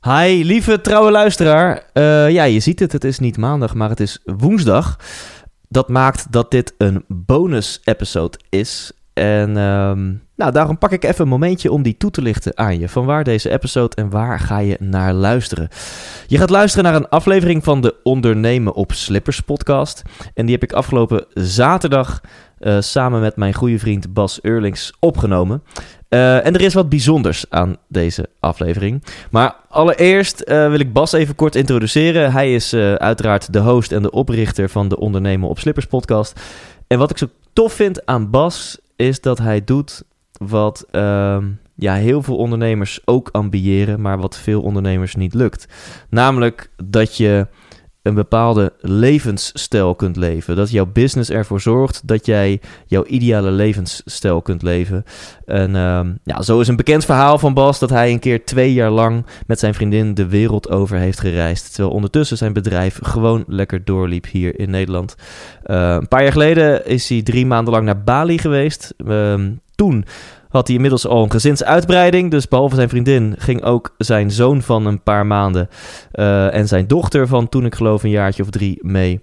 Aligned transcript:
Hi, 0.00 0.44
lieve 0.44 0.80
trouwe 0.80 1.10
luisteraar. 1.10 1.82
Uh, 1.94 2.30
ja, 2.30 2.44
je 2.44 2.60
ziet 2.60 2.80
het, 2.80 2.92
het 2.92 3.04
is 3.04 3.18
niet 3.18 3.36
maandag, 3.36 3.74
maar 3.74 3.88
het 3.88 4.00
is 4.00 4.18
woensdag. 4.24 4.96
Dat 5.68 5.88
maakt 5.88 6.32
dat 6.32 6.50
dit 6.50 6.74
een 6.78 7.04
bonus-episode 7.08 8.38
is. 8.48 8.92
En 9.12 9.56
um, 9.56 10.22
nou, 10.36 10.52
daarom 10.52 10.78
pak 10.78 10.92
ik 10.92 11.04
even 11.04 11.22
een 11.22 11.28
momentje 11.28 11.72
om 11.72 11.82
die 11.82 11.96
toe 11.96 12.10
te 12.10 12.22
lichten 12.22 12.58
aan 12.58 12.78
je. 12.78 12.88
Van 12.88 13.04
waar 13.04 13.24
deze 13.24 13.50
episode 13.50 13.96
en 13.96 14.10
waar 14.10 14.40
ga 14.40 14.58
je 14.58 14.76
naar 14.80 15.12
luisteren? 15.12 15.68
Je 16.26 16.38
gaat 16.38 16.50
luisteren 16.50 16.84
naar 16.84 17.00
een 17.00 17.08
aflevering 17.08 17.64
van 17.64 17.80
de 17.80 17.94
Ondernemen 18.02 18.74
op 18.74 18.92
Slippers 18.92 19.40
podcast. 19.40 20.02
En 20.34 20.46
die 20.46 20.54
heb 20.54 20.62
ik 20.62 20.72
afgelopen 20.72 21.26
zaterdag 21.34 22.20
uh, 22.60 22.80
samen 22.80 23.20
met 23.20 23.36
mijn 23.36 23.54
goede 23.54 23.78
vriend 23.78 24.12
Bas 24.12 24.38
Eurlings 24.42 24.92
opgenomen. 24.98 25.62
Uh, 26.08 26.46
en 26.46 26.54
er 26.54 26.60
is 26.60 26.74
wat 26.74 26.88
bijzonders 26.88 27.44
aan 27.48 27.76
deze 27.88 28.28
aflevering. 28.40 29.04
Maar 29.30 29.56
allereerst 29.68 30.42
uh, 30.46 30.68
wil 30.68 30.80
ik 30.80 30.92
Bas 30.92 31.12
even 31.12 31.34
kort 31.34 31.54
introduceren. 31.54 32.32
Hij 32.32 32.54
is 32.54 32.72
uh, 32.72 32.94
uiteraard 32.94 33.52
de 33.52 33.58
host 33.58 33.92
en 33.92 34.02
de 34.02 34.10
oprichter 34.10 34.68
van 34.68 34.88
de 34.88 34.98
Ondernemen 34.98 35.48
op 35.48 35.58
Slippers 35.58 35.86
podcast. 35.86 36.40
En 36.86 36.98
wat 36.98 37.10
ik 37.10 37.18
zo 37.18 37.28
tof 37.52 37.72
vind 37.72 38.06
aan 38.06 38.30
Bas 38.30 38.78
is 38.96 39.20
dat 39.20 39.38
hij 39.38 39.64
doet 39.64 40.02
wat 40.32 40.86
uh, 40.92 41.36
ja, 41.74 41.94
heel 41.94 42.22
veel 42.22 42.36
ondernemers 42.36 43.00
ook 43.04 43.28
ambiëren, 43.32 44.00
maar 44.00 44.18
wat 44.18 44.38
veel 44.38 44.62
ondernemers 44.62 45.14
niet 45.14 45.34
lukt. 45.34 45.66
Namelijk 46.10 46.70
dat 46.84 47.16
je 47.16 47.46
een 48.02 48.14
bepaalde 48.14 48.72
levensstijl 48.80 49.94
kunt 49.94 50.16
leven. 50.16 50.56
Dat 50.56 50.70
jouw 50.70 50.86
business 50.86 51.30
ervoor 51.30 51.60
zorgt 51.60 52.02
dat 52.04 52.26
jij 52.26 52.60
jouw 52.86 53.04
ideale 53.04 53.50
levensstijl 53.50 54.42
kunt 54.42 54.62
leven. 54.62 55.04
En 55.46 55.74
uh, 55.74 56.00
ja, 56.24 56.42
zo 56.42 56.60
is 56.60 56.68
een 56.68 56.76
bekend 56.76 57.04
verhaal 57.04 57.38
van 57.38 57.54
Bas 57.54 57.78
dat 57.78 57.90
hij 57.90 58.10
een 58.10 58.18
keer 58.18 58.44
twee 58.44 58.72
jaar 58.72 58.90
lang 58.90 59.26
met 59.46 59.58
zijn 59.58 59.74
vriendin 59.74 60.14
de 60.14 60.26
wereld 60.26 60.70
over 60.70 60.96
heeft 60.98 61.20
gereisd. 61.20 61.74
Terwijl 61.74 61.94
ondertussen 61.94 62.36
zijn 62.36 62.52
bedrijf 62.52 62.98
gewoon 63.02 63.44
lekker 63.46 63.84
doorliep 63.84 64.26
hier 64.26 64.58
in 64.58 64.70
Nederland. 64.70 65.14
Uh, 65.66 65.96
een 66.00 66.08
paar 66.08 66.22
jaar 66.22 66.32
geleden 66.32 66.86
is 66.86 67.08
hij 67.08 67.22
drie 67.22 67.46
maanden 67.46 67.72
lang 67.72 67.84
naar 67.84 68.02
Bali 68.02 68.38
geweest. 68.38 68.94
Uh, 69.06 69.34
toen 69.74 70.04
had 70.48 70.66
hij 70.66 70.76
inmiddels 70.76 71.06
al 71.06 71.22
een 71.22 71.30
gezinsuitbreiding. 71.30 72.30
Dus 72.30 72.48
behalve 72.48 72.74
zijn 72.74 72.88
vriendin 72.88 73.34
ging 73.38 73.62
ook 73.62 73.94
zijn 73.98 74.30
zoon 74.30 74.62
van 74.62 74.86
een 74.86 75.02
paar 75.02 75.26
maanden 75.26 75.68
uh, 76.12 76.54
en 76.54 76.68
zijn 76.68 76.86
dochter 76.86 77.26
van 77.26 77.48
toen 77.48 77.64
ik 77.64 77.74
geloof 77.74 78.02
een 78.02 78.10
jaartje 78.10 78.42
of 78.42 78.50
drie 78.50 78.78
mee. 78.82 79.20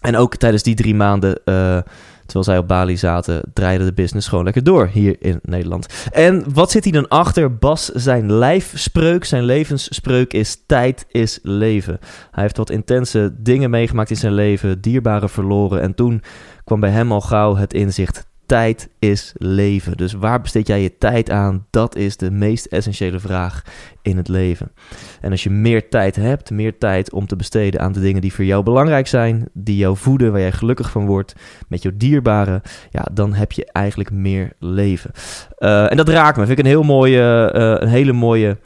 En 0.00 0.16
ook 0.16 0.36
tijdens 0.36 0.62
die 0.62 0.74
drie 0.74 0.94
maanden, 0.94 1.30
uh, 1.30 1.78
terwijl 2.24 2.44
zij 2.44 2.58
op 2.58 2.68
Bali 2.68 2.96
zaten, 2.96 3.42
draaide 3.52 3.84
de 3.84 3.92
business 3.92 4.28
gewoon 4.28 4.44
lekker 4.44 4.64
door 4.64 4.86
hier 4.92 5.16
in 5.18 5.38
Nederland. 5.42 6.08
En 6.12 6.44
wat 6.54 6.70
zit 6.70 6.84
hij 6.84 6.92
dan 6.92 7.08
achter? 7.08 7.56
Bas, 7.56 7.84
zijn 7.84 8.32
lijfspreuk, 8.32 9.24
zijn 9.24 9.44
levensspreuk 9.44 10.32
is 10.32 10.62
tijd 10.66 11.06
is 11.08 11.38
leven. 11.42 11.98
Hij 12.30 12.42
heeft 12.42 12.56
wat 12.56 12.70
intense 12.70 13.34
dingen 13.38 13.70
meegemaakt 13.70 14.10
in 14.10 14.16
zijn 14.16 14.34
leven, 14.34 14.80
dierbare 14.80 15.28
verloren. 15.28 15.80
En 15.80 15.94
toen 15.94 16.22
kwam 16.64 16.80
bij 16.80 16.90
hem 16.90 17.12
al 17.12 17.20
gauw 17.20 17.56
het 17.56 17.74
inzicht, 17.74 18.27
tijd 18.48 18.88
is 18.98 19.32
leven. 19.36 19.96
Dus 19.96 20.12
waar 20.12 20.40
besteed 20.40 20.66
jij 20.66 20.82
je 20.82 20.98
tijd 20.98 21.30
aan? 21.30 21.66
Dat 21.70 21.96
is 21.96 22.16
de 22.16 22.30
meest 22.30 22.66
essentiële 22.66 23.18
vraag 23.18 23.62
in 24.02 24.16
het 24.16 24.28
leven. 24.28 24.72
En 25.20 25.30
als 25.30 25.42
je 25.42 25.50
meer 25.50 25.88
tijd 25.88 26.16
hebt, 26.16 26.50
meer 26.50 26.78
tijd 26.78 27.12
om 27.12 27.26
te 27.26 27.36
besteden 27.36 27.80
aan 27.80 27.92
de 27.92 28.00
dingen 28.00 28.20
die 28.20 28.32
voor 28.32 28.44
jou 28.44 28.62
belangrijk 28.62 29.06
zijn, 29.06 29.48
die 29.52 29.76
jou 29.76 29.96
voeden, 29.96 30.32
waar 30.32 30.40
jij 30.40 30.52
gelukkig 30.52 30.90
van 30.90 31.06
wordt, 31.06 31.34
met 31.68 31.82
jouw 31.82 31.92
dierbaren, 31.94 32.62
ja, 32.90 33.06
dan 33.12 33.34
heb 33.34 33.52
je 33.52 33.72
eigenlijk 33.72 34.10
meer 34.10 34.52
leven. 34.58 35.10
Uh, 35.58 35.90
en 35.90 35.96
dat 35.96 36.08
raakt 36.08 36.36
me. 36.36 36.46
Vind 36.46 36.58
ik 36.58 36.64
een 36.64 36.70
heel 36.70 36.82
mooie, 36.82 37.52
uh, 37.54 37.82
een 37.82 37.88
hele 37.88 38.12
mooie 38.12 38.58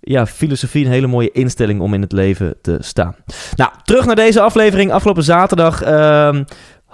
ja, 0.00 0.26
filosofie, 0.26 0.84
een 0.84 0.90
hele 0.90 1.06
mooie 1.06 1.30
instelling 1.30 1.80
om 1.80 1.94
in 1.94 2.00
het 2.00 2.12
leven 2.12 2.54
te 2.62 2.76
staan. 2.80 3.14
Nou, 3.56 3.70
terug 3.84 4.06
naar 4.06 4.16
deze 4.16 4.40
aflevering. 4.40 4.92
Afgelopen 4.92 5.22
zaterdag 5.22 5.86
uh, 5.86 6.40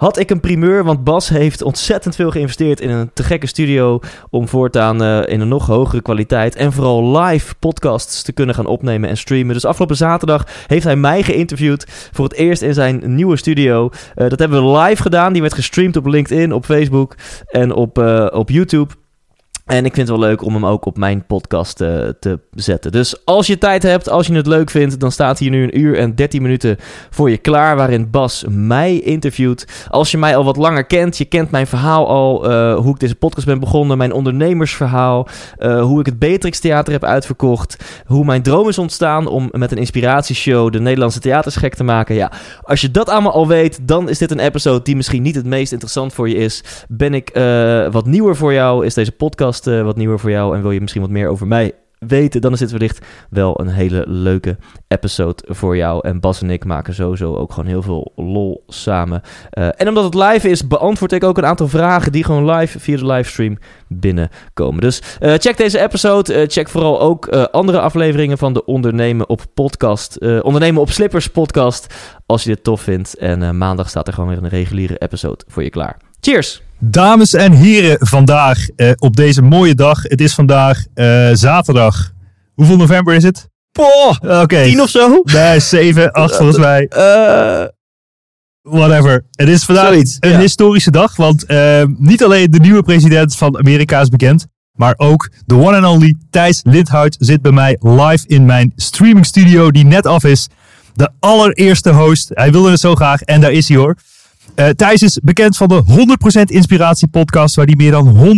had 0.01 0.17
ik 0.19 0.29
een 0.29 0.39
primeur, 0.39 0.83
want 0.83 1.03
Bas 1.03 1.29
heeft 1.29 1.61
ontzettend 1.61 2.15
veel 2.15 2.31
geïnvesteerd 2.31 2.79
in 2.79 2.89
een 2.89 3.11
te 3.13 3.23
gekke 3.23 3.47
studio 3.47 3.99
om 4.29 4.47
voortaan 4.47 5.03
uh, 5.03 5.21
in 5.25 5.39
een 5.39 5.47
nog 5.47 5.65
hogere 5.65 6.01
kwaliteit 6.01 6.55
en 6.55 6.73
vooral 6.73 7.17
live 7.17 7.55
podcasts 7.59 8.21
te 8.21 8.31
kunnen 8.31 8.55
gaan 8.55 8.65
opnemen 8.65 9.09
en 9.09 9.17
streamen. 9.17 9.53
Dus 9.53 9.65
afgelopen 9.65 9.95
zaterdag 9.95 10.47
heeft 10.67 10.83
hij 10.83 10.95
mij 10.95 11.23
geïnterviewd 11.23 11.85
voor 12.11 12.25
het 12.25 12.33
eerst 12.33 12.61
in 12.61 12.73
zijn 12.73 13.15
nieuwe 13.15 13.37
studio. 13.37 13.89
Uh, 14.15 14.29
dat 14.29 14.39
hebben 14.39 14.63
we 14.63 14.79
live 14.79 15.01
gedaan. 15.01 15.33
Die 15.33 15.41
werd 15.41 15.53
gestreamd 15.53 15.97
op 15.97 16.05
LinkedIn, 16.05 16.53
op 16.53 16.65
Facebook 16.65 17.15
en 17.45 17.73
op, 17.73 17.99
uh, 17.99 18.27
op 18.31 18.49
YouTube. 18.49 18.93
En 19.71 19.85
ik 19.85 19.93
vind 19.93 20.07
het 20.07 20.17
wel 20.17 20.27
leuk 20.27 20.43
om 20.43 20.53
hem 20.53 20.65
ook 20.65 20.85
op 20.85 20.97
mijn 20.97 21.25
podcast 21.25 21.81
uh, 21.81 22.07
te 22.19 22.39
zetten. 22.55 22.91
Dus 22.91 23.25
als 23.25 23.47
je 23.47 23.57
tijd 23.57 23.83
hebt, 23.83 24.09
als 24.09 24.27
je 24.27 24.33
het 24.33 24.47
leuk 24.47 24.69
vindt, 24.69 24.99
dan 24.99 25.11
staat 25.11 25.39
hier 25.39 25.49
nu 25.49 25.63
een 25.63 25.79
uur 25.79 25.97
en 25.97 26.15
13 26.15 26.41
minuten 26.41 26.77
voor 27.09 27.29
je 27.29 27.37
klaar. 27.37 27.75
Waarin 27.75 28.09
Bas 28.09 28.45
mij 28.49 28.99
interviewt. 28.99 29.87
Als 29.89 30.11
je 30.11 30.17
mij 30.17 30.35
al 30.35 30.43
wat 30.43 30.57
langer 30.57 30.85
kent, 30.85 31.17
je 31.17 31.25
kent 31.25 31.51
mijn 31.51 31.67
verhaal 31.67 32.07
al. 32.07 32.51
Uh, 32.51 32.75
hoe 32.75 32.93
ik 32.93 32.99
deze 32.99 33.15
podcast 33.15 33.45
ben 33.45 33.59
begonnen, 33.59 33.97
mijn 33.97 34.13
ondernemersverhaal. 34.13 35.27
Uh, 35.59 35.81
hoe 35.81 35.99
ik 35.99 36.05
het 36.05 36.19
Beatrix 36.19 36.59
Theater 36.59 36.93
heb 36.93 37.03
uitverkocht. 37.03 37.77
Hoe 38.05 38.25
mijn 38.25 38.41
droom 38.41 38.67
is 38.67 38.77
ontstaan 38.77 39.27
om 39.27 39.49
met 39.51 39.71
een 39.71 39.77
inspiratieshow 39.77 40.71
de 40.71 40.79
Nederlandse 40.79 41.19
theaters 41.19 41.55
gek 41.55 41.75
te 41.75 41.83
maken. 41.83 42.15
Ja, 42.15 42.31
als 42.61 42.81
je 42.81 42.91
dat 42.91 43.09
allemaal 43.09 43.33
al 43.33 43.47
weet, 43.47 43.87
dan 43.87 44.09
is 44.09 44.17
dit 44.17 44.31
een 44.31 44.39
episode 44.39 44.83
die 44.83 44.95
misschien 44.95 45.21
niet 45.21 45.35
het 45.35 45.45
meest 45.45 45.71
interessant 45.71 46.13
voor 46.13 46.29
je 46.29 46.35
is. 46.35 46.63
Ben 46.87 47.13
ik 47.13 47.29
wat 47.91 48.05
nieuwer 48.05 48.35
voor 48.35 48.53
jou? 48.53 48.85
Is 48.85 48.93
deze 48.93 49.11
podcast 49.11 49.60
uh, 49.67 49.83
wat 49.83 49.95
nieuwer 49.95 50.19
voor 50.19 50.31
jou 50.31 50.55
en 50.55 50.61
wil 50.61 50.71
je 50.71 50.81
misschien 50.81 51.01
wat 51.01 51.09
meer 51.09 51.27
over 51.27 51.47
mij 51.47 51.73
weten, 52.07 52.41
dan 52.41 52.53
is 52.53 52.59
dit 52.59 52.71
wellicht 52.71 53.05
wel 53.29 53.59
een 53.59 53.67
hele 53.67 54.03
leuke 54.07 54.57
episode 54.87 55.43
voor 55.47 55.77
jou. 55.77 56.07
En 56.07 56.19
Bas 56.19 56.41
en 56.41 56.49
ik 56.49 56.65
maken 56.65 56.93
sowieso 56.93 57.35
ook 57.35 57.53
gewoon 57.53 57.69
heel 57.69 57.81
veel 57.81 58.11
lol 58.15 58.63
samen. 58.67 59.21
Uh, 59.53 59.69
en 59.77 59.87
omdat 59.87 60.03
het 60.03 60.13
live 60.13 60.49
is, 60.49 60.67
beantwoord 60.67 61.11
ik 61.11 61.23
ook 61.23 61.37
een 61.37 61.45
aantal 61.45 61.67
vragen 61.67 62.11
die 62.11 62.23
gewoon 62.23 62.51
live 62.51 62.79
via 62.79 62.97
de 62.97 63.05
livestream 63.05 63.57
binnenkomen. 63.87 64.81
Dus 64.81 65.01
uh, 65.19 65.33
check 65.33 65.57
deze 65.57 65.79
episode. 65.79 66.45
Check 66.47 66.69
vooral 66.69 67.01
ook 67.01 67.27
andere 67.29 67.79
afleveringen 67.79 68.37
van 68.37 68.53
de 68.53 68.65
Ondernemen 68.65 69.29
op 69.29 69.41
podcast. 69.53 70.19
Ondernemen 70.41 70.81
op 70.81 70.91
Slippers 70.91 71.27
podcast. 71.27 71.93
Als 72.25 72.43
je 72.43 72.49
dit 72.49 72.63
tof 72.63 72.81
vindt. 72.81 73.17
En 73.17 73.57
maandag 73.57 73.89
staat 73.89 74.07
er 74.07 74.13
gewoon 74.13 74.29
weer 74.29 74.43
een 74.43 74.49
reguliere 74.49 74.97
episode 74.97 75.43
voor 75.47 75.63
je 75.63 75.69
klaar. 75.69 76.10
Cheers! 76.23 76.61
Dames 76.79 77.33
en 77.33 77.51
heren, 77.51 77.97
vandaag 77.99 78.67
uh, 78.75 78.91
op 78.97 79.15
deze 79.15 79.41
mooie 79.41 79.75
dag. 79.75 80.03
Het 80.03 80.21
is 80.21 80.33
vandaag 80.33 80.83
uh, 80.95 81.29
zaterdag. 81.33 82.11
Hoeveel 82.53 82.77
november 82.77 83.13
is 83.13 83.23
het? 83.23 83.49
Poh, 83.71 84.41
Oké. 84.41 84.63
Tien 84.63 84.81
of 84.81 84.89
zo? 84.89 85.21
Nee, 85.23 85.59
zeven, 85.59 86.11
acht 86.11 86.35
volgens 86.35 86.57
mij. 86.57 86.89
Whatever. 88.61 89.25
Het 89.31 89.49
is 89.49 89.63
vandaag 89.63 89.87
Zoiets, 89.87 90.17
een 90.19 90.29
ja. 90.29 90.39
historische 90.39 90.91
dag, 90.91 91.15
want 91.15 91.45
niet 91.97 92.23
alleen 92.23 92.51
de 92.51 92.59
nieuwe 92.59 92.83
president 92.83 93.35
van 93.35 93.57
Amerika 93.57 94.01
is 94.01 94.09
bekend, 94.09 94.45
maar 94.71 94.93
ook 94.97 95.29
de 95.45 95.55
one 95.55 95.77
and 95.77 95.85
only 95.85 96.15
Thijs 96.29 96.61
Lindhout 96.63 97.15
zit 97.19 97.41
bij 97.41 97.51
mij 97.51 97.77
live 97.79 98.27
in 98.27 98.45
mijn 98.45 98.73
streaming 98.75 99.25
studio 99.25 99.71
die 99.71 99.85
net 99.85 100.05
af 100.05 100.23
is. 100.23 100.47
De 100.93 101.09
allereerste 101.19 101.89
host. 101.89 102.29
Hij 102.33 102.51
wilde 102.51 102.69
het 102.69 102.79
zo 102.79 102.95
graag 102.95 103.21
en 103.21 103.41
daar 103.41 103.51
is 103.51 103.67
hij 103.67 103.77
hoor. 103.77 103.95
Uh, 104.55 104.69
Thijs 104.69 105.01
is 105.01 105.19
bekend 105.23 105.57
van 105.57 105.67
de 105.67 105.83
100% 106.39 106.41
Inspiratie 106.43 107.07
podcast, 107.07 107.55
waar 107.55 107.65
hij 107.65 107.75
meer 107.75 107.91
dan 107.91 108.37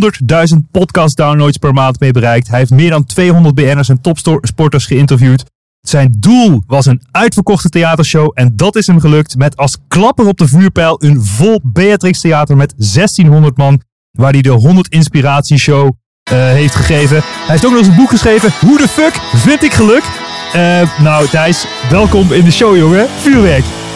100.000 0.54 0.58
podcast 0.72 1.18
downloads 1.18 1.58
per 1.58 1.74
maand 1.74 2.00
mee 2.00 2.12
bereikt. 2.12 2.48
Hij 2.48 2.60
heeft 2.60 2.72
meer 2.72 2.90
dan 2.90 3.06
200 3.06 3.56
BN'ers 3.56 3.90
en 3.90 4.02
topsporters 4.02 4.86
geïnterviewd. 4.86 5.44
Zijn 5.82 6.16
doel 6.18 6.64
was 6.68 6.86
een 6.86 7.02
uitverkochte 7.12 7.70
theatershow 7.70 8.32
en 8.34 8.56
dat 8.56 8.76
is 8.76 8.88
hem 8.88 9.00
gelukt 9.00 9.38
met 9.38 9.58
als 9.58 9.78
klapper 9.88 10.28
op 10.28 10.38
de 10.38 10.48
vuurpijl 10.48 11.04
een 11.04 11.24
vol 11.24 11.60
Beatrix 11.64 12.22
Theater 12.22 12.58
met 12.58 12.74
1600 12.78 13.58
man, 13.58 13.82
waar 14.12 14.32
hij 14.32 14.42
de 14.42 14.50
100 14.50 14.88
Inspiratie 14.88 15.58
Show 15.58 15.86
uh, 15.86 15.94
heeft 16.32 16.76
gegeven. 16.76 17.18
Hij 17.18 17.46
heeft 17.48 17.66
ook 17.66 17.72
nog 17.72 17.80
eens 17.80 17.90
een 17.90 17.96
boek 17.96 18.10
geschreven, 18.10 18.54
Hoe 18.60 18.78
de 18.78 18.88
fuck 18.88 19.14
vind 19.36 19.64
ik 19.64 19.74
geluk? 19.74 20.33
Uh, 20.56 20.82
nou 21.00 21.28
Thijs, 21.28 21.66
welkom 21.90 22.32
in 22.32 22.44
de 22.46 22.52
show 22.52 22.78
jongen. 22.78 23.08
Vuurwerk. 23.22 23.64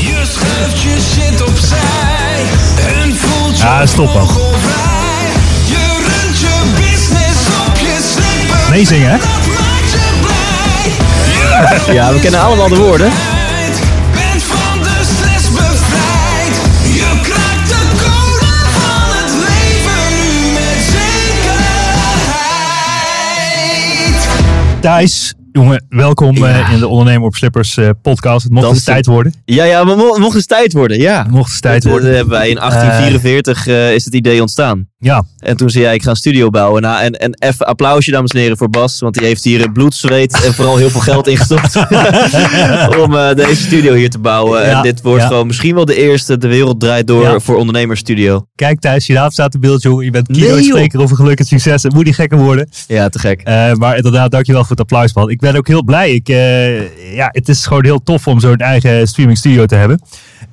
Je 0.00 0.22
schuift 0.22 0.82
je 0.82 0.96
shit 1.14 1.42
opzij 1.48 1.78
en 3.02 3.16
voelt 3.16 3.58
je 3.58 3.62
Ja, 3.64 3.86
stop 3.86 4.12
dan. 4.12 4.26
Je 5.66 5.96
runt 5.98 6.38
je 6.38 6.60
business 6.74 7.40
op 7.68 7.76
je 7.78 7.98
hè? 9.02 9.16
Maakt 9.16 9.90
je 9.90 10.10
blij. 10.20 10.92
Je 11.86 11.92
Ja, 11.98 12.12
we 12.12 12.20
kennen 12.20 12.40
allemaal 12.40 12.68
de 12.68 12.76
woorden. 12.76 13.08
bent- 13.10 13.80
bent 14.12 14.42
van 14.42 14.78
de 14.82 15.04
stress 15.14 15.48
bevrijd. 15.50 16.54
Je 16.82 17.18
kraakt 17.22 17.68
de 17.68 17.86
code 17.96 18.46
van 18.72 19.10
het 19.16 19.32
leven 19.32 20.10
nu 20.14 20.52
met 20.52 20.80
zekerheid. 24.10 24.28
Thijs, 24.80 25.34
jongen, 25.52 25.84
welkom 25.88 26.36
Ja. 26.36 26.64
eh, 26.66 26.72
in 26.72 26.78
de 26.78 26.88
Ondernemer 26.88 27.26
op 27.26 27.34
Slippers 27.34 27.76
eh, 27.76 27.88
podcast. 28.02 28.42
Het 28.42 28.52
mocht 28.52 28.64
Dat 28.64 28.74
eens 28.74 28.84
tijd 28.84 29.06
worden. 29.06 29.34
Ja, 29.44 29.64
ja, 29.64 29.84
maar 29.84 29.96
mo 29.96 30.18
mocht 30.18 30.34
eens 30.34 30.46
tijd 30.46 30.72
worden, 30.72 30.98
ja. 30.98 31.22
Het 31.22 31.30
mocht 31.30 31.50
eens 31.50 31.60
tijd 31.60 31.82
Dat, 31.82 31.84
eh, 31.84 31.90
worden. 31.98 32.14
hebben 32.16 32.38
wij 32.38 32.48
in 32.48 32.58
1844 32.58 33.66
eh, 33.66 33.94
is 33.94 34.04
het 34.04 34.14
idee 34.14 34.40
ontstaan. 34.40 34.88
Ja, 35.02 35.24
En 35.38 35.56
toen 35.56 35.70
zei 35.70 35.84
jij, 35.84 35.94
ik 35.94 36.02
ga 36.02 36.10
een 36.10 36.16
studio 36.16 36.50
bouwen. 36.50 36.82
Nou, 36.82 37.02
en, 37.02 37.12
en 37.12 37.34
even 37.38 37.66
applausje, 37.66 38.10
dames 38.10 38.30
en 38.30 38.38
heren, 38.40 38.56
voor 38.56 38.70
Bas. 38.70 39.00
Want 39.00 39.14
die 39.14 39.26
heeft 39.26 39.44
hier 39.44 39.72
bloed, 39.72 39.94
zweet 39.94 40.44
en 40.44 40.54
vooral 40.54 40.76
heel 40.76 40.90
veel 40.90 41.00
geld 41.00 41.26
ingestopt. 41.26 41.76
om 43.04 43.16
eh, 43.16 43.34
deze 43.34 43.62
studio 43.62 43.94
hier 43.94 44.10
te 44.10 44.18
bouwen. 44.18 44.62
Ja, 44.62 44.76
en 44.76 44.82
dit 44.82 45.02
wordt 45.02 45.22
ja. 45.22 45.28
gewoon 45.28 45.46
misschien 45.46 45.74
wel 45.74 45.84
de 45.84 45.94
eerste 45.94 46.38
De 46.38 46.48
Wereld 46.48 46.80
Draait 46.80 47.06
Door 47.06 47.22
Ja. 47.22 47.40
voor 47.40 47.56
ondernemersstudio. 47.56 48.46
kijk 48.54 48.80
Thijs, 48.80 49.06
je 49.06 49.12
naam 49.12 49.30
staat 49.30 49.54
in 49.54 49.60
beeld, 49.60 49.82
jongen. 49.82 50.04
Je 50.04 50.10
bent 50.10 50.28
Nee, 50.28 50.40
keynote 50.40 50.62
joh. 50.62 50.70
spreker 50.76 51.00
over 51.00 51.16
geluk 51.16 51.38
en 51.38 51.44
succes. 51.44 51.82
Het 51.82 51.92
moet 51.94 52.04
niet 52.04 52.14
gekker 52.14 52.38
worden. 52.38 52.68
Ja, 52.86 53.08
te 53.08 53.18
gek. 53.18 53.40
Eh, 53.42 53.72
maar 53.72 53.96
inderdaad, 53.96 54.30
dankjewel 54.30 54.60
voor 54.60 54.70
het 54.70 54.80
applaus, 54.80 55.14
man. 55.14 55.30
Ik 55.30 55.40
ben 55.40 55.56
ook 55.56 55.66
heel 55.68 55.84
blij. 55.84 56.10
Ik, 56.14 56.28
eh, 56.28 57.14
ja, 57.14 57.28
het 57.30 57.48
is 57.48 57.66
gewoon 57.66 57.84
heel 57.84 58.02
tof 58.02 58.26
om 58.26 58.40
zo'n 58.40 58.56
eigen 58.56 59.08
streaming 59.08 59.38
studio 59.38 59.66
te 59.66 59.74
hebben. 59.74 60.00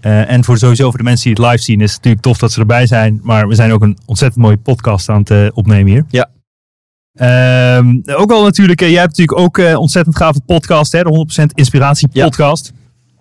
En 0.02 0.44
voor 0.44 0.58
sowieso 0.58 0.90
voor 0.90 0.98
de 0.98 1.04
mensen 1.04 1.24
die 1.34 1.44
het 1.44 1.52
live 1.52 1.64
zien, 1.64 1.82
is 1.82 1.88
het 1.94 1.96
natuurlijk 1.96 2.24
tof 2.24 2.38
dat 2.38 2.52
ze 2.52 2.60
erbij 2.60 2.88
zijn. 2.88 3.20
Maar 3.24 3.48
we 3.48 3.56
zijn 3.56 3.72
ook 3.72 3.82
een 3.82 3.98
ontzettend 4.06 4.37
mooie 4.38 4.58
podcast 4.58 5.10
aan 5.10 5.20
het 5.20 5.30
eh, 5.32 5.48
opnemen 5.54 5.92
hier. 5.92 6.06
Ja. 6.10 6.30
Ehm, 7.14 8.00
ook 8.06 8.32
al 8.32 8.44
natuurlijk, 8.44 8.82
eh, 8.82 8.90
jij 8.90 9.00
hebt 9.00 9.18
natuurlijk 9.18 9.40
ook 9.40 9.58
eh 9.58 9.80
ontzettend 9.80 10.18
gave 10.18 10.42
podcast, 10.46 10.92
hè, 10.92 11.02
de 11.04 11.10
100% 11.10 11.54
Inspiratie 11.54 12.10
Ja. 12.12 12.24
podcast. 12.26 12.74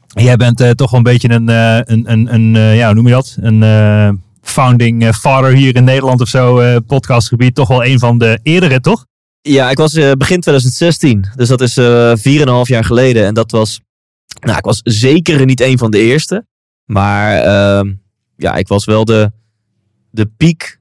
Jij 0.07 0.37
bent 0.37 0.77
toch 0.77 0.91
wel 0.91 0.99
een 0.99 1.03
beetje 1.03 1.31
een, 1.31 1.49
een, 1.49 2.13
een, 2.13 2.35
een 2.35 2.75
ja, 2.77 2.87
hoe 2.87 2.95
noem 2.95 3.07
je 3.07 3.13
dat? 3.13 3.37
Een 3.41 4.23
founding 4.43 5.15
father 5.15 5.53
hier 5.53 5.77
in 5.77 5.85
Nederland 5.85 6.21
of 6.21 6.29
zo, 6.29 6.81
podcastgebied. 6.81 7.55
Toch 7.55 7.69
wel 7.69 7.85
een 7.85 7.99
van 7.99 8.19
de 8.19 8.39
eerdere, 8.43 8.81
toch? 8.81 9.07
Ja, 9.41 9.71
ik 9.71 9.77
was 9.77 9.93
begin 9.93 10.41
2016. 10.41 11.25
Dus 11.37 11.49
dat 11.49 11.61
is 11.61 11.77
eh 11.77 12.13
4,5 12.17 12.69
jaar 12.69 12.85
geleden. 12.85 13.25
En 13.25 13.35
dat 13.35 13.51
was... 13.51 13.81
Nou, 14.41 14.59
ik 14.59 14.65
was 14.65 14.81
zeker 14.85 15.45
niet 15.45 15.61
een 15.61 15.79
van 15.79 15.91
de 15.91 15.99
eerste. 15.99 16.47
Maar 16.85 17.37
ehm, 17.43 17.93
ja, 18.37 18.55
ik 18.55 18.69
was 18.69 18.85
wel 18.85 19.05
de, 19.05 19.31
de 20.11 20.27
piek. 20.37 20.79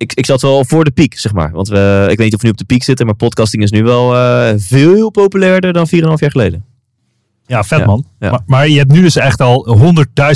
Ik, 0.00 0.12
ik 0.12 0.26
zat 0.26 0.40
wel 0.40 0.64
voor 0.64 0.84
de 0.84 0.90
piek, 0.90 1.18
zeg 1.18 1.32
maar. 1.32 1.50
Want 1.50 1.68
we, 1.68 2.06
ik 2.10 2.16
weet 2.16 2.18
niet 2.26 2.34
of 2.34 2.40
we 2.40 2.46
nu 2.46 2.52
op 2.52 2.58
de 2.58 2.64
piek 2.64 2.82
zitten, 2.82 3.06
maar 3.06 3.14
podcasting 3.14 3.62
is 3.62 3.70
nu 3.70 3.82
wel 3.82 4.16
eh, 4.16 4.54
veel 4.56 5.10
populairder 5.10 5.72
dan 5.72 5.86
4,5 5.88 5.92
jaar 6.00 6.30
geleden. 6.30 6.64
Ja, 7.46 7.64
vet 7.64 7.78
Ja, 7.78 7.84
man. 7.86 8.06
ja. 8.18 8.30
Maar, 8.30 8.40
maar 8.46 8.68
je 8.68 8.78
hebt 8.78 8.92
nu 8.92 9.00
dus 9.02 9.16
echt 9.16 9.40
al 9.40 9.78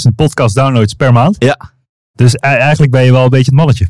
100.000 0.08 0.14
podcast 0.16 0.54
downloads 0.54 0.94
per 0.94 1.12
maand. 1.12 1.36
Ja. 1.38 1.72
Dus 2.12 2.34
e- 2.34 2.38
eigenlijk 2.38 2.92
ben 2.92 3.04
je 3.04 3.12
wel 3.12 3.24
een 3.24 3.28
beetje 3.30 3.44
het 3.44 3.54
mannetje. 3.54 3.86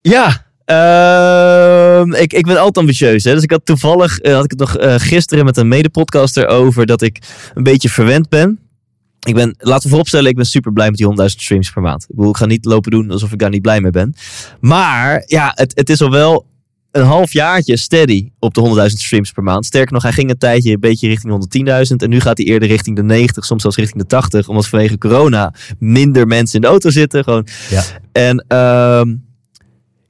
Ja, 0.00 0.46
ehm, 0.64 2.12
ik, 2.12 2.32
ik 2.32 2.46
ben 2.46 2.56
altijd 2.56 2.78
ambitieus. 2.78 3.24
Hè? 3.24 3.34
Dus 3.34 3.42
ik 3.42 3.50
had 3.50 3.64
toevallig, 3.66 4.18
eh, 4.18 4.34
had 4.34 4.44
ik 4.44 4.50
het 4.50 4.60
nog 4.60 4.76
eh, 4.76 4.94
gisteren 4.98 5.44
met 5.44 5.56
een 5.56 5.68
medepodcaster 5.68 6.46
over 6.46 6.86
dat 6.86 7.02
ik 7.02 7.22
een 7.54 7.62
beetje 7.62 7.88
verwend 7.88 8.28
ben. 8.28 8.58
Ik 9.26 9.34
ben, 9.34 9.54
laten 9.58 9.82
we 9.82 9.88
vooropstellen, 9.88 10.30
ik 10.30 10.36
ben 10.36 10.46
super 10.46 10.72
blij 10.72 10.90
met 10.90 10.98
die 10.98 11.06
100.000 11.06 11.24
streams 11.24 11.70
per 11.70 11.82
maand. 11.82 12.02
Ik, 12.02 12.16
bedoel, 12.16 12.30
ik 12.30 12.36
ga 12.36 12.46
niet 12.46 12.64
lopen 12.64 12.90
doen 12.90 13.10
alsof 13.10 13.32
ik 13.32 13.38
daar 13.38 13.50
niet 13.50 13.62
blij 13.62 13.80
mee 13.80 13.90
ben. 13.90 14.14
Maar 14.60 15.22
ja, 15.26 15.52
het, 15.54 15.72
het 15.74 15.90
is 15.90 16.00
al 16.00 16.10
wel 16.10 16.46
een 16.92 17.04
half 17.04 17.32
jaartje 17.32 17.76
steady 17.76 18.30
op 18.38 18.54
de 18.54 18.88
100.000 18.90 18.96
streams 18.96 19.32
per 19.32 19.42
maand. 19.42 19.66
Sterker 19.66 19.92
nog, 19.92 20.02
hij 20.02 20.12
ging 20.12 20.30
een 20.30 20.38
tijdje 20.38 20.72
een 20.72 20.80
beetje 20.80 21.08
richting 21.08 21.62
110.000. 21.90 21.96
En 21.96 22.10
nu 22.10 22.20
gaat 22.20 22.36
hij 22.36 22.46
eerder 22.46 22.68
richting 22.68 22.96
de 22.96 23.02
90, 23.02 23.44
soms 23.44 23.62
zelfs 23.62 23.76
richting 23.76 24.02
de 24.02 24.08
80. 24.08 24.48
Omdat 24.48 24.66
vanwege 24.66 24.98
corona 24.98 25.54
minder 25.78 26.26
mensen 26.26 26.54
in 26.54 26.60
de 26.60 26.66
auto 26.66 26.90
zitten. 26.90 27.24
Gewoon. 27.24 27.46
Ja. 27.70 27.82
En 28.12 28.44
ehm, 28.48 29.14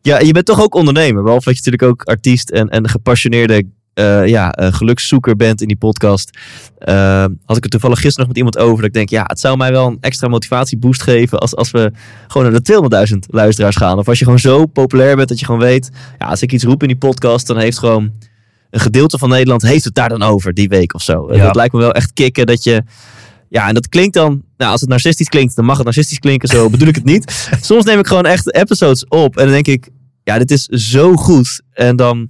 ja, 0.02 0.18
je 0.18 0.32
bent 0.32 0.46
toch 0.46 0.62
ook 0.62 0.74
ondernemer. 0.74 1.22
Behalve 1.22 1.44
dat 1.44 1.64
je 1.64 1.70
natuurlijk 1.70 1.92
ook 1.92 2.08
artiest 2.08 2.50
en, 2.50 2.68
en 2.68 2.88
gepassioneerde 2.88 3.64
eh, 3.94 4.26
ja, 4.26 4.52
eh, 4.52 4.72
gelukszoeker 4.72 5.36
bent 5.36 5.60
in 5.60 5.68
die 5.68 5.76
podcast. 5.76 6.38
Ehm, 6.78 7.30
had 7.44 7.56
ik 7.56 7.62
het 7.62 7.72
toevallig 7.72 8.00
gisteren 8.00 8.26
nog 8.26 8.28
met 8.28 8.36
iemand 8.36 8.58
over. 8.58 8.76
Dat 8.76 8.86
ik 8.86 8.92
denk, 8.92 9.08
ja, 9.08 9.24
het 9.26 9.40
zou 9.40 9.56
mij 9.56 9.72
wel 9.72 9.86
een 9.86 9.98
extra 10.00 10.28
motivatieboost 10.28 11.02
geven. 11.02 11.38
Als, 11.38 11.56
als 11.56 11.70
we 11.70 11.92
gewoon 12.26 12.52
naar 12.52 12.62
de 12.62 13.08
200.000 13.12 13.18
luisteraars 13.26 13.76
gaan. 13.76 13.98
Of 13.98 14.08
als 14.08 14.18
je 14.18 14.24
gewoon 14.24 14.38
zo 14.38 14.66
populair 14.66 15.16
bent 15.16 15.28
dat 15.28 15.38
je 15.38 15.44
gewoon 15.44 15.60
weet. 15.60 15.90
Ja, 16.18 16.26
als 16.26 16.42
ik 16.42 16.52
iets 16.52 16.64
roep 16.64 16.82
in 16.82 16.88
die 16.88 16.96
podcast, 16.96 17.46
dan 17.46 17.58
heeft 17.58 17.78
gewoon 17.78 18.12
een 18.72 18.80
gedeelte 18.80 19.18
van 19.18 19.28
Nederland 19.28 19.62
heeft 19.62 19.84
het 19.84 19.94
daar 19.94 20.08
dan 20.08 20.22
over 20.22 20.54
die 20.54 20.68
week 20.68 20.94
of 20.94 21.02
zo. 21.02 21.34
Ja. 21.34 21.44
Dat 21.44 21.54
lijkt 21.54 21.72
me 21.72 21.80
wel 21.80 21.92
echt 21.92 22.12
kicken 22.12 22.46
dat 22.46 22.64
je. 22.64 22.82
Ja, 23.48 23.68
en 23.68 23.74
dat 23.74 23.88
klinkt 23.88 24.14
dan. 24.14 24.42
Nou, 24.56 24.72
als 24.72 24.80
het 24.80 24.90
narcistisch 24.90 25.28
klinkt, 25.28 25.56
dan 25.56 25.64
mag 25.64 25.76
het 25.76 25.84
narcistisch 25.84 26.18
klinken. 26.18 26.48
Zo 26.48 26.70
bedoel 26.70 26.88
ik 26.88 26.94
het 26.94 27.04
niet. 27.04 27.48
Soms 27.60 27.84
neem 27.84 27.98
ik 27.98 28.06
gewoon 28.06 28.26
echt 28.26 28.54
episodes 28.54 29.06
op. 29.08 29.36
En 29.36 29.44
dan 29.44 29.52
denk 29.52 29.66
ik, 29.66 29.88
ja, 30.24 30.38
dit 30.38 30.50
is 30.50 30.64
zo 30.64 31.14
goed. 31.16 31.62
En 31.72 31.96
dan. 31.96 32.28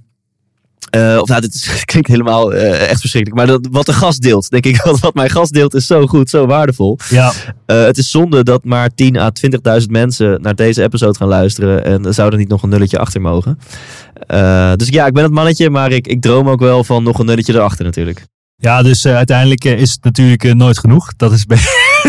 Eh, 0.93 1.17
of 1.21 1.27
nou, 1.27 1.41
dit 1.41 1.53
is, 1.53 1.81
klinkt 1.85 2.07
helemaal 2.09 2.53
eh, 2.53 2.89
echt 2.89 2.99
verschrikkelijk. 2.99 3.35
Maar 3.47 3.47
dat, 3.59 3.67
wat 3.71 3.85
de 3.85 3.93
gast 3.93 4.21
deelt, 4.21 4.49
denk 4.49 4.65
ik, 4.65 4.81
wat, 4.83 4.99
wat 4.99 5.13
mijn 5.13 5.29
gast 5.29 5.53
deelt, 5.53 5.73
is 5.73 5.85
zo 5.87 6.07
goed, 6.07 6.29
zo 6.29 6.45
waardevol. 6.45 6.97
Ja, 7.09 7.31
Eh, 7.65 7.83
het 7.83 7.97
is 7.97 8.11
zonde 8.11 8.43
dat 8.43 8.63
maar 8.63 8.89
10 8.95 9.17
à 9.17 9.29
20.000 9.79 9.85
mensen 9.89 10.41
naar 10.41 10.55
deze 10.55 10.83
episode 10.83 11.17
gaan 11.17 11.27
luisteren. 11.27 11.85
En 11.85 12.05
er 12.05 12.13
zou 12.13 12.31
er 12.31 12.37
niet 12.37 12.47
nog 12.49 12.63
een 12.63 12.69
nulletje 12.69 12.99
achter 12.99 13.21
mogen. 13.21 13.59
Dus 14.77 14.87
ja, 14.89 15.05
ik 15.05 15.13
ben 15.13 15.23
het 15.23 15.31
mannetje, 15.31 15.69
maar 15.69 15.91
ik, 15.91 16.07
ik 16.07 16.21
droom 16.21 16.49
ook 16.49 16.59
wel 16.59 16.83
van 16.83 17.03
nog 17.03 17.19
een 17.19 17.25
nulletje 17.25 17.53
erachter 17.53 17.85
natuurlijk. 17.85 18.25
ja 18.55 18.81
dus 18.83 19.05
uiteindelijk 19.05 19.63
is 19.63 19.91
het 19.91 20.03
natuurlijk 20.03 20.53
nooit 20.53 20.79
genoeg. 20.79 21.13
Dat 21.17 21.31
is, 21.31 21.45
dat 21.47 21.59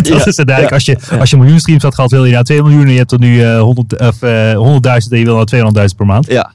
Ja, 0.06 0.14
is 0.26 0.38
uiteindelijk. 0.38 0.68
ja, 0.68 0.74
Als, 0.74 0.84
je, 0.84 0.96
ja. 1.10 1.16
als 1.18 1.30
je 1.30 1.36
een 1.36 1.42
miljoen 1.42 1.60
streams 1.60 1.82
had 1.82 1.94
gehad, 1.94 2.10
wil 2.10 2.24
je 2.24 2.32
naar 2.32 2.44
2 2.44 2.62
miljoen. 2.62 2.84
En 2.86 2.92
je 2.92 2.98
hebt 2.98 3.12
er 3.12 3.18
nu 3.18 3.42
eh, 3.42 3.60
100, 3.60 4.00
of, 4.00 4.22
eh, 4.22 4.52
100.000 4.54 5.12
en 5.12 5.18
je 5.18 5.24
wil 5.24 5.36
naar 5.36 5.44
200.000 5.44 5.96
per 5.96 6.06
maand. 6.06 6.26
Ja. 6.26 6.54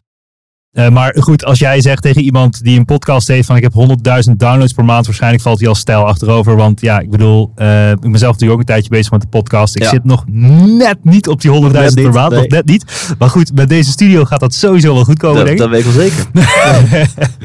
Eh, 0.70 0.90
maar 0.90 1.16
goed, 1.20 1.46
als 1.46 1.60
jij 1.60 1.82
zegt 1.82 2.02
tegen 2.02 2.22
iemand 2.22 2.64
die 2.64 2.78
een 2.80 2.86
podcast 2.86 3.28
heeft 3.28 3.48
van 3.48 3.56
ik 3.56 3.64
heb 3.64 3.74
100.000 3.74 4.40
downloads 4.40 4.74
per 4.74 4.86
maand, 4.86 5.06
waarschijnlijk 5.06 5.44
valt 5.44 5.60
hij 5.60 5.68
al 5.68 5.76
stijl 5.76 6.06
achterover. 6.06 6.56
Want 6.56 6.82
ja, 6.82 7.00
ik 7.00 7.10
bedoel, 7.10 7.52
eh, 7.56 7.90
ik 7.92 8.00
ben 8.00 8.18
zelf 8.20 8.32
natuurlijk 8.34 8.52
ook 8.52 8.60
een 8.60 8.66
tijdje 8.66 8.90
bezig 8.90 9.12
met 9.12 9.22
de 9.22 9.28
podcast. 9.28 9.76
Ik 9.76 9.84
Ja. 9.84 9.90
zit 9.90 10.04
nog 10.04 10.24
net 10.78 10.98
niet 11.04 11.28
op 11.28 11.42
die 11.42 11.52
100.000 11.52 11.96
Net 11.96 12.04
per 12.04 12.04
niet, 12.04 12.14
maand, 12.14 12.32
nee. 12.32 12.40
nog 12.42 12.50
net 12.50 12.66
niet. 12.66 13.16
Maar 13.20 13.30
goed, 13.30 13.54
met 13.56 13.70
deze 13.70 13.92
studio 13.92 14.24
gaat 14.26 14.40
dat 14.40 14.54
sowieso 14.54 14.94
wel 14.94 15.04
goed 15.04 15.18
komen, 15.20 15.38
dat, 15.38 15.46
denk 15.46 15.58
ik. 15.60 15.64
dat 15.64 15.70
weet 15.70 15.86
ik 15.86 15.92
wel 15.94 16.02
zeker. 16.10 17.08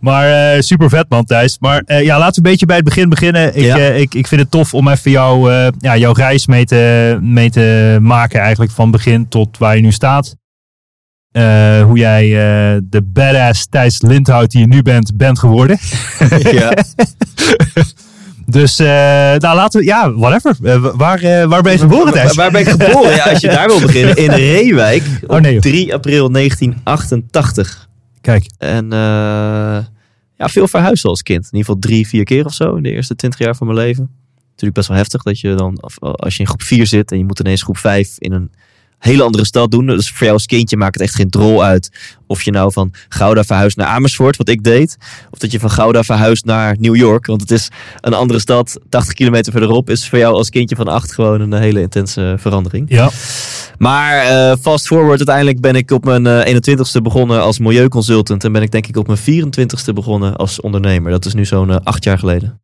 Maar 0.00 0.54
eh, 0.54 0.60
super 0.60 0.88
vet 0.88 1.06
man 1.08 1.24
Thijs. 1.24 1.56
Maar 1.60 1.82
ja, 1.86 2.18
laten 2.18 2.42
we 2.42 2.48
een 2.48 2.50
beetje 2.52 2.66
bij 2.66 2.76
het 2.76 2.84
begin 2.84 3.08
beginnen. 3.08 3.56
Ik, 3.56 3.64
Ja. 3.64 3.76
ik, 3.76 4.14
ik 4.14 4.26
vind 4.26 4.40
het 4.40 4.50
tof 4.50 4.74
om 4.74 4.88
even 4.88 5.10
jou, 5.10 5.50
ja, 5.78 5.96
jouw 5.96 6.12
reis 6.12 6.46
mee 6.46 6.64
te, 6.64 7.18
mee 7.20 7.50
te 7.50 7.98
maken. 8.00 8.40
Eigenlijk 8.40 8.72
van 8.72 8.90
begin 8.90 9.28
tot 9.28 9.58
waar 9.58 9.76
je 9.76 9.82
nu 9.82 9.92
staat. 9.92 10.36
Eh, 11.30 11.82
hoe 11.82 11.98
jij 11.98 12.24
eh, 12.24 12.80
de 12.84 13.02
badass 13.02 13.66
Thijs 13.66 14.02
Lindhout 14.02 14.50
die 14.50 14.60
je 14.60 14.66
nu 14.66 14.82
bent, 14.82 15.16
bent 15.16 15.38
geworden. 15.38 15.78
ja. 16.60 16.72
Dus 18.46 18.76
nou 18.76 19.54
laten 19.54 19.80
we, 19.80 19.86
ja, 19.86 20.12
whatever. 20.12 20.56
Waar, 20.96 21.48
waar 21.48 21.62
ben 21.62 21.72
je 21.72 21.78
geboren 21.78 22.12
Thijs? 22.12 22.34
Waar, 22.34 22.34
waar 22.34 22.50
ben 22.50 22.60
ik 22.60 22.68
geboren? 22.68 23.14
Ja, 23.14 23.24
als 23.24 23.40
je 23.40 23.48
daar 23.48 23.66
wil 23.66 23.80
beginnen. 23.80 24.16
In 24.16 24.30
Reewijk. 24.54 25.02
Op 25.22 25.30
Oh, 25.30 25.40
nee, 25.40 25.52
joh. 25.52 25.60
3 25.60 25.94
april 25.94 26.30
1988. 26.30 27.88
Kijk, 28.20 28.50
En 28.58 28.90
ja, 28.90 30.48
veel 30.48 30.68
verhuisd 30.68 31.04
als 31.04 31.22
kind. 31.22 31.40
In 31.40 31.58
ieder 31.58 31.58
geval 31.58 31.80
drie, 31.80 32.08
vier 32.08 32.24
keer 32.24 32.44
of 32.44 32.54
zo 32.54 32.74
in 32.74 32.82
de 32.82 32.90
eerste 32.90 33.14
twintig 33.14 33.38
jaar 33.40 33.56
van 33.56 33.66
mijn 33.66 33.78
leven. 33.78 34.10
Natuurlijk 34.48 34.74
best 34.74 34.88
wel 34.88 34.96
heftig 34.96 35.22
dat 35.22 35.40
je 35.40 35.54
dan, 35.54 35.80
als 36.00 36.34
je 36.34 36.40
in 36.40 36.46
groep 36.46 36.62
4 36.62 36.86
zit 36.86 37.12
en 37.12 37.18
je 37.18 37.24
moet 37.24 37.40
ineens 37.40 37.62
groep 37.62 37.78
5 37.78 38.14
in 38.18 38.32
een 38.32 38.50
hele 38.98 39.22
andere 39.22 39.44
stad 39.44 39.70
doen. 39.70 39.86
Dus 39.86 40.10
voor 40.10 40.20
jou 40.20 40.32
als 40.32 40.46
kindje 40.46 40.76
maakt 40.76 40.94
het 40.94 41.02
echt 41.02 41.14
geen 41.14 41.30
drol 41.30 41.64
uit 41.64 41.90
of 42.28 42.42
je 42.42 42.50
nou 42.50 42.72
van 42.72 42.92
Gouda 43.08 43.44
verhuist 43.44 43.76
naar 43.76 43.86
Amersfoort, 43.86 44.36
wat 44.36 44.48
ik 44.48 44.64
deed. 44.64 44.96
Of 45.30 45.38
dat 45.38 45.50
je 45.50 45.60
van 45.60 45.70
Gouda 45.70 46.02
verhuist 46.02 46.44
naar 46.44 46.76
New 46.78 46.96
York. 46.96 47.26
Want 47.26 47.40
het 47.40 47.50
is 47.50 47.68
een 48.00 48.14
andere 48.14 48.38
stad, 48.38 48.78
80 48.88 49.14
kilometer 49.14 49.52
verderop. 49.52 49.90
Is 49.90 50.08
voor 50.08 50.18
jou 50.18 50.34
als 50.34 50.50
kindje 50.50 50.76
van 50.76 50.88
8 50.88 51.12
gewoon 51.12 51.40
een 51.40 51.52
hele 51.52 51.80
intense 51.80 52.34
verandering. 52.38 52.86
ja. 52.88 53.10
Maar 53.78 54.16
eh, 54.16 54.56
fast 54.60 54.86
forward, 54.86 55.16
uiteindelijk 55.16 55.60
ben 55.60 55.74
ik 55.74 55.90
op 55.90 56.04
mijn 56.04 56.26
eh 56.26 56.54
21ste 56.54 57.02
begonnen 57.02 57.42
als 57.42 57.58
milieuconsultant. 57.58 58.44
En 58.44 58.52
ben 58.52 58.62
ik 58.62 58.70
denk 58.70 58.86
ik 58.86 58.96
op 58.96 59.06
mijn 59.06 59.18
24ste 59.18 59.92
begonnen 59.94 60.36
als 60.36 60.60
ondernemer. 60.60 61.10
Dat 61.10 61.24
is 61.24 61.34
nu 61.34 61.44
zo'n 61.44 61.70
eh, 61.70 61.76
acht 61.82 62.04
jaar 62.04 62.18
geleden. 62.18 62.60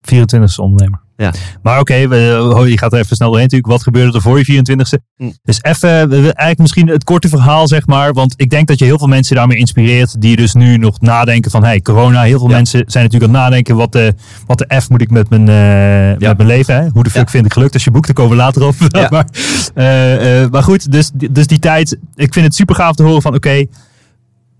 24ste 0.00 0.56
ondernemer. 0.56 1.04
Ja. 1.16 1.32
Maar 1.62 1.80
oké, 1.80 1.94
je 1.94 2.74
gaat 2.78 2.92
er 2.92 2.98
even 2.98 3.16
snel 3.16 3.28
doorheen 3.28 3.44
natuurlijk. 3.44 3.72
Wat 3.72 3.82
gebeurde 3.82 4.12
er 4.12 4.22
voor 4.22 4.38
je 4.38 4.62
24ste? 4.62 5.02
Hm. 5.16 5.30
Dus 5.42 5.62
even, 5.62 6.10
eigenlijk 6.10 6.58
misschien 6.58 6.88
het 6.88 7.04
korte 7.04 7.28
verhaal 7.28 7.68
zeg 7.68 7.86
maar. 7.86 8.12
Want 8.12 8.34
ik 8.36 8.50
denk 8.50 8.68
dat 8.68 8.78
je 8.78 8.84
heel 8.84 8.98
veel 8.98 9.06
mensen 9.06 9.36
daarmee 9.36 9.58
inspireert. 9.58 10.20
Die 10.20 10.36
dus 10.36 10.54
nu 10.54 10.76
nog 10.76 11.00
nadenken 11.00 11.50
van, 11.50 11.64
hey, 11.64 11.80
corona. 11.80 12.22
Heel 12.22 12.38
veel 12.38 12.48
Ja. 12.48 12.54
mensen 12.54 12.82
zijn 12.86 13.04
natuurlijk 13.04 13.32
aan 13.32 13.38
het 13.38 13.48
nadenken. 13.48 13.76
Wat 13.76 13.92
de, 13.92 14.14
wat 14.46 14.58
de 14.58 14.80
F 14.80 14.88
moet 14.90 15.00
ik 15.00 15.10
met 15.10 15.30
mijn, 15.30 15.48
eh, 15.48 16.28
met 16.28 16.36
mijn 16.36 16.48
leven? 16.48 16.74
Hè? 16.74 16.88
Hoe 16.88 17.02
de 17.02 17.10
fuck 17.10 17.24
Ja. 17.24 17.30
vind 17.30 17.46
ik 17.46 17.52
gelukt? 17.52 17.74
Als 17.74 17.84
je 17.84 17.90
boek, 17.90 18.06
daar 18.06 18.14
komen 18.14 18.30
we 18.30 18.36
later 18.36 18.62
over. 18.62 18.86
Maar, 19.10 19.26
eh, 19.74 20.42
eh, 20.42 20.50
maar 20.50 20.62
goed, 20.62 20.92
dus, 20.92 21.10
dus 21.30 21.46
die 21.46 21.58
tijd. 21.58 21.98
Ik 22.14 22.32
vind 22.32 22.46
het 22.46 22.54
super 22.54 22.74
gaaf 22.74 22.94
te 22.94 23.02
horen 23.02 23.22
van, 23.22 23.34
oké. 23.34 23.64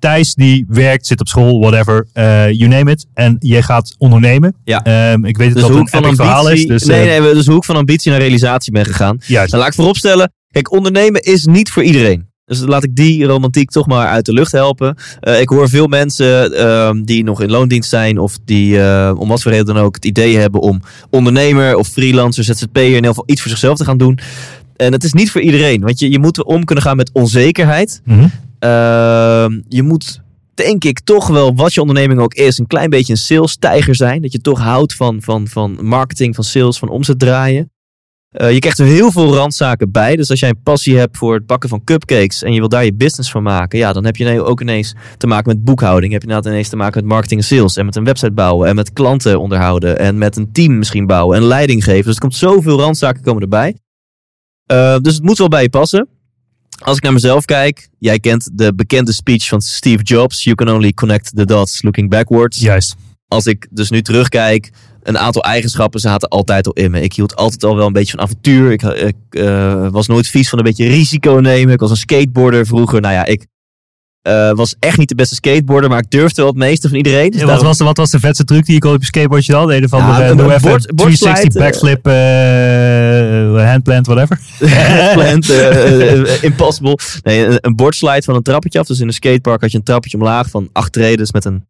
Thijs 0.06 0.34
die 0.34 0.64
werkt, 0.68 1.06
zit 1.06 1.20
op 1.20 1.28
school, 1.28 1.60
whatever, 1.60 2.06
eh, 2.12 2.50
you 2.52 2.68
name 2.68 2.90
it. 2.90 3.06
En 3.14 3.36
jij 3.38 3.62
gaat 3.62 3.94
ondernemen. 3.98 4.54
Ja. 4.64 4.82
Ehm, 4.82 5.24
ik 5.24 5.36
weet 5.36 5.52
Dus 5.52 5.62
dat 5.62 5.70
het 5.74 6.04
een 6.04 6.16
verhaal 6.16 6.50
is. 6.50 6.66
Dus, 6.66 6.84
nee, 6.84 7.00
eh, 7.00 7.06
nee, 7.06 7.20
we- 7.20 7.34
dus 7.34 7.46
hoe 7.46 7.56
ik 7.56 7.64
van 7.64 7.76
ambitie 7.76 8.10
naar 8.10 8.20
realisatie 8.20 8.72
ben 8.72 8.84
gegaan. 8.84 9.18
Juist. 9.26 9.50
Dan 9.50 9.60
laat 9.60 9.68
ik 9.68 9.74
vooropstellen, 9.74 10.32
kijk, 10.50 10.72
ondernemen 10.72 11.20
is 11.22 11.44
niet 11.44 11.70
voor 11.70 11.82
iedereen. 11.82 12.26
Dus 12.44 12.60
laat 12.60 12.84
ik 12.84 12.96
die 12.96 13.24
romantiek 13.24 13.70
toch 13.70 13.86
maar 13.86 14.06
uit 14.06 14.24
de 14.26 14.32
lucht 14.32 14.52
helpen. 14.52 14.96
Eh, 15.20 15.40
ik 15.40 15.48
hoor 15.48 15.68
veel 15.68 15.86
mensen 15.86 16.52
ehm, 16.54 17.02
die 17.04 17.24
nog 17.24 17.40
in 17.42 17.50
loondienst 17.50 17.90
zijn 17.90 18.18
of 18.18 18.38
die 18.44 18.78
om 19.14 19.28
wat 19.28 19.42
voor 19.42 19.52
reden 19.52 19.66
dan 19.74 19.78
ook 19.84 19.94
het 19.94 20.04
idee 20.04 20.36
hebben 20.36 20.60
om 20.60 20.80
ondernemer 21.10 21.76
of 21.76 21.88
freelancer, 21.88 22.44
ZZP'er 22.44 22.82
in 22.82 22.94
ieder 22.94 23.06
geval 23.08 23.24
iets 23.26 23.40
voor 23.40 23.50
zichzelf 23.50 23.76
te 23.78 23.84
gaan 23.84 23.98
doen. 23.98 24.18
En 24.76 24.92
het 24.92 25.04
is 25.04 25.12
niet 25.12 25.30
voor 25.30 25.40
iedereen, 25.40 25.80
want 25.80 25.98
je, 25.98 26.10
je 26.10 26.18
moet 26.18 26.44
om 26.44 26.64
kunnen 26.64 26.84
gaan 26.84 26.96
met 26.96 27.10
onzekerheid. 27.12 28.00
Mhm. 28.04 28.26
Ehm, 28.58 29.60
je 29.68 29.82
moet, 29.82 30.20
denk 30.54 30.84
ik, 30.84 31.00
toch 31.00 31.26
wel, 31.26 31.54
wat 31.54 31.74
je 31.74 31.80
onderneming 31.80 32.20
ook 32.20 32.34
is, 32.34 32.58
een 32.58 32.66
klein 32.66 32.90
beetje 32.90 33.12
een 33.12 33.18
sales-tijger 33.18 33.94
zijn. 33.94 34.22
Dat 34.22 34.32
je 34.32 34.40
toch 34.40 34.60
houdt 34.60 34.94
van, 34.94 35.22
van, 35.22 35.48
van 35.48 35.78
marketing, 35.82 36.34
van 36.34 36.44
sales, 36.44 36.78
van 36.78 36.88
omzet 36.88 37.18
draaien. 37.18 37.70
Eh, 38.30 38.52
je 38.52 38.58
krijgt 38.58 38.78
er 38.78 38.86
heel 38.86 39.10
veel 39.10 39.34
randzaken 39.34 39.90
bij. 39.90 40.16
Dus 40.16 40.30
als 40.30 40.40
jij 40.40 40.48
een 40.48 40.62
passie 40.62 40.96
hebt 40.96 41.16
voor 41.16 41.34
het 41.34 41.46
bakken 41.46 41.68
van 41.68 41.84
cupcakes 41.84 42.42
en 42.42 42.52
je 42.52 42.58
wil 42.58 42.68
daar 42.68 42.84
je 42.84 42.94
business 42.94 43.30
van 43.30 43.42
maken, 43.42 43.78
ja, 43.78 43.92
dan 43.92 44.04
heb 44.04 44.16
je 44.16 44.44
ook 44.44 44.60
ineens 44.60 44.94
te 45.16 45.26
maken 45.26 45.48
met 45.48 45.64
boekhouding. 45.64 46.12
Heb 46.12 46.22
je 46.22 46.28
inderdaad 46.28 46.52
ineens 46.52 46.68
te 46.68 46.76
maken 46.76 47.00
met 47.00 47.10
marketing 47.12 47.40
en 47.40 47.46
sales. 47.46 47.76
En 47.76 47.84
met 47.84 47.96
een 47.96 48.04
website 48.04 48.32
bouwen 48.32 48.68
en 48.68 48.74
met 48.74 48.92
klanten 48.92 49.40
onderhouden 49.40 49.98
en 49.98 50.18
met 50.18 50.36
een 50.36 50.52
team 50.52 50.78
misschien 50.78 51.06
bouwen 51.06 51.36
en 51.36 51.42
leiding 51.42 51.84
geven. 51.84 52.04
Dus 52.04 52.14
er 52.14 52.20
komt 52.20 52.34
zoveel 52.34 52.78
randzaken 52.78 53.22
komen 53.22 53.42
erbij. 53.42 53.76
Eh, 54.66 54.96
dus 54.98 55.14
het 55.14 55.22
moet 55.22 55.38
wel 55.38 55.48
bij 55.48 55.62
je 55.62 55.70
passen. 55.70 56.08
Als 56.82 56.96
ik 56.96 57.02
naar 57.02 57.12
mezelf 57.12 57.44
kijk, 57.44 57.88
jij 57.98 58.18
kent 58.18 58.50
de 58.52 58.74
bekende 58.74 59.12
speech 59.12 59.48
van 59.48 59.60
Steve 59.60 60.02
Jobs. 60.02 60.44
You 60.44 60.56
can 60.56 60.70
only 60.70 60.92
connect 60.92 61.36
the 61.36 61.44
dots 61.44 61.82
looking 61.82 62.10
backwards 62.10 62.60
Juist. 62.60 62.94
als 63.28 63.46
ik 63.46 63.66
dus 63.70 63.90
nu 63.90 64.02
terugkijk, 64.02 64.70
een 65.02 65.18
aantal 65.18 65.42
eigenschappen 65.42 66.00
zaten 66.00 66.28
altijd 66.28 66.66
al 66.66 66.72
in 66.72 66.90
me. 66.90 67.00
Ik 67.00 67.12
hield 67.12 67.36
altijd 67.36 67.64
al 67.64 67.76
wel 67.76 67.86
een 67.86 67.92
beetje 67.92 68.12
van 68.16 68.20
avontuur. 68.20 68.72
Ik, 68.72 68.82
ik 68.82 69.16
eh, 69.30 69.88
was 69.90 70.06
nooit 70.06 70.28
vies 70.28 70.48
van 70.48 70.58
een 70.58 70.64
beetje 70.64 70.88
risico 70.88 71.32
nemen. 71.32 71.72
Ik 71.72 71.80
was 71.80 71.90
een 71.90 71.96
skateboarder 71.96 72.66
vroeger. 72.66 73.00
Nou 73.00 73.14
ja, 73.14 73.24
ik 73.24 73.46
eh, 74.26 74.50
was 74.52 74.74
echt 74.78 74.98
niet 74.98 75.08
de 75.08 75.14
beste 75.14 75.34
skateboarder, 75.34 75.90
maar 75.90 75.98
ik 75.98 76.10
durfde 76.10 76.42
wel 76.42 76.50
het 76.50 76.60
meeste 76.60 76.88
van 76.88 76.96
iedereen. 76.96 77.30
Dus 77.30 77.40
wat, 77.40 77.48
daarom- 77.48 77.66
was 77.66 77.78
de, 77.78 77.84
wat 77.84 77.96
was 77.96 78.10
de 78.10 78.18
vetste 78.20 78.44
truc 78.44 78.64
die 78.64 78.74
je 78.74 78.80
kon 78.80 78.92
op 78.94 79.00
je 79.00 79.06
skateboardje 79.06 79.52
dan? 79.52 79.70
Een 79.72 79.88
van 79.88 79.98
Ja, 79.98 80.28
de, 80.28 80.34
bord- 80.34 80.60
360 80.60 80.94
bordslide, 80.94 81.58
eh, 81.58 81.64
backflip, 81.64 82.06
eh, 82.06 83.68
handplant, 83.70 84.06
whatever. 84.06 84.38
Plant, 85.14 85.50
eh, 85.50 86.42
impossible. 86.42 86.98
Nee, 87.22 87.46
een, 87.60 87.74
bordslide 87.76 88.22
van 88.22 88.34
een 88.34 88.42
trappetje 88.42 88.78
af. 88.78 88.86
Dus 88.86 89.00
in 89.00 89.06
een 89.06 89.12
skatepark 89.12 89.60
had 89.60 89.70
je 89.70 89.78
een 89.78 89.84
trappetje 89.84 90.16
omlaag 90.18 90.50
van 90.50 90.68
acht 90.72 90.92
treden 90.92 91.28
met 91.32 91.44
een 91.44 91.66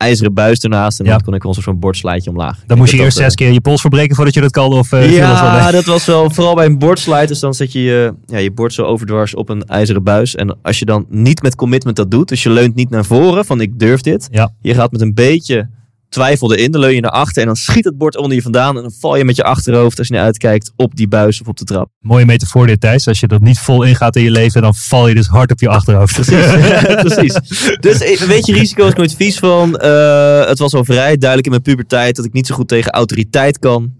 ijzeren 0.00 0.34
buis 0.34 0.58
ernaast. 0.58 0.98
En 1.00 1.04
Ja. 1.04 1.10
dan 1.12 1.20
kon 1.22 1.34
ik 1.34 1.44
ons 1.44 1.58
zo'n 1.58 1.78
bordslideje 1.78 2.30
omlaag. 2.30 2.56
Ik 2.62 2.68
Dan 2.68 2.78
moest 2.78 2.92
je 2.92 2.98
eerst 2.98 3.16
zes 3.16 3.34
keer 3.34 3.52
je 3.52 3.60
pols 3.60 3.80
verbreken 3.80 4.16
voordat 4.16 4.34
je 4.34 4.40
dat 4.40 4.50
kan. 4.50 4.72
Of, 4.72 4.92
eh, 4.92 5.00
dat 5.00 5.10
Ja, 5.10 5.70
dat 5.70 5.84
was 5.84 6.06
wel 6.06 6.30
vooral 6.30 6.54
bij 6.54 6.66
een 6.66 6.78
bordslide. 6.78 7.26
Dus 7.26 7.40
dan 7.40 7.54
zet 7.54 7.72
je 7.72 7.82
je, 7.82 8.14
ja, 8.26 8.38
je 8.38 8.50
bord 8.52 8.72
zo 8.72 8.82
overdwars 8.82 9.34
op 9.34 9.48
een 9.48 9.64
ijzeren 9.64 10.02
buis. 10.02 10.34
En 10.34 10.58
als 10.62 10.78
je 10.78 10.84
dan 10.84 11.06
niet 11.08 11.42
met 11.42 11.54
commitment 11.54 11.96
dat 11.96 12.10
doet, 12.10 12.28
dus 12.28 12.42
je 12.42 12.50
leunt 12.50 12.74
niet 12.74 12.90
naar 12.90 13.04
voren 13.04 13.44
van 13.44 13.60
ik 13.60 13.78
durf 13.78 14.00
dit. 14.00 14.28
Ja. 14.30 14.52
Je 14.60 14.74
gaat 14.74 14.92
met 14.92 15.00
een 15.00 15.14
beetje 15.14 15.68
twijfel 16.10 16.54
erin, 16.54 16.70
dan 16.70 16.80
leun 16.80 16.94
je 16.94 17.00
naar 17.00 17.10
achter 17.10 17.40
en 17.40 17.46
dan 17.46 17.56
schiet 17.56 17.84
het 17.84 17.98
bord 17.98 18.16
onder 18.16 18.34
je 18.34 18.42
vandaan. 18.42 18.76
En 18.76 18.82
dan 18.82 18.92
val 18.98 19.16
je 19.16 19.24
met 19.24 19.36
je 19.36 19.42
achterhoofd, 19.42 19.98
als 19.98 20.06
je 20.06 20.14
naar 20.14 20.24
uitkijkt, 20.24 20.72
op 20.76 20.96
die 20.96 21.08
buis 21.08 21.40
of 21.40 21.48
op 21.48 21.56
de 21.56 21.64
trap. 21.64 21.90
Mooie 22.00 22.24
metafoor 22.24 22.66
dit, 22.66 22.80
Thijs. 22.80 23.08
Als 23.08 23.20
je 23.20 23.26
dat 23.26 23.40
niet 23.40 23.58
vol 23.58 23.82
ingaat 23.82 24.16
in 24.16 24.22
je 24.22 24.30
leven, 24.30 24.62
dan 24.62 24.74
val 24.74 25.08
je 25.08 25.14
dus 25.14 25.26
hard 25.26 25.50
op 25.50 25.60
je 25.60 25.68
achterhoofd. 25.68 26.14
Precies. 26.14 27.38
Dus 27.80 28.00
eh, 28.00 28.20
weet 28.20 28.46
je, 28.46 28.52
risico 28.52 28.86
is 28.86 28.94
nooit 28.94 29.14
vies 29.14 29.38
van. 29.38 29.76
Eh, 29.76 30.46
het 30.46 30.58
was 30.58 30.74
al 30.74 30.84
vrij 30.84 31.16
duidelijk 31.16 31.44
in 31.44 31.50
mijn 31.50 31.62
puberteit 31.62 32.16
dat 32.16 32.24
ik 32.24 32.32
niet 32.32 32.46
zo 32.46 32.54
goed 32.54 32.68
tegen 32.68 32.92
autoriteit 32.92 33.58
kan. 33.58 33.92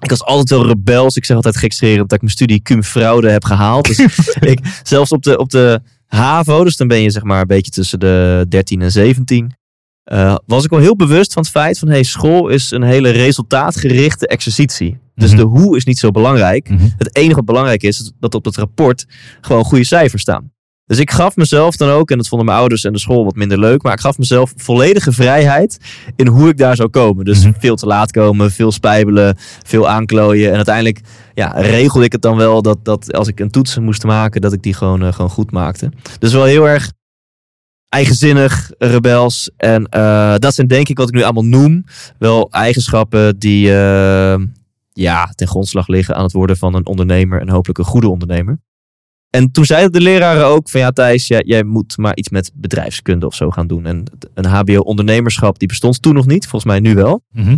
Ik 0.00 0.10
was 0.10 0.22
altijd 0.22 0.50
wel 0.50 0.66
rebels. 0.66 1.16
Ik 1.16 1.24
zeg 1.24 1.36
altijd 1.36 1.56
gekscherend 1.56 2.08
dat 2.08 2.12
ik 2.12 2.20
mijn 2.20 2.32
studie 2.32 2.62
cum 2.62 2.82
fraude 2.82 3.30
heb 3.30 3.44
gehaald. 3.44 3.86
Dus 3.86 3.98
ik, 4.52 4.60
zelfs 4.82 5.10
op 5.10 5.22
de, 5.22 5.38
op 5.38 5.50
de 5.50 5.80
HAVO, 6.06 6.64
dus 6.64 6.76
dan 6.76 6.88
ben 6.88 7.02
je 7.02 7.10
zeg 7.10 7.22
maar 7.22 7.40
een 7.40 7.46
beetje 7.46 7.70
tussen 7.70 8.00
de 8.00 8.46
13 8.48 8.82
en 8.82 8.92
17. 8.92 9.54
Eh, 10.04 10.34
was 10.46 10.64
ik 10.64 10.70
wel 10.70 10.78
heel 10.80 10.96
bewust 10.96 11.32
van 11.32 11.42
het 11.42 11.50
feit 11.50 11.78
van 11.78 11.88
hey, 11.88 12.02
school 12.02 12.48
is 12.48 12.70
een 12.70 12.82
hele 12.82 13.10
resultaatgerichte 13.10 14.26
exercitie. 14.26 14.98
Dus 15.14 15.28
Mhm. 15.30 15.36
de 15.38 15.42
hoe 15.42 15.76
is 15.76 15.84
niet 15.84 15.98
zo 15.98 16.10
belangrijk. 16.10 16.68
Mhm. 16.68 16.88
Het 16.98 17.16
enige 17.16 17.34
wat 17.34 17.44
belangrijk 17.44 17.82
is, 17.82 18.00
is 18.00 18.12
dat 18.20 18.34
op 18.34 18.44
het 18.44 18.56
rapport 18.56 19.06
gewoon 19.40 19.64
goede 19.64 19.84
cijfers 19.84 20.22
staan. 20.22 20.50
Dus 20.86 20.98
ik 20.98 21.10
gaf 21.10 21.36
mezelf 21.36 21.76
dan 21.76 21.88
ook, 21.88 22.10
en 22.10 22.16
dat 22.16 22.28
vonden 22.28 22.46
mijn 22.46 22.58
ouders 22.58 22.84
en 22.84 22.92
de 22.92 22.98
school 22.98 23.24
wat 23.24 23.34
minder 23.34 23.58
leuk, 23.58 23.82
maar 23.82 23.92
ik 23.92 24.00
gaf 24.00 24.18
mezelf 24.18 24.52
volledige 24.56 25.12
vrijheid 25.12 25.78
in 26.16 26.26
hoe 26.26 26.48
ik 26.48 26.56
daar 26.58 26.76
zou 26.76 26.88
komen. 26.88 27.24
Dus 27.24 27.44
Mhm. 27.44 27.52
veel 27.58 27.76
te 27.76 27.86
laat 27.86 28.10
komen, 28.10 28.50
veel 28.50 28.72
spijbelen, 28.72 29.36
veel 29.66 29.88
aanklooien. 29.88 30.48
En 30.50 30.56
uiteindelijk 30.56 31.00
ja, 31.34 31.52
regelde 31.56 32.04
ik 32.04 32.12
het 32.12 32.22
dan 32.22 32.36
wel 32.36 32.62
dat, 32.62 32.78
dat 32.82 33.12
als 33.12 33.28
ik 33.28 33.40
een 33.40 33.50
toets 33.50 33.78
moest 33.78 34.04
maken, 34.04 34.40
dat 34.40 34.52
ik 34.52 34.62
die 34.62 34.74
gewoon, 34.74 35.02
eh, 35.02 35.12
gewoon 35.12 35.30
goed 35.30 35.50
maakte. 35.50 35.90
Dus 36.18 36.32
wel 36.32 36.44
heel 36.44 36.68
erg 36.68 36.92
eigenzinnig, 37.92 38.70
rebels. 38.78 39.50
En 39.56 39.86
eh, 39.86 40.34
dat 40.36 40.54
zijn 40.54 40.66
denk 40.66 40.88
ik 40.88 40.96
wat 40.96 41.08
ik 41.08 41.14
nu 41.14 41.22
allemaal 41.22 41.44
noem, 41.44 41.84
wel 42.18 42.50
eigenschappen 42.50 43.38
die 43.38 43.68
eh, 43.68 44.40
ja, 44.92 45.32
ten 45.34 45.48
grondslag 45.48 45.86
liggen 45.86 46.14
aan 46.14 46.22
het 46.22 46.32
worden 46.32 46.56
van 46.56 46.74
een 46.74 46.86
ondernemer 46.86 47.40
en 47.40 47.48
hopelijk 47.48 47.78
een 47.78 47.84
goede 47.84 48.08
ondernemer. 48.08 48.58
En 49.30 49.50
toen 49.50 49.64
zeiden 49.64 49.92
de 49.92 50.00
leraren 50.00 50.46
ook 50.46 50.68
van 50.68 50.80
ja 50.80 50.90
Thijs, 50.90 51.26
jij, 51.26 51.42
jij 51.46 51.62
moet 51.62 51.96
maar 51.96 52.16
iets 52.16 52.28
met 52.28 52.50
bedrijfskunde 52.54 53.26
of 53.26 53.34
zo 53.34 53.50
gaan 53.50 53.66
doen. 53.66 53.86
En 53.86 54.04
een 54.34 54.46
hbo 54.46 54.78
ondernemerschap 54.78 55.58
die 55.58 55.68
bestond 55.68 56.02
toen 56.02 56.14
nog 56.14 56.26
niet, 56.26 56.42
volgens 56.46 56.72
mij 56.72 56.80
nu 56.80 56.94
wel. 56.94 57.22
Mhm. 57.30 57.56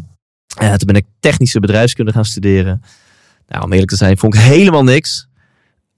En 0.58 0.78
toen 0.78 0.86
ben 0.86 0.96
ik 0.96 1.06
technische 1.20 1.60
bedrijfskunde 1.60 2.12
gaan 2.12 2.24
studeren. 2.24 2.82
Nou, 3.48 3.64
om 3.64 3.72
eerlijk 3.72 3.90
te 3.90 3.96
zijn, 3.96 4.18
vond 4.18 4.34
ik 4.34 4.40
helemaal 4.40 4.84
niks. 4.84 5.28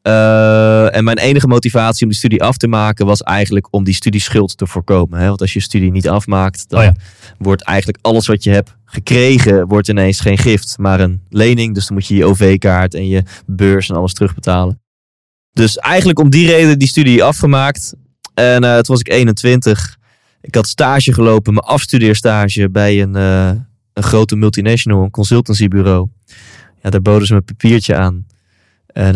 Eh, 0.06 0.96
en 0.96 1.04
mijn 1.04 1.18
enige 1.18 1.46
motivatie 1.46 2.02
om 2.02 2.08
die 2.08 2.18
studie 2.18 2.42
af 2.42 2.56
te 2.56 2.68
maken 2.68 3.06
was 3.06 3.22
eigenlijk 3.22 3.68
om 3.70 3.84
die 3.84 3.94
studieschuld 3.94 4.56
te 4.56 4.66
voorkomen. 4.66 5.18
Hè? 5.18 5.28
Want 5.28 5.40
als 5.40 5.52
je 5.52 5.58
je 5.58 5.64
studie 5.64 5.90
niet 5.90 6.08
afmaakt, 6.08 6.68
dan 6.68 6.80
Oh 6.80 6.84
ja. 6.84 6.94
wordt 7.38 7.62
eigenlijk 7.62 7.98
alles 8.02 8.26
wat 8.26 8.44
je 8.44 8.50
hebt 8.50 8.76
gekregen, 8.84 9.66
wordt 9.66 9.88
ineens 9.88 10.20
geen 10.20 10.38
gift, 10.38 10.78
maar 10.78 11.00
een 11.00 11.20
lening. 11.28 11.74
Dus 11.74 11.86
dan 11.86 11.96
moet 11.96 12.06
je 12.06 12.14
je 12.14 12.24
OV-kaart 12.24 12.94
en 12.94 13.08
je 13.08 13.22
beurs 13.46 13.88
en 13.88 13.96
alles 13.96 14.12
terugbetalen. 14.12 14.80
Dus 15.52 15.76
eigenlijk 15.76 16.18
om 16.18 16.30
die 16.30 16.46
reden 16.46 16.78
die 16.78 16.88
studie 16.88 17.24
afgemaakt. 17.24 17.94
En 18.34 18.64
eh, 18.64 18.74
toen 18.74 18.84
was 18.86 19.00
ik 19.00 19.08
21. 19.08 19.96
Ik 20.40 20.54
had 20.54 20.66
stage 20.66 21.12
gelopen, 21.12 21.54
mijn 21.54 21.66
afstudeerstage 21.66 22.70
bij 22.70 23.02
een, 23.02 23.16
eh, 23.16 23.48
een 23.92 24.02
grote 24.02 24.36
multinational, 24.36 25.02
een 25.02 25.10
consultancybureau. 25.10 26.08
Ja, 26.82 26.90
daar 26.90 27.02
boden 27.02 27.26
ze 27.26 27.32
me 27.32 27.38
een 27.38 27.44
papiertje 27.44 27.96
aan. 27.96 28.26
En 28.86 29.14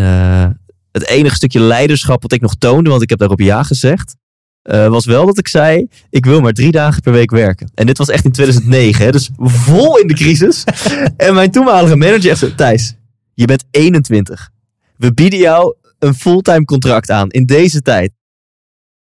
het 0.93 1.07
enige 1.07 1.35
stukje 1.35 1.61
leiderschap 1.61 2.23
wat 2.23 2.33
ik 2.33 2.41
nog 2.41 2.55
toonde, 2.55 2.91
want 2.91 3.03
ik 3.03 3.09
heb 3.11 3.19
daarop 3.19 3.41
ja 3.41 3.63
gezegd, 3.63 4.17
eh, 4.63 4.89
was 4.89 5.05
wel 5.07 5.27
dat 5.27 5.39
ik 5.39 5.49
zei, 5.49 5.87
ik 6.11 6.25
wil 6.25 6.41
maar 6.41 6.53
drie 6.53 6.71
dagen 6.73 7.03
per 7.03 7.13
week 7.13 7.31
werken. 7.31 7.71
En 7.75 7.87
dit 7.87 7.99
was 7.99 8.09
echt 8.09 8.25
in 8.25 8.33
2009, 8.33 9.05
hè, 9.05 9.11
dus 9.13 9.31
vol 9.39 9.97
in 9.99 10.07
de 10.07 10.15
crisis. 10.15 10.65
en 11.17 11.35
mijn 11.35 11.51
toenmalige 11.51 11.97
manager 11.97 12.31
echt 12.31 12.39
zo, 12.39 12.55
Thijs, 12.55 12.95
je 13.35 13.45
bent 13.45 13.65
21. 13.71 14.51
We 14.97 15.15
bieden 15.15 15.39
jou 15.39 15.75
een 15.99 16.15
fulltime 16.15 16.65
contract 16.65 17.11
aan 17.11 17.31
in 17.31 17.47
deze 17.47 17.81
tijd. 17.81 18.13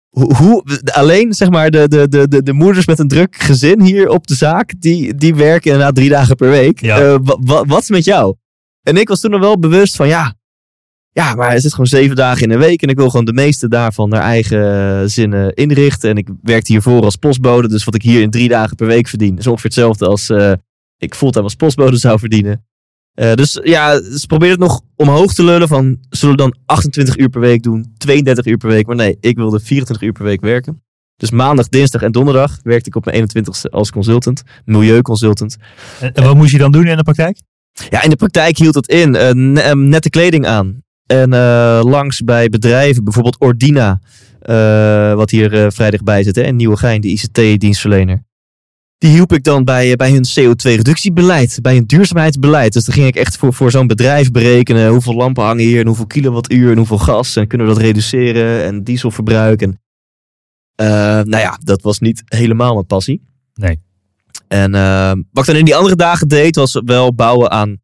Hoe, 0.08 0.34
hoe- 0.36 0.64
alleen 0.92 1.32
zeg 1.34 1.50
maar 1.50 1.70
de, 1.70 1.88
de, 1.88 2.08
de, 2.08 2.28
de, 2.28 2.42
de 2.42 2.52
moeders 2.52 2.86
met 2.86 2.98
een 2.98 3.08
druk 3.08 3.36
gezin 3.36 3.80
hier 3.80 4.08
op 4.08 4.26
de 4.26 4.34
zaak, 4.34 4.74
die, 4.78 5.14
die 5.14 5.34
werken 5.34 5.70
inderdaad 5.70 5.94
drie 5.94 6.08
dagen 6.08 6.36
per 6.36 6.48
week. 6.50 6.80
Ja. 6.80 6.98
Eh, 7.00 7.16
wa- 7.22 7.38
wa- 7.40 7.64
wat 7.64 7.82
is 7.82 7.88
met 7.88 8.04
jou? 8.04 8.34
En 8.82 8.96
ik 8.96 9.08
was 9.08 9.20
toen 9.20 9.30
nog 9.30 9.40
wel 9.40 9.58
bewust 9.58 9.96
van 9.96 10.08
ja, 10.08 10.34
ja, 11.14 11.34
maar 11.34 11.52
het 11.52 11.62
zit 11.62 11.70
gewoon 11.70 11.86
zeven 11.86 12.16
dagen 12.16 12.42
in 12.42 12.50
een 12.50 12.58
week 12.58 12.82
en 12.82 12.88
ik 12.88 12.96
wil 12.96 13.10
gewoon 13.10 13.24
de 13.24 13.32
meeste 13.32 13.68
daarvan 13.68 14.08
naar 14.08 14.22
eigen 14.22 15.10
zinnen 15.10 15.54
inrichten. 15.54 16.10
En 16.10 16.16
ik 16.16 16.28
werkte 16.42 16.72
hiervoor 16.72 17.04
als 17.04 17.16
postbode, 17.16 17.68
dus 17.68 17.84
wat 17.84 17.94
ik 17.94 18.02
hier 18.02 18.20
in 18.20 18.30
drie 18.30 18.48
dagen 18.48 18.76
per 18.76 18.86
week 18.86 19.08
verdien 19.08 19.38
is 19.38 19.46
ongeveer 19.46 19.64
hetzelfde 19.70 20.06
als 20.06 20.30
eh, 20.30 20.52
ik 20.98 21.14
fulltime 21.14 21.44
als 21.44 21.54
postbode 21.54 21.96
zou 21.96 22.18
verdienen. 22.18 22.64
Eh, 23.14 23.34
dus 23.34 23.60
ja, 23.62 24.00
ze 24.02 24.26
probeerden 24.26 24.60
het 24.60 24.68
nog 24.68 24.80
omhoog 24.96 25.34
te 25.34 25.44
lullen 25.44 25.68
van, 25.68 25.98
zullen 26.08 26.36
we 26.36 26.40
dan 26.42 26.56
28 26.66 27.16
uur 27.16 27.28
per 27.28 27.40
week 27.40 27.62
doen, 27.62 27.94
32 27.98 28.46
uur 28.46 28.56
per 28.56 28.68
week. 28.68 28.86
Maar 28.86 28.96
nee, 28.96 29.16
ik 29.20 29.36
wilde 29.36 29.60
24 29.60 30.06
uur 30.06 30.12
per 30.12 30.24
week 30.24 30.40
werken. 30.40 30.82
Dus 31.16 31.30
maandag, 31.30 31.68
dinsdag 31.68 32.02
en 32.02 32.12
donderdag 32.12 32.58
werkte 32.62 32.88
ik 32.88 32.96
op 32.96 33.04
mijn 33.04 33.28
21ste 33.28 33.70
als 33.70 33.90
consultant, 33.90 34.42
milieuconsultant. 34.64 35.56
En, 36.00 36.12
en 36.12 36.24
wat 36.24 36.34
moest 36.36 36.52
je 36.52 36.58
dan 36.58 36.72
doen 36.72 36.86
in 36.86 36.96
de 36.96 37.02
praktijk? 37.02 37.38
Ja, 37.90 38.02
in 38.02 38.10
de 38.10 38.16
praktijk 38.16 38.58
hield 38.58 38.74
het 38.74 38.88
in. 38.88 39.14
eh, 39.14 39.30
ne- 39.32 39.60
eh, 39.60 39.72
nette 39.74 40.10
kleding 40.10 40.46
aan. 40.46 40.82
En 41.06 41.32
eh, 41.32 41.80
langs 41.82 42.24
bij 42.24 42.48
bedrijven, 42.48 43.04
bijvoorbeeld 43.04 43.40
Ordina, 43.40 44.00
eh, 44.44 45.14
wat 45.14 45.30
hier 45.30 45.64
eh, 45.64 45.70
vrij 45.70 45.90
dichtbij 45.90 46.22
zit, 46.22 46.36
hè, 46.36 46.42
in 46.42 46.56
Nieuwegein, 46.56 47.00
de 47.00 47.08
ICT-dienstverlener. 47.08 48.24
Die 48.98 49.10
hielp 49.10 49.32
ik 49.32 49.44
dan 49.44 49.64
bij, 49.64 49.96
bij 49.96 50.10
hun 50.10 50.24
CO2-reductiebeleid, 50.24 51.58
bij 51.62 51.74
hun 51.74 51.84
duurzaamheidsbeleid. 51.84 52.72
Dus 52.72 52.84
dan 52.84 52.94
ging 52.94 53.06
ik 53.06 53.16
echt 53.16 53.36
voor, 53.36 53.54
voor 53.54 53.70
zo'n 53.70 53.86
bedrijf 53.86 54.30
berekenen 54.30 54.88
hoeveel 54.88 55.14
lampen 55.14 55.44
hangen 55.44 55.64
hier 55.64 55.80
en 55.80 55.86
hoeveel 55.86 56.06
kilowattuur 56.06 56.70
en 56.70 56.76
hoeveel 56.76 56.98
gas. 56.98 57.36
En 57.36 57.46
kunnen 57.46 57.66
we 57.66 57.72
dat 57.72 57.82
reduceren 57.82 58.64
en 58.64 58.82
dieselverbruik. 58.84 59.62
En, 59.62 59.80
eh, 60.74 60.86
nou 61.22 61.36
ja, 61.36 61.58
dat 61.62 61.82
was 61.82 61.98
niet 61.98 62.22
helemaal 62.24 62.74
mijn 62.74 62.86
passie. 62.86 63.22
Nee. 63.54 63.80
En 64.48 64.70
wat 65.32 65.42
ik 65.42 65.50
dan 65.50 65.56
in 65.56 65.64
die 65.64 65.76
andere 65.76 65.96
dagen 65.96 66.28
deed, 66.28 66.56
was 66.56 66.80
wel 66.84 67.14
bouwen 67.14 67.50
aan 67.50 67.82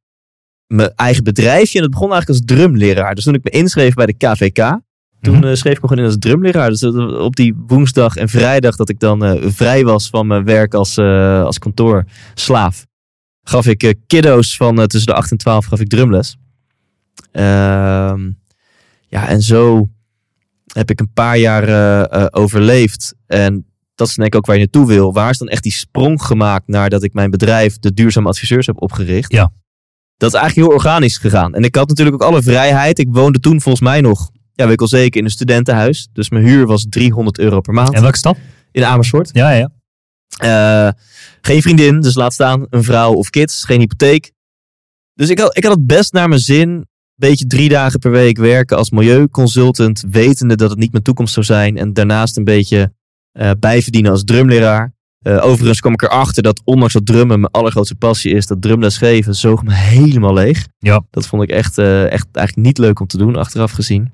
mijn 0.75 0.93
eigen 0.95 1.25
bedrijfje. 1.25 1.77
En 1.79 1.83
het 1.85 1.93
begon 1.93 2.13
eigenlijk 2.13 2.41
als 2.43 2.57
drumleraar. 2.59 3.15
Dus 3.15 3.25
toen 3.25 3.35
ik 3.35 3.45
me 3.45 3.51
inschreef 3.51 3.95
bij 3.95 4.07
de 4.07 4.13
KVK, 4.17 4.81
toen 5.21 5.35
Mhm. 5.37 5.45
eh, 5.47 5.55
schreef 5.55 5.77
ik 5.77 5.83
me 5.83 5.89
gewoon 5.89 6.05
in 6.05 6.11
als 6.11 6.19
drumleraar. 6.19 6.71
Dus 6.71 6.81
dat- 6.81 7.19
op 7.21 7.37
die 7.37 7.55
woensdag 7.67 8.17
en 8.17 8.29
vrijdag 8.29 8.77
dat 8.77 8.89
ik 8.89 8.99
dan 9.01 9.25
eh, 9.25 9.51
vrij 9.51 9.85
was 9.85 10.09
van 10.09 10.27
mijn 10.27 10.45
werk 10.45 10.75
als, 10.75 10.97
eh, 10.97 11.43
als 11.43 11.59
kantoorslaaf, 11.59 12.87
gaf 13.43 13.67
ik 13.67 13.83
eh, 13.83 13.93
kiddo's 14.07 14.57
van 14.57 14.79
eh, 14.81 14.85
tussen 14.85 15.13
de 15.13 15.19
8 15.19 15.31
en 15.31 15.37
12 15.37 15.65
gaf 15.67 15.81
ik 15.81 15.89
drumles. 15.89 16.37
Ehm, 17.33 18.31
ja, 19.09 19.29
en 19.29 19.43
zo 19.43 19.89
heb 20.73 20.91
ik 20.91 21.01
een 21.01 21.13
paar 21.13 21.39
jaar 21.39 21.63
eh, 21.69 22.23
eh, 22.23 22.27
overleefd. 22.31 23.15
En 23.27 23.67
dat 23.95 24.09
is 24.09 24.15
denk 24.15 24.29
ik 24.29 24.35
ook 24.35 24.47
waar 24.47 24.55
je 24.57 24.61
naartoe 24.63 24.87
wil. 24.87 25.13
Waar 25.13 25.31
is 25.31 25.39
dan 25.39 25.49
echt 25.49 25.63
die 25.63 25.73
sprong 25.73 26.23
gemaakt 26.23 26.69
naar 26.69 26.91
dat 26.91 27.03
ik 27.03 27.13
mijn 27.13 27.31
bedrijf, 27.31 27.79
de 27.79 27.93
Duurzame 27.95 28.29
Adviseurs, 28.29 28.67
heb 28.67 28.83
opgericht? 28.83 29.33
Ja. 29.33 29.53
Dat 30.21 30.35
is 30.35 30.39
eigenlijk 30.39 30.69
heel 30.69 30.79
organisch 30.79 31.17
gegaan. 31.17 31.55
En 31.55 31.63
ik 31.63 31.75
had 31.75 31.89
natuurlijk 31.89 32.23
ook 32.23 32.29
alle 32.29 32.43
vrijheid. 32.43 32.99
Ik 32.99 33.09
woonde 33.11 33.41
toen 33.41 33.61
volgens 33.61 33.85
mij 33.85 34.01
nog, 34.01 34.31
ja, 34.53 34.65
weet 34.65 34.73
ik 34.73 34.81
al 34.81 34.89
zeker, 34.89 35.19
in 35.19 35.25
een 35.25 35.31
studentenhuis. 35.31 36.09
Dus 36.13 36.31
mijn 36.31 36.45
huur 36.45 36.67
was 36.67 36.87
300 36.89 37.39
euro 37.39 37.61
per 37.61 37.73
maand 37.73 37.95
En 37.95 38.03
welke 38.03 38.17
stad? 38.17 38.37
in 38.73 38.85
Amersfoort. 38.85 39.31
Ja, 39.33 39.51
ja. 39.51 39.71
Eh, 40.37 40.93
geen 41.41 41.63
vriendin, 41.63 42.01
dus 42.01 42.15
laat 42.15 42.33
staan 42.33 42.67
een 42.71 42.85
vrouw 42.85 43.13
of 43.13 43.31
kids. 43.31 43.65
Geen 43.65 43.81
hypotheek. 43.81 44.33
Dus 45.15 45.29
ik 45.29 45.39
had, 45.39 45.57
ik 45.57 45.65
had 45.65 45.75
het 45.75 45.87
best 45.87 46.13
naar 46.13 46.29
mijn 46.29 46.41
zin. 46.41 46.89
Beetje 47.15 47.47
drie 47.47 47.69
dagen 47.69 47.99
per 47.99 48.11
week 48.11 48.37
werken 48.37 48.77
als 48.77 48.91
milieuconsultant. 48.91 50.05
Wetende 50.11 50.57
dat 50.57 50.71
het 50.71 50.79
niet 50.79 50.93
mijn 50.93 51.05
toekomst 51.05 51.35
zou 51.35 51.47
zijn. 51.47 51.77
En 51.77 51.93
daarnaast 51.93 52.37
een 52.37 52.45
beetje 52.45 52.93
eh, 53.33 53.51
bijverdienen 53.59 54.11
als 54.11 54.25
drumleraar. 54.25 54.95
Eh, 55.21 55.45
overigens 55.45 55.81
kwam 55.81 55.93
ik 55.93 56.03
erachter 56.03 56.43
dat 56.43 56.61
ondanks 56.65 56.93
dat 56.93 57.07
drummen 57.07 57.41
mijn 57.41 57.53
allergrootste 57.53 57.95
passie 57.95 58.35
is. 58.35 58.47
Dat 58.47 58.63
drumles 58.63 58.97
geven 58.97 59.35
zoog 59.35 59.63
me 59.63 59.73
helemaal 59.97 60.35
leeg. 60.35 60.67
Ja. 60.79 61.03
Dat 61.11 61.27
vond 61.27 61.43
ik 61.43 61.51
echt, 61.51 61.79
eh, 61.79 62.03
echt 62.13 62.27
eigenlijk 62.33 62.67
niet 62.67 62.79
leuk 62.79 63.01
om 63.01 63.07
te 63.07 63.17
doen, 63.17 63.37
achteraf 63.37 63.71
gezien. 63.71 64.13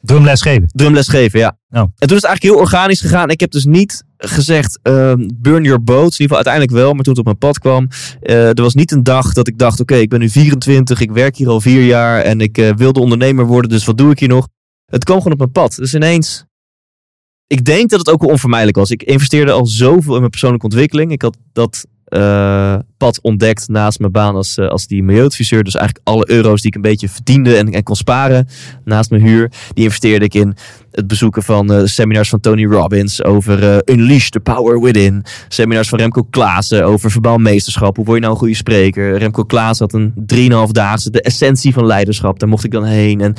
Drumles 0.00 0.42
geven. 0.42 0.68
Drumles 0.72 1.08
geven, 1.08 1.38
ja. 1.38 1.58
Oh. 1.70 1.80
En 1.80 1.88
toen 2.08 2.16
is 2.16 2.22
het 2.22 2.24
eigenlijk 2.24 2.42
heel 2.42 2.56
organisch 2.64 3.00
gegaan. 3.00 3.30
Ik 3.30 3.40
heb 3.40 3.50
dus 3.50 3.64
niet 3.64 4.04
gezegd, 4.16 4.78
ehm, 4.82 5.28
burn 5.34 5.62
your 5.64 5.82
boats. 5.82 6.18
In 6.18 6.22
ieder 6.22 6.36
geval 6.36 6.36
uiteindelijk 6.36 6.72
wel, 6.74 6.92
maar 6.92 7.02
toen 7.02 7.12
het 7.12 7.18
op 7.18 7.24
mijn 7.24 7.38
pad 7.38 7.58
kwam. 7.58 7.88
eh, 8.20 8.48
er 8.48 8.62
was 8.62 8.74
niet 8.74 8.92
een 8.92 9.02
dag 9.02 9.32
dat 9.32 9.48
ik 9.48 9.58
dacht, 9.58 9.80
oké, 9.80 9.94
ik 9.94 10.08
ben 10.08 10.20
nu 10.20 10.28
24. 10.28 11.00
Ik 11.00 11.10
werk 11.10 11.36
hier 11.36 11.48
al 11.48 11.60
vier 11.60 11.84
jaar 11.84 12.20
en 12.20 12.40
ik 12.40 12.72
wilde 12.76 13.00
ondernemer 13.00 13.44
worden. 13.46 13.70
Dus 13.70 13.84
wat 13.84 13.98
doe 13.98 14.10
ik 14.10 14.18
hier 14.18 14.28
nog? 14.28 14.48
Het 14.86 15.04
kwam 15.04 15.16
gewoon 15.16 15.32
op 15.32 15.38
mijn 15.38 15.52
pad. 15.52 15.74
Dus 15.76 15.94
ineens, 15.94 16.44
ik 17.46 17.64
denk 17.64 17.90
dat 17.90 17.98
het 17.98 18.10
ook 18.10 18.20
wel 18.20 18.30
onvermijdelijk 18.30 18.76
was. 18.76 18.90
Ik 18.90 19.02
investeerde 19.02 19.52
al 19.52 19.66
zoveel 19.66 20.12
in 20.12 20.18
mijn 20.18 20.30
persoonlijke 20.30 20.66
ontwikkeling. 20.66 21.12
Ik 21.12 21.22
had 21.22 21.36
dat 21.52 21.86
eh, 22.06 22.76
pad 22.96 23.20
ontdekt 23.20 23.68
naast 23.68 23.98
mijn 23.98 24.12
baan 24.12 24.34
als, 24.34 24.58
eh, 24.58 24.68
als 24.68 24.86
die 24.86 25.02
milieuadviseur. 25.02 25.64
Dus 25.64 25.74
eigenlijk 25.74 26.08
alle 26.08 26.30
euro's 26.30 26.60
die 26.60 26.70
ik 26.70 26.76
een 26.76 26.80
beetje 26.80 27.08
verdiende 27.08 27.56
en, 27.56 27.82
kon 27.82 27.96
sparen 27.96 28.48
naast 28.84 29.10
mijn 29.10 29.22
huur. 29.22 29.50
Die 29.74 29.84
investeerde 29.84 30.24
ik 30.24 30.34
in 30.34 30.56
het 30.90 31.06
bezoeken 31.06 31.42
van 31.42 31.72
eh, 31.72 31.80
seminars 31.84 32.28
van 32.28 32.40
Tony 32.40 32.66
Robbins 32.66 33.24
over 33.24 33.82
Unleash 33.90 34.28
the 34.28 34.40
Power 34.40 34.80
Within. 34.80 35.24
Seminars 35.48 35.88
van 35.88 35.98
Remco 35.98 36.22
Klaassen 36.22 36.84
over 36.84 37.10
verbouwmeesterschap. 37.10 37.96
Hoe 37.96 38.04
word 38.04 38.16
je 38.16 38.22
nou 38.22 38.34
een 38.34 38.40
goede 38.40 38.56
spreker? 38.56 39.18
Remco 39.18 39.44
Klaassen 39.44 39.90
had 39.90 40.00
een 40.00 40.12
3,5-daagse, 40.68 41.10
de 41.10 41.22
essentie 41.22 41.72
van 41.72 41.86
leiderschap. 41.86 42.38
Daar 42.38 42.48
mocht 42.48 42.64
ik 42.64 42.70
dan 42.70 42.84
heen 42.84 43.20
en 43.20 43.34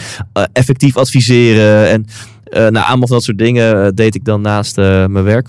effectief 0.54 0.98
adviseren. 0.98 1.90
En 1.90 2.06
nou, 2.50 2.74
allemaal 2.76 3.08
van 3.08 3.16
dat 3.18 3.24
soort 3.24 3.38
dingen 3.38 3.84
eh, 3.86 3.90
deed 3.94 4.16
ik 4.16 4.24
dan 4.26 4.42
naast 4.42 4.78
eh, 4.78 5.06
mijn 5.06 5.24
werk. 5.24 5.48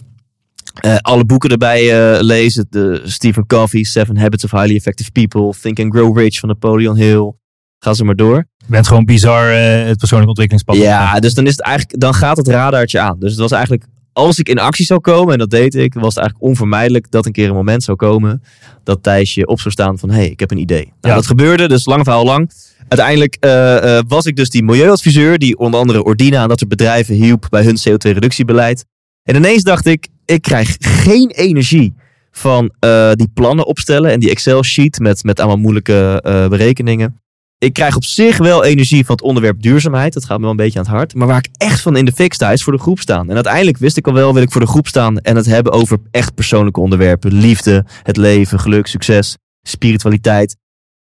Eh, 0.80 0.96
alle 0.96 1.24
boeken 1.24 1.50
erbij 1.50 2.12
eh, 2.14 2.22
lezen. 2.22 2.66
De 2.70 3.00
Stephen 3.04 3.46
Covey, 3.46 3.82
Seven 3.84 4.16
Habits 4.18 4.44
of 4.44 4.50
Highly 4.50 4.74
Effective 4.76 5.10
People. 5.12 5.52
Think 5.60 5.80
and 5.80 5.92
Grow 5.94 6.18
Rich 6.18 6.38
van 6.38 6.48
Napoleon 6.48 6.96
Hill. 6.96 7.32
Ga 7.78 7.94
ze 7.94 8.04
maar 8.04 8.14
door. 8.16 8.36
Je 8.56 8.64
bent 8.66 8.86
gewoon 8.88 9.04
bizar 9.04 9.50
eh, 9.50 9.86
het 9.86 9.98
persoonlijk 9.98 10.28
ontwikkelingspad. 10.28 10.76
Ja, 10.76 11.20
dus 11.20 11.34
dan, 11.34 11.44
is 11.46 11.50
het 11.50 11.60
eigenlijk, 11.62 12.00
dan 12.00 12.14
gaat 12.14 12.36
het 12.36 12.48
radartje 12.48 13.00
aan. 13.00 13.16
Dus 13.18 13.30
het 13.30 13.40
was 13.40 13.50
eigenlijk, 13.52 13.84
als 14.12 14.38
ik 14.38 14.48
in 14.48 14.58
actie 14.58 14.84
zou 14.84 15.00
komen, 15.00 15.32
en 15.32 15.38
dat 15.38 15.50
deed 15.50 15.74
ik, 15.74 15.94
was 15.94 16.14
het 16.14 16.16
eigenlijk 16.18 16.48
onvermijdelijk 16.48 17.10
dat 17.10 17.26
een 17.26 17.32
keer 17.32 17.48
een 17.48 17.54
moment 17.54 17.82
zou 17.82 17.96
komen 17.96 18.42
dat 18.84 19.02
Thijsje 19.02 19.46
op 19.46 19.60
zou 19.60 19.70
staan 19.70 19.98
van, 19.98 20.10
hé, 20.10 20.16
hey, 20.16 20.28
ik 20.28 20.40
heb 20.40 20.50
een 20.50 20.58
idee. 20.58 20.84
Nou, 20.84 20.94
Ja. 21.00 21.14
dat 21.14 21.26
gebeurde, 21.26 21.68
dus 21.68 21.86
lang 21.86 22.04
verhaal 22.04 22.24
lang. 22.24 22.50
Uiteindelijk 22.88 23.36
eh, 23.40 23.98
eh, 23.98 24.04
was 24.08 24.26
ik 24.26 24.36
dus 24.36 24.50
die 24.50 24.62
milieuadviseur 24.62 25.38
die 25.38 25.58
onder 25.58 25.80
andere 25.80 26.04
Ordina 26.04 26.42
en 26.42 26.48
dat 26.48 26.58
soort 26.58 26.70
bedrijven 26.70 27.14
hielp 27.14 27.46
bij 27.50 27.64
hun 27.64 27.78
CO2-reductiebeleid. 27.88 28.84
En 29.22 29.36
ineens 29.36 29.62
dacht 29.62 29.86
ik, 29.86 30.08
ik 30.24 30.42
krijg 30.42 30.76
geen 30.78 31.30
energie 31.30 31.94
van 32.30 32.72
eh, 32.78 33.12
die 33.12 33.28
plannen 33.34 33.66
opstellen 33.66 34.10
en 34.10 34.20
die 34.20 34.30
Excel-sheet 34.30 34.98
met, 34.98 35.24
met 35.24 35.38
allemaal 35.38 35.56
moeilijke 35.56 36.20
berekeningen. 36.50 37.20
Ik 37.58 37.72
krijg 37.72 37.96
op 37.96 38.04
zich 38.04 38.38
wel 38.38 38.64
energie 38.64 39.04
van 39.04 39.14
het 39.14 39.24
onderwerp 39.24 39.62
duurzaamheid. 39.62 40.12
Dat 40.12 40.24
gaat 40.24 40.36
me 40.36 40.42
wel 40.42 40.50
een 40.50 40.56
beetje 40.56 40.78
aan 40.78 40.84
het 40.84 40.94
hart. 40.94 41.14
Maar 41.14 41.26
waar 41.26 41.38
ik 41.38 41.48
echt 41.56 41.80
van 41.80 41.96
in 41.96 42.04
de 42.04 42.12
fik 42.12 42.34
sta, 42.34 42.52
is 42.52 42.62
voor 42.62 42.72
de 42.72 42.78
groep 42.78 43.00
staan. 43.00 43.28
En 43.28 43.34
uiteindelijk 43.34 43.78
wist 43.78 43.96
ik 43.96 44.06
al 44.06 44.12
wel, 44.12 44.34
wil 44.34 44.42
ik 44.42 44.50
voor 44.50 44.60
de 44.60 44.66
groep 44.66 44.86
staan 44.86 45.18
en 45.18 45.36
het 45.36 45.46
hebben 45.46 45.72
over 45.72 45.98
echt 46.10 46.34
persoonlijke 46.34 46.80
onderwerpen. 46.80 47.32
Liefde, 47.32 47.84
het 48.02 48.16
leven, 48.16 48.60
geluk, 48.60 48.86
succes, 48.86 49.36
spiritualiteit. 49.62 50.56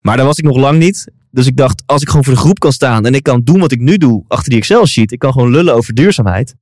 Maar 0.00 0.16
daar 0.16 0.26
was 0.26 0.38
ik 0.38 0.44
nog 0.44 0.56
lang 0.56 0.78
niet. 0.78 1.06
Dus 1.30 1.46
ik 1.46 1.56
dacht, 1.56 1.82
als 1.86 2.02
ik 2.02 2.08
gewoon 2.08 2.24
voor 2.24 2.34
de 2.34 2.40
groep 2.40 2.58
kan 2.58 2.72
staan 2.72 3.06
en 3.06 3.14
ik 3.14 3.22
kan 3.22 3.40
doen 3.44 3.60
wat 3.60 3.72
ik 3.72 3.80
nu 3.80 3.96
doe 3.96 4.24
achter 4.28 4.50
die 4.50 4.58
Excel-sheet. 4.58 5.12
Ik 5.12 5.18
kan 5.18 5.32
gewoon 5.32 5.50
lullen 5.50 5.74
over 5.74 5.94
duurzaamheid. 5.94 6.54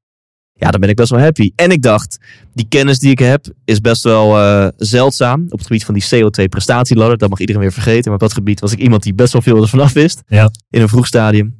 Ja, 0.54 0.70
dan 0.70 0.80
ben 0.80 0.88
ik 0.88 0.96
best 0.96 1.10
wel 1.10 1.20
happy. 1.20 1.52
En 1.54 1.70
ik 1.70 1.82
dacht, 1.82 2.18
die 2.54 2.66
kennis 2.68 2.98
die 2.98 3.10
ik 3.10 3.18
heb 3.18 3.46
is 3.64 3.80
best 3.80 4.02
wel 4.02 4.38
eh, 4.38 4.68
zeldzaam. 4.76 5.44
Op 5.48 5.58
het 5.58 5.66
gebied 5.66 5.84
van 5.84 5.94
die 5.94 6.04
CO2-prestatieladder. 6.04 7.18
Dat 7.18 7.28
mag 7.28 7.38
iedereen 7.38 7.62
weer 7.62 7.72
vergeten. 7.72 8.04
Maar 8.04 8.14
op 8.14 8.20
dat 8.20 8.32
gebied 8.32 8.60
was 8.60 8.72
ik 8.72 8.78
iemand 8.78 9.02
die 9.02 9.14
best 9.14 9.32
wel 9.32 9.42
veel 9.42 9.62
ervan 9.62 9.80
af 9.80 9.92
wist. 9.92 10.22
Ja. 10.26 10.50
In 10.70 10.80
een 10.80 10.88
vroeg 10.88 11.06
stadium. 11.06 11.56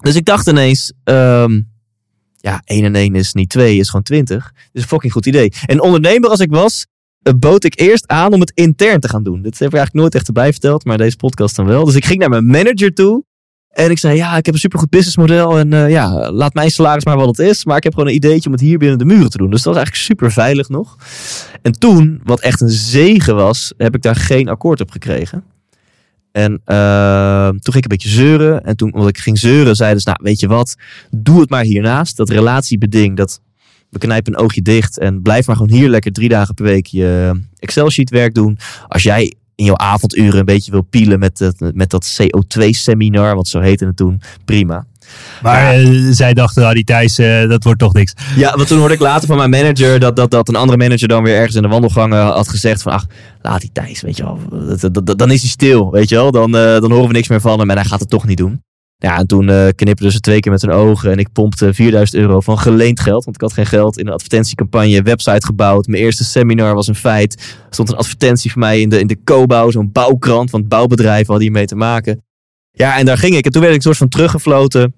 Dus 0.00 0.14
ik 0.14 0.24
dacht 0.24 0.46
ineens, 0.46 0.92
ehm, 1.04 1.60
ja, 2.36 2.62
1 2.64 2.84
en 2.84 2.96
1 2.96 3.14
is 3.14 3.32
niet 3.32 3.48
2, 3.48 3.76
is 3.76 3.86
gewoon 3.86 4.02
20. 4.02 4.52
Dus 4.72 4.82
een 4.82 4.88
fucking 4.88 5.12
goed 5.12 5.26
idee. 5.26 5.52
En 5.66 5.80
ondernemer 5.80 6.30
als 6.30 6.40
ik 6.40 6.50
was, 6.50 6.86
bood 7.34 7.64
ik 7.64 7.80
eerst 7.80 8.08
aan 8.08 8.32
om 8.32 8.40
het 8.40 8.52
intern 8.54 9.00
te 9.00 9.08
gaan 9.08 9.22
doen. 9.22 9.42
Dit 9.42 9.58
heb 9.58 9.68
ik 9.68 9.74
eigenlijk 9.74 9.94
nooit 9.94 10.14
echt 10.14 10.26
erbij 10.26 10.52
verteld, 10.52 10.84
maar 10.84 10.98
deze 10.98 11.16
podcast 11.16 11.56
dan 11.56 11.66
wel. 11.66 11.84
Dus 11.84 11.94
ik 11.94 12.04
ging 12.04 12.18
naar 12.18 12.28
mijn 12.28 12.46
manager 12.46 12.94
toe. 12.94 13.24
En 13.76 13.90
ik 13.90 13.98
zei, 13.98 14.16
ja, 14.16 14.36
ik 14.36 14.46
heb 14.46 14.54
een 14.54 14.60
supergoed 14.60 14.90
businessmodel. 14.90 15.58
En 15.58 15.72
eh, 15.72 15.90
ja, 15.90 16.32
laat 16.32 16.54
mijn 16.54 16.70
salaris 16.70 17.04
maar 17.04 17.16
wat 17.16 17.36
het 17.36 17.38
is. 17.38 17.64
Maar 17.64 17.76
ik 17.76 17.82
heb 17.82 17.92
gewoon 17.92 18.08
een 18.08 18.14
ideetje 18.14 18.46
om 18.46 18.52
het 18.52 18.60
hier 18.60 18.78
binnen 18.78 18.98
de 18.98 19.04
muren 19.04 19.30
te 19.30 19.38
doen. 19.38 19.50
Dus 19.50 19.62
dat 19.62 19.74
was 19.74 19.82
eigenlijk 19.82 20.04
super 20.04 20.32
veilig 20.32 20.68
nog. 20.68 20.96
En 21.62 21.72
toen, 21.72 22.20
wat 22.24 22.40
echt 22.40 22.60
een 22.60 22.70
zegen 22.70 23.36
was, 23.36 23.72
heb 23.76 23.94
ik 23.94 24.02
daar 24.02 24.16
geen 24.16 24.48
akkoord 24.48 24.80
op 24.80 24.90
gekregen. 24.90 25.44
En 26.32 26.60
eh, 26.64 27.48
toen 27.48 27.72
ging 27.72 27.76
ik 27.76 27.82
een 27.82 27.96
beetje 27.96 28.08
zeuren. 28.08 28.64
En 28.64 28.76
toen, 28.76 28.92
omdat 28.92 29.08
ik 29.08 29.18
ging 29.18 29.38
zeuren, 29.38 29.76
zeiden 29.76 30.00
ze, 30.00 30.08
nou, 30.08 30.20
weet 30.22 30.40
je 30.40 30.48
wat? 30.48 30.74
Doe 31.10 31.40
het 31.40 31.50
maar 31.50 31.64
hiernaast. 31.64 32.16
Dat 32.16 32.30
relatiebeding, 32.30 33.16
dat 33.16 33.40
we 34.00 34.06
knijpen 34.06 34.32
een 34.34 34.38
oogje 34.40 34.62
dicht. 34.62 34.98
En 34.98 35.22
blijf 35.22 35.46
maar 35.46 35.56
gewoon 35.56 35.76
hier 35.76 35.88
lekker 35.88 36.12
drie 36.12 36.28
dagen 36.28 36.54
per 36.54 36.64
week 36.64 36.86
je 36.86 37.32
Excel-sheet 37.58 38.10
werk 38.10 38.34
doen. 38.34 38.58
Als 38.88 39.02
jij 39.02 39.34
in 39.54 39.64
jouw 39.64 39.76
avonduren 39.76 40.38
een 40.38 40.44
beetje 40.44 40.70
wil 40.70 40.82
pielen 40.82 41.18
met, 41.18 41.38
het, 41.38 41.74
met 41.74 41.90
dat 41.90 42.18
CO2-seminar, 42.22 43.34
want 43.34 43.48
zo 43.48 43.60
heette 43.60 43.84
het 43.86 43.96
toen, 43.96 44.20
prima. 44.44 44.86
Maar 45.42 45.74
eh, 45.74 45.90
zij 46.10 46.34
dachten, 46.34 46.66
ah, 46.66 46.72
die 46.72 46.84
Thijs, 46.84 47.18
eh, 47.18 47.48
dat 47.48 47.64
wordt 47.64 47.78
toch 47.78 47.92
niks. 47.92 48.12
Ja, 48.36 48.56
want 48.56 48.68
toen 48.68 48.78
hoorde 48.78 48.94
ik 48.94 49.00
later 49.00 49.26
van 49.28 49.36
mijn 49.36 49.50
manager 49.50 49.98
dat, 49.98 50.16
dat, 50.16 50.30
dat 50.30 50.48
een 50.48 50.56
andere 50.56 50.78
manager 50.78 51.08
dan 51.08 51.22
weer 51.22 51.34
ergens 51.36 51.54
in 51.54 51.62
de 51.62 51.68
wandelgangen 51.68 52.18
had 52.24 52.48
gezegd 52.48 52.82
van, 52.82 52.92
ach, 52.92 53.06
laat 53.42 53.60
die 53.60 53.70
Thijs, 53.72 54.00
weet 54.00 54.16
je 54.16 54.22
wel, 54.22 54.38
dat- 54.50 54.94
dat- 54.94 55.06
dat- 55.06 55.18
dan 55.18 55.30
is 55.30 55.40
hij 55.40 55.50
stil, 55.50 55.90
weet 55.90 56.08
je 56.08 56.14
wel, 56.14 56.30
dan, 56.30 56.56
eh, 56.56 56.62
dan 56.80 56.90
horen 56.90 57.06
we 57.06 57.12
niks 57.12 57.28
meer 57.28 57.40
van 57.40 57.58
hem 57.58 57.70
en 57.70 57.76
hij 57.76 57.84
gaat 57.84 58.00
het 58.00 58.10
toch 58.10 58.26
niet 58.26 58.36
doen. 58.36 58.62
Ja, 58.98 59.18
en 59.18 59.26
toen 59.26 59.46
knipperden 59.74 60.12
ze 60.12 60.20
twee 60.20 60.40
keer 60.40 60.52
met 60.52 60.62
hun 60.62 60.70
ogen 60.70 61.10
en 61.10 61.18
ik 61.18 61.32
pompte 61.32 61.74
4000 61.74 62.20
euro 62.20 62.40
van 62.40 62.58
geleend 62.58 63.00
geld, 63.00 63.24
want 63.24 63.36
ik 63.36 63.42
had 63.42 63.52
geen 63.52 63.66
geld 63.66 63.98
in 63.98 64.06
een 64.06 64.12
advertentiecampagne, 64.12 65.02
website 65.02 65.46
gebouwd. 65.46 65.86
Mijn 65.86 66.02
eerste 66.02 66.24
seminar 66.24 66.74
was 66.74 66.86
een 66.86 66.94
feit. 66.94 67.34
Er 67.34 67.74
stond 67.74 67.88
een 67.88 67.96
advertentie 67.96 68.52
voor 68.52 68.60
mij 68.60 68.80
in 68.80 68.88
de, 68.88 69.00
in 69.00 69.06
de 69.06 69.22
Cobouw, 69.24 69.70
zo'n 69.70 69.92
bouwkrant 69.92 70.50
van 70.50 70.60
het 70.60 70.68
bouwbedrijf, 70.68 71.26
had 71.26 71.40
hiermee 71.40 71.66
te 71.66 71.76
maken. 71.76 72.24
Ja, 72.70 72.98
en 72.98 73.06
daar 73.06 73.18
ging 73.18 73.36
ik. 73.36 73.44
En 73.44 73.52
toen 73.52 73.60
werd 73.60 73.72
ik 73.72 73.78
een 73.78 73.84
soort 73.84 73.96
van 73.96 74.08
teruggefloten. 74.08 74.94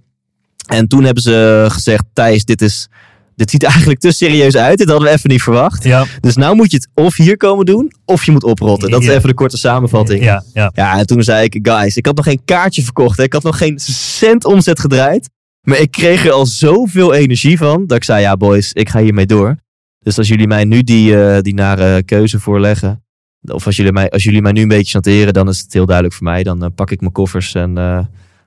En 0.67 0.89
toen 0.89 1.05
hebben 1.05 1.23
ze 1.23 1.67
gezegd, 1.69 2.05
Thijs, 2.13 2.45
dit, 2.45 2.63
is, 2.63 2.89
dit 3.39 3.51
ziet 3.51 3.63
er 3.63 3.69
eigenlijk 3.69 4.01
te 4.01 4.13
serieus 4.13 4.57
uit. 4.57 4.79
Dit 4.79 4.89
hadden 4.89 5.09
we 5.09 5.15
even 5.15 5.31
niet 5.31 5.43
verwacht. 5.43 5.85
Ja, 5.85 6.05
Dus 6.21 6.37
nou 6.37 6.57
moet 6.57 6.71
je 6.71 6.77
het 6.77 6.89
of 6.95 7.17
hier 7.17 7.37
komen 7.37 7.65
doen, 7.67 7.93
of 8.05 8.25
je 8.25 8.33
moet 8.33 8.45
oprotten. 8.45 8.91
Dat 8.91 9.01
is 9.01 9.07
Ja. 9.07 9.13
even 9.15 9.29
de 9.29 9.35
korte 9.35 9.57
samenvatting. 9.59 10.23
ja, 10.25 10.43
ja. 10.53 10.71
Ja, 10.75 10.99
en 10.99 11.07
toen 11.07 11.23
zei 11.23 11.45
ik, 11.45 11.59
guys, 11.63 11.97
ik 11.97 12.07
had 12.07 12.17
nog 12.17 12.25
geen 12.25 12.41
kaartje 12.45 12.83
verkocht. 12.83 13.17
Hè. 13.17 13.23
Ik 13.23 13.33
had 13.33 13.43
nog 13.43 13.59
geen 13.59 13.79
cent 13.79 14.45
omzet 14.45 14.81
gedraaid. 14.81 15.29
Maar 15.63 15.79
ik 15.79 15.91
kreeg 15.91 16.25
er 16.27 16.33
al 16.33 16.47
zoveel 16.47 17.15
energie 17.15 17.59
van, 17.59 17.87
dat 17.87 17.97
ik 17.97 18.05
zei, 18.05 18.21
ja 18.21 18.37
boys, 18.37 18.73
ik 18.73 18.89
ga 18.89 19.01
hiermee 19.01 19.27
door. 19.27 19.57
Dus 19.99 20.19
als 20.19 20.29
jullie 20.29 20.47
mij 20.47 20.65
nu 20.65 20.83
die, 20.83 21.23
eh, 21.25 21.41
die 21.43 21.55
nare 21.55 22.03
keuze 22.03 22.41
voorleggen, 22.41 23.03
of 23.41 23.67
als 23.67 23.77
jullie, 23.77 23.93
mij, 23.93 24.11
als 24.11 24.23
jullie 24.25 24.43
mij 24.43 24.53
nu 24.53 24.63
een 24.63 24.69
beetje 24.69 24.91
chanteren, 24.93 25.33
dan 25.33 25.49
is 25.49 25.61
het 25.61 25.73
heel 25.73 25.87
duidelijk 25.87 26.15
voor 26.17 26.25
mij. 26.27 26.43
Dan 26.43 26.63
eh, 26.65 26.69
pak 26.75 26.91
ik 26.91 27.01
mijn 27.01 27.13
koffers 27.13 27.55
en 27.55 27.79
eh, 27.79 27.99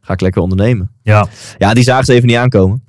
ga 0.02 0.14
ik 0.14 0.22
lekker 0.22 0.42
ondernemen. 0.42 0.92
ja. 1.04 1.28
Ja, 1.58 1.74
die 1.74 1.84
zagen 1.84 2.06
ze 2.06 2.14
even 2.14 2.28
niet 2.28 2.38
aankomen. 2.38 2.84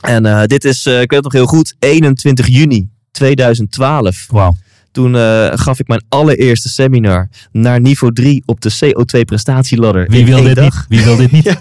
En 0.00 0.26
eh, 0.26 0.44
dit 0.44 0.64
is, 0.64 0.86
eh, 0.86 1.00
ik 1.00 1.10
weet 1.10 1.24
het 1.24 1.32
nog 1.32 1.32
heel 1.32 1.46
goed, 1.46 1.74
21 1.78 2.46
juni 2.46 2.88
2012. 3.10 4.26
Wauw. 4.28 4.56
Toen 4.92 5.16
eh, 5.16 5.48
gaf 5.54 5.78
ik 5.78 5.88
mijn 5.88 6.04
allereerste 6.08 6.68
seminar 6.68 7.28
naar 7.52 7.80
niveau 7.80 8.12
3 8.12 8.42
op 8.46 8.60
de 8.60 8.72
CO2-prestatieladder. 8.72 10.06
Wie 10.10 10.26
wil 10.26 10.42
dit 10.42 10.56
dag. 10.56 10.64
niet? 10.64 10.84
Wie 10.88 11.04
wil 11.04 11.16
dit 11.16 11.32
niet? 11.32 11.46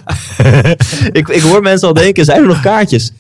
ik, 1.20 1.28
ik 1.28 1.42
hoor 1.42 1.62
mensen 1.62 1.88
al 1.88 1.94
denken, 1.94 2.26
zijn 2.26 2.42
er 2.42 2.48
nog 2.48 2.62
kaartjes? 2.62 3.12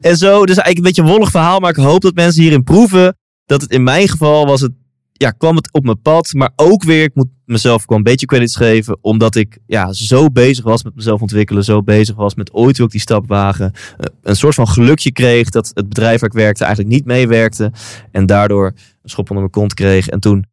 En 0.00 0.16
zo, 0.16 0.46
dus 0.46 0.56
eigenlijk 0.56 0.76
een 0.76 0.82
beetje 0.82 1.02
een 1.02 1.08
wollig 1.08 1.30
verhaal, 1.30 1.60
maar 1.60 1.70
ik 1.70 1.76
hoop 1.76 2.00
dat 2.00 2.14
mensen 2.14 2.42
hierin 2.42 2.64
proeven 2.64 3.16
dat 3.46 3.60
het 3.60 3.70
in 3.70 3.82
mijn 3.82 4.08
geval 4.08 4.46
was 4.46 4.60
het 4.60 4.72
ja, 5.18 5.30
kwam 5.30 5.56
het 5.56 5.72
op 5.72 5.84
mijn 5.84 6.00
pad. 6.00 6.32
Maar 6.32 6.50
ook 6.56 6.82
weer, 6.82 7.02
ik 7.02 7.14
moet 7.14 7.28
mezelf 7.44 7.82
gewoon 7.82 7.98
een 7.98 8.02
beetje 8.04 8.26
credits 8.26 8.56
geven. 8.56 8.98
Omdat 9.00 9.34
ik 9.34 9.58
ja, 9.66 9.92
zo 9.92 10.28
bezig 10.30 10.64
was 10.64 10.82
met 10.84 10.94
mezelf 10.94 11.20
ontwikkelen. 11.20 11.64
Zo 11.64 11.82
bezig 11.82 12.16
was 12.16 12.34
met 12.34 12.52
ooit 12.52 12.80
ook 12.80 12.90
die 12.90 13.00
stap 13.00 13.28
wagen. 13.28 13.72
eh, 13.72 14.06
Een 14.22 14.36
soort 14.36 14.54
van 14.54 14.68
gelukje 14.68 15.12
kreeg 15.12 15.50
dat 15.50 15.70
het 15.74 15.88
bedrijf 15.88 16.20
waar 16.20 16.28
ik 16.30 16.36
werkte 16.36 16.64
eigenlijk 16.64 16.94
niet 16.94 17.04
meewerkte. 17.04 17.72
En 18.10 18.26
daardoor 18.26 18.66
een 18.66 19.10
schop 19.10 19.30
onder 19.30 19.38
mijn 19.38 19.50
kont 19.50 19.74
kreeg. 19.74 20.08
En 20.08 20.20
toen 20.20 20.44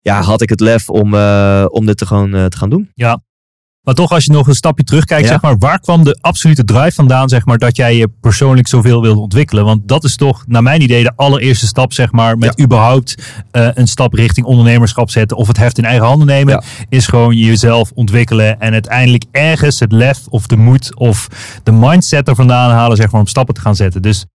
ja, 0.00 0.22
had 0.22 0.40
ik 0.40 0.48
het 0.48 0.60
lef 0.60 0.90
om, 0.90 1.14
eh, 1.14 1.64
om 1.68 1.86
dit 1.86 1.96
te, 1.96 2.04
eh, 2.04 2.44
te 2.46 2.56
gaan 2.56 2.70
doen. 2.70 2.90
Maar 3.82 3.94
toch, 3.94 4.10
als 4.12 4.24
je 4.24 4.32
nog 4.32 4.46
een 4.46 4.54
stapje 4.54 4.84
terugkijkt, 4.84 5.24
Ja. 5.24 5.30
zeg 5.30 5.42
maar, 5.42 5.58
waar 5.58 5.80
kwam 5.80 6.04
de 6.04 6.18
absolute 6.20 6.64
drive 6.64 6.92
vandaan, 6.92 7.28
zeg 7.28 7.44
maar, 7.44 7.58
dat 7.58 7.76
jij 7.76 7.96
je 7.96 8.08
persoonlijk 8.20 8.68
zoveel 8.68 9.00
wilde 9.02 9.20
ontwikkelen? 9.20 9.64
Want 9.64 9.88
dat 9.88 10.04
is 10.04 10.16
toch, 10.16 10.44
naar 10.46 10.62
mijn 10.62 10.82
idee, 10.82 11.02
de 11.02 11.12
allereerste 11.16 11.66
stap, 11.66 11.92
zeg 11.92 12.12
maar, 12.12 12.38
met 12.38 12.60
überhaupt 12.60 13.14
eh, 13.50 13.68
een 13.74 13.88
stap 13.88 14.12
richting 14.14 14.46
ondernemerschap 14.46 15.10
zetten 15.10 15.36
of 15.36 15.46
het 15.46 15.56
heft 15.56 15.78
in 15.78 15.84
eigen 15.84 16.06
handen 16.06 16.26
nemen, 16.26 16.52
Ja. 16.54 16.62
is 16.88 17.06
gewoon 17.06 17.36
jezelf 17.36 17.90
ontwikkelen 17.94 18.60
en 18.60 18.72
uiteindelijk 18.72 19.24
ergens 19.30 19.80
het 19.80 19.92
lef 19.92 20.26
of 20.28 20.46
de 20.46 20.56
moed 20.56 20.96
of 20.96 21.28
de 21.62 21.72
mindset 21.72 22.28
er 22.28 22.34
vandaan 22.34 22.70
halen, 22.70 22.96
zeg 22.96 23.10
maar, 23.10 23.20
om 23.20 23.26
stappen 23.26 23.54
te 23.54 23.60
gaan 23.60 23.76
zetten. 23.76 24.02
Dus 24.02 24.26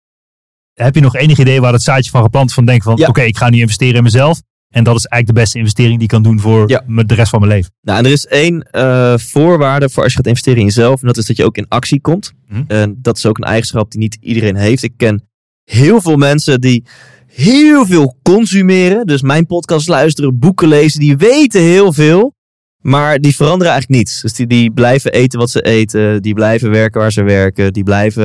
heb 0.73 0.95
je 0.95 1.01
nog 1.01 1.15
enig 1.15 1.37
idee 1.37 1.61
waar 1.61 1.73
het 1.73 1.81
zaadje 1.83 2.11
van 2.11 2.23
geplant 2.23 2.49
is 2.49 2.55
van 2.55 2.65
denken 2.65 2.83
van, 2.97 3.07
oké, 3.07 3.21
ik 3.21 3.37
ga 3.37 3.49
nu 3.49 3.59
investeren 3.59 3.95
in 3.95 4.03
mezelf. 4.03 4.41
En 4.73 4.83
dat 4.83 4.95
is 4.95 5.05
eigenlijk 5.05 5.27
de 5.27 5.41
beste 5.43 5.57
investering 5.57 5.93
die 5.93 6.03
ik 6.03 6.09
kan 6.09 6.23
doen 6.23 6.39
voor 6.39 6.69
Ja. 6.69 6.83
de 6.87 7.13
rest 7.13 7.29
van 7.29 7.39
mijn 7.39 7.51
leven. 7.51 7.71
Nou, 7.81 7.99
en 7.99 8.05
er 8.05 8.11
is 8.11 8.25
één 8.27 8.61
eh, 8.71 9.17
voorwaarde 9.17 9.89
voor 9.89 10.03
als 10.03 10.11
je 10.11 10.17
gaat 10.17 10.27
investeren 10.27 10.59
in 10.59 10.65
jezelf. 10.65 11.01
En 11.01 11.07
dat 11.07 11.17
is 11.17 11.25
dat 11.25 11.37
je 11.37 11.45
ook 11.45 11.57
in 11.57 11.65
actie 11.67 12.01
komt. 12.01 12.31
Mhm. 12.47 12.63
En 12.67 12.95
dat 13.01 13.17
is 13.17 13.25
ook 13.25 13.37
een 13.37 13.43
eigenschap 13.43 13.91
die 13.91 13.99
niet 13.99 14.17
iedereen 14.19 14.55
heeft. 14.55 14.83
Ik 14.83 14.93
ken 14.97 15.27
heel 15.63 16.01
veel 16.01 16.15
mensen 16.17 16.61
die 16.61 16.83
heel 17.27 17.85
veel 17.85 18.17
consumeren. 18.23 19.05
Dus 19.05 19.21
mijn 19.21 19.45
podcast 19.45 19.87
luisteren, 19.87 20.39
boeken 20.39 20.67
lezen. 20.67 20.99
Die 20.99 21.17
weten 21.17 21.61
heel 21.61 21.93
veel. 21.93 22.33
Maar 22.79 23.19
die 23.19 23.35
veranderen 23.35 23.71
eigenlijk 23.73 24.01
niets. 24.01 24.21
Dus 24.21 24.33
die, 24.33 24.47
die 24.47 24.71
blijven 24.71 25.11
eten 25.11 25.39
wat 25.39 25.49
ze 25.49 25.61
eten. 25.61 26.21
Die 26.21 26.33
blijven 26.33 26.69
werken 26.69 27.01
waar 27.01 27.11
ze 27.11 27.23
werken. 27.23 27.73
Die 27.73 27.83
blijven 27.83 28.23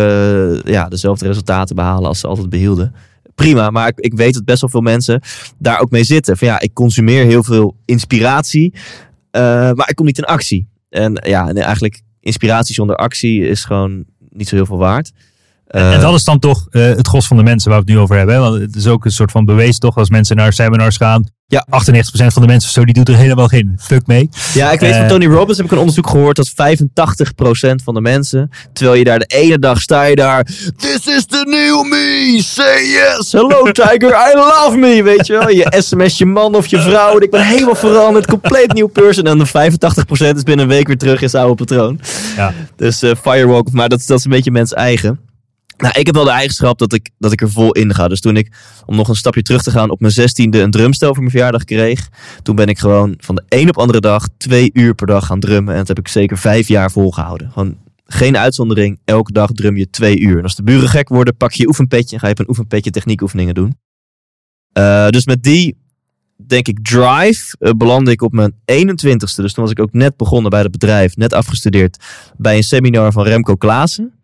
eh, 0.64 0.72
ja, 0.72 0.88
dezelfde 0.88 1.26
resultaten 1.26 1.76
behalen 1.76 2.08
als 2.08 2.20
ze 2.20 2.26
altijd 2.26 2.48
behielden. 2.48 2.94
Prima, 3.42 3.70
maar 3.70 3.88
ik, 3.88 3.98
ik 3.98 4.14
weet 4.14 4.34
dat 4.34 4.44
best 4.44 4.60
wel 4.60 4.70
veel 4.70 4.80
mensen 4.80 5.20
daar 5.58 5.80
ook 5.80 5.90
mee 5.90 6.04
zitten. 6.04 6.36
Van 6.36 6.48
ja, 6.48 6.60
ik 6.60 6.74
consumeer 6.74 7.24
heel 7.24 7.42
veel 7.42 7.76
inspiratie. 7.84 8.74
eh, 9.30 9.42
maar 9.72 9.88
ik 9.88 9.94
kom 9.94 10.06
niet 10.06 10.18
in 10.18 10.24
actie. 10.24 10.68
En 10.90 11.22
ja, 11.26 11.48
en 11.48 11.56
eigenlijk 11.56 12.00
inspiratie 12.20 12.74
zonder 12.74 12.96
actie 12.96 13.48
is 13.48 13.64
gewoon 13.64 14.04
niet 14.30 14.48
zo 14.48 14.54
heel 14.54 14.66
veel 14.66 14.78
waard. 14.78 15.12
Eh, 15.68 15.92
en 15.92 16.00
dat 16.00 16.14
is 16.14 16.24
dan 16.24 16.38
toch 16.38 16.66
eh, 16.70 16.82
het 16.82 17.06
gros 17.06 17.26
van 17.26 17.36
de 17.36 17.42
mensen 17.42 17.70
waar 17.70 17.80
we 17.80 17.84
het 17.84 17.94
nu 17.94 18.02
over 18.02 18.16
hebben. 18.16 18.34
Hè? 18.34 18.40
Want 18.40 18.60
het 18.60 18.76
is 18.76 18.86
ook 18.86 19.04
een 19.04 19.10
soort 19.10 19.30
van 19.30 19.44
bewezen 19.44 19.80
toch, 19.80 19.96
als 19.96 20.10
mensen 20.10 20.36
naar 20.36 20.52
seminars 20.52 20.96
gaan. 20.96 21.24
Ja. 21.46 21.66
98% 21.70 22.32
van 22.32 22.42
de 22.42 22.48
mensen 22.48 22.68
of 22.68 22.74
zo, 22.74 22.84
die 22.84 22.94
doet 22.94 23.08
er 23.08 23.16
helemaal 23.16 23.46
geen 23.46 23.78
fuck 23.80 24.06
mee. 24.06 24.28
Ja, 24.54 24.70
ik 24.70 24.80
weet 24.80 24.92
van 24.92 25.02
Eh, 25.02 25.08
Tony 25.08 25.26
Robbins 25.26 25.56
heb 25.56 25.66
ik 25.66 25.72
een 25.72 25.78
onderzoek 25.78 26.08
gehoord 26.08 26.36
dat 26.36 26.48
85% 26.48 27.82
van 27.84 27.94
de 27.94 28.00
mensen, 28.00 28.50
terwijl 28.72 28.98
je 28.98 29.04
daar 29.04 29.18
de 29.18 29.24
ene 29.26 29.58
dag 29.58 29.80
sta 29.80 30.02
je 30.02 30.16
daar, 30.16 30.44
this 30.76 31.06
is 31.06 31.26
the 31.26 31.44
new 31.46 31.90
me, 31.90 32.38
say 32.42 32.86
yes, 32.86 33.32
hello 33.32 33.62
tiger, 33.72 34.10
I 34.10 34.34
love 34.34 34.76
me, 34.76 35.02
weet 35.02 35.26
je 35.26 35.32
wel. 35.32 35.48
Je 35.48 35.74
sms 35.78 36.18
je 36.18 36.26
man 36.26 36.54
of 36.54 36.66
je 36.66 36.80
vrouw 36.80 37.16
en 37.16 37.22
ik 37.22 37.30
ben 37.30 37.46
helemaal 37.46 37.74
veranderd, 37.74 38.26
compleet 38.26 38.72
nieuw 38.72 38.88
person. 38.88 39.24
En 39.24 39.38
dan 39.38 39.46
85% 39.46 40.36
is 40.36 40.42
binnen 40.42 40.64
een 40.64 40.68
week 40.68 40.86
weer 40.86 40.98
terug 40.98 41.22
in 41.22 41.28
zijn 41.30 41.44
oude 41.44 41.64
patroon. 41.64 42.00
Ja. 42.36 42.52
Dus 42.76 43.02
firewalk, 43.22 43.72
maar 43.72 43.88
dat, 43.88 44.04
dat 44.06 44.18
is 44.18 44.24
een 44.24 44.30
beetje 44.30 44.50
mens 44.50 44.72
eigen. 44.72 45.27
Nou, 45.78 45.98
ik 45.98 46.06
heb 46.06 46.14
wel 46.14 46.24
de 46.24 46.30
eigenschap 46.30 46.78
dat 46.78 46.92
ik, 46.92 47.10
dat 47.18 47.32
ik 47.32 47.40
er 47.40 47.50
vol 47.50 47.72
in 47.72 47.94
ga. 47.94 48.08
Dus 48.08 48.20
toen 48.20 48.36
ik, 48.36 48.52
om 48.86 48.96
nog 48.96 49.08
een 49.08 49.14
stapje 49.14 49.42
terug 49.42 49.62
te 49.62 49.70
gaan, 49.70 49.90
op 49.90 50.00
mijn 50.00 50.12
zestiende 50.12 50.60
een 50.60 50.70
drumstel 50.70 51.08
voor 51.08 51.18
mijn 51.18 51.30
verjaardag 51.30 51.64
kreeg. 51.64 52.08
Toen 52.42 52.56
ben 52.56 52.66
ik 52.66 52.78
gewoon 52.78 53.14
van 53.18 53.34
de 53.34 53.42
een 53.48 53.68
op 53.68 53.78
andere 53.78 54.00
dag 54.00 54.28
twee 54.36 54.70
uur 54.72 54.94
per 54.94 55.06
dag 55.06 55.26
gaan 55.26 55.40
drummen. 55.40 55.72
En 55.72 55.78
dat 55.78 55.88
heb 55.88 55.98
ik 55.98 56.08
zeker 56.08 56.38
vijf 56.38 56.68
jaar 56.68 56.90
volgehouden. 56.90 57.50
Gewoon 57.50 57.76
geen 58.04 58.36
uitzondering. 58.36 58.98
Elke 59.04 59.32
dag 59.32 59.50
drum 59.52 59.76
je 59.76 59.90
twee 59.90 60.18
uur. 60.18 60.36
En 60.36 60.42
als 60.42 60.56
de 60.56 60.62
buren 60.62 60.88
gek 60.88 61.08
worden, 61.08 61.36
pak 61.36 61.52
je 61.52 61.62
je 61.62 61.68
oefenpetje 61.68 62.14
en 62.14 62.20
ga 62.20 62.26
je 62.26 62.32
op 62.32 62.38
een 62.38 62.48
oefenpetje 62.48 62.90
techniekoefeningen 62.90 63.54
doen. 63.54 63.78
Eh, 64.72 65.08
dus 65.08 65.26
met 65.26 65.42
die, 65.42 65.76
denk 66.36 66.68
ik, 66.68 66.78
drive 66.82 67.56
eh, 67.58 67.70
belandde 67.70 68.10
ik 68.10 68.22
op 68.22 68.32
mijn 68.32 68.52
21ste. 68.52 69.42
Dus 69.42 69.52
toen 69.52 69.64
was 69.64 69.70
ik 69.70 69.80
ook 69.80 69.92
net 69.92 70.16
begonnen 70.16 70.50
bij 70.50 70.60
het 70.60 70.70
bedrijf, 70.70 71.16
net 71.16 71.32
afgestudeerd 71.32 72.04
bij 72.36 72.56
een 72.56 72.62
seminar 72.62 73.12
van 73.12 73.24
Remco 73.24 73.54
Klaassen. 73.54 74.17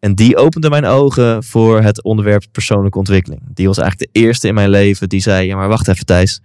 En 0.00 0.14
die 0.14 0.36
opende 0.36 0.70
mijn 0.70 0.84
ogen 0.84 1.44
voor 1.44 1.80
het 1.80 2.02
onderwerp 2.02 2.44
persoonlijke 2.52 2.98
ontwikkeling. 2.98 3.40
Die 3.54 3.66
was 3.66 3.78
eigenlijk 3.78 4.12
de 4.12 4.20
eerste 4.20 4.48
in 4.48 4.54
mijn 4.54 4.70
leven 4.70 5.08
die 5.08 5.20
zei: 5.20 5.46
Ja, 5.46 5.56
maar 5.56 5.68
wacht 5.68 5.88
even, 5.88 6.06
Thijs. 6.06 6.40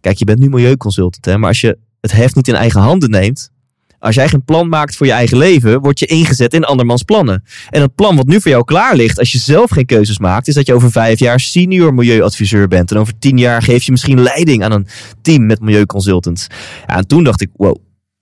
Kijk, 0.00 0.18
je 0.18 0.24
bent 0.24 0.38
nu 0.38 0.48
milieuconsultant, 0.48 1.24
hè? 1.24 1.38
maar 1.38 1.48
als 1.48 1.60
je 1.60 1.78
het 2.00 2.12
heft 2.12 2.34
niet 2.34 2.48
in 2.48 2.54
eigen 2.54 2.80
handen 2.80 3.10
neemt. 3.10 3.52
Als 3.98 4.14
jij 4.14 4.28
geen 4.28 4.44
plan 4.44 4.68
maakt 4.68 4.96
voor 4.96 5.06
je 5.06 5.12
eigen 5.12 5.38
leven, 5.38 5.80
word 5.80 5.98
je 5.98 6.06
ingezet 6.06 6.54
in 6.54 6.64
andermans 6.64 7.02
plannen. 7.02 7.44
En 7.70 7.80
het 7.80 7.94
plan 7.94 8.16
wat 8.16 8.26
nu 8.26 8.40
voor 8.40 8.50
jou 8.50 8.64
klaar 8.64 8.96
ligt, 8.96 9.18
als 9.18 9.32
je 9.32 9.38
zelf 9.38 9.70
geen 9.70 9.86
keuzes 9.86 10.18
maakt, 10.18 10.48
is 10.48 10.54
dat 10.54 10.66
je 10.66 10.74
over 10.74 10.90
vijf 10.90 11.18
jaar 11.18 11.40
senior 11.40 11.94
milieuadviseur 11.94 12.68
bent. 12.68 12.90
En 12.90 12.96
over 12.96 13.18
tien 13.18 13.38
jaar 13.38 13.62
geef 13.62 13.82
je 13.82 13.90
misschien 13.90 14.20
leiding 14.20 14.64
aan 14.64 14.72
een 14.72 14.86
team 15.22 15.46
met 15.46 15.60
milieuconsultants. 15.60 16.46
Ja, 16.86 16.96
en 16.96 17.06
toen 17.06 17.24
dacht 17.24 17.40
ik, 17.40 17.50
wow, 17.56 17.76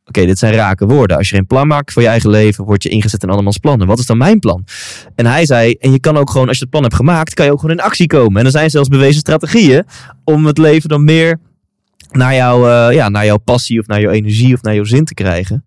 oké, 0.04 0.26
dit 0.26 0.38
zijn 0.38 0.54
rake 0.54 0.86
woorden. 0.86 1.16
Als 1.16 1.28
je 1.28 1.34
geen 1.34 1.46
plan 1.46 1.66
maakt 1.66 1.92
voor 1.92 2.02
je 2.02 2.08
eigen 2.08 2.30
leven, 2.30 2.64
word 2.64 2.82
je 2.82 2.88
ingezet 2.88 3.22
in 3.22 3.28
andermans 3.28 3.58
plannen. 3.58 3.86
Wat 3.86 3.98
is 3.98 4.06
dan 4.06 4.16
mijn 4.16 4.38
plan? 4.38 4.64
En 5.14 5.26
hij 5.26 5.46
zei, 5.46 5.72
en 5.72 5.92
je 5.92 6.00
kan 6.00 6.16
ook 6.16 6.30
gewoon, 6.30 6.48
als 6.48 6.56
je 6.56 6.62
het 6.62 6.72
plan 6.72 6.82
hebt 6.82 6.94
gemaakt, 6.94 7.34
kan 7.34 7.44
je 7.44 7.52
ook 7.52 7.60
gewoon 7.60 7.76
in 7.76 7.84
actie 7.84 8.06
komen. 8.06 8.40
En 8.40 8.44
er 8.44 8.50
zijn 8.50 8.70
zelfs 8.70 8.88
bewezen 8.88 9.20
strategieën 9.20 9.84
om 10.24 10.46
het 10.46 10.58
leven 10.58 10.88
dan 10.88 11.04
meer 11.04 11.38
naar, 12.10 12.34
jou, 12.34 12.70
eh, 12.70 12.94
ja, 12.94 13.08
naar 13.08 13.24
jouw 13.24 13.38
passie 13.38 13.80
of 13.80 13.86
naar 13.86 14.00
jouw 14.00 14.10
energie 14.10 14.54
of 14.54 14.62
naar 14.62 14.74
jouw 14.74 14.84
zin 14.84 15.04
te 15.04 15.14
krijgen. 15.14 15.66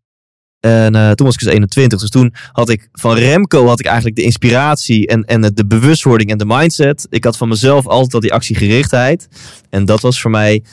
En 0.59 0.95
eh, 0.95 1.11
toen 1.11 1.25
was 1.25 1.35
ik 1.35 1.41
dus 1.41 1.53
21. 1.53 1.99
Dus 1.99 2.09
toen 2.09 2.33
had 2.51 2.69
ik 2.69 2.89
van 2.91 3.15
Remco 3.15 3.67
had 3.67 3.79
ik 3.79 3.85
eigenlijk 3.85 4.15
de 4.15 4.23
inspiratie 4.23 5.07
en, 5.07 5.23
en 5.23 5.41
de 5.41 5.65
bewustwording 5.65 6.31
en 6.31 6.37
de 6.37 6.45
mindset. 6.45 7.07
Ik 7.09 7.23
had 7.23 7.37
van 7.37 7.47
mezelf 7.47 7.87
altijd 7.87 8.13
al 8.13 8.19
die 8.19 8.33
actiegerichtheid. 8.33 9.27
En 9.69 9.85
dat 9.85 10.01
was 10.01 10.21
voor 10.21 10.31
mij 10.31 10.63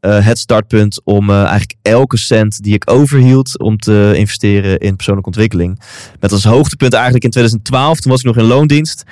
eh, 0.00 0.26
het 0.26 0.38
startpunt 0.38 1.00
om 1.04 1.30
eh, 1.30 1.36
eigenlijk 1.36 1.74
elke 1.82 2.16
cent 2.16 2.62
die 2.62 2.74
ik 2.74 2.90
overhield 2.90 3.58
om 3.58 3.78
te 3.78 4.12
investeren 4.14 4.78
in 4.78 4.96
persoonlijke 4.96 5.30
ontwikkeling. 5.30 5.80
Met 6.20 6.32
als 6.32 6.44
hoogtepunt 6.44 6.92
eigenlijk 6.92 7.24
in 7.24 7.30
2012, 7.30 8.00
toen 8.00 8.10
was 8.10 8.20
ik 8.20 8.26
nog 8.26 8.36
in 8.36 8.44
loondienst. 8.44 9.02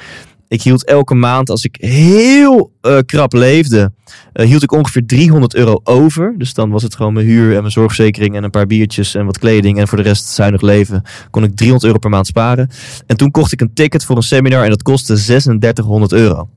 Ik 0.49 0.63
hield 0.63 0.85
elke 0.85 1.15
maand, 1.15 1.51
als 1.51 1.65
ik 1.65 1.77
heel 1.81 2.73
eh, 2.81 2.99
krap 3.07 3.33
leefde, 3.33 3.93
hield 4.33 4.63
ik 4.63 4.73
ongeveer 4.73 5.07
300 5.07 5.55
euro 5.55 5.81
over. 5.85 6.35
Dus 6.39 6.55
dan 6.55 6.71
was 6.71 6.83
het 6.83 6.97
gewoon 6.97 7.13
mijn 7.13 7.27
huur 7.27 7.55
en 7.55 7.61
mijn 7.61 7.73
zorgverzekering 7.73 8.37
en 8.37 8.45
een 8.45 8.51
paar 8.51 8.67
biertjes 8.67 9.15
en 9.15 9.27
wat 9.27 9.39
kleding. 9.39 9.79
En 9.79 9.89
voor 9.89 9.99
de 9.99 10.05
rest 10.05 10.29
zuinig 10.29 10.61
leven 10.61 11.03
kon 11.31 11.45
ik 11.45 11.57
300 11.57 11.85
euro 11.87 11.99
per 11.99 12.11
maand 12.11 12.27
sparen. 12.27 12.71
En 13.07 13.17
toen 13.17 13.31
kocht 13.31 13.53
ik 13.53 13.61
een 13.61 13.75
ticket 13.75 14.05
voor 14.05 14.17
een 14.17 14.23
seminar 14.23 14.63
en 14.65 14.71
dat 14.71 14.83
kostte 14.83 15.15
3600 15.15 16.13
euro. 16.13 16.49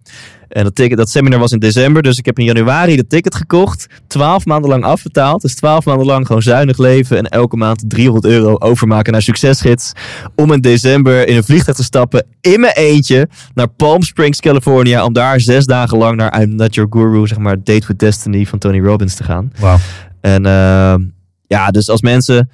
En 0.50 0.64
dat, 0.64 0.76
ticket, 0.76 0.98
dat 0.98 1.10
seminar 1.10 1.40
was 1.40 1.52
in 1.52 1.60
december, 1.60 2.02
dus 2.02 2.18
ik 2.18 2.26
heb 2.26 2.40
in 2.40 2.46
januari 2.46 2.96
de 2.96 3.08
ticket 3.08 3.36
gekocht. 3.36 3.88
12 4.08 4.46
maanden 4.46 4.70
lang 4.70 4.84
afbetaald. 4.84 5.42
Dus 5.42 5.56
12 5.56 5.86
maanden 5.86 6.06
lang 6.06 6.26
gewoon 6.28 6.42
zuinig 6.42 6.78
leven 6.78 7.18
en 7.18 7.26
elke 7.30 7.56
maand 7.56 7.84
300 7.88 8.34
euro 8.34 8.56
overmaken 8.60 9.12
naar 9.12 9.22
Succesgids. 9.22 9.92
Om 10.36 10.52
in 10.52 10.62
december 10.62 11.28
in 11.28 11.36
een 11.36 11.44
vliegtuig 11.44 11.78
te 11.78 11.84
stappen 11.84 12.26
in 12.42 12.60
mijn 12.60 12.74
eentje 12.74 13.30
naar 13.54 13.68
Palm 13.68 14.02
Springs, 14.02 14.40
California. 14.40 15.06
Om 15.06 15.14
daar 15.14 15.40
zes 15.40 15.66
dagen 15.66 15.98
lang 15.98 16.16
naar 16.16 16.42
I'm 16.42 16.56
Not 16.56 16.76
Your 16.76 16.90
Guru, 16.92 17.28
zeg 17.28 17.38
maar 17.38 17.64
Date 17.64 17.88
with 17.88 18.00
Destiny 18.00 18.46
van 18.46 18.60
Tony 18.60 18.80
Robbins 18.80 19.16
te 19.16 19.24
gaan. 19.24 19.52
Wauw. 19.60 19.78
En 20.22 20.46
ehm, 20.46 21.02
ja, 21.48 21.72
dus 21.72 21.90
als 21.90 22.02
mensen 22.02 22.50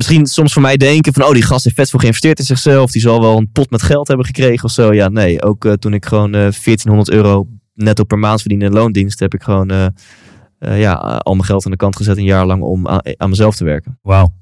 misschien 0.00 0.26
soms 0.26 0.52
voor 0.52 0.62
mij 0.62 0.76
denken 0.76 1.12
van... 1.12 1.24
oh, 1.24 1.32
die 1.32 1.42
gast 1.42 1.64
heeft 1.64 1.76
vet 1.76 1.90
veel 1.90 1.98
geïnvesteerd 1.98 2.38
in 2.38 2.44
zichzelf. 2.44 2.90
Die 2.90 3.00
zal 3.00 3.20
wel 3.20 3.36
een 3.36 3.50
pot 3.52 3.70
met 3.70 3.82
geld 3.82 4.08
hebben 4.08 4.26
gekregen 4.26 4.64
of 4.64 4.70
zo. 4.70 4.92
Ja, 4.94 5.08
nee. 5.08 5.42
Ook 5.42 5.64
eh, 5.64 5.72
toen 5.72 5.94
ik 5.94 6.06
gewoon 6.06 6.34
eh 6.34 6.40
1400 6.40 7.10
euro 7.10 7.46
netto 7.74 8.04
per 8.04 8.18
maand 8.18 8.40
verdiende 8.40 8.64
in 8.64 8.72
loondienst... 8.72 9.20
heb 9.20 9.34
ik 9.34 9.42
gewoon 9.42 9.70
eh, 9.70 10.80
ja, 10.80 10.92
al 10.94 11.34
mijn 11.34 11.44
geld 11.44 11.64
aan 11.64 11.70
de 11.70 11.76
kant 11.76 11.96
gezet 11.96 12.16
een 12.16 12.24
jaar 12.24 12.46
lang 12.46 12.62
om 12.62 12.88
aan, 12.88 13.00
aan 13.16 13.28
mezelf 13.28 13.56
te 13.56 13.64
werken. 13.64 13.98
Wauw. 14.02 14.32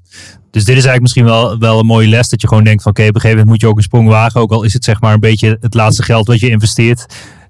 Dus 0.51 0.65
dit 0.65 0.77
is 0.77 0.85
eigenlijk 0.85 1.01
misschien 1.01 1.25
wel, 1.25 1.57
wel 1.57 1.79
een 1.79 1.85
mooie 1.85 2.07
les. 2.07 2.29
Dat 2.29 2.41
je 2.41 2.47
gewoon 2.47 2.63
denkt 2.63 2.83
van 2.83 2.91
oké, 2.91 3.01
op 3.01 3.07
een 3.07 3.21
gegeven 3.21 3.37
moment 3.37 3.49
moet 3.49 3.61
je 3.61 3.67
ook 3.67 3.77
een 3.77 3.83
sprong 3.83 4.07
wagen. 4.07 4.41
Ook 4.41 4.51
al 4.51 4.63
is 4.63 4.73
het 4.73 4.83
zeg 4.83 5.01
maar 5.01 5.13
een 5.13 5.19
beetje 5.19 5.57
het 5.59 5.73
laatste 5.73 6.03
geld 6.03 6.27
wat 6.27 6.39
je 6.39 6.49
investeert. 6.49 7.05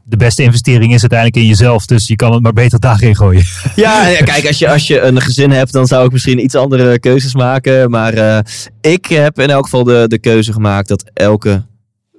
De 0.10 0.18
beste 0.18 0.44
investering 0.44 0.94
is 0.94 1.02
uiteindelijk 1.02 1.40
in 1.42 1.48
jezelf. 1.48 1.86
Dus 1.86 2.08
je 2.08 2.16
kan 2.16 2.34
het 2.34 2.42
maar 2.42 2.54
beter 2.54 2.80
daarin 2.80 3.16
gooien. 3.16 3.44
Ja, 3.76 4.22
kijk, 4.24 4.48
als 4.48 4.60
je, 4.60 4.70
als 4.70 4.88
je 4.88 5.02
een 5.02 5.22
gezin 5.22 5.52
hebt, 5.52 5.72
dan 5.72 5.88
zou 5.88 6.06
ik 6.06 6.12
misschien 6.12 6.44
iets 6.44 6.56
andere 6.56 7.00
keuzes 7.00 7.34
maken. 7.34 7.90
Maar 7.90 8.14
eh, 8.14 8.40
ik 8.82 9.06
heb 9.06 9.40
in 9.40 9.50
elk 9.50 9.64
geval 9.64 9.84
de, 9.84 10.06
de 10.08 10.20
keuze 10.20 10.54
gemaakt 10.54 10.88
dat 10.88 11.12
elke, 11.14 11.66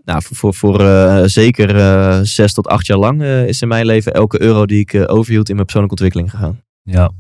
nou, 0.04 0.22
voor, 0.22 0.36
voor, 0.36 0.54
voor 0.54 0.80
eh, 0.80 1.22
zeker 1.24 1.76
eh, 1.76 2.18
zes 2.22 2.52
tot 2.52 2.66
acht 2.66 2.86
jaar 2.86 2.98
lang 2.98 3.22
is 3.22 3.62
in 3.62 3.68
mijn 3.68 3.86
leven 3.86 4.12
elke 4.12 4.42
euro 4.42 4.66
die 4.66 4.80
ik 4.80 5.10
overhield 5.10 5.48
in 5.48 5.54
mijn 5.54 5.66
persoonlijke 5.66 6.02
ontwikkeling 6.02 6.30
gegaan. 6.30 6.60
Ja, 6.82 7.10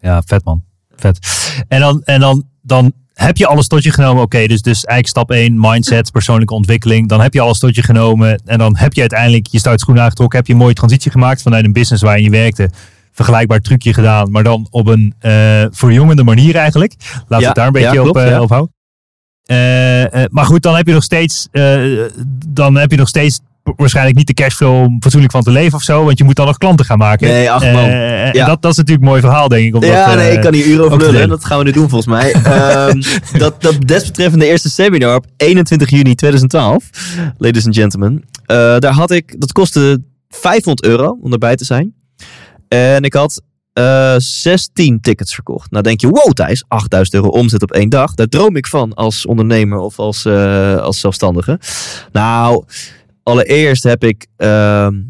ja 0.00 0.22
vet 0.26 0.44
man. 0.44 0.64
Vet. 0.96 1.18
En 1.68 1.80
dan, 1.80 2.02
en 2.02 2.20
dan, 2.20 2.48
dan 2.62 2.92
heb 3.14 3.36
je 3.36 3.46
alles 3.46 3.66
tot 3.66 3.82
je 3.82 3.92
genomen? 3.92 4.22
Oké, 4.22 4.46
dus, 4.46 4.62
dus 4.62 4.84
eigenlijk 4.84 5.06
stap 5.06 5.30
1, 5.30 5.60
mindset, 5.60 6.12
persoonlijke 6.12 6.54
ontwikkeling. 6.54 7.08
Dan 7.08 7.20
heb 7.20 7.34
je 7.34 7.40
alles 7.40 7.58
tot 7.58 7.74
je 7.74 7.82
genomen. 7.82 8.42
En 8.44 8.58
dan 8.58 8.76
heb 8.76 8.92
je 8.92 9.00
uiteindelijk 9.00 9.46
je 9.46 9.58
startschoen 9.58 10.00
aangetrokken. 10.00 10.38
Heb 10.38 10.46
je 10.46 10.52
een 10.52 10.58
mooie 10.58 10.74
transitie 10.74 11.10
gemaakt 11.10 11.42
vanuit 11.42 11.64
een 11.64 11.72
business 11.72 12.02
waarin 12.02 12.24
je 12.24 12.30
werkte. 12.30 12.70
Vergelijkbaar 13.12 13.60
trucje 13.60 13.94
gedaan, 13.94 14.30
maar 14.30 14.42
dan 14.42 14.66
op 14.70 14.86
een 14.86 15.14
eh 15.18 15.64
verjongende 15.70 16.24
manier 16.24 16.56
eigenlijk. 16.56 16.94
Laten 17.00 17.26
we 17.28 17.40
Ja, 17.40 17.46
het 17.46 17.54
daar 17.54 17.66
een 17.66 17.72
beetje 17.72 18.02
ja, 18.02 18.08
op, 18.08 18.16
eh, 18.16 18.28
ja. 18.28 18.40
op 18.40 18.48
houden. 18.48 18.74
Eh, 19.44 20.22
eh, 20.22 20.30
maar 20.30 20.44
goed, 20.44 20.62
dan 20.62 20.76
heb 20.76 20.86
je 20.86 20.92
nog 20.92 21.02
steeds, 21.02 21.48
eh, 21.50 21.82
dan 22.48 22.74
heb 22.74 22.90
je 22.90 22.96
nog 22.96 23.08
steeds 23.08 23.40
waarschijnlijk 23.76 24.16
niet 24.16 24.26
de 24.26 24.34
cashflow 24.34 24.82
om 24.82 24.96
fatsoenlijk 25.00 25.32
van 25.32 25.42
te 25.42 25.50
leven 25.50 25.74
of 25.74 25.82
zo. 25.82 26.04
Want 26.04 26.18
je 26.18 26.24
moet 26.24 26.36
dan 26.36 26.46
nog 26.46 26.58
klanten 26.58 26.86
gaan 26.86 26.98
maken. 26.98 27.28
Nee, 27.28 27.50
ach, 27.50 27.72
man. 27.72 27.90
Ja. 27.90 28.46
dat, 28.46 28.62
dat 28.62 28.70
is 28.70 28.76
natuurlijk 28.76 29.04
een 29.04 29.10
mooi 29.10 29.20
verhaal, 29.20 29.48
denk 29.48 29.66
ik. 29.66 29.74
Om 29.74 29.84
ja, 29.84 30.06
dat, 30.06 30.16
nee, 30.16 30.32
ik 30.32 30.40
kan 30.40 30.54
hier 30.54 30.66
uren 30.66 30.84
over 30.84 30.98
lullen. 30.98 31.28
Dat 31.28 31.44
gaan 31.44 31.58
we 31.58 31.64
nu 31.64 31.70
doen 31.70 31.88
volgens 31.88 32.14
mij. 32.14 32.32
Ehm, 32.42 33.02
dat, 33.38 33.62
dat 33.62 33.86
desbetreffende 33.86 34.46
eerste 34.46 34.70
seminar 34.70 35.16
op 35.16 35.26
21 35.36 35.90
juni 35.90 36.14
2012, 36.14 36.84
ladies 37.38 37.64
and 37.64 37.74
gentlemen. 37.76 38.24
daar 38.46 38.92
had 38.92 39.10
ik, 39.10 39.40
dat 39.40 39.52
kostte 39.52 40.02
500 40.28 40.86
euro 40.86 41.18
om 41.22 41.32
erbij 41.32 41.56
te 41.56 41.64
zijn. 41.64 41.94
En 42.68 43.02
ik 43.02 43.12
had 43.12 43.42
eh 43.74 44.14
16 44.18 45.00
tickets 45.00 45.34
verkocht. 45.34 45.70
Nou 45.70 45.82
denk 45.82 46.00
je, 46.00 46.08
wow 46.08 46.32
Thijs, 46.32 46.64
8000 46.68 47.16
euro 47.16 47.28
omzet 47.28 47.62
op 47.62 47.70
één 47.72 47.88
dag. 47.88 48.14
Daar 48.14 48.26
droom 48.26 48.56
ik 48.56 48.66
van 48.66 48.94
als 48.94 49.26
ondernemer 49.26 49.78
of 49.78 49.98
als, 49.98 50.24
eh, 50.24 50.76
als 50.76 51.00
zelfstandige. 51.00 51.60
Nou, 52.12 52.64
allereerst 53.22 53.82
heb 53.82 54.04
ik, 54.04 54.26
ehm, 54.36 55.00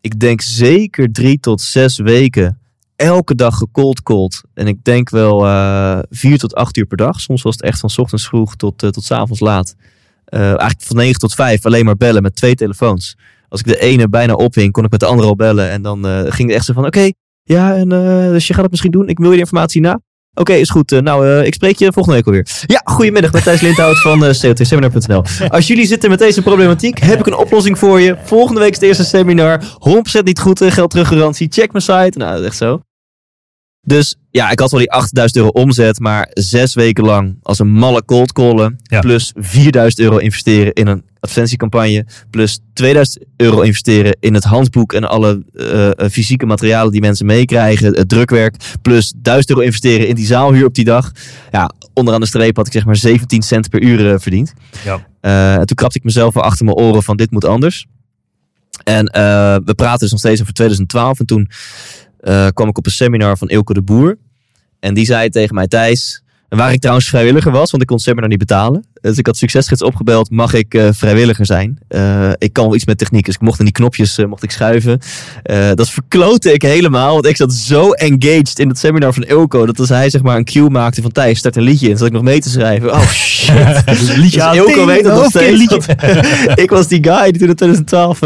ik 0.00 0.20
denk 0.20 0.40
zeker 0.40 1.12
drie 1.12 1.40
tot 1.40 1.60
zes 1.60 1.98
weken 1.98 2.58
elke 2.96 3.34
dag 3.34 3.56
gecold 3.56 4.02
called. 4.02 4.42
En 4.54 4.66
ik 4.66 4.84
denk 4.84 5.10
wel 5.10 5.46
eh 5.46 5.98
vier 6.10 6.38
tot 6.38 6.54
acht 6.54 6.76
uur 6.76 6.86
per 6.86 6.96
dag. 6.96 7.20
Soms 7.20 7.42
was 7.42 7.54
het 7.54 7.62
echt 7.62 7.80
van 7.80 7.90
ochtends 7.96 8.26
vroeg 8.26 8.56
tot, 8.56 8.82
eh, 8.82 8.90
tot 8.90 9.04
's 9.04 9.10
avonds 9.10 9.40
laat. 9.40 9.74
Eh, 10.24 10.40
eigenlijk 10.40 10.82
van 10.82 10.96
9 10.96 11.20
tot 11.20 11.34
5 11.34 11.66
alleen 11.66 11.84
maar 11.84 11.96
bellen 11.96 12.22
met 12.22 12.36
twee 12.36 12.54
telefoons. 12.54 13.16
Als 13.48 13.60
ik 13.60 13.66
de 13.66 13.80
ene 13.80 14.08
bijna 14.08 14.34
ophing, 14.34 14.72
kon 14.72 14.84
ik 14.84 14.90
met 14.90 15.00
de 15.00 15.06
andere 15.06 15.28
al 15.28 15.36
bellen. 15.36 15.70
En 15.70 15.82
dan 15.82 16.06
eh, 16.06 16.20
ging 16.20 16.48
het 16.48 16.56
echt 16.56 16.64
zo 16.64 16.72
van, 16.72 16.86
oké, 16.86 17.10
ja, 17.50 17.74
en, 17.76 17.92
eh, 17.92 18.30
dus 18.30 18.46
je 18.46 18.52
gaat 18.52 18.62
het 18.62 18.70
misschien 18.70 18.90
doen. 18.90 19.08
Ik 19.08 19.18
wil 19.18 19.32
je 19.32 19.38
informatie 19.38 19.80
na. 19.80 20.00
Oké, 20.34 20.52
is 20.52 20.70
goed. 20.70 20.92
Eh, 20.92 21.00
nou, 21.00 21.26
eh, 21.26 21.46
ik 21.46 21.54
spreek 21.54 21.78
je 21.78 21.92
volgende 21.92 22.16
week 22.16 22.26
alweer. 22.26 22.46
Ja, 22.66 22.80
goedemiddag, 22.84 23.32
met 23.32 23.42
Thijs 23.42 23.60
Lindhout 23.60 24.00
van 24.00 24.24
uh, 24.24 24.30
COTseminar.nl. 24.30 25.24
Als 25.48 25.66
jullie 25.66 25.86
zitten 25.86 26.10
met 26.10 26.18
deze 26.18 26.42
problematiek, 26.42 26.98
heb 26.98 27.18
ik 27.18 27.26
een 27.26 27.36
oplossing 27.36 27.78
voor 27.78 28.00
je. 28.00 28.16
Volgende 28.24 28.60
week 28.60 28.70
is 28.70 28.76
het 28.76 28.84
eerste 28.84 29.04
seminar. 29.04 29.62
100% 30.20 30.24
niet 30.24 30.40
goed, 30.40 30.64
geld 30.64 30.90
teruggarantie. 30.90 31.48
Check 31.50 31.72
mijn 31.72 31.84
site. 31.84 32.18
Nou, 32.18 32.32
dat 32.32 32.40
is 32.40 32.46
echt 32.46 32.56
zo. 32.56 32.80
Dus 33.82 34.16
ja, 34.30 34.50
ik 34.50 34.58
had 34.58 34.70
wel 34.70 34.80
die 34.80 34.92
8000 34.92 35.38
euro 35.38 35.50
omzet, 35.62 35.98
maar 35.98 36.28
zes 36.32 36.74
weken 36.74 37.04
lang 37.04 37.38
als 37.42 37.58
een 37.58 37.70
malle 37.70 38.04
cold 38.04 38.32
callen. 38.32 38.78
Ja. 38.82 39.00
Plus 39.00 39.32
4000 39.36 40.00
euro 40.00 40.16
investeren 40.16 40.72
in 40.72 40.86
een 40.86 41.04
advertentiecampagne. 41.20 42.06
Plus 42.30 42.60
2000 42.72 43.24
euro 43.36 43.60
investeren 43.60 44.16
in 44.20 44.34
het 44.34 44.44
handboek 44.44 44.92
en 44.92 45.08
alle 45.08 45.44
eh, 45.52 45.86
eh, 45.86 46.10
fysieke 46.10 46.46
materialen 46.46 46.92
die 46.92 47.00
mensen 47.00 47.26
meekrijgen. 47.26 47.94
Het 47.94 48.08
drukwerk. 48.08 48.56
Plus 48.82 49.12
1000 49.16 49.50
euro 49.50 49.62
investeren 49.62 50.08
in 50.08 50.14
die 50.14 50.26
zaalhuur 50.26 50.66
op 50.66 50.74
die 50.74 50.84
dag. 50.84 51.12
Ja, 51.50 51.70
onderaan 51.94 52.20
de 52.20 52.26
streep 52.26 52.56
had 52.56 52.66
ik 52.66 52.72
zeg 52.72 52.84
maar 52.84 52.96
17 52.96 53.42
cent 53.42 53.68
per 53.68 53.82
uur 53.82 54.12
eh, 54.12 54.18
verdiend. 54.18 54.52
Ja. 54.84 55.08
En 55.58 55.66
toen 55.66 55.76
krapte 55.76 55.98
ik 55.98 56.04
mezelf 56.04 56.34
wel 56.34 56.42
achter 56.42 56.64
mijn 56.64 56.76
oren 56.76 57.02
van 57.02 57.16
dit 57.16 57.30
moet 57.30 57.44
anders. 57.44 57.86
En 58.84 59.04
we 59.64 59.72
praten 59.76 59.98
dus 59.98 60.10
nog 60.10 60.18
steeds 60.18 60.40
over 60.40 60.52
2012. 60.52 61.18
En 61.18 61.26
toen 61.26 61.50
eh, 62.20 62.46
kwam 62.54 62.68
ik 62.68 62.78
op 62.78 62.86
een 62.86 62.92
seminar 62.92 63.38
van 63.38 63.48
Ilke 63.48 63.74
de 63.74 63.82
Boer. 63.82 64.18
En 64.80 64.94
die 64.94 65.04
zei 65.04 65.28
tegen 65.28 65.54
mij, 65.54 65.68
Thijs, 65.68 66.22
waar 66.48 66.72
ik 66.72 66.80
trouwens 66.80 67.08
vrijwilliger 67.08 67.52
was, 67.52 67.70
want 67.70 67.82
ik 67.82 67.88
kon 67.88 67.96
het 67.96 68.06
seminar 68.06 68.28
niet 68.28 68.38
betalen. 68.38 68.84
Dus 69.00 69.18
ik 69.18 69.26
had 69.26 69.36
succesgids 69.36 69.82
opgebeld, 69.82 70.30
mag 70.30 70.54
ik 70.54 70.74
eh, 70.74 70.88
vrijwilliger 70.92 71.46
zijn? 71.46 71.78
Eh, 71.88 72.30
ik 72.38 72.52
kan 72.52 72.64
wel 72.64 72.74
iets 72.74 72.84
met 72.84 72.98
techniek, 72.98 73.24
dus 73.24 73.34
ik 73.34 73.40
mocht 73.40 73.58
in 73.58 73.64
die 73.64 73.74
knopjes 73.74 74.18
mocht 74.26 74.42
ik 74.42 74.50
schuiven. 74.50 75.00
Dat 75.74 75.90
verklote 75.90 76.52
ik 76.52 76.62
helemaal, 76.62 77.12
want 77.12 77.26
ik 77.26 77.36
zat 77.36 77.52
zo 77.52 77.90
engaged 77.90 78.58
in 78.58 78.68
het 78.68 78.78
seminar 78.78 79.12
van 79.12 79.22
Ilko, 79.22 79.66
dat 79.66 79.78
als 79.78 79.88
hij 79.88 80.10
zeg 80.10 80.22
maar 80.22 80.36
een 80.36 80.44
cue 80.44 80.70
maakte 80.70 81.02
van 81.02 81.12
Thijs, 81.12 81.38
start 81.38 81.56
een 81.56 81.62
liedje 81.62 81.88
in, 81.88 81.96
zat 81.96 82.06
ik 82.06 82.12
nog 82.12 82.22
mee 82.22 82.40
te 82.40 82.50
schrijven. 82.50 82.92
Oh 82.92 83.08
shit. 83.30 83.86
Dus 83.86 84.14
liedje 84.14 84.40
Dus. 84.40 84.56
Ilko 84.56 84.86
weet 84.86 85.04
het 85.04 85.14
nog 85.14 85.24
steeds. 85.24 85.86
ik 86.64 86.70
was 86.70 86.88
die 86.88 87.04
guy 87.04 87.30
die 87.30 87.40
toen 87.40 87.48
in 87.48 87.56
2012 87.56 88.20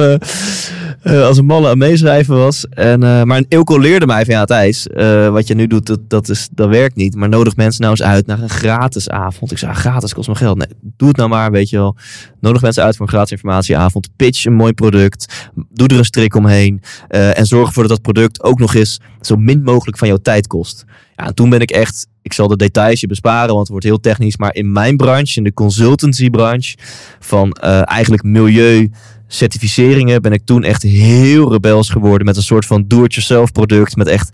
eh, 1.05 1.27
als 1.27 1.39
een 1.39 1.45
malle 1.45 1.69
aan 1.69 1.79
meeschrijven 1.79 2.37
was. 2.37 2.69
En, 2.69 3.03
eh, 3.03 3.23
maar 3.23 3.43
Ilko 3.49 3.79
leerde 3.79 4.07
mij 4.07 4.25
van 4.25 4.35
ja 4.35 4.45
Thijs, 4.45 4.87
eh, 4.87 5.29
wat 5.29 5.47
je 5.47 5.55
nu 5.55 5.67
doet, 5.67 5.87
dat, 5.87 6.11
dat, 6.11 6.29
is, 6.29 6.49
dat 6.53 6.69
werkt 6.69 6.97
niet. 6.97 7.15
Maar 7.15 7.29
nodig 7.29 7.57
mensen 7.57 7.81
nou 7.81 7.93
eens 7.93 8.03
uit 8.03 8.27
naar 8.27 8.43
een 8.43 8.49
gratis 8.49 9.09
avond. 9.09 9.51
Ik 9.53 9.59
zei, 9.59 9.71
ah, 9.73 9.79
gratis 9.79 10.15
kost 10.15 10.29
me 10.29 10.35
geld. 10.35 10.59
Nee, 10.59 10.67
doe 10.97 11.09
het 11.09 11.17
nou 11.17 11.29
maar, 11.29 11.51
weet 11.51 11.71
je 11.71 11.77
wel. 11.77 11.97
Nodig 12.41 12.63
mensen 12.63 12.83
uit 12.83 12.97
voor 12.97 13.07
een 13.07 13.13
gratis 13.13 13.31
informatieavond. 13.31 14.09
Pitch 14.17 14.45
een 14.45 14.55
mooi 14.55 14.73
product. 14.73 15.51
Doe 15.71 15.89
er 15.89 15.99
een 15.99 16.05
strik 16.05 16.35
omheen. 16.35 16.83
en 17.09 17.47
zorg 17.47 17.67
ervoor 17.67 17.83
dat 17.83 17.93
dat 17.93 18.03
product 18.03 18.43
ook 18.43 18.59
nog 18.59 18.75
eens 18.75 19.01
zo 19.21 19.37
min 19.37 19.63
mogelijk 19.63 19.99
van 19.99 20.09
jouw 20.09 20.17
tijd 20.23 20.47
kost. 20.47 20.85
Ja, 21.17 21.27
en 21.27 21.35
toen 21.35 21.51
ben 21.51 21.61
ik 21.61 21.71
echt, 21.71 22.07
ik 22.23 22.33
zal 22.33 22.49
de 22.49 22.57
details 22.57 23.01
je 23.01 23.07
besparen, 23.07 23.49
want 23.49 23.61
het 23.61 23.69
wordt 23.69 23.85
heel 23.85 24.01
technisch. 24.01 24.37
Maar 24.37 24.55
in 24.55 24.73
mijn 24.73 24.97
branche, 24.97 25.37
in 25.37 25.45
de 25.45 25.55
consultancybranche, 25.55 26.77
van 27.19 27.53
eh, 27.53 27.91
eigenlijk 27.91 28.23
milieu 28.23 28.91
certificeringen 29.35 30.23
ben 30.23 30.33
ik 30.33 30.45
toen 30.45 30.63
echt 30.65 30.83
heel 30.83 31.53
rebels 31.53 31.89
geworden 31.91 32.27
met 32.27 32.37
een 32.37 32.43
soort 32.43 32.67
van 32.67 32.85
do-it-yourself 32.89 33.53
product 33.53 33.97
met 33.97 34.07
echt 34.07 34.31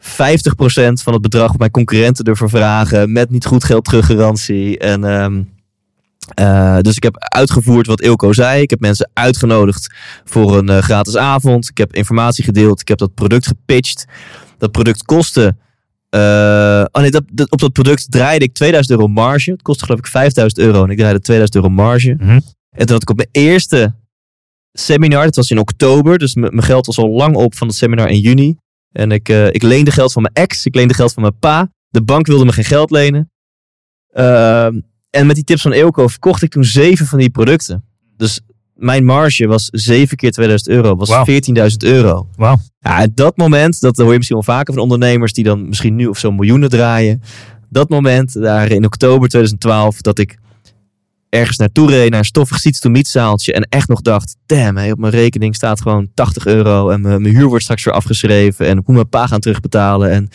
50% 0.00 0.02
van 1.02 1.12
het 1.12 1.22
bedrag 1.22 1.48
wat 1.48 1.58
mijn 1.58 1.70
concurrenten 1.70 2.24
ervoor 2.24 2.50
vragen 2.50 3.12
met 3.12 3.30
niet 3.30 3.46
goed 3.46 3.64
geld 3.64 3.84
teruggarantie 3.84 4.78
en 4.78 5.04
ehm, 5.04 5.42
eh, 6.34 6.78
dus 6.80 6.96
ik 6.96 7.02
heb 7.02 7.14
uitgevoerd 7.18 7.86
wat 7.86 8.00
Ilko 8.00 8.32
zei. 8.32 8.62
Ik 8.62 8.70
heb 8.70 8.80
mensen 8.80 9.10
uitgenodigd 9.12 9.94
voor 10.24 10.58
een 10.58 10.68
eh, 10.68 10.78
gratis 10.78 11.16
avond. 11.16 11.68
Ik 11.68 11.78
heb 11.78 11.94
informatie 11.94 12.44
gedeeld. 12.44 12.80
Ik 12.80 12.88
heb 12.88 12.98
dat 12.98 13.14
product 13.14 13.46
gepitcht. 13.46 14.04
Dat 14.58 14.70
product 14.72 15.02
kostte. 15.02 15.56
eh, 16.08 16.84
oh 16.92 17.02
nee, 17.02 17.10
dat, 17.10 17.22
dat- 17.32 17.50
op 17.50 17.58
dat 17.60 17.72
product 17.72 18.10
draaide 18.10 18.44
ik 18.44 18.54
2000 18.54 18.98
euro 18.98 19.08
marge. 19.12 19.50
Het 19.50 19.62
kostte 19.62 19.84
geloof 19.84 19.98
ik 20.00 20.06
5000 20.06 20.60
euro 20.62 20.84
en 20.84 20.90
ik 20.90 20.96
draaide 20.98 21.20
2000 21.20 21.56
euro 21.64 21.74
marge. 21.74 22.14
Mhm. 22.18 22.30
En 22.70 22.86
toen 22.86 22.92
had 22.92 23.02
ik 23.02 23.10
op 23.10 23.16
mijn 23.16 23.28
eerste 23.32 23.94
seminar, 24.72 25.24
dat 25.24 25.36
was 25.36 25.50
in 25.50 25.58
oktober, 25.58 26.18
dus 26.18 26.34
mijn 26.34 26.62
geld 26.62 26.86
was 26.86 26.98
al 26.98 27.10
lang 27.10 27.36
op 27.36 27.54
van 27.54 27.66
het 27.66 27.76
seminar 27.76 28.08
in 28.08 28.20
juni. 28.20 28.56
En 28.92 29.12
ik, 29.12 29.28
eh, 29.28 29.46
ik 29.46 29.62
leende 29.62 29.90
geld 29.90 30.12
van 30.12 30.22
mijn 30.22 30.34
ex, 30.34 30.66
ik 30.66 30.74
leende 30.74 30.94
geld 30.94 31.12
van 31.12 31.22
mijn 31.22 31.38
pa. 31.38 31.72
De 31.88 32.02
bank 32.02 32.26
wilde 32.26 32.44
me 32.44 32.52
geen 32.52 32.64
geld 32.64 32.90
lenen. 32.90 33.30
Ehm, 34.12 34.80
en 35.10 35.26
met 35.26 35.34
die 35.34 35.44
tips 35.44 35.62
van 35.62 35.72
Eelco 35.72 36.08
verkocht 36.08 36.42
ik 36.42 36.50
toen 36.50 36.64
zeven 36.64 37.06
van 37.06 37.18
die 37.18 37.30
producten. 37.30 37.84
Dus 38.16 38.40
mijn 38.74 39.04
marge 39.04 39.46
was 39.46 39.68
zeven 39.70 40.16
keer 40.16 40.30
2000 40.30 40.70
euro, 40.70 40.96
was 40.96 41.08
Wauw. 41.08 41.24
14.000 41.24 41.82
euro. 41.82 42.28
Wauw. 42.36 42.56
Ja, 42.78 43.06
dat 43.14 43.36
moment, 43.36 43.80
dat 43.80 43.96
hoor 43.96 44.10
je 44.10 44.16
misschien 44.16 44.36
wel 44.36 44.54
vaker 44.56 44.74
van 44.74 44.82
ondernemers 44.82 45.32
die 45.32 45.44
dan 45.44 45.68
misschien 45.68 45.96
nu 45.96 46.06
of 46.06 46.18
zo 46.18 46.32
miljoenen 46.32 46.68
draaien. 46.68 47.22
Dat 47.68 47.88
moment, 47.88 48.32
daar 48.32 48.70
in 48.70 48.84
oktober 48.84 49.28
2012, 49.28 50.00
dat 50.00 50.18
ik 50.18 50.38
ergens 51.30 51.56
naartoe 51.56 51.90
reed, 51.90 52.10
naar 52.10 52.18
een 52.18 52.24
stoffig 52.24 52.58
zaaltje 53.00 53.52
en 53.52 53.62
echt 53.62 53.88
nog 53.88 54.00
dacht, 54.00 54.36
damn, 54.46 54.76
hé, 54.76 54.90
op 54.90 54.98
mijn 54.98 55.12
rekening 55.12 55.54
staat 55.54 55.80
gewoon 55.80 56.08
80 56.14 56.46
euro 56.46 56.88
en 56.88 57.00
mijn, 57.00 57.22
mijn 57.22 57.34
huur 57.34 57.46
wordt 57.46 57.62
straks 57.62 57.84
weer 57.84 57.94
afgeschreven 57.94 58.66
en 58.66 58.78
ik 58.78 58.86
moet 58.86 58.96
mijn 58.96 59.08
pa 59.08 59.26
gaan 59.26 59.40
terugbetalen 59.40 60.10
en 60.10 60.28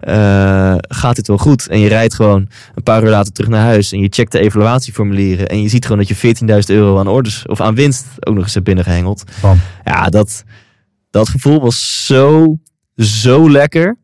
eh, 0.00 0.76
gaat 0.88 1.16
dit 1.16 1.26
wel 1.26 1.38
goed? 1.38 1.68
En 1.68 1.78
je 1.78 1.88
rijdt 1.88 2.14
gewoon 2.14 2.48
een 2.74 2.82
paar 2.82 3.02
uur 3.02 3.10
later 3.10 3.32
terug 3.32 3.50
naar 3.50 3.64
huis 3.64 3.92
en 3.92 4.00
je 4.00 4.08
checkt 4.10 4.32
de 4.32 4.40
evaluatieformulieren 4.40 5.48
en 5.48 5.62
je 5.62 5.68
ziet 5.68 5.86
gewoon 5.86 6.04
dat 6.06 6.20
je 6.20 6.34
14.000 6.70 6.74
euro 6.74 6.98
aan 6.98 7.08
orders 7.08 7.46
of 7.46 7.60
aan 7.60 7.74
winst 7.74 8.06
ook 8.20 8.34
nog 8.34 8.44
eens 8.44 8.54
hebt 8.54 8.66
binnengehengeld. 8.66 9.24
Bam. 9.40 9.60
Ja, 9.84 10.08
dat, 10.08 10.44
dat 11.10 11.28
gevoel 11.28 11.60
was 11.60 12.06
zo, 12.06 12.56
zo 12.96 13.50
lekker. 13.50 13.96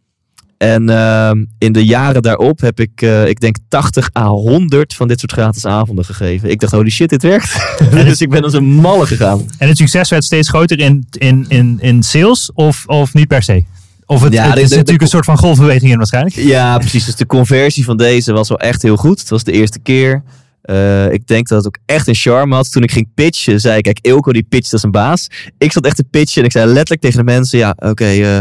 En 0.62 0.88
ehm, 0.88 1.44
in 1.58 1.72
de 1.72 1.84
jaren 1.84 2.22
daarop 2.22 2.60
heb 2.60 2.80
ik, 2.80 3.02
eh, 3.02 3.28
ik 3.28 3.40
denk 3.40 3.56
80 3.68 4.08
à 4.18 4.26
100 4.28 4.94
van 4.94 5.08
dit 5.08 5.20
soort 5.20 5.32
gratis 5.32 5.66
avonden 5.66 6.04
gegeven. 6.04 6.50
Ik 6.50 6.60
dacht, 6.60 6.72
holy 6.72 6.90
shit, 6.90 7.08
dit 7.08 7.22
werkt. 7.22 7.76
dus 7.90 8.20
ik 8.20 8.30
ben 8.30 8.42
als 8.42 8.52
een 8.52 8.64
malle 8.64 9.06
gegaan. 9.06 9.46
En 9.58 9.68
het 9.68 9.76
succes 9.76 10.10
werd 10.10 10.24
steeds 10.24 10.48
groter 10.48 10.78
in, 10.78 11.06
in, 11.10 11.44
in, 11.48 11.78
in 11.80 12.02
sales 12.02 12.50
of, 12.54 12.82
of 12.86 13.14
niet 13.14 13.28
per 13.28 13.42
se? 13.42 13.64
Of 14.06 14.22
het, 14.22 14.32
Ja, 14.32 14.44
het 14.46 14.54
de- 14.54 14.60
is 14.60 14.68
de- 14.68 14.76
natuurlijk 14.76 14.98
de- 14.98 15.04
een 15.04 15.10
soort 15.10 15.24
van 15.24 15.38
golfbeweging 15.38 15.90
in 15.90 15.96
waarschijnlijk. 15.96 16.34
Ja, 16.36 16.78
precies. 16.78 17.04
Dus 17.04 17.16
de 17.16 17.26
conversie 17.26 17.84
van 17.84 17.96
deze 17.96 18.32
was 18.32 18.48
wel 18.48 18.58
echt 18.58 18.82
heel 18.82 18.96
goed. 18.96 19.20
Het 19.20 19.28
was 19.28 19.44
de 19.44 19.52
eerste 19.52 19.78
keer. 19.78 20.22
Eh, 20.62 21.12
ik 21.12 21.26
denk 21.26 21.48
dat 21.48 21.58
het 21.58 21.66
ook 21.66 21.78
echt 21.86 22.08
een 22.08 22.14
charme 22.14 22.54
had. 22.54 22.72
Toen 22.72 22.82
ik 22.82 22.92
ging 22.92 23.08
pitchen, 23.14 23.60
zei 23.60 23.76
ik, 23.76 23.82
kijk, 23.82 23.98
Ilko 24.00 24.32
die 24.32 24.46
pitcht 24.48 24.72
als 24.72 24.82
een 24.82 24.90
baas. 24.90 25.26
Ik 25.58 25.72
zat 25.72 25.86
echt 25.86 25.96
te 25.96 26.04
pitchen 26.10 26.40
en 26.40 26.46
ik 26.46 26.52
zei 26.52 26.66
letterlijk 26.66 27.00
tegen 27.00 27.18
de 27.18 27.24
mensen, 27.24 27.58
ja, 27.58 27.74
oké, 27.78 28.04
eh, 28.04 28.40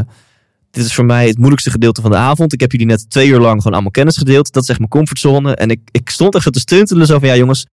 dit 0.71 0.85
is 0.85 0.93
voor 0.93 1.05
mij 1.05 1.27
het 1.27 1.37
moeilijkste 1.37 1.71
gedeelte 1.71 2.01
van 2.01 2.11
de 2.11 2.17
avond. 2.17 2.53
Ik 2.53 2.59
heb 2.59 2.71
jullie 2.71 2.87
net 2.87 3.09
twee 3.09 3.27
uur 3.27 3.39
lang 3.39 3.57
gewoon 3.57 3.73
allemaal 3.73 3.91
kennis 3.91 4.17
gedeeld. 4.17 4.51
Dat 4.53 4.63
is 4.63 4.69
echt 4.69 4.77
mijn 4.79 4.89
comfortzone. 4.91 5.55
En 5.55 5.69
ik, 5.69 5.79
ik 5.91 6.09
stond 6.09 6.35
echt 6.35 6.43
zo 6.43 6.49
te 6.49 6.59
stuntelen, 6.59 7.05
zo 7.05 7.19
van, 7.19 7.27
ja 7.27 7.35
jongens, 7.35 7.65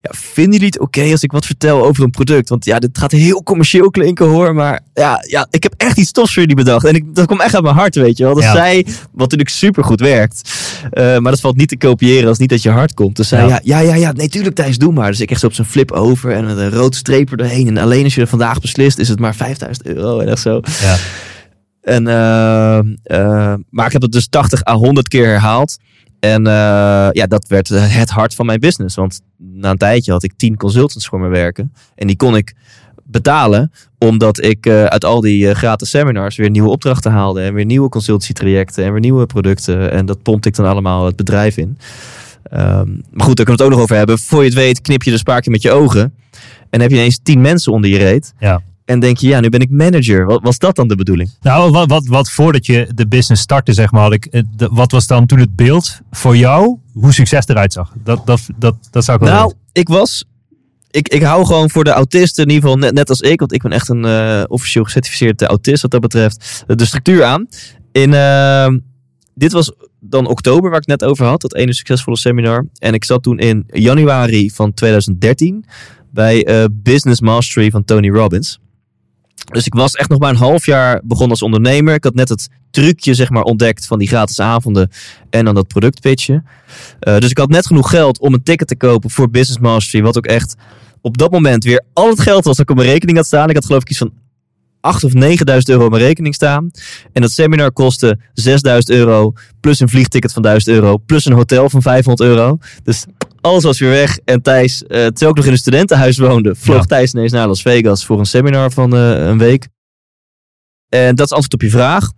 ja, 0.00 0.10
vinden 0.14 0.52
jullie 0.52 0.66
het 0.66 0.78
oké 0.80 1.02
als 1.10 1.22
ik 1.22 1.32
wat 1.32 1.46
vertel 1.46 1.84
over 1.84 2.04
een 2.04 2.10
product? 2.10 2.48
Want 2.48 2.64
ja, 2.64 2.78
dit 2.78 2.98
gaat 2.98 3.10
heel 3.12 3.42
commercieel 3.42 3.90
klinken 3.90 4.26
hoor. 4.26 4.54
Maar 4.54 4.80
ja, 4.94 5.24
ja 5.28 5.46
ik 5.50 5.62
heb 5.62 5.74
echt 5.76 5.98
iets 5.98 6.12
tofs 6.12 6.32
voor 6.32 6.42
jullie 6.42 6.56
bedacht. 6.56 6.84
En 6.84 6.94
ik, 6.94 7.14
dat 7.14 7.26
komt 7.26 7.40
echt 7.42 7.54
uit 7.54 7.62
mijn 7.62 7.74
hart, 7.74 7.94
weet 7.94 8.18
je 8.18 8.24
wel. 8.24 8.34
Dat 8.34 8.42
Ja. 8.42 8.52
zij, 8.52 8.84
wat 8.86 9.18
natuurlijk 9.18 9.48
super 9.50 9.84
goed 9.84 10.00
werkt. 10.00 10.50
eh, 10.90 11.18
maar 11.18 11.32
dat 11.32 11.40
valt 11.40 11.56
niet 11.56 11.68
te 11.68 11.76
kopiëren 11.76 12.28
als 12.28 12.38
niet 12.38 12.50
uit 12.50 12.62
je 12.62 12.70
hart 12.70 12.94
komt. 12.94 13.16
Dus 13.16 13.28
zij, 13.28 13.46
Ja. 13.46 13.60
ja, 13.62 13.78
ja, 13.78 13.94
ja, 13.94 14.12
nee, 14.12 14.28
tuurlijk 14.28 14.54
Thijs, 14.56 14.78
doe 14.78 14.92
maar. 14.92 15.10
Dus 15.10 15.20
ik 15.20 15.30
echt 15.30 15.40
zo 15.40 15.46
op 15.46 15.54
zijn 15.54 15.66
flip 15.66 15.90
over 15.92 16.32
en 16.32 16.44
met 16.44 16.56
een 16.56 16.70
rood 16.70 16.94
streep 16.94 17.30
er 17.30 17.36
doorheen. 17.36 17.68
En 17.68 17.78
alleen 17.78 18.04
als 18.04 18.14
je 18.14 18.20
er 18.20 18.26
vandaag 18.26 18.60
beslist, 18.60 18.98
is 18.98 19.08
het 19.08 19.18
maar 19.18 19.34
5000 19.34 19.86
euro 19.86 20.20
en 20.20 20.28
echt 20.28 20.42
zo. 20.42 20.60
Ja. 20.80 20.96
En, 21.82 22.06
eh, 22.06 22.78
eh, 23.02 23.54
maar 23.70 23.86
ik 23.86 23.92
heb 23.92 24.02
het 24.02 24.12
dus 24.12 24.28
80 24.28 24.66
à 24.66 24.74
100 24.74 25.08
keer 25.08 25.26
herhaald. 25.26 25.78
En 26.20 26.46
eh, 26.46 27.08
ja, 27.12 27.26
dat 27.26 27.48
werd 27.48 27.68
het 27.68 28.10
hart 28.10 28.34
van 28.34 28.46
mijn 28.46 28.60
business. 28.60 28.96
Want 28.96 29.20
na 29.36 29.70
een 29.70 29.76
tijdje 29.76 30.12
had 30.12 30.22
ik 30.22 30.32
10 30.36 30.56
consultants 30.56 31.06
voor 31.06 31.20
me 31.20 31.28
werken. 31.28 31.72
En 31.94 32.06
die 32.06 32.16
kon 32.16 32.36
ik 32.36 32.54
betalen, 33.04 33.72
omdat 33.98 34.44
ik 34.44 34.68
uit 34.68 35.04
al 35.04 35.20
die 35.20 35.54
gratis 35.54 35.90
seminars 35.90 36.36
weer 36.36 36.50
nieuwe 36.50 36.68
opdrachten 36.68 37.12
haalde. 37.12 37.42
En 37.42 37.54
weer 37.54 37.64
nieuwe 37.64 37.88
consultancytrajecten 37.88 38.84
en 38.84 38.92
weer 38.92 39.00
nieuwe 39.00 39.26
producten. 39.26 39.90
En 39.90 40.06
dat 40.06 40.22
pompte 40.22 40.48
ik 40.48 40.56
dan 40.56 40.66
allemaal 40.66 41.06
het 41.06 41.16
bedrijf 41.16 41.56
in. 41.56 41.78
Ehm, 42.42 42.88
maar 43.10 43.26
goed, 43.26 43.36
daar 43.36 43.46
kunnen 43.46 43.46
we 43.46 43.52
het 43.52 43.62
ook 43.62 43.70
nog 43.70 43.80
over 43.80 43.96
hebben. 43.96 44.18
Voor 44.18 44.38
je 44.38 44.48
het 44.48 44.54
weet, 44.58 44.80
knip 44.80 45.02
je 45.02 45.10
de 45.10 45.18
spaakje 45.18 45.50
met 45.50 45.62
je 45.62 45.70
ogen. 45.70 46.14
En 46.70 46.80
heb 46.80 46.90
je 46.90 46.96
ineens 46.96 47.20
10 47.22 47.40
mensen 47.40 47.72
onder 47.72 47.90
je 47.90 47.98
reet. 47.98 48.32
Ja. 48.38 48.62
En 48.84 49.00
denk 49.00 49.16
je, 49.18 49.26
ja, 49.28 49.40
nu 49.40 49.48
ben 49.48 49.60
ik 49.60 49.70
manager. 49.70 50.24
Wat, 50.26 50.40
was 50.42 50.58
dat 50.58 50.76
dan 50.76 50.88
de 50.88 50.96
bedoeling? 50.96 51.30
Nou, 51.40 51.70
wat, 51.70 51.88
wat, 51.88 52.06
wat 52.06 52.30
voordat 52.30 52.66
je 52.66 52.88
de 52.94 53.06
business 53.08 53.42
startte, 53.42 53.72
zeg 53.72 53.90
maar, 53.92 54.02
had 54.02 54.12
ik, 54.12 54.26
eh, 54.26 54.42
wat 54.56 54.92
was 54.92 55.06
dan 55.06 55.26
toen 55.26 55.38
het 55.38 55.56
beeld 55.56 56.00
voor 56.10 56.36
jou, 56.36 56.78
hoe 56.92 57.12
succes 57.12 57.46
eruit 57.48 57.72
zag? 57.72 57.92
Dat, 58.04 58.26
dat, 58.26 58.40
dat, 58.58 58.76
dat 58.90 59.04
zou 59.04 59.18
ik 59.18 59.24
wel 59.24 59.32
Nou, 59.34 59.46
weten. 59.46 59.60
ik 59.72 59.88
was. 59.88 60.24
Ik, 60.90 61.08
ik 61.08 61.22
hou 61.22 61.46
gewoon 61.46 61.70
voor 61.70 61.84
de 61.84 61.90
autisten, 61.90 62.44
in 62.44 62.50
ieder 62.50 62.68
geval 62.68 62.78
net, 62.84 62.94
net 62.94 63.08
als 63.08 63.20
ik, 63.20 63.40
want 63.40 63.52
ik 63.52 63.62
ben 63.62 63.72
echt 63.72 63.88
een 63.88 64.04
eh, 64.04 64.42
officieel 64.46 64.84
gecertificeerd 64.84 65.42
autist 65.42 65.82
wat 65.82 65.90
dat 65.90 66.00
betreft, 66.00 66.64
de 66.66 66.84
structuur 66.84 67.24
aan. 67.24 67.46
In, 67.92 68.14
ehm, 68.14 68.78
dit 69.34 69.52
was 69.52 69.72
dan 70.00 70.26
oktober 70.26 70.70
waar 70.70 70.80
ik 70.80 70.86
het 70.88 71.00
net 71.00 71.10
over 71.10 71.26
had, 71.26 71.40
dat 71.40 71.54
ene 71.54 71.74
succesvolle 71.74 72.16
seminar. 72.16 72.66
En 72.78 72.94
ik 72.94 73.04
zat 73.04 73.22
toen 73.22 73.38
in 73.38 73.64
januari 73.66 74.50
van 74.50 74.72
2013 74.74 75.64
bij 76.10 76.44
eh, 76.44 76.64
Business 76.72 77.20
Mastery 77.20 77.70
van 77.70 77.84
Tony 77.84 78.10
Robbins. 78.10 78.58
Dus 79.52 79.66
ik 79.66 79.74
was 79.74 79.94
echt 79.94 80.08
nog 80.08 80.18
maar 80.18 80.30
een 80.30 80.36
half 80.36 80.66
jaar 80.66 81.00
begonnen 81.04 81.30
als 81.30 81.42
ondernemer. 81.42 81.94
Ik 81.94 82.04
had 82.04 82.14
net 82.14 82.28
het 82.28 82.48
trucje 82.70 83.14
zeg 83.14 83.30
maar 83.30 83.42
ontdekt 83.42 83.86
van 83.86 83.98
die 83.98 84.08
gratis 84.08 84.40
avonden 84.40 84.90
en 85.30 85.44
dan 85.44 85.54
dat 85.54 85.66
productpitchen. 85.66 86.46
Eh, 87.00 87.18
dus 87.18 87.30
ik 87.30 87.38
had 87.38 87.48
net 87.48 87.66
genoeg 87.66 87.90
geld 87.90 88.20
om 88.20 88.34
een 88.34 88.42
ticket 88.42 88.68
te 88.68 88.76
kopen 88.76 89.10
voor 89.10 89.30
Business 89.30 89.60
Mastery. 89.60 90.02
Wat 90.02 90.16
ook 90.16 90.26
echt 90.26 90.54
op 91.00 91.18
dat 91.18 91.30
moment 91.30 91.64
weer 91.64 91.84
al 91.92 92.08
het 92.08 92.20
geld 92.20 92.44
was 92.44 92.56
dat 92.56 92.64
ik 92.64 92.70
op 92.70 92.76
mijn 92.76 92.88
rekening 92.88 93.16
had 93.16 93.26
staan. 93.26 93.48
Ik 93.48 93.54
had 93.54 93.64
geloof 93.64 93.82
ik 93.82 93.90
iets 93.90 93.98
van 93.98 94.12
8 94.80 95.04
of 95.04 95.12
9000 95.12 95.68
euro 95.68 95.84
op 95.84 95.90
mijn 95.90 96.02
rekening 96.02 96.34
staan. 96.34 96.70
En 97.12 97.22
dat 97.22 97.30
seminar 97.30 97.72
kostte 97.72 98.18
6000 98.32 98.90
euro. 98.96 99.32
Plus 99.60 99.80
een 99.80 99.88
vliegticket 99.88 100.32
van 100.32 100.42
1000 100.42 100.74
euro. 100.74 100.96
Plus 100.96 101.24
een 101.24 101.32
hotel 101.32 101.70
van 101.70 101.82
500 101.82 102.28
euro. 102.28 102.58
Dus 102.82 103.04
alles 103.42 103.62
was 103.62 103.78
weer 103.78 103.90
weg. 103.90 104.18
En 104.24 104.42
Thijs, 104.42 104.82
eh, 104.82 104.88
terwijl 104.88 105.30
ik 105.30 105.36
nog 105.36 105.44
in 105.44 105.52
een 105.52 105.58
studentenhuis 105.58 106.18
woonde, 106.18 106.54
vloog 106.54 106.76
Ja. 106.76 106.84
Thijs 106.84 107.14
ineens 107.14 107.32
naar 107.32 107.46
Las 107.46 107.62
Vegas 107.62 108.04
voor 108.04 108.18
een 108.18 108.26
seminar 108.26 108.70
van 108.70 108.94
eh, 108.94 109.26
een 109.26 109.38
week. 109.38 109.68
En 110.88 111.14
dat 111.14 111.26
is 111.26 111.32
antwoord 111.32 111.54
op 111.54 111.62
je 111.62 111.70
vraag. 111.70 112.12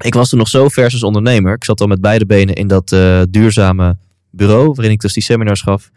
Ik 0.00 0.14
was 0.14 0.28
toen 0.28 0.38
nog 0.38 0.48
zo 0.48 0.68
vers 0.68 0.92
als 0.92 1.02
ondernemer. 1.02 1.54
Ik 1.54 1.64
zat 1.64 1.80
al 1.80 1.86
met 1.86 2.00
beide 2.00 2.26
benen 2.26 2.54
in 2.54 2.66
dat 2.66 2.92
eh, 2.92 3.22
duurzame 3.30 3.96
bureau, 4.30 4.66
waarin 4.66 4.90
ik 4.90 5.00
dus 5.00 5.12
die 5.12 5.22
seminars 5.22 5.60
gaf. 5.60 5.90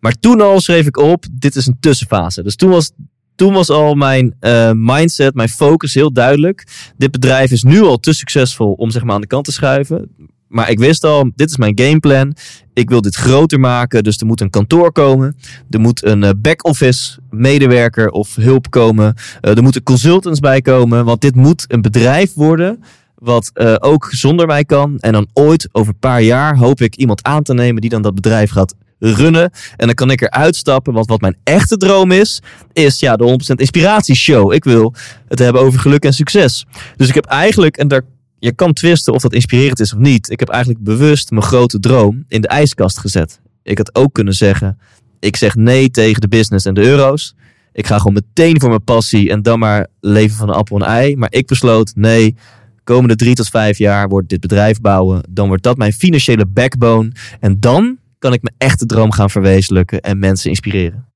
Maar 0.00 0.18
toen 0.20 0.40
al 0.40 0.60
schreef 0.60 0.86
ik 0.86 0.96
op, 0.96 1.24
dit 1.32 1.56
is 1.56 1.66
een 1.66 1.76
tussenfase. 1.80 2.42
Dus 2.42 2.56
toen 2.56 2.70
was, 2.70 2.90
toen 3.34 3.52
was 3.52 3.70
al 3.70 3.94
mijn 3.94 4.36
mindset, 4.72 5.34
mijn 5.34 5.48
focus 5.48 5.94
heel 5.94 6.12
duidelijk. 6.12 6.66
Dit 6.96 7.10
bedrijf 7.10 7.50
is 7.50 7.62
nu 7.62 7.82
al 7.82 7.98
te 7.98 8.12
succesvol 8.12 8.72
om 8.72 8.90
zeg 8.90 9.04
maar 9.04 9.14
aan 9.14 9.20
de 9.20 9.26
kant 9.26 9.44
te 9.44 9.52
schuiven. 9.52 10.10
Maar 10.48 10.70
ik 10.70 10.78
wist 10.78 11.04
al, 11.04 11.30
dit 11.34 11.50
is 11.50 11.56
mijn 11.56 11.78
gameplan. 11.80 12.34
Ik 12.72 12.88
wil 12.88 13.00
dit 13.00 13.14
groter 13.14 13.60
maken. 13.60 14.04
Dus 14.04 14.16
er 14.16 14.26
moet 14.26 14.40
een 14.40 14.50
kantoor 14.50 14.92
komen. 14.92 15.36
Er 15.70 15.80
moet 15.80 16.04
een 16.04 16.24
eh, 16.24 16.30
back-office 16.38 17.18
medewerker 17.30 18.10
of 18.10 18.34
hulp 18.34 18.70
komen. 18.70 19.14
Eh, 19.40 19.56
er 19.56 19.62
moeten 19.62 19.82
consultants 19.82 20.40
bij 20.40 20.60
komen. 20.60 21.04
Want 21.04 21.20
dit 21.20 21.34
moet 21.34 21.64
een 21.68 21.82
bedrijf 21.82 22.34
worden 22.34 22.82
wat 23.14 23.50
eh, 23.54 23.74
ook 23.78 24.08
zonder 24.10 24.46
mij 24.46 24.64
kan. 24.64 24.98
En 24.98 25.12
dan 25.12 25.28
ooit, 25.32 25.68
over 25.72 25.92
een 25.92 25.98
paar 25.98 26.22
jaar, 26.22 26.56
hoop 26.56 26.80
ik 26.80 26.96
iemand 26.96 27.22
aan 27.22 27.42
te 27.42 27.54
nemen 27.54 27.80
die 27.80 27.90
dan 27.90 28.02
dat 28.02 28.14
bedrijf 28.14 28.50
gaat 28.50 28.74
runnen. 28.98 29.50
En 29.76 29.86
dan 29.86 29.94
kan 29.94 30.10
ik 30.10 30.20
eruit 30.20 30.56
stappen. 30.56 30.92
Want 30.92 31.06
wat 31.06 31.20
mijn 31.20 31.36
echte 31.44 31.76
droom 31.76 32.10
is, 32.10 32.42
is 32.72 33.00
ja, 33.00 33.16
de 33.16 33.52
100% 33.52 33.54
inspiratieshow. 33.54 34.52
Ik 34.52 34.64
wil 34.64 34.94
het 35.28 35.38
hebben 35.38 35.62
over 35.62 35.80
geluk 35.80 36.04
en 36.04 36.14
succes. 36.14 36.66
Dus 36.96 37.08
ik 37.08 37.14
heb 37.14 37.24
eigenlijk, 37.24 37.76
en 37.76 37.88
daar, 37.88 38.02
je 38.38 38.52
kan 38.54 38.72
twisten 38.72 39.12
of 39.12 39.22
dat 39.22 39.32
inspirerend 39.32 39.80
is 39.80 39.92
of 39.92 39.98
niet. 39.98 40.30
Ik 40.30 40.40
heb 40.40 40.48
eigenlijk 40.48 40.84
bewust 40.84 41.30
mijn 41.30 41.42
grote 41.42 41.80
droom 41.80 42.24
in 42.28 42.40
de 42.40 42.48
ijskast 42.48 42.98
gezet. 42.98 43.40
Ik 43.62 43.78
had 43.78 43.94
ook 43.94 44.12
kunnen 44.12 44.34
zeggen, 44.34 44.78
ik 45.20 45.36
zeg 45.36 45.54
nee 45.54 45.90
tegen 45.90 46.20
de 46.20 46.28
business 46.28 46.66
en 46.66 46.74
de 46.74 46.82
euro's. 46.82 47.34
Ik 47.72 47.86
ga 47.86 47.98
gewoon 47.98 48.12
meteen 48.12 48.60
voor 48.60 48.68
mijn 48.68 48.84
passie 48.84 49.30
en 49.30 49.42
dan 49.42 49.58
maar 49.58 49.86
leven 50.00 50.36
van 50.36 50.48
een 50.48 50.54
appel 50.54 50.76
en 50.76 50.86
ei. 50.86 51.16
Maar 51.16 51.32
ik 51.32 51.46
besloot, 51.46 51.92
nee, 51.94 52.36
komende 52.84 53.16
drie 53.16 53.34
tot 53.34 53.48
vijf 53.48 53.78
jaar 53.78 54.08
wordt 54.08 54.28
dit 54.28 54.40
bedrijf 54.40 54.80
bouwen. 54.80 55.22
Dan 55.30 55.48
wordt 55.48 55.62
dat 55.62 55.76
mijn 55.76 55.92
financiële 55.92 56.46
backbone. 56.46 57.12
En 57.40 57.60
dan 57.60 57.98
kan 58.18 58.32
ik 58.32 58.42
mijn 58.42 58.54
echte 58.58 58.86
droom 58.86 59.12
gaan 59.12 59.30
verwezenlijken 59.30 60.00
en 60.00 60.18
mensen 60.18 60.50
inspireren. 60.50 61.08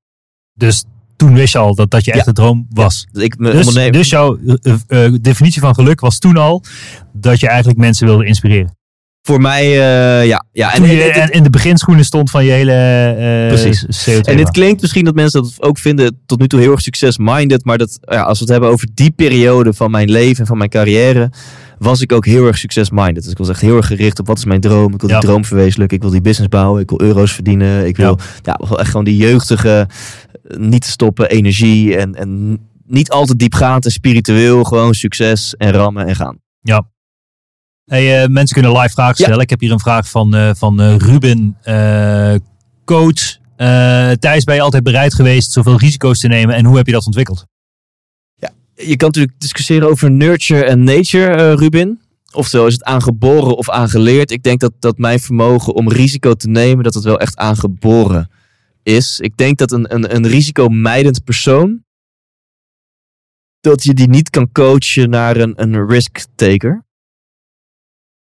Dus 0.53 0.83
toen 1.19 1.33
wist 1.33 1.53
je 1.53 1.59
al 1.59 1.75
dat 1.75 1.91
dat 1.91 2.05
je 2.05 2.11
echt 2.11 2.25
Ja. 2.25 2.31
de 2.31 2.41
droom 2.41 2.67
was. 2.69 3.07
Dus 3.11 3.23
ik 3.23 3.37
me 3.37 3.51
Dus, 3.51 3.73
dus 3.73 4.09
jouw 4.09 4.37
eh, 4.61 4.73
eh, 5.05 5.13
definitie 5.21 5.61
van 5.61 5.73
geluk 5.73 5.99
was 5.99 6.19
toen 6.19 6.37
al 6.37 6.63
dat 7.13 7.39
je 7.39 7.47
eigenlijk 7.47 7.79
mensen 7.79 8.07
wilde 8.07 8.25
inspireren. 8.25 8.77
voor 9.21 9.41
mij, 9.41 9.63
eh, 9.65 10.25
ja. 10.27 10.45
ja 10.51 10.69
en, 10.73 10.75
Toen 10.75 10.85
en- 10.89 10.95
je 10.95 11.03
en- 11.03 11.21
en 11.21 11.31
in 11.31 11.43
de 11.43 11.49
beginschoenen 11.49 12.05
stond 12.05 12.31
van 12.31 12.45
je 12.45 12.51
hele 12.51 13.47
Precies. 13.47 13.85
CO2. 14.09 14.21
En 14.31 14.37
dit 14.37 14.51
klinkt 14.51 14.81
misschien 14.81 15.05
dat 15.05 15.15
mensen 15.15 15.41
dat 15.41 15.53
ook 15.59 15.77
vinden 15.77 16.19
tot 16.25 16.39
nu 16.39 16.47
toe 16.47 16.59
heel 16.59 16.71
erg 16.71 16.81
success-minded. 16.81 17.65
Maar 17.65 17.77
dat, 17.77 17.99
ja, 18.01 18.21
als 18.21 18.37
we 18.37 18.43
het 18.43 18.53
hebben 18.53 18.69
over 18.69 18.87
die 18.93 19.11
periode 19.11 19.73
van 19.73 19.91
mijn 19.91 20.09
leven 20.11 20.39
en 20.39 20.45
van 20.47 20.57
mijn 20.57 20.69
carrière. 20.69 21.31
Was 21.79 22.01
ik 22.01 22.11
ook 22.11 22.25
heel 22.25 22.45
erg 22.45 22.57
success-minded. 22.57 23.23
Dus 23.23 23.31
ik 23.31 23.37
was 23.37 23.49
echt 23.49 23.61
heel 23.61 23.75
erg 23.77 23.87
gericht 23.87 24.19
op 24.19 24.27
wat 24.27 24.37
is 24.37 24.45
mijn 24.45 24.61
droom. 24.61 24.93
Ik 24.93 25.01
wil 25.01 25.09
Ja. 25.09 25.19
die 25.19 25.29
droom 25.29 25.45
verwezenlijken. 25.45 25.97
Ik 25.97 26.03
wil 26.03 26.11
die 26.11 26.21
business 26.21 26.49
bouwen. 26.49 26.81
Ik 26.81 26.89
wil 26.89 27.01
euro's 27.01 27.31
verdienen. 27.31 27.87
Ik 27.87 27.97
wil 27.97 28.19
ja. 28.41 28.53
echt 28.55 28.89
gewoon 28.89 29.05
die 29.05 29.17
jeugdige, 29.17 29.87
eh, 30.43 30.57
niet 30.57 30.81
te 30.81 30.89
stoppen 30.89 31.29
energie. 31.29 31.97
En, 31.97 32.15
en 32.15 32.59
niet 32.85 33.09
altijd 33.09 33.39
diepgaand 33.39 33.85
en 33.85 33.91
spiritueel. 33.91 34.63
Gewoon 34.63 34.93
succes 34.93 35.55
en 35.55 35.71
rammen 35.71 36.07
en 36.07 36.15
gaan. 36.15 36.37
Hey, 37.85 38.21
eh, 38.23 38.27
mensen 38.29 38.55
kunnen 38.61 38.79
live 38.81 38.93
vragen 38.93 39.15
Ja. 39.17 39.23
stellen. 39.23 39.41
Ik 39.41 39.49
heb 39.49 39.59
hier 39.59 39.71
een 39.71 39.79
vraag 39.79 40.09
van, 40.09 40.35
eh, 40.35 40.49
van 40.55 40.81
Ruben, 40.81 41.57
coach. 42.85 43.37
Thijs, 44.19 44.43
ben 44.43 44.55
je 44.55 44.61
altijd 44.61 44.83
bereid 44.83 45.13
geweest 45.13 45.51
zoveel 45.51 45.77
risico's 45.77 46.19
te 46.19 46.27
nemen 46.27 46.55
en 46.55 46.65
hoe 46.65 46.77
heb 46.77 46.85
je 46.85 46.91
dat 46.91 47.05
ontwikkeld? 47.05 47.45
Je 48.81 48.95
kan 48.95 49.07
natuurlijk 49.07 49.39
discussiëren 49.39 49.89
over 49.89 50.11
nurture 50.11 50.63
en 50.65 50.83
nature, 50.83 51.31
eh, 51.31 51.53
Ruben. 51.53 52.01
Oftewel, 52.31 52.67
is 52.67 52.73
het 52.73 52.83
aangeboren 52.83 53.57
of 53.57 53.69
aangeleerd? 53.69 54.31
Ik 54.31 54.43
denk 54.43 54.59
dat, 54.59 54.73
dat 54.79 54.97
mijn 54.97 55.19
vermogen 55.19 55.73
om 55.73 55.89
risico 55.89 56.33
te 56.33 56.49
nemen, 56.49 56.83
dat 56.83 56.93
het 56.93 57.03
wel 57.03 57.19
echt 57.19 57.37
aangeboren 57.37 58.29
is. 58.83 59.19
Ik 59.19 59.37
denk 59.37 59.57
dat 59.57 59.71
een, 59.71 59.93
een, 59.93 60.15
een 60.15 60.27
risicomijdend 60.27 61.23
persoon, 61.23 61.83
dat 63.59 63.83
je 63.83 63.93
die 63.93 64.09
niet 64.09 64.29
kan 64.29 64.51
coachen 64.51 65.09
naar 65.09 65.37
een, 65.37 65.53
een 65.55 65.87
risk-taker. 65.87 66.85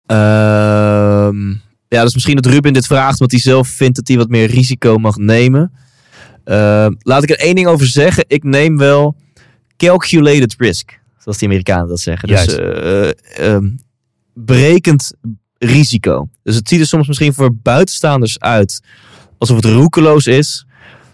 Ehm, 0.06 1.50
ja, 1.88 2.04
dus 2.04 2.14
misschien 2.14 2.36
dat 2.36 2.46
Ruben 2.46 2.74
dit 2.74 2.88
vraagt, 2.88 3.20
want 3.20 3.32
hij 3.32 3.40
zelf 3.40 3.68
vindt 3.68 3.96
dat 3.96 4.08
hij 4.08 4.18
wat 4.18 4.30
meer 4.30 4.50
risico 4.50 4.98
mag 4.98 5.18
nemen. 5.18 5.72
Ehm, 6.44 6.94
laat 7.00 7.24
ik 7.24 7.30
er 7.30 7.40
één 7.40 7.56
ding 7.56 7.68
over 7.68 7.88
zeggen. 7.88 8.26
Ik 8.28 8.44
neem 8.44 8.78
wel 8.78 9.16
calculated 9.78 10.56
risk, 10.58 11.00
zoals 11.18 11.38
die 11.38 11.48
Amerikanen 11.48 11.88
dat 11.88 12.00
zeggen. 12.00 12.28
Dus 12.28 12.56
ehm, 13.36 13.70
berekend 14.34 15.14
risico. 15.58 16.28
Dus 16.44 16.56
het 16.56 16.68
ziet 16.68 16.80
er 16.80 16.86
soms 16.88 17.08
misschien 17.08 17.34
voor 17.34 17.56
buitenstaanders 17.56 18.40
uit 18.40 18.82
alsof 19.38 19.56
het 19.56 19.66
roekeloos 19.66 20.28
is. 20.28 20.66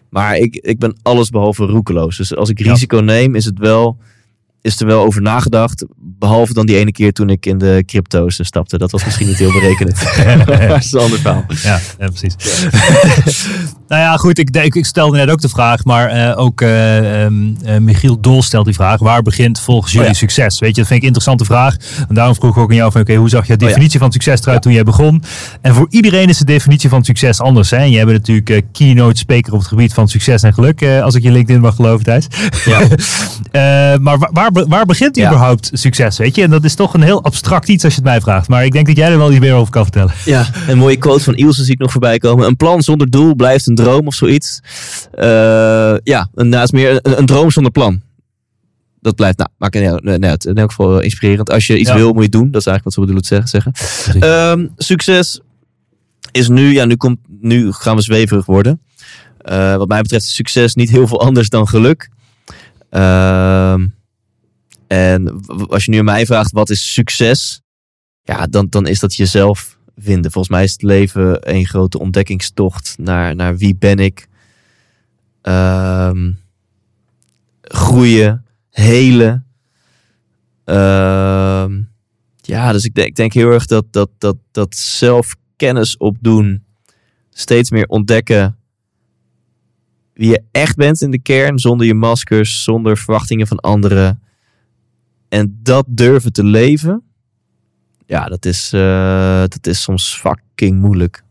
Maar 0.09 0.37
ik, 0.37 0.55
ik 0.55 0.79
ben 0.79 0.97
alles 1.01 1.29
behalve 1.29 1.65
roekeloos. 1.65 2.17
Dus 2.17 2.35
als 2.35 2.49
ik 2.49 2.59
Ja. 2.59 2.71
risico 2.71 2.99
neem, 2.99 3.35
is 3.35 3.45
het 3.45 3.57
wel 3.59 3.97
is 4.61 4.79
er 4.79 4.85
wel 4.85 5.03
over 5.03 5.21
nagedacht. 5.21 5.85
Behalve 5.97 6.53
dan 6.53 6.65
die 6.65 6.77
ene 6.77 6.91
keer 6.91 7.13
toen 7.13 7.29
ik 7.29 7.45
in 7.45 7.57
de 7.57 7.83
crypto's 7.85 8.39
stapte. 8.41 8.77
Dat 8.77 8.91
was 8.91 9.05
misschien 9.05 9.27
niet 9.27 9.37
heel 9.37 9.51
berekenend. 9.51 9.99
dat 10.69 10.77
is 10.83 10.91
een 10.91 10.99
ander 10.99 11.19
verhaal. 11.19 11.45
Ja, 11.63 11.79
ja 11.99 12.07
precies. 12.07 12.35
Nou 13.87 14.01
ja, 14.01 14.17
goed, 14.17 14.37
ik, 14.37 14.49
ik, 14.49 14.75
ik 14.75 14.85
stelde 14.85 15.17
net 15.17 15.29
ook 15.29 15.41
de 15.41 15.49
vraag, 15.49 15.83
maar 15.83 16.07
eh, 16.09 16.39
ook 16.39 16.61
eh, 16.61 17.23
ehm, 17.23 17.33
eh, 17.63 17.77
Michiel 17.77 18.21
Dol 18.21 18.43
stelt 18.43 18.65
die 18.65 18.73
vraag. 18.73 18.99
Waar 18.99 19.21
begint 19.21 19.59
volgens 19.59 19.91
jullie 19.91 20.07
Oh 20.07 20.13
ja. 20.13 20.19
succes? 20.19 20.59
Weet 20.59 20.69
je, 20.69 20.81
dat 20.81 20.85
vind 20.85 20.89
ik 20.89 21.01
een 21.01 21.07
interessante 21.13 21.45
vraag. 21.45 21.75
En 22.09 22.15
daarom 22.15 22.35
vroeg 22.35 22.51
ik 22.55 22.57
ook 22.57 22.69
aan 22.69 22.75
jou 22.75 22.91
van, 22.91 23.01
oké, 23.01 23.15
hoe 23.15 23.29
zag 23.29 23.47
je 23.47 23.47
de 23.47 23.53
Oh 23.53 23.61
ja. 23.61 23.67
definitie 23.67 23.99
van 23.99 24.11
succes 24.11 24.41
eruit 24.41 24.55
Ja. 24.55 24.59
toen 24.61 24.73
jij 24.73 24.83
begon? 24.83 25.23
En 25.61 25.73
voor 25.73 25.87
iedereen 25.89 26.29
is 26.29 26.37
de 26.37 26.45
definitie 26.45 26.89
van 26.89 27.03
succes 27.03 27.41
anders. 27.41 27.69
Hè? 27.69 27.77
En 27.77 27.91
jij 27.91 28.05
bent 28.05 28.17
natuurlijk 28.17 28.49
eh, 28.49 28.61
keynote 28.71 29.17
speaker 29.17 29.53
op 29.53 29.59
het 29.59 29.67
gebied 29.67 29.93
van 29.93 30.07
succes 30.07 30.43
en 30.43 30.53
geluk, 30.53 30.81
eh, 30.81 31.01
als 31.01 31.15
ik 31.15 31.23
je 31.23 31.31
LinkedIn 31.31 31.61
mag 31.61 31.75
geloven, 31.75 32.05
Thijs. 32.05 32.27
Ja. 32.65 32.81
Eh, 33.51 33.61
maar 33.97 34.17
waar, 34.31 34.48
waar, 34.53 34.67
waar 34.67 34.85
begint 34.85 35.15
Ja. 35.15 35.27
überhaupt 35.27 35.69
succes, 35.73 36.17
weet 36.17 36.35
je? 36.35 36.41
En 36.43 36.49
dat 36.49 36.63
is 36.63 36.75
toch 36.75 36.93
een 36.93 37.01
heel 37.01 37.23
abstract 37.23 37.67
iets 37.67 37.83
als 37.83 37.93
je 37.93 37.99
het 37.99 38.09
mij 38.09 38.21
vraagt. 38.21 38.47
Maar 38.47 38.65
ik 38.65 38.71
denk 38.71 38.87
dat 38.87 38.95
jij 38.97 39.11
er 39.11 39.17
wel 39.17 39.31
iets 39.31 39.39
meer 39.39 39.53
over 39.53 39.71
kan 39.71 39.83
vertellen. 39.83 40.13
Ja, 40.25 40.45
een 40.67 40.77
mooie 40.77 40.97
quote 40.97 41.23
van 41.23 41.35
Ilse 41.35 41.63
zie 41.63 41.73
ik 41.73 41.79
nog 41.79 41.91
voorbij 41.91 42.17
komen. 42.17 42.47
Een 42.47 42.55
plan 42.57 42.81
zonder 42.81 43.09
doel 43.09 43.35
blijft 43.35 43.67
een 43.67 43.75
droom 43.75 44.07
of 44.07 44.13
zoiets. 44.13 44.59
Eh, 45.11 45.27
ja, 46.03 46.29
een, 46.33 46.49
nou, 46.49 46.67
meer 46.71 46.99
een, 47.01 47.17
een 47.19 47.25
droom 47.25 47.51
zonder 47.51 47.71
plan. 47.71 48.01
Dat 49.01 49.15
blijft, 49.15 49.37
nou, 49.37 49.49
maakt 49.57 49.75
in, 49.75 50.23
het- 50.23 50.45
in 50.45 50.55
elk 50.55 50.69
geval 50.69 50.89
wel 50.89 50.99
inspirerend. 50.99 51.51
Als 51.51 51.67
je 51.67 51.77
iets 51.79 51.89
Ja. 51.89 51.95
wil, 51.95 52.07
moet 52.07 52.15
je 52.15 52.21
het 52.21 52.31
doen. 52.31 52.51
Dat 52.51 52.61
is 52.61 52.67
eigenlijk 52.67 52.83
wat 52.83 52.93
ze 52.93 52.99
bedoelen 52.99 53.23
te 53.23 53.47
zeggen. 53.49 53.71
zeggen. 53.75 54.21
Ehm, 54.21 54.67
succes 54.77 55.39
is 56.31 56.47
nu, 56.49 56.73
ja, 56.73 56.85
nu, 56.85 56.95
komt, 56.95 57.17
nu 57.39 57.71
gaan 57.71 57.95
we 57.95 58.01
zweverig 58.01 58.45
worden. 58.45 58.81
Eh, 59.39 59.75
wat 59.75 59.87
mij 59.87 60.01
betreft 60.01 60.23
is 60.25 60.35
succes 60.35 60.75
niet 60.75 60.89
heel 60.89 61.07
veel 61.07 61.21
anders 61.21 61.49
dan 61.49 61.67
geluk. 61.67 62.09
Ehm, 62.89 63.87
en 64.89 65.41
als 65.67 65.85
je 65.85 65.91
nu 65.91 65.97
aan 65.97 66.05
mij 66.05 66.25
vraagt, 66.25 66.51
wat 66.51 66.69
is 66.69 66.93
succes? 66.93 67.61
Ja, 68.21 68.47
dan, 68.47 68.67
dan 68.69 68.87
is 68.87 68.99
dat 68.99 69.15
jezelf 69.15 69.77
vinden. 69.95 70.31
Volgens 70.31 70.53
mij 70.53 70.63
is 70.63 70.71
het 70.71 70.81
leven 70.81 71.49
een 71.53 71.65
grote 71.65 71.99
ontdekkingstocht 71.99 72.95
naar, 72.97 73.35
naar 73.35 73.57
wie 73.57 73.75
ben 73.75 73.99
ik. 73.99 74.27
Ehm, 75.41 76.31
groeien, 77.61 78.45
helen. 78.69 79.45
Ehm, 80.65 81.81
ja, 82.35 82.71
dus 82.71 82.85
ik 82.85 82.95
denk, 82.95 83.07
ik 83.07 83.15
denk 83.15 83.33
heel 83.33 83.51
erg 83.51 83.65
dat, 83.65 83.85
dat, 83.91 84.09
dat, 84.17 84.37
dat 84.51 84.75
zelfkennis 84.75 85.97
opdoen, 85.97 86.63
steeds 87.29 87.71
meer 87.71 87.87
ontdekken 87.87 88.57
wie 90.13 90.29
je 90.29 90.43
echt 90.51 90.75
bent 90.75 91.01
in 91.01 91.11
de 91.11 91.21
kern, 91.21 91.59
zonder 91.59 91.87
je 91.87 91.93
maskers, 91.93 92.63
zonder 92.63 92.97
verwachtingen 92.97 93.47
van 93.47 93.59
anderen. 93.59 94.21
En 95.29 95.59
dat 95.63 95.85
durven 95.87 96.33
te 96.33 96.43
leven, 96.43 97.03
ja, 98.05 98.25
dat 98.25 98.45
is, 98.45 98.73
eh, 98.73 99.39
dat 99.39 99.67
is 99.67 99.81
soms 99.81 100.15
fucking 100.15 100.79
moeilijk. 100.79 101.23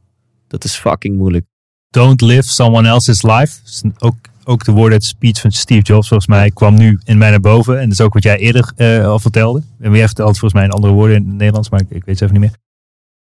Dat 0.46 0.64
is 0.64 0.74
fucking 0.74 1.16
moeilijk. 1.16 1.46
Don't 1.90 2.20
live 2.20 2.48
someone 2.48 2.88
else's 2.88 3.22
life. 3.22 3.60
Ook, 3.98 4.14
ook 4.44 4.64
de 4.64 4.72
woorden 4.72 4.92
uit 4.92 5.04
speech 5.04 5.40
van 5.40 5.50
Steve 5.50 5.82
Jobs, 5.82 6.08
volgens 6.08 6.28
mij, 6.28 6.50
kwam 6.50 6.74
nu 6.74 7.00
in 7.04 7.18
mij 7.18 7.30
naar 7.30 7.40
boven. 7.40 7.74
En 7.76 7.82
dat 7.82 7.92
is 7.92 8.00
ook 8.00 8.12
wat 8.12 8.22
jij 8.22 8.38
eerder 8.38 8.72
eh, 8.76 9.06
al 9.06 9.18
vertelde. 9.18 9.62
En 9.80 9.92
jij 9.92 10.06
vertelt 10.06 10.38
volgens 10.38 10.52
mij 10.52 10.64
in 10.64 10.70
andere 10.70 10.92
woorden 10.92 11.16
in 11.16 11.24
het 11.26 11.36
Nederlands, 11.36 11.70
maar 11.70 11.80
ik, 11.80 11.90
ik 11.90 12.04
weet 12.04 12.20
het 12.20 12.30
even 12.30 12.40
niet 12.40 12.50
meer. 12.50 12.67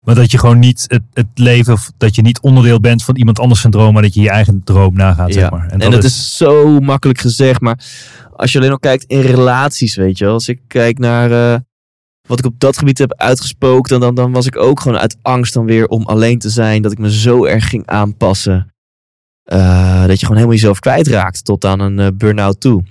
Maar 0.06 0.14
dat 0.14 0.30
je 0.30 0.38
gewoon 0.38 0.58
niet 0.58 0.84
het, 0.86 1.02
het 1.12 1.26
leven, 1.34 1.78
dat 1.96 2.14
je 2.14 2.22
niet 2.22 2.40
onderdeel 2.40 2.80
bent 2.80 3.04
van 3.04 3.16
iemand 3.16 3.38
anders 3.38 3.60
zijn 3.60 3.72
droom, 3.72 3.92
maar 3.92 4.02
dat 4.02 4.14
je 4.14 4.20
je 4.20 4.30
eigen 4.30 4.60
droom 4.64 4.94
nagaat, 4.94 5.32
zeg 5.32 5.50
maar. 5.50 5.68
En, 5.68 5.90
dat 5.90 6.04
is... 6.04 6.36
zo 6.36 6.80
makkelijk 6.80 7.18
gezegd, 7.18 7.60
maar 7.60 7.80
als 8.36 8.52
je 8.52 8.58
alleen 8.58 8.70
al 8.70 8.78
kijkt 8.78 9.04
in 9.04 9.20
relaties, 9.20 9.96
weet 9.96 10.18
je 10.18 10.24
wel. 10.24 10.32
Als 10.32 10.48
ik 10.48 10.60
kijk 10.66 10.98
naar 10.98 11.30
eh, 11.30 11.60
wat 12.28 12.38
ik 12.38 12.44
op 12.44 12.60
dat 12.60 12.78
gebied 12.78 12.98
heb 12.98 13.12
uitgesproken, 13.12 13.90
dan, 13.90 14.00
dan, 14.00 14.14
dan 14.14 14.32
was 14.32 14.46
ik 14.46 14.56
ook 14.56 14.80
gewoon 14.80 14.98
uit 14.98 15.16
angst 15.22 15.54
dan 15.54 15.64
weer 15.64 15.86
om 15.86 16.04
alleen 16.04 16.38
te 16.38 16.50
zijn. 16.50 16.82
Dat 16.82 16.92
ik 16.92 16.98
me 16.98 17.12
zo 17.12 17.44
erg 17.44 17.68
ging 17.68 17.86
aanpassen. 17.86 18.74
Eh, 19.42 20.06
dat 20.06 20.20
je 20.20 20.26
gewoon 20.26 20.36
helemaal 20.36 20.58
jezelf 20.58 20.78
kwijtraakt 20.78 21.44
tot 21.44 21.64
aan 21.64 21.80
een 21.80 21.98
eh, 21.98 22.08
burn-out 22.14 22.60
toe. 22.60 22.82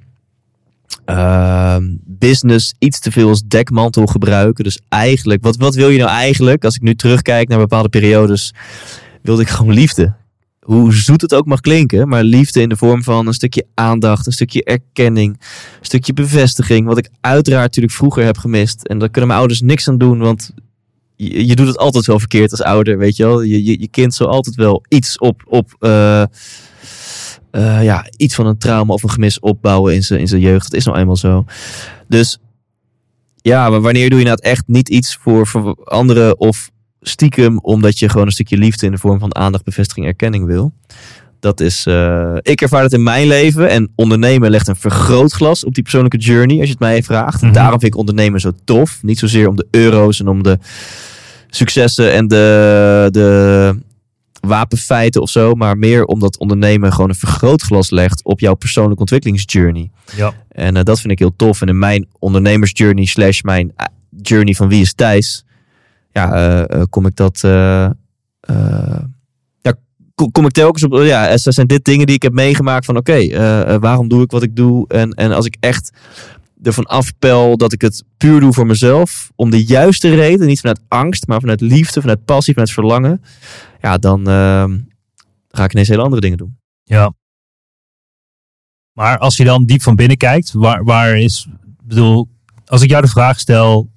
Ehm, 1.05 1.83
business 2.01 2.73
iets 2.79 2.99
te 2.99 3.11
veel 3.11 3.29
als 3.29 3.43
dekmantel 3.43 4.05
gebruiken. 4.05 4.63
Dus 4.63 4.79
eigenlijk, 4.89 5.43
wat, 5.43 5.57
wat 5.57 5.75
wil 5.75 5.89
je 5.89 5.97
nou 5.97 6.09
eigenlijk? 6.09 6.65
Als 6.65 6.75
ik 6.75 6.81
nu 6.81 6.95
terugkijk 6.95 7.47
naar 7.47 7.59
bepaalde 7.59 7.89
periodes, 7.89 8.53
wilde 9.21 9.41
ik 9.41 9.49
gewoon 9.49 9.73
liefde 9.73 10.15
hoe 10.65 10.93
zoet 10.93 11.21
het 11.21 11.33
ook 11.33 11.45
mag 11.45 11.59
klinken, 11.59 12.07
maar 12.07 12.23
liefde 12.23 12.61
in 12.61 12.69
de 12.69 12.77
vorm 12.77 13.03
van 13.03 13.27
een 13.27 13.33
stukje 13.33 13.65
aandacht, 13.73 14.25
een 14.25 14.31
stukje 14.31 14.63
erkenning, 14.63 15.33
een 15.79 15.85
stukje 15.85 16.13
bevestiging, 16.13 16.87
wat 16.87 16.97
ik 16.97 17.09
uiteraard 17.21 17.65
natuurlijk 17.65 17.93
vroeger 17.93 18.23
heb 18.23 18.37
gemist. 18.37 18.83
En 18.87 18.99
daar 18.99 19.09
kunnen 19.09 19.27
mijn 19.27 19.39
ouders 19.39 19.61
niks 19.61 19.87
aan 19.87 19.97
doen, 19.97 20.19
want 20.19 20.53
je, 21.15 21.55
doet 21.55 21.67
het 21.67 21.77
altijd 21.77 22.05
wel 22.05 22.19
verkeerd 22.19 22.51
als 22.51 22.61
ouder, 22.61 22.97
weet 22.97 23.15
je 23.15 23.23
wel. 23.23 23.41
Je, 23.41 23.63
je, 23.63 23.79
je 23.79 23.87
kind 23.87 24.13
zal 24.13 24.27
altijd 24.27 24.55
wel 24.55 24.83
iets 24.87 25.17
op, 25.17 25.41
op 25.45 25.75
eh, 25.79 26.23
eh, 27.55 27.83
ja, 27.83 28.05
iets 28.17 28.35
van 28.35 28.45
een 28.45 28.57
trauma 28.57 28.93
of 28.93 29.03
een 29.03 29.09
gemis 29.09 29.39
opbouwen 29.39 29.93
in 29.93 30.03
zijn 30.03 30.19
in 30.19 30.27
zijn 30.27 30.41
jeugd. 30.41 30.71
Dat 30.71 30.79
is 30.79 30.85
nou 30.85 30.97
eenmaal 30.97 31.15
zo. 31.15 31.45
Dus 32.07 32.39
ja, 33.35 33.69
maar 33.69 33.81
wanneer 33.81 34.09
doe 34.09 34.19
je 34.19 34.25
nou 34.25 34.37
echt 34.41 34.63
niet 34.67 34.89
iets 34.89 35.17
voor, 35.21 35.47
voor 35.47 35.75
anderen 35.83 36.39
of 36.39 36.69
stiekem 37.01 37.59
omdat 37.59 37.99
je 37.99 38.09
gewoon 38.09 38.25
een 38.25 38.31
stukje 38.31 38.57
liefde 38.57 38.85
in 38.85 38.91
de 38.91 38.97
vorm 38.97 39.19
van 39.19 39.35
aandacht, 39.35 39.63
bevestiging, 39.63 40.05
erkenning 40.05 40.45
wil. 40.45 40.73
Dat 41.39 41.59
is, 41.59 41.85
eh, 41.85 42.35
ik 42.41 42.61
ervaar 42.61 42.83
het 42.83 42.93
in 42.93 43.03
mijn 43.03 43.27
leven 43.27 43.69
en 43.69 43.91
ondernemen 43.95 44.49
legt 44.49 44.67
een 44.67 44.75
vergrootglas 44.75 45.65
op 45.65 45.73
die 45.73 45.83
persoonlijke 45.83 46.17
journey, 46.17 46.55
als 46.55 46.65
je 46.65 46.71
het 46.71 46.79
mij 46.79 47.03
vraagt. 47.03 47.41
Mhm. 47.41 47.53
Daarom 47.53 47.79
vind 47.79 47.93
ik 47.93 47.99
ondernemen 47.99 48.39
zo 48.39 48.51
tof. 48.63 48.99
Niet 49.01 49.19
zozeer 49.19 49.47
om 49.47 49.55
de 49.55 49.67
euro's 49.71 50.19
en 50.19 50.27
om 50.27 50.43
de 50.43 50.59
successen 51.49 52.13
en 52.13 52.27
de, 52.27 53.07
de 53.11 53.75
wapenfeiten 54.47 55.21
of 55.21 55.29
zo, 55.29 55.53
maar 55.53 55.77
meer 55.77 56.05
omdat 56.05 56.37
ondernemen 56.37 56.93
gewoon 56.93 57.09
een 57.09 57.15
vergrootglas 57.15 57.89
legt 57.89 58.23
op 58.23 58.39
jouw 58.39 58.53
persoonlijke 58.53 58.99
ontwikkelingsjourney. 58.99 59.91
Ja. 60.15 60.33
En 60.49 60.77
eh, 60.77 60.83
dat 60.83 60.99
vind 60.99 61.11
ik 61.11 61.19
heel 61.19 61.35
tof. 61.35 61.61
En 61.61 61.67
in 61.67 61.79
mijn 61.79 62.07
ondernemersjourney 62.19 63.05
slash 63.05 63.41
mijn 63.41 63.71
eh, 63.75 63.85
journey 64.21 64.53
van 64.53 64.67
wie 64.67 64.81
is 64.81 64.93
Thijs, 64.93 65.45
ja, 66.11 66.33
eh, 66.65 66.83
kom 66.89 67.05
ik 67.05 67.15
dat, 67.15 67.39
ja, 67.41 67.93
kom, 70.31 70.45
ik 70.45 70.51
telkens 70.51 70.83
op, 70.83 70.93
ja, 70.93 71.29
er 71.29 71.39
zijn 71.39 71.67
dit 71.67 71.85
dingen 71.85 72.05
die 72.05 72.15
ik 72.15 72.21
heb 72.21 72.33
meegemaakt 72.33 72.85
van 72.85 72.97
oké, 72.97 73.39
waarom 73.79 74.07
doe 74.07 74.23
ik 74.23 74.31
wat 74.31 74.43
ik 74.43 74.55
doe? 74.55 74.87
En, 74.87 75.11
en 75.11 75.31
als 75.31 75.45
ik 75.45 75.57
echt 75.59 75.91
ervan 76.63 76.85
afpel 76.85 77.57
dat 77.57 77.73
ik 77.73 77.81
het 77.81 78.03
puur 78.17 78.39
doe 78.39 78.53
voor 78.53 78.65
mezelf, 78.65 79.31
om 79.35 79.49
de 79.49 79.63
juiste 79.65 80.15
reden, 80.15 80.47
niet 80.47 80.59
vanuit 80.59 80.81
angst, 80.87 81.27
maar 81.27 81.39
vanuit 81.39 81.61
liefde, 81.61 82.01
vanuit 82.01 82.25
passie, 82.25 82.53
vanuit 82.53 82.71
verlangen, 82.71 83.21
ja, 83.81 83.97
dan 83.97 84.27
eh, 84.27 84.65
ga 85.49 85.63
ik 85.63 85.71
ineens 85.73 85.87
hele 85.87 86.01
andere 86.01 86.21
dingen 86.21 86.37
doen. 86.37 86.57
Ja. 86.83 87.13
Maar 88.93 89.17
als 89.17 89.37
je 89.37 89.43
dan 89.43 89.65
diep 89.65 89.81
van 89.81 89.95
binnen 89.95 90.17
kijkt, 90.17 90.51
waar, 90.51 90.83
waar 90.83 91.17
is, 91.17 91.47
bedoel, 91.83 92.27
als 92.65 92.81
ik 92.81 92.89
jou 92.89 93.01
de 93.01 93.07
vraag 93.09 93.39
stel, 93.39 93.89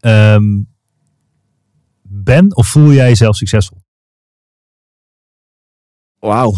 ehm, 0.00 0.60
ben 2.02 2.56
of 2.56 2.66
voel 2.66 2.92
jij 2.92 3.08
jezelf 3.08 3.36
succesvol? 3.36 3.78
Wauw. 6.18 6.54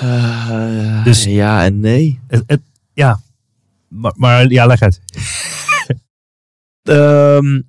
Eh, 0.00 1.04
Dus- 1.04 1.24
ja 1.24 1.64
en 1.64 1.80
nee. 1.80 2.20
Het, 2.26 2.42
het- 2.46 2.62
ja, 2.92 3.20
maar, 3.88 4.48
ja, 4.50 4.66
leg 4.66 4.82
uit. 4.82 5.00
Ehm, 6.82 7.60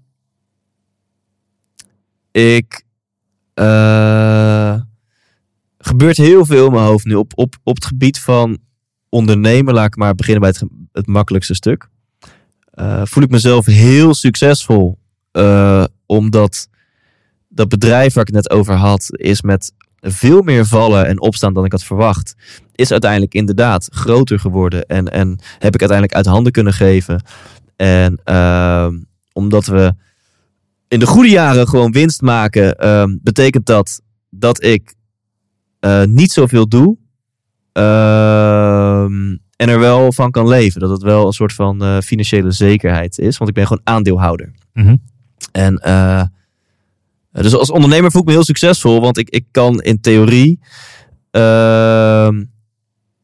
ik. 2.31 2.83
eh, 3.53 4.81
gebeurt 5.77 6.17
heel 6.17 6.45
veel 6.45 6.65
in 6.65 6.71
mijn 6.71 6.85
hoofd 6.85 7.05
nu. 7.05 7.13
Op, 7.15 7.31
op, 7.35 7.55
op 7.63 7.75
het 7.75 7.85
gebied 7.85 8.19
van 8.19 8.57
ondernemen, 9.09 9.73
laat 9.73 9.85
ik 9.85 9.95
maar 9.95 10.15
beginnen 10.15 10.41
bij 10.41 10.49
het, 10.49 10.69
het 10.91 11.07
makkelijkste 11.07 11.53
stuk. 11.53 11.89
Eh, 12.71 13.01
voel 13.05 13.23
ik 13.23 13.29
mezelf 13.29 13.65
heel 13.65 14.13
succesvol. 14.13 14.97
eh, 15.31 15.83
omdat 16.05 16.67
dat 17.47 17.69
bedrijf 17.69 18.13
waar 18.13 18.27
ik 18.27 18.33
het 18.33 18.43
net 18.45 18.57
over 18.57 18.73
had, 18.73 19.05
is 19.09 19.41
met 19.41 19.73
veel 20.01 20.41
meer 20.41 20.65
vallen 20.65 21.07
en 21.07 21.21
opstaan 21.21 21.53
dan 21.53 21.65
ik 21.65 21.71
had 21.71 21.83
verwacht. 21.83 22.35
Is 22.75 22.91
uiteindelijk 22.91 23.33
inderdaad 23.33 23.87
groter 23.91 24.39
geworden. 24.39 24.85
En, 24.85 25.11
en 25.11 25.39
heb 25.59 25.73
ik 25.73 25.79
uiteindelijk 25.79 26.13
uit 26.13 26.25
handen 26.25 26.51
kunnen 26.51 26.73
geven. 26.73 27.23
En 27.75 28.19
ehm, 28.23 28.97
omdat 29.33 29.65
we 29.65 29.93
in 30.87 30.99
de 30.99 31.07
goede 31.07 31.29
jaren 31.29 31.67
gewoon 31.67 31.91
winst 31.91 32.21
maken, 32.21 32.75
ehm, 32.75 33.17
betekent 33.21 33.65
dat 33.65 34.01
dat 34.29 34.63
ik 34.63 34.93
eh, 35.79 36.03
niet 36.03 36.31
zoveel 36.31 36.67
doe. 36.67 36.97
ehm, 37.73 39.35
en 39.55 39.69
er 39.69 39.79
wel 39.79 40.11
van 40.11 40.31
kan 40.31 40.47
leven. 40.47 40.79
Dat 40.81 40.89
het 40.89 41.01
wel 41.01 41.25
een 41.25 41.33
soort 41.33 41.53
van 41.53 41.81
eh, 41.83 41.97
financiële 41.97 42.51
zekerheid 42.51 43.17
is. 43.17 43.37
Want 43.37 43.49
ik 43.49 43.55
ben 43.55 43.67
gewoon 43.67 43.81
aandeelhouder. 43.83 44.51
Mhm. 44.73 44.95
En 45.51 45.77
eh, 45.77 46.23
dus 47.43 47.55
als 47.55 47.71
ondernemer 47.71 48.11
voel 48.11 48.21
ik 48.21 48.27
me 48.27 48.33
heel 48.33 48.43
succesvol. 48.43 49.01
Want 49.01 49.17
ik, 49.17 49.29
ik 49.29 49.45
kan 49.51 49.81
in 49.81 50.01
theorie. 50.01 50.59
ehm, 51.31 52.43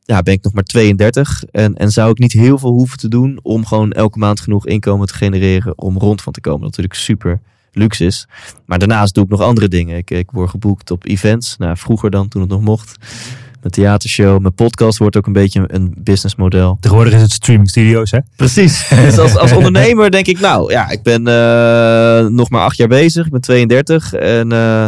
ja, 0.08 0.22
ben 0.22 0.34
ik 0.34 0.44
nog 0.44 0.54
maar 0.54 0.64
32. 0.64 1.44
En, 1.52 1.76
en 1.76 1.92
zou 1.92 2.10
ik 2.12 2.18
niet 2.20 2.32
heel 2.32 2.58
veel 2.58 2.72
hoeven 2.72 2.98
te 2.98 3.08
doen 3.08 3.40
om 3.42 3.66
gewoon 3.66 3.92
elke 3.92 4.18
maand 4.18 4.40
genoeg 4.40 4.68
inkomen 4.68 5.08
te 5.08 5.14
genereren 5.14 5.78
om 5.78 5.98
rond 5.98 6.22
van 6.22 6.34
te 6.34 6.42
komen. 6.42 6.60
Dat 6.62 6.70
natuurlijk 6.70 6.96
super 6.96 7.42
luxe 7.72 8.06
is. 8.06 8.28
Maar 8.66 8.80
daarnaast 8.80 9.14
doe 9.14 9.24
ik 9.24 9.30
nog 9.30 9.42
andere 9.42 9.68
dingen. 9.68 9.98
Ik, 9.98 10.12
ik 10.12 10.32
word 10.32 10.50
geboekt 10.50 10.92
op 10.92 11.06
events. 11.06 11.58
Nou, 11.58 11.78
vroeger 11.78 12.10
dan, 12.10 12.28
toen 12.28 12.42
het 12.42 12.50
nog 12.50 12.62
mocht. 12.62 12.98
Mijn 13.66 13.78
theatershow, 13.78 14.40
mijn 14.40 14.54
podcast 14.54 14.98
wordt 14.98 15.18
ook 15.18 15.26
een 15.26 15.34
beetje 15.34 15.64
een 15.68 15.96
businessmodel. 15.98 16.78
Tegenwoordig 16.80 17.14
is 17.14 17.22
het 17.22 17.32
streaming 17.32 17.70
studio's, 17.70 18.12
hè? 18.12 18.20
Precies. 18.36 18.88
dus 19.06 19.18
als, 19.18 19.38
als 19.38 19.52
ondernemer 19.52 20.12
denk 20.12 20.26
ik, 20.26 20.40
nou 20.40 20.72
ja, 20.72 20.90
ik 20.90 21.04
ben 21.04 21.28
eh, 21.28 22.28
nog 22.28 22.50
maar 22.50 22.62
acht 22.62 22.78
jaar 22.78 22.88
bezig. 22.88 23.26
Ik 23.26 23.32
ben 23.32 23.42
32 23.42 24.14
en 24.14 24.52
eh, 24.52 24.86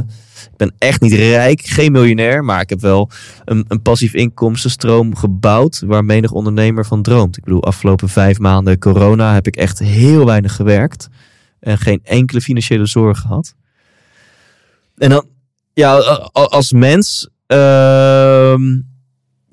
ik 0.51 0.57
ben 0.57 0.73
echt 0.77 1.01
niet 1.01 1.13
rijk, 1.13 1.61
geen 1.61 1.91
miljonair. 1.91 2.43
Maar 2.43 2.61
ik 2.61 2.69
heb 2.69 2.81
wel 2.81 3.09
een, 3.45 3.65
een 3.67 3.81
passief 3.81 4.13
inkomstenstroom 4.13 5.15
gebouwd 5.15 5.83
waar 5.85 6.05
menig 6.05 6.31
ondernemer 6.31 6.85
van 6.85 7.01
droomt. 7.01 7.37
Ik 7.37 7.43
bedoel, 7.43 7.63
afgelopen 7.63 8.09
vijf 8.09 8.39
maanden 8.39 8.79
corona 8.79 9.33
heb 9.33 9.47
ik 9.47 9.55
echt 9.55 9.79
heel 9.79 10.25
weinig 10.25 10.55
gewerkt. 10.55 11.07
En 11.59 11.77
geen 11.77 11.99
enkele 12.03 12.41
financiële 12.41 12.85
zorg 12.85 13.19
gehad. 13.19 13.53
En 14.97 15.09
dan, 15.09 15.25
ja, 15.73 15.95
als 16.31 16.71
mens, 16.71 17.29
ehm, 17.47 18.61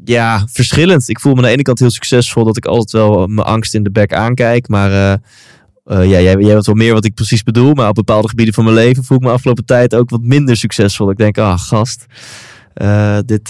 ja, 0.05 0.47
verschillend. 0.51 1.09
Ik 1.09 1.20
voel 1.20 1.32
me 1.32 1.38
aan 1.38 1.45
de 1.45 1.51
ene 1.51 1.62
kant 1.62 1.78
heel 1.78 1.90
succesvol 1.90 2.45
dat 2.45 2.57
ik 2.57 2.66
altijd 2.66 2.92
wel 2.92 3.26
mijn 3.26 3.47
angst 3.47 3.74
in 3.74 3.82
de 3.82 3.90
bek 3.90 4.12
aankijk. 4.12 4.68
Maar 4.68 4.90
eh, 4.90 5.12
eh, 5.84 6.11
ja, 6.11 6.20
jij, 6.20 6.22
jij 6.22 6.55
weet 6.55 6.66
wel 6.66 6.74
meer 6.74 6.92
wat 6.92 7.05
ik 7.05 7.14
precies 7.14 7.42
bedoel. 7.42 7.74
Maar 7.74 7.88
op 7.88 7.95
bepaalde 7.95 8.28
gebieden 8.28 8.55
van 8.55 8.64
mijn 8.64 8.76
leven 8.76 9.05
voel 9.05 9.16
ik 9.16 9.22
me 9.22 9.30
afgelopen 9.30 9.64
tijd 9.64 9.95
ook 9.95 10.11
wat 10.11 10.22
minder 10.22 10.57
succesvol. 10.57 11.11
Ik 11.11 11.16
denk, 11.16 11.38
ah, 11.38 11.59
gast, 11.59 12.07
eh, 12.74 13.18
dit, 13.26 13.49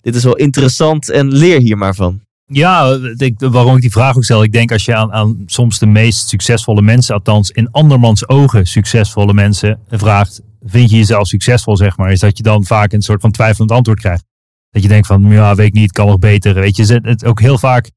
dit 0.00 0.14
is 0.14 0.24
wel 0.24 0.36
interessant 0.36 1.10
en 1.10 1.32
leer 1.32 1.60
hier 1.60 1.78
maar 1.78 1.94
van. 1.94 2.20
Ja, 2.46 2.98
ik, 3.16 3.34
waarom 3.38 3.74
ik 3.74 3.80
die 3.80 3.90
vraag 3.90 4.16
ook 4.16 4.24
stel. 4.24 4.42
Ik 4.42 4.52
denk 4.52 4.72
als 4.72 4.84
je 4.84 4.94
aan, 4.94 5.12
aan 5.12 5.42
soms 5.46 5.78
de 5.78 5.86
meest 5.86 6.28
succesvolle 6.28 6.82
mensen, 6.82 7.14
althans 7.14 7.50
in 7.50 7.70
andermans 7.70 8.28
ogen 8.28 8.66
succesvolle 8.66 9.34
mensen, 9.34 9.78
vraagt: 9.88 10.42
vind 10.64 10.90
je 10.90 10.96
jezelf 10.96 11.26
succesvol, 11.26 11.76
zeg 11.76 11.96
maar, 11.96 12.12
is 12.12 12.20
dat 12.20 12.36
je 12.36 12.42
dan 12.42 12.64
vaak 12.64 12.92
een 12.92 13.02
soort 13.02 13.20
van 13.20 13.30
twijfelend 13.30 13.72
antwoord 13.72 14.00
krijgt. 14.00 14.24
Dat 14.70 14.82
je 14.82 14.88
denkt 14.88 15.06
van, 15.06 15.30
ja, 15.30 15.54
weet 15.54 15.66
ik 15.66 15.72
niet, 15.72 15.92
kan 15.92 16.06
nog 16.06 16.18
beter. 16.18 16.54
Weet 16.54 16.76
je, 16.76 17.00
het 17.02 17.24
ook 17.24 17.40
heel 17.40 17.58
vaak 17.58 17.90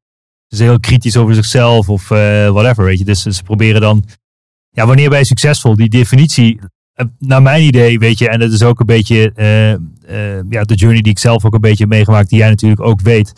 ze 0.47 0.55
zijn 0.55 0.70
heel 0.70 0.80
kritisch 0.80 1.18
over 1.18 1.36
zichzelf 1.36 1.89
of 1.89 2.11
eh, 2.11 2.49
whatever, 2.49 2.84
weet 2.84 2.99
je. 2.99 3.05
Dus 3.05 3.22
ze 3.22 3.43
proberen 3.43 3.82
dan, 3.82 4.03
ja, 4.70 4.86
wanneer 4.86 5.09
ben 5.09 5.20
je 5.20 5.26
succesvol? 5.26 5.76
Die 5.76 5.89
definitie, 5.89 6.59
eh, 6.93 7.05
naar 7.20 7.41
mijn 7.41 7.63
idee, 7.63 7.99
weet 7.99 8.18
je, 8.18 8.30
en 8.30 8.39
dat 8.39 8.51
is 8.51 8.63
ook 8.63 8.80
een 8.80 8.86
beetje 8.86 9.32
eh, 9.36 9.72
ja, 10.49 10.63
de 10.63 10.76
journey 10.76 11.01
die 11.01 11.11
ik 11.11 11.20
zelf 11.20 11.45
ook 11.45 11.53
een 11.53 11.61
beetje 11.61 11.84
heb 11.84 11.93
meegemaakt, 11.93 12.30
die 12.30 12.38
jij 12.38 12.49
natuurlijk 12.49 12.82
ook 12.82 13.01
weet, 13.01 13.30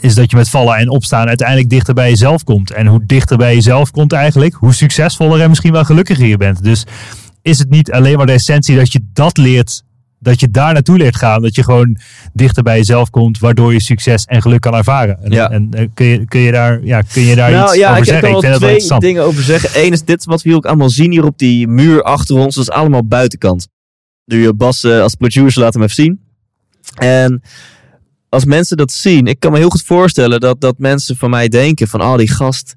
is 0.00 0.14
dat 0.14 0.30
je 0.30 0.36
met 0.36 0.48
vallen 0.48 0.76
en 0.76 0.88
opstaan 0.88 1.28
uiteindelijk 1.28 1.68
dichter 1.68 1.94
bij 1.94 2.08
jezelf 2.08 2.44
komt. 2.44 2.70
En 2.70 2.86
hoe 2.86 3.06
dichter 3.06 3.36
bij 3.36 3.54
jezelf 3.54 3.90
komt 3.90 4.12
eigenlijk, 4.12 4.54
hoe 4.54 4.74
succesvoller 4.74 5.40
en 5.40 5.48
misschien 5.48 5.72
wel 5.72 5.84
gelukkiger 5.84 6.26
je 6.26 6.36
bent. 6.36 6.62
Dus 6.62 6.84
is 7.42 7.58
het 7.58 7.70
niet 7.70 7.92
alleen 7.92 8.16
maar 8.16 8.26
de 8.26 8.32
essentie 8.32 8.76
dat 8.76 8.92
je 8.92 9.00
dat 9.12 9.36
leert, 9.36 9.82
dat 10.18 10.40
je 10.40 10.50
daar 10.50 10.72
naartoe 10.72 10.96
leert 10.98 11.16
gaan, 11.16 11.42
dat 11.42 11.54
je 11.54 11.64
gewoon 11.64 11.98
dichter 12.32 12.62
bij 12.62 12.76
jezelf 12.76 13.10
komt, 13.10 13.38
waardoor 13.38 13.72
je 13.72 13.80
succes 13.80 14.24
en 14.24 14.42
geluk 14.42 14.60
kan 14.60 14.74
ervaren. 14.74 15.22
En, 15.22 15.30
Ja. 15.30 15.50
en 15.50 15.68
eh, 15.70 15.86
kun, 15.94 16.06
je, 16.06 16.24
kun, 16.24 16.40
je 16.40 16.52
daar, 16.52 16.84
ja, 16.84 17.02
kun 17.02 17.22
je 17.22 17.34
daar 17.36 17.50
nou 17.50 17.64
iets 17.64 17.74
ja, 17.74 17.90
over 17.90 18.02
ik 18.02 18.08
heb 18.08 18.14
zeggen? 18.14 18.28
er 18.28 18.36
Ik 18.36 18.50
dat 18.50 18.60
wel 18.60 18.78
twee 18.78 18.98
dingen 18.98 19.24
over 19.24 19.42
zeggen. 19.42 19.84
Eén 19.84 19.92
is 19.92 20.04
dit 20.04 20.24
wat 20.24 20.42
we 20.42 20.48
hier 20.48 20.58
ook 20.58 20.66
allemaal 20.66 20.90
zien 20.90 21.10
hier 21.10 21.24
op 21.24 21.38
die 21.38 21.68
muur 21.68 22.02
achter 22.02 22.36
ons. 22.36 22.54
Dat 22.54 22.64
is 22.64 22.70
allemaal 22.70 23.06
buitenkant. 23.06 23.68
Doe 24.24 24.40
je 24.40 24.54
Bas 24.54 24.84
eh, 24.84 25.00
als 25.00 25.14
producer 25.14 25.62
laat 25.62 25.74
hem 25.74 25.82
even 25.82 25.94
zien. 25.94 26.20
En 26.94 27.42
als 28.28 28.44
mensen 28.44 28.76
dat 28.76 28.92
zien, 28.92 29.26
ik 29.26 29.40
kan 29.40 29.52
me 29.52 29.58
heel 29.58 29.68
goed 29.68 29.82
voorstellen 29.82 30.40
dat, 30.40 30.60
dat 30.60 30.78
mensen 30.78 31.16
van 31.16 31.30
mij 31.30 31.48
denken 31.48 31.88
van, 31.88 32.02
oh 32.02 32.16
die 32.16 32.28
gast, 32.28 32.74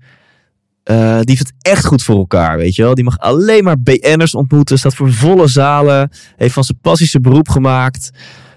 eh, 0.83 1.15
die 1.15 1.35
heeft 1.35 1.39
het 1.47 1.53
echt 1.61 1.85
goed 1.85 2.03
voor 2.03 2.17
elkaar, 2.17 2.57
weet 2.57 2.75
je 2.75 2.83
wel. 2.83 2.95
Die 2.95 3.03
mag 3.03 3.19
alleen 3.19 3.63
maar 3.63 3.81
BN'ers 3.81 4.35
ontmoeten, 4.35 4.77
staat 4.77 4.95
voor 4.95 5.13
volle 5.13 5.47
zalen, 5.47 6.09
heeft 6.35 6.53
van 6.53 6.63
zijn 6.63 6.79
passie 6.81 7.07
zijn 7.07 7.23
beroep 7.23 7.49
gemaakt, 7.49 8.09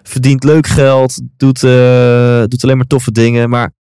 verdient 0.03 0.45
leuk 0.45 0.67
geld, 0.67 1.21
doet, 1.37 1.63
eh, 1.63 2.43
doet 2.45 2.65
alleen 2.65 2.77
maar 2.77 2.87
toffe 2.87 3.13
dingen. 3.13 3.51
Maar 3.51 3.73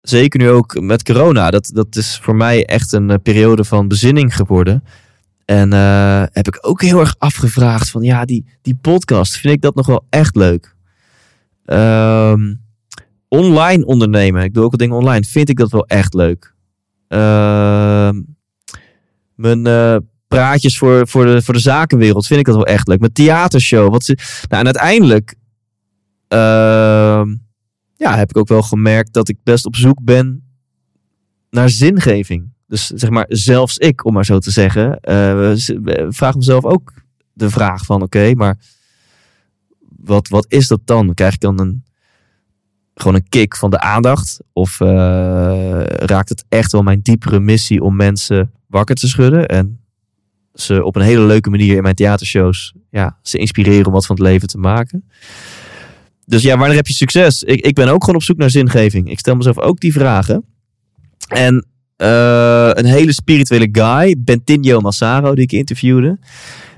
zeker 0.00 0.40
nu 0.40 0.50
ook 0.50 0.80
met 0.80 1.02
corona, 1.02 1.50
dat, 1.50 1.70
dat 1.74 1.96
is 1.96 2.18
voor 2.22 2.36
mij 2.36 2.66
echt 2.66 2.92
een 2.92 3.10
eh, 3.10 3.16
periode 3.22 3.64
van 3.64 3.88
bezinning 3.88 4.36
geworden. 4.36 4.84
En 5.44 5.72
heb 6.32 6.46
ik 6.46 6.58
ook 6.60 6.82
heel 6.82 7.00
erg 7.00 7.14
afgevraagd 7.18 7.90
van, 7.90 8.02
ja, 8.02 8.24
die, 8.24 8.46
die 8.62 8.74
podcast, 8.74 9.36
vind 9.36 9.54
ik 9.54 9.60
dat 9.60 9.74
nog 9.74 9.86
wel 9.86 10.06
echt 10.10 10.36
leuk? 10.36 10.74
Ehm, 11.64 12.54
online 13.28 13.84
ondernemen, 13.84 14.42
ik 14.42 14.54
doe 14.54 14.64
ook 14.64 14.70
wat 14.70 14.80
dingen 14.80 14.96
online, 14.96 15.24
vind 15.24 15.48
ik 15.48 15.56
dat 15.56 15.70
wel 15.70 15.86
echt 15.86 16.14
leuk? 16.14 16.53
Ehm, 17.08 18.22
mijn 19.34 19.66
eh, 19.66 19.96
praatjes 20.28 20.78
voor, 20.78 21.08
voor, 21.08 21.24
de, 21.24 21.42
voor 21.42 21.54
de 21.54 21.60
zakenwereld, 21.60 22.26
vind 22.26 22.40
ik 22.40 22.46
dat 22.46 22.54
wel 22.54 22.66
echt 22.66 22.88
leuk? 22.88 23.00
Mijn 23.00 23.12
theatershow, 23.12 23.90
wat 23.90 24.04
ze, 24.04 24.18
nou, 24.48 24.60
en 24.60 24.64
uiteindelijk 24.64 25.34
ehm, 26.28 27.34
ja, 27.96 28.16
heb 28.16 28.30
ik 28.30 28.36
ook 28.36 28.48
wel 28.48 28.62
gemerkt 28.62 29.12
dat 29.12 29.28
ik 29.28 29.36
best 29.42 29.66
op 29.66 29.76
zoek 29.76 30.04
ben 30.04 30.42
naar 31.50 31.68
zingeving. 31.68 32.52
Dus 32.66 32.86
zeg 32.86 33.10
maar, 33.10 33.26
zelfs 33.28 33.78
ik, 33.78 34.04
om 34.04 34.12
maar 34.12 34.24
zo 34.24 34.38
te 34.38 34.50
zeggen, 34.50 35.00
eh, 35.00 35.52
vraag 36.08 36.34
mezelf 36.34 36.64
ook 36.64 36.92
de 37.32 37.50
vraag 37.50 37.84
van, 37.84 38.02
oké, 38.02 38.34
maar 38.34 38.58
wat, 39.96 40.28
wat 40.28 40.46
is 40.48 40.68
dat 40.68 40.80
dan? 40.84 41.14
Krijg 41.14 41.34
ik 41.34 41.40
dan 41.40 41.60
een, 41.60 41.83
gewoon 42.94 43.14
een 43.14 43.28
kick 43.28 43.56
van 43.56 43.70
de 43.70 43.80
aandacht? 43.80 44.40
Of 44.52 44.80
eh, 44.80 44.88
raakt 45.84 46.28
het 46.28 46.44
echt 46.48 46.72
wel 46.72 46.82
mijn 46.82 47.00
diepere 47.02 47.40
missie 47.40 47.82
om 47.82 47.96
mensen 47.96 48.52
wakker 48.66 48.94
te 48.94 49.08
schudden 49.08 49.48
en 49.48 49.78
ze 50.54 50.84
op 50.84 50.96
een 50.96 51.02
hele 51.02 51.24
leuke 51.26 51.50
manier 51.50 51.76
in 51.76 51.82
mijn 51.82 51.94
theatershows 51.94 52.74
ja, 52.90 53.18
ze 53.22 53.38
inspireren 53.38 53.86
om 53.86 53.92
wat 53.92 54.06
van 54.06 54.16
het 54.16 54.24
leven 54.24 54.48
te 54.48 54.58
maken? 54.58 55.04
Dus 56.26 56.42
ja, 56.42 56.56
wanneer 56.56 56.76
heb 56.76 56.86
je 56.86 56.94
succes? 56.94 57.42
Ik, 57.42 57.60
ik 57.60 57.74
ben 57.74 57.88
ook 57.88 58.00
gewoon 58.00 58.14
op 58.14 58.22
zoek 58.22 58.36
naar 58.36 58.50
zingeving. 58.50 59.10
Ik 59.10 59.18
stel 59.18 59.36
mezelf 59.36 59.58
ook 59.58 59.80
die 59.80 59.92
vragen. 59.92 60.44
En 61.28 61.66
eh, 61.96 62.70
een 62.72 62.84
hele 62.84 63.12
spirituele 63.12 63.68
guy, 63.72 64.16
Bentinho 64.18 64.80
Massaro, 64.80 65.34
die 65.34 65.44
ik 65.44 65.52
interviewde. 65.52 66.18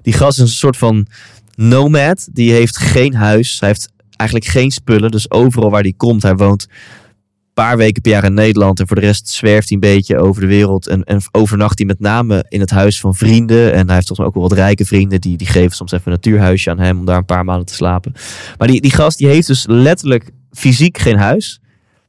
Die 0.03 0.13
gast 0.13 0.39
is 0.39 0.45
een 0.45 0.49
soort 0.49 0.77
van 0.77 1.07
nomad. 1.55 2.29
Die 2.33 2.53
heeft 2.53 2.77
geen 2.77 3.15
huis. 3.15 3.61
Hij 3.61 3.69
heeft 3.69 3.93
eigenlijk 4.17 4.51
geen 4.51 4.71
spullen. 4.71 5.11
Dus 5.11 5.31
overal 5.31 5.71
waar 5.71 5.83
hij 5.83 5.95
komt, 5.97 6.23
hij 6.23 6.35
woont 6.35 6.63
een 6.63 7.65
paar 7.65 7.77
weken 7.77 8.03
per 8.03 8.11
jaar 8.11 8.25
in 8.25 8.35
Nederland. 8.35 8.81
En 8.81 8.87
voor 8.87 8.97
de 8.97 9.07
rest 9.07 9.29
zwerft 9.29 9.69
hij 9.69 9.79
een 9.83 9.95
beetje 9.95 10.19
over 10.19 10.41
de 10.41 10.47
wereld. 10.47 10.87
En, 10.87 11.05
en 11.05 11.21
overnacht 11.33 11.79
hij 11.79 11.87
met 11.87 12.01
name 12.01 12.45
in 12.49 12.61
het 12.61 12.71
huis 12.71 13.01
van 13.01 13.15
vrienden. 13.15 13.73
En 13.73 13.87
hij 13.87 13.95
heeft 13.95 14.07
toch 14.07 14.21
ook 14.21 14.35
wel 14.35 14.43
wat 14.43 14.53
rijke 14.53 14.85
vrienden. 14.85 15.21
Die, 15.21 15.37
die 15.37 15.47
geven 15.47 15.77
soms 15.77 15.93
even 15.93 16.07
een 16.07 16.13
natuurhuisje 16.13 16.71
aan 16.71 16.79
hem 16.79 16.99
om 16.99 17.05
daar 17.05 17.17
een 17.17 17.25
paar 17.25 17.45
maanden 17.45 17.67
te 17.67 17.75
slapen. 17.75 18.13
Maar 18.59 18.69
die, 18.69 18.81
die 18.81 18.91
gast 18.93 19.19
die 19.19 19.29
heeft 19.29 19.47
dus 19.47 19.65
letterlijk 19.69 20.31
fysiek 20.53 20.99
geen 20.99 21.19
huis. 21.19 21.61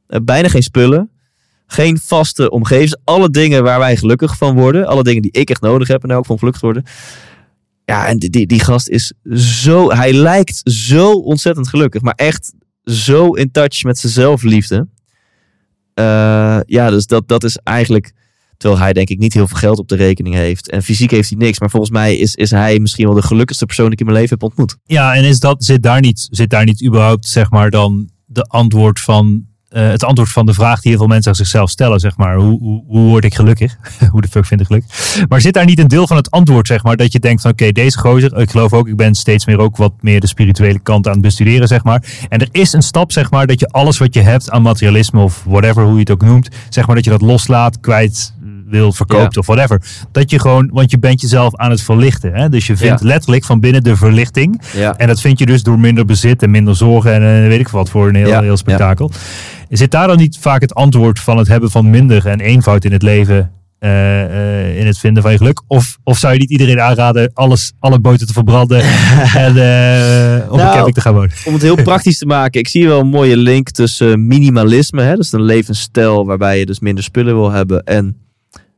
eh, 0.06 0.20
bijna 0.22 0.48
geen 0.48 0.62
spullen. 0.62 1.10
Geen 1.70 1.98
vaste 1.98 2.50
omgeving. 2.50 2.90
Dus 2.90 3.00
Alle 3.04 3.30
dingen 3.30 3.62
waar 3.62 3.78
wij 3.78 3.96
gelukkig 3.96 4.36
van 4.36 4.54
worden. 4.54 4.86
Alle 4.86 5.02
dingen 5.02 5.22
die 5.22 5.30
ik 5.32 5.50
echt 5.50 5.60
nodig 5.60 5.88
heb 5.88 6.02
en 6.02 6.08
daar 6.08 6.18
ook 6.18 6.26
van 6.26 6.38
gelukkig 6.38 6.62
worden. 6.62 6.84
Ja, 7.88 8.06
en 8.06 8.18
die, 8.18 8.30
die, 8.30 8.46
die 8.46 8.60
gast 8.60 8.88
is 8.88 9.12
zo... 9.62 9.90
Hij 9.90 10.12
lijkt 10.12 10.60
zo 10.64 11.12
ontzettend 11.12 11.68
gelukkig. 11.68 12.02
Maar 12.02 12.14
echt 12.14 12.52
zo 12.84 13.32
in 13.32 13.50
touch 13.50 13.82
met 13.82 13.98
zijn 13.98 14.12
zelfliefde. 14.12 14.88
Eh, 15.94 16.58
ja, 16.66 16.90
dus 16.90 17.06
dat, 17.06 17.28
dat 17.28 17.44
is 17.44 17.56
eigenlijk... 17.56 18.12
Terwijl 18.56 18.80
hij 18.82 18.92
denk 18.92 19.08
ik 19.08 19.18
niet 19.18 19.34
heel 19.34 19.46
veel 19.46 19.56
geld 19.56 19.78
op 19.78 19.88
de 19.88 19.96
rekening 19.96 20.34
heeft. 20.34 20.70
En 20.70 20.82
fysiek 20.82 21.10
heeft 21.10 21.28
hij 21.28 21.38
niks. 21.38 21.60
Maar 21.60 21.70
volgens 21.70 21.92
mij 21.92 22.16
is, 22.16 22.34
is 22.34 22.50
hij 22.50 22.78
misschien 22.78 23.06
wel 23.06 23.14
de 23.14 23.22
gelukkigste 23.22 23.66
persoon 23.66 23.84
die 23.84 23.94
ik 23.94 24.00
in 24.00 24.06
mijn 24.06 24.18
leven 24.18 24.38
heb 24.38 24.48
ontmoet. 24.48 24.76
Ja, 24.84 25.14
en 25.14 25.24
is 25.24 25.40
dat, 25.40 25.64
zit, 25.64 25.82
daar 25.82 26.00
niet, 26.00 26.28
zit 26.30 26.50
daar 26.50 26.64
niet 26.64 26.84
überhaupt, 26.84 27.26
zeg 27.26 27.50
maar, 27.50 27.70
dan 27.70 28.10
de 28.26 28.42
antwoord 28.42 29.00
van, 29.00 29.46
eh, 29.68 29.88
het 29.88 30.04
antwoord 30.04 30.28
van 30.30 30.46
de 30.46 30.54
vraag 30.54 30.80
die 30.80 30.90
heel 30.90 30.98
veel 31.00 31.08
mensen 31.08 31.30
aan 31.30 31.36
zichzelf 31.36 31.70
stellen, 31.70 32.00
zeg 32.00 32.16
maar. 32.16 32.36
Hoe, 32.36 32.58
hoe, 32.58 32.84
hoe 32.86 33.08
word 33.08 33.24
ik 33.24 33.34
gelukkig? 33.34 33.76
hoe 34.12 34.20
de 34.20 34.28
fuck 34.28 34.44
vind 34.46 34.60
ik 34.60 34.66
geluk? 34.66 34.84
Maar 35.28 35.40
zit 35.40 35.54
daar 35.54 35.64
niet 35.64 35.78
een 35.78 35.88
deel 35.88 36.06
van 36.06 36.16
het 36.16 36.30
antwoord, 36.30 36.66
zeg 36.66 36.82
maar, 36.82 36.96
dat 36.96 37.12
je 37.12 37.18
denkt 37.18 37.42
van, 37.42 37.50
oké, 37.50 37.72
deze 37.72 37.98
gozer, 37.98 38.38
ik 38.38 38.50
geloof 38.50 38.72
ook, 38.72 38.88
ik 38.88 38.96
ben 38.96 39.14
steeds 39.14 39.46
meer 39.46 39.58
ook 39.58 39.76
wat 39.76 39.92
meer 40.00 40.20
de 40.20 40.26
spirituele 40.26 40.78
kant 40.78 41.06
aan 41.06 41.12
het 41.12 41.22
bestuderen, 41.22 41.68
zeg 41.68 41.84
maar. 41.84 42.02
En 42.28 42.40
er 42.40 42.48
is 42.52 42.72
een 42.72 42.82
stap, 42.82 43.12
zeg 43.12 43.30
maar, 43.30 43.46
dat 43.46 43.60
je 43.60 43.68
alles 43.68 43.98
wat 43.98 44.14
je 44.14 44.20
hebt 44.20 44.50
aan 44.50 44.62
materialisme 44.62 45.20
of 45.20 45.42
whatever, 45.46 45.82
hoe 45.84 45.92
je 45.92 45.98
het 46.00 46.10
ook 46.10 46.22
noemt, 46.22 46.48
zeg 46.68 46.86
maar, 46.86 46.94
dat 46.94 47.04
je 47.04 47.10
dat 47.10 47.20
loslaat, 47.22 47.80
kwijt 47.80 48.36
wil, 48.68 48.92
verkoopt 48.92 49.34
Ja. 49.34 49.40
of 49.40 49.46
whatever. 49.46 49.82
Dat 50.12 50.30
je 50.30 50.40
gewoon, 50.40 50.70
want 50.72 50.90
je 50.90 50.98
bent 50.98 51.20
jezelf 51.20 51.56
aan 51.56 51.70
het 51.70 51.82
verlichten. 51.82 52.34
Hè? 52.34 52.48
Dus 52.48 52.66
je 52.66 52.76
vindt 52.76 53.00
Ja. 53.00 53.06
letterlijk 53.06 53.44
van 53.44 53.60
binnen 53.60 53.82
de 53.82 53.96
verlichting. 53.96 54.62
Ja. 54.74 54.96
En 54.96 55.06
dat 55.06 55.20
vind 55.20 55.38
je 55.38 55.46
dus 55.46 55.62
door 55.62 55.78
minder 55.78 56.04
bezit 56.04 56.42
en 56.42 56.50
minder 56.50 56.76
zorgen 56.76 57.12
en 57.14 57.42
eh, 57.42 57.48
weet 57.48 57.60
ik 57.60 57.68
wat 57.68 57.90
voor 57.90 58.08
een 58.08 58.14
heel, 58.14 58.28
Ja, 58.28 58.40
heel 58.42 58.56
spektakel. 58.56 59.10
Zit 59.68 59.90
daar 59.90 60.06
dan 60.06 60.16
niet 60.16 60.38
vaak 60.38 60.60
het 60.60 60.74
antwoord 60.74 61.20
van 61.20 61.38
het 61.38 61.48
hebben 61.48 61.70
van 61.70 61.90
minder 61.90 62.26
en 62.26 62.40
eenvoud 62.40 62.84
in 62.84 62.92
het 62.92 63.02
leven, 63.02 63.52
eh, 63.78 64.24
eh, 64.24 64.78
in 64.78 64.86
het 64.86 64.98
vinden 64.98 65.22
van 65.22 65.32
je 65.32 65.38
geluk? 65.38 65.62
Of, 65.66 65.98
of 66.04 66.18
zou 66.18 66.32
je 66.32 66.38
niet 66.38 66.50
iedereen 66.50 66.80
aanraden 66.80 67.30
alles, 67.34 67.72
alle 67.78 68.00
boten 68.00 68.26
te 68.26 68.32
verbranden 68.32 68.80
en 69.46 69.56
eh, 69.56 70.44
op 70.46 70.52
een 70.52 70.56
Nou, 70.56 70.74
camping 70.74 70.94
te 70.94 71.00
gaan 71.00 71.14
wonen? 71.14 71.30
om 71.44 71.52
het 71.52 71.62
heel 71.62 71.82
praktisch 71.82 72.18
te 72.18 72.26
maken, 72.26 72.60
ik 72.60 72.68
zie 72.68 72.86
wel 72.86 73.00
een 73.00 73.06
mooie 73.06 73.36
link 73.36 73.70
tussen 73.70 74.26
minimalisme, 74.26 75.02
hè, 75.02 75.14
dus 75.14 75.32
een 75.32 75.42
levensstijl 75.42 76.26
waarbij 76.26 76.58
je 76.58 76.66
dus 76.66 76.80
minder 76.80 77.04
spullen 77.04 77.34
wil 77.34 77.50
hebben, 77.50 77.84
en 77.84 78.16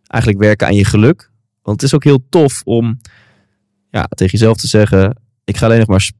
eigenlijk 0.06 0.42
werken 0.42 0.66
aan 0.66 0.74
je 0.74 0.84
geluk. 0.84 1.30
Want 1.62 1.80
het 1.80 1.90
is 1.90 1.94
ook 1.94 2.04
heel 2.04 2.26
tof 2.28 2.62
om 2.64 3.00
ja, 3.90 4.06
tegen 4.08 4.38
jezelf 4.38 4.56
te 4.56 4.66
zeggen: 4.66 5.16
ik 5.44 5.56
ga 5.56 5.66
alleen 5.66 5.78
nog 5.78 5.88
maar 5.88 6.10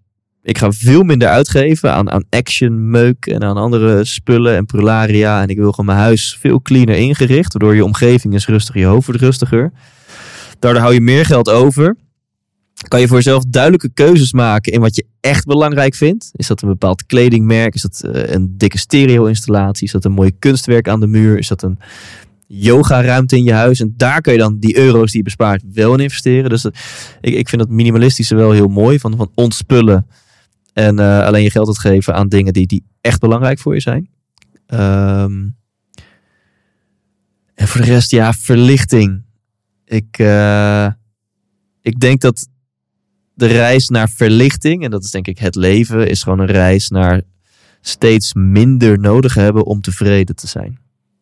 ik 0.43 0.59
ga 0.59 0.73
veel 0.73 1.03
minder 1.03 1.29
uitgeven 1.29 1.93
aan, 1.93 2.11
aan 2.11 2.25
action, 2.31 2.91
meuk 2.91 3.27
en 3.27 3.43
aan 3.43 3.57
andere 3.57 4.05
spullen 4.05 4.57
en 4.57 4.67
prularia. 4.67 5.43
En 5.43 5.49
ik 5.49 5.57
wil 5.57 5.71
gewoon 5.71 5.87
mijn 5.87 5.99
huis 5.99 6.37
veel 6.41 6.63
cleaner 6.63 6.97
ingericht. 6.97 7.53
Waardoor 7.53 7.75
je 7.75 7.85
omgeving 7.85 8.35
is 8.35 8.47
rustiger, 8.47 8.81
je 8.81 8.87
hoofd 8.87 9.07
wordt 9.07 9.21
rustiger. 9.21 9.73
Daardoor 10.59 10.81
hou 10.83 10.95
je 10.95 11.01
meer 11.01 11.25
geld 11.27 11.51
over. 11.51 11.97
Kan 12.89 13.01
je 13.01 13.07
voor 13.07 13.17
jezelf 13.17 13.45
duidelijke 13.45 13.91
keuzes 13.95 14.33
maken 14.33 14.73
in 14.73 14.81
wat 14.81 14.97
je 14.97 15.05
echt 15.21 15.45
belangrijk 15.45 15.95
vindt. 15.95 16.31
Is 16.33 16.47
dat 16.47 16.63
een 16.63 16.69
bepaald 16.69 17.07
kledingmerk? 17.07 17.75
Is 17.75 17.83
dat 17.83 18.01
eh, 18.05 18.35
een 18.35 18.55
dikke 18.57 18.79
stereo-installatie? 18.79 19.87
Is 19.87 19.93
dat 19.93 20.05
een 20.05 20.13
mooi 20.13 20.31
kunstwerk 20.39 20.89
aan 20.89 21.01
de 21.01 21.07
muur? 21.07 21.39
Is 21.39 21.49
dat 21.49 21.63
een 21.63 21.79
yoga-ruimte 22.47 23.37
in 23.37 23.45
je 23.45 23.53
huis? 23.53 23.81
En 23.81 23.95
daar 23.97 24.21
kun 24.21 24.33
je 24.33 24.39
dan 24.39 24.59
die 24.59 24.77
euro's 24.77 25.09
die 25.11 25.17
je 25.19 25.25
bespaart 25.25 25.63
wel 25.73 25.93
in 25.95 26.01
investeren. 26.01 26.51
Dus 26.51 26.63
dat- 26.63 26.77
ik, 27.21 27.35
ik 27.35 27.49
vind 27.49 27.63
dat 27.63 27.71
minimalistische 27.71 28.35
wel 28.35 28.51
heel 28.53 28.69
mooi. 28.69 28.99
Van, 28.99 29.17
van 29.17 29.31
ontspullen 29.35 30.07
en 30.73 30.99
eh, 30.99 31.25
alleen 31.25 31.43
je 31.43 31.51
geld 31.51 31.67
uitgeven 31.67 32.15
aan 32.15 32.29
dingen 32.29 32.53
die, 32.53 32.67
die 32.67 32.85
echt 33.01 33.21
belangrijk 33.21 33.59
voor 33.59 33.75
je 33.75 33.81
zijn. 33.81 34.11
Ehm, 34.67 35.49
en 37.55 37.69
voor 37.69 37.81
de 37.81 37.87
rest, 37.87 38.11
ja, 38.11 38.33
verlichting. 38.33 39.23
Ik, 39.85 40.19
eh, 40.19 40.87
ik 41.81 42.01
denk 42.01 42.21
dat 42.21 42.49
de 43.35 43.47
reis 43.47 43.89
naar 43.89 44.09
verlichting, 44.09 44.85
en 44.85 44.91
dat 44.91 45.05
is 45.05 45.11
denk 45.11 45.27
ik 45.27 45.39
het 45.39 45.55
leven, 45.55 46.09
is 46.09 46.23
gewoon 46.23 46.39
een 46.39 46.47
reis 46.47 46.89
naar 46.89 47.23
steeds 47.81 48.35
minder 48.35 48.99
nodig 48.99 49.35
hebben 49.35 49.67
om 49.67 49.81
tevreden 49.81 50.37
te 50.37 50.47
zijn. 50.47 50.79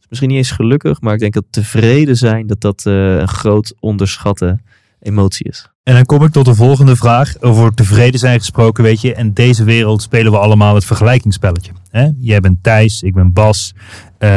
Misschien 0.09 0.28
niet 0.28 0.38
eens 0.38 0.51
gelukkig, 0.51 1.01
maar 1.01 1.14
ik 1.14 1.20
denk 1.20 1.32
dat 1.32 1.44
tevreden 1.51 2.16
zijn, 2.16 2.46
dat 2.46 2.61
dat 2.61 2.86
eh, 2.86 3.16
een 3.16 3.28
groot 3.28 3.74
onderschatte 3.80 4.59
emotie 5.01 5.49
is. 5.49 5.68
En 5.89 5.95
dan 5.95 6.05
kom 6.07 6.22
ik 6.22 6.32
tot 6.32 6.45
de 6.45 6.55
volgende 6.55 6.97
vraag. 6.97 7.41
Over 7.41 7.74
tevreden 7.74 8.20
zijn 8.20 8.39
gesproken, 8.39 8.84
weet 8.84 9.01
je. 9.01 9.14
En 9.14 9.34
deze 9.34 9.64
wereld 9.64 10.03
spelen 10.03 10.32
we 10.32 10.39
allemaal 10.39 10.74
het 10.74 10.84
vergelijkingsspelletje. 10.84 11.72
Hè? 11.91 12.09
Jij 12.18 12.41
bent 12.41 12.62
Thijs, 12.62 13.03
ik 13.03 13.14
ben 13.14 13.32
Bas. 13.32 13.74
Eh, 14.18 14.28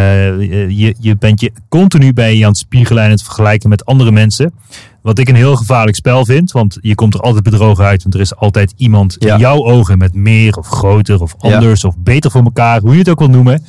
je, 0.70 0.96
je 1.00 1.16
bent 1.18 1.42
je 1.42 1.52
continu 1.70 2.14
bij 2.14 2.36
je 2.38 2.44
aan 2.44 2.50
het 2.50 2.58
spiegelen 2.58 3.04
en 3.04 3.10
het 3.10 3.24
vergelijken 3.24 3.70
met 3.70 3.86
andere 3.86 4.12
mensen. 4.12 4.54
Wat 5.02 5.20
ik 5.20 5.30
een 5.30 5.36
heel 5.36 5.56
gevaarlijk 5.56 5.96
spel 5.98 6.26
vind. 6.26 6.52
Want 6.52 6.78
je 6.82 6.96
komt 6.96 7.14
er 7.14 7.20
altijd 7.20 7.44
bedrogen 7.44 7.86
uit. 7.86 8.02
Want 8.02 8.16
er 8.16 8.22
is 8.22 8.36
altijd 8.36 8.74
iemand 8.78 9.16
Ja. 9.20 9.34
in 9.34 9.40
jouw 9.40 9.66
ogen 9.66 9.98
met 9.98 10.14
meer 10.14 10.58
of 10.58 10.68
groter 10.68 11.22
of 11.22 11.36
Ja. 11.40 11.54
anders 11.56 11.84
of 11.84 11.96
beter 11.98 12.32
voor 12.32 12.44
elkaar. 12.44 12.82
Hoe 12.82 12.92
je 12.94 12.98
het 13.00 13.10
ook 13.10 13.20
wil 13.20 13.30
noemen. 13.30 13.64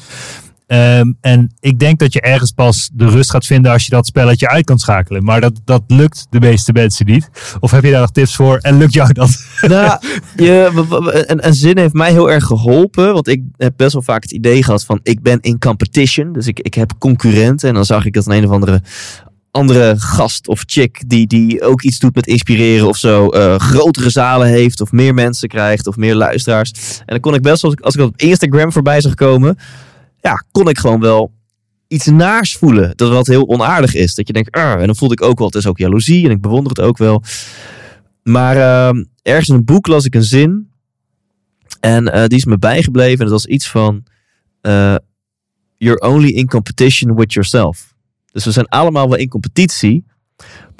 Ehm, 0.66 1.12
en 1.20 1.52
ik 1.60 1.78
denk 1.78 1.98
dat 1.98 2.12
je 2.12 2.20
ergens 2.20 2.50
pas 2.50 2.90
de 2.92 3.08
rust 3.08 3.30
gaat 3.30 3.46
vinden 3.46 3.72
als 3.72 3.84
je 3.84 3.90
dat 3.90 4.06
spelletje 4.06 4.48
uit 4.48 4.64
kan 4.64 4.78
schakelen. 4.78 5.24
Maar 5.24 5.40
dat, 5.40 5.60
dat 5.64 5.82
lukt 5.86 6.26
de 6.30 6.40
meeste 6.40 6.72
mensen 6.72 7.06
niet. 7.06 7.28
Of 7.60 7.70
heb 7.70 7.84
je 7.84 7.90
daar 7.90 8.00
nog 8.00 8.10
tips 8.12 8.36
voor? 8.36 8.56
En 8.56 8.78
lukt 8.78 8.92
jou 8.92 9.12
dat? 9.12 9.44
Nou, 9.68 10.00
je, 10.36 10.70
een, 11.26 11.54
zin 11.54 11.78
heeft 11.78 11.92
mij 11.92 12.10
heel 12.10 12.30
erg 12.30 12.44
geholpen. 12.44 13.12
Want 13.12 13.28
ik 13.28 13.42
heb 13.56 13.72
best 13.76 13.92
wel 13.92 14.02
vaak 14.02 14.22
het 14.22 14.32
idee 14.32 14.62
gehad 14.62 14.84
van 14.84 15.00
ik 15.02 15.22
ben 15.22 15.40
in 15.40 15.58
competition. 15.58 16.32
Dus 16.32 16.46
ik, 16.46 16.60
ik 16.60 16.74
heb 16.74 16.92
concurrenten. 16.98 17.68
En 17.68 17.74
dan 17.74 17.84
zag 17.84 18.04
ik 18.04 18.12
dat 18.12 18.26
een, 18.26 18.32
een 18.36 18.44
of 18.44 18.50
andere 18.50 18.82
andere 19.50 19.94
gast 19.98 20.48
of 20.48 20.62
chick 20.66 21.02
die, 21.06 21.26
die 21.26 21.62
ook 21.62 21.82
iets 21.82 21.98
doet 21.98 22.14
met 22.14 22.26
inspireren 22.26 22.88
of 22.88 22.96
zo. 22.96 23.28
eh, 23.28 23.58
grotere 23.58 24.10
zalen 24.10 24.46
heeft 24.48 24.80
of 24.80 24.92
meer 24.92 25.14
mensen 25.14 25.48
krijgt 25.48 25.86
of 25.86 25.96
meer 25.96 26.14
luisteraars. 26.14 26.70
En 26.98 27.04
dan 27.06 27.20
kon 27.20 27.34
ik 27.34 27.42
best 27.42 27.62
wel, 27.62 27.70
als 27.70 27.80
ik- 27.80 27.84
als 27.84 27.94
ik 27.94 28.00
op 28.00 28.12
Instagram 28.16 28.72
voorbij 28.72 29.00
zag 29.00 29.14
komen. 29.14 29.58
Ja, 30.22 30.44
kon 30.52 30.68
ik 30.68 30.78
gewoon 30.78 31.00
wel 31.00 31.32
iets 31.88 32.06
naars 32.06 32.56
voelen. 32.56 32.92
Dat 32.96 33.12
wat 33.12 33.26
heel 33.26 33.48
onaardig 33.48 33.94
is. 33.94 34.14
Dat 34.14 34.26
je 34.26 34.32
denkt, 34.32 34.50
"Arr." 34.50 34.78
en 34.78 34.86
dan 34.86 34.96
voelde 34.96 35.14
ik 35.14 35.22
ook 35.22 35.38
wel, 35.38 35.46
het 35.46 35.56
is 35.56 35.66
ook 35.66 35.78
jaloezie 35.78 36.24
en 36.24 36.30
ik 36.30 36.40
bewonder 36.40 36.72
het 36.72 36.80
ook 36.80 36.98
wel. 36.98 37.22
Maar 38.22 38.56
ehm, 38.56 39.04
ergens 39.22 39.48
in 39.48 39.54
een 39.54 39.64
boek 39.64 39.86
las 39.86 40.04
ik 40.04 40.14
een 40.14 40.24
zin. 40.24 40.70
En 41.80 42.12
eh, 42.12 42.26
die 42.26 42.38
is 42.38 42.44
me 42.44 42.58
bijgebleven. 42.58 43.18
En 43.18 43.30
dat 43.30 43.42
was 43.42 43.46
iets 43.46 43.70
van: 43.70 44.04
eh, 44.60 44.96
You're 45.76 46.00
only 46.00 46.28
in 46.28 46.46
competition 46.46 47.14
with 47.14 47.32
yourself. 47.32 47.94
Dus 48.32 48.44
we 48.44 48.50
zijn 48.50 48.66
allemaal 48.66 49.08
wel 49.08 49.18
in 49.18 49.28
competitie. 49.28 50.04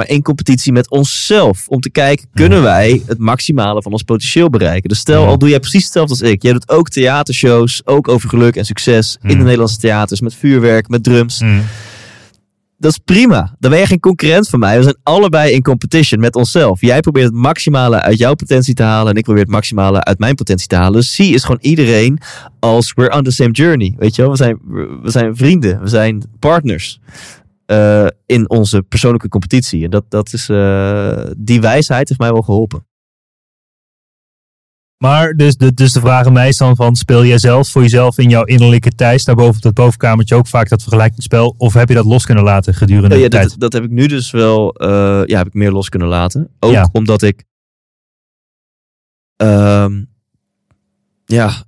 Maar 0.03 0.11
in 0.11 0.23
competitie 0.23 0.73
met 0.73 0.91
onszelf. 0.91 1.69
Om 1.69 1.81
te 1.81 1.91
kijken, 1.91 2.27
kunnen 2.35 2.63
wij 2.63 3.03
het 3.07 3.19
maximale 3.19 3.83
van 3.83 3.93
ons 3.93 4.03
potentieel 4.03 4.51
bereiken? 4.51 4.89
Dus 4.89 4.99
stel, 4.99 5.27
al 5.27 5.39
doe 5.39 5.49
jij 5.49 5.61
precies 5.61 5.85
hetzelfde 5.85 6.11
als 6.13 6.23
ik. 6.31 6.43
Jij 6.43 6.53
doet 6.53 6.69
ook 6.69 6.89
theatershows. 6.89 7.83
Ook 7.85 8.09
over 8.09 8.29
geluk 8.29 8.57
en 8.57 8.65
succes. 8.65 9.19
In 9.23 9.29
de 9.29 9.35
Mm. 9.35 9.43
Nederlandse 9.43 9.79
theaters. 9.79 10.21
Met 10.21 10.35
vuurwerk, 10.35 10.89
met 10.89 11.05
drums. 11.05 11.41
Mm. 11.41 11.63
Dat 12.79 12.91
is 12.91 12.99
prima. 13.05 13.55
Dan 13.59 13.71
ben 13.71 13.81
je 13.81 13.87
geen 13.87 14.01
concurrent 14.01 14.49
van 14.49 14.59
mij. 14.59 14.77
We 14.77 14.83
zijn 14.83 14.97
allebei 15.03 15.53
in 15.53 15.63
competition 15.63 16.21
met 16.21 16.35
onszelf. 16.37 16.81
Jij 16.81 17.01
probeert 17.01 17.27
het 17.27 17.35
maximale 17.35 18.01
uit 18.01 18.19
jouw 18.19 18.35
potentie 18.35 18.75
te 18.75 18.83
halen. 18.83 19.13
En 19.13 19.19
ik 19.19 19.25
probeer 19.25 19.43
het 19.43 19.51
maximale 19.51 20.05
uit 20.05 20.19
mijn 20.19 20.35
potentie 20.35 20.67
te 20.67 20.77
halen. 20.77 20.93
Dus 21.01 21.15
zie 21.15 21.35
is 21.35 21.43
gewoon 21.43 21.61
iedereen 21.61 22.19
als 22.61 22.93
we're 22.95 23.17
on 23.17 23.23
the 23.23 23.31
same 23.31 23.51
journey. 23.51 23.95
Weet 23.99 24.15
je 24.17 24.23
wel? 24.23 24.31
We 24.31 24.37
zijn, 24.37 24.59
we 25.03 25.11
zijn 25.11 25.37
vrienden. 25.37 25.81
We 25.83 25.89
zijn 25.89 26.23
partners. 26.39 27.01
Eh, 27.73 28.07
in 28.27 28.51
onze 28.51 28.83
persoonlijke 28.83 29.29
competitie. 29.29 29.85
En 29.85 29.91
dat, 29.91 30.05
dat 30.11 30.33
is, 30.33 30.49
eh, 30.49 31.25
die 31.37 31.61
wijsheid 31.61 32.09
heeft 32.09 32.21
mij 32.21 32.33
wel 32.33 32.43
geholpen. 32.43 32.87
Maar 34.97 35.33
dus 35.33 35.57
de, 35.57 35.75
dus 35.75 35.93
de 35.93 36.01
vraag 36.01 36.27
aan 36.27 36.33
mij 36.33 36.49
is 36.49 36.57
dan 36.57 36.77
van, 36.77 36.97
speel 36.97 37.25
jij 37.25 37.39
zelf 37.39 37.69
voor 37.69 37.83
jezelf 37.83 38.19
in 38.19 38.29
jouw 38.29 38.45
innerlijke 38.45 38.91
Thijs, 38.91 39.25
daarboven 39.25 39.57
op 39.57 39.63
dat 39.63 39.75
bovenkamertje 39.75 40.35
ook 40.35 40.47
vaak 40.47 40.69
dat 40.69 40.83
vergelijkingsspel? 40.83 41.55
Of 41.59 41.75
heb 41.75 41.89
je 41.89 41.95
dat 41.95 42.05
los 42.05 42.25
kunnen 42.25 42.45
laten 42.45 42.75
gedurende 42.75 43.17
Ja, 43.17 43.23
de 43.23 43.29
tijd? 43.29 43.49
dat, 43.49 43.61
dat 43.61 43.73
heb 43.73 43.85
ik 43.85 43.91
nu 43.91 44.07
dus 44.07 44.31
wel, 44.31 44.75
eh, 44.75 45.23
ja, 45.27 45.39
heb 45.39 45.47
ik 45.47 45.55
meer 45.55 45.73
los 45.73 45.89
kunnen 45.89 46.09
laten. 46.09 46.51
Ook 46.59 46.73
Ja. 46.73 46.89
omdat 46.93 47.23
ik, 47.23 47.45
ehm, 49.37 50.05
ja, 51.25 51.65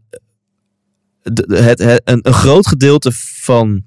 het, 1.23 1.45
het, 1.49 1.81
een, 2.05 2.19
een 2.23 2.33
groot 2.33 2.67
gedeelte 2.67 3.13
van 3.43 3.87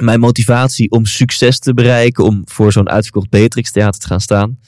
mijn 0.00 0.20
motivatie 0.20 0.90
om 0.90 1.04
succes 1.04 1.58
te 1.58 1.74
bereiken, 1.74 2.24
om 2.24 2.42
voor 2.44 2.72
zo'n 2.72 2.88
uitverkocht 2.88 3.30
Beatrix 3.30 3.72
Theater 3.72 4.00
te 4.00 4.06
gaan 4.06 4.20
staan, 4.20 4.58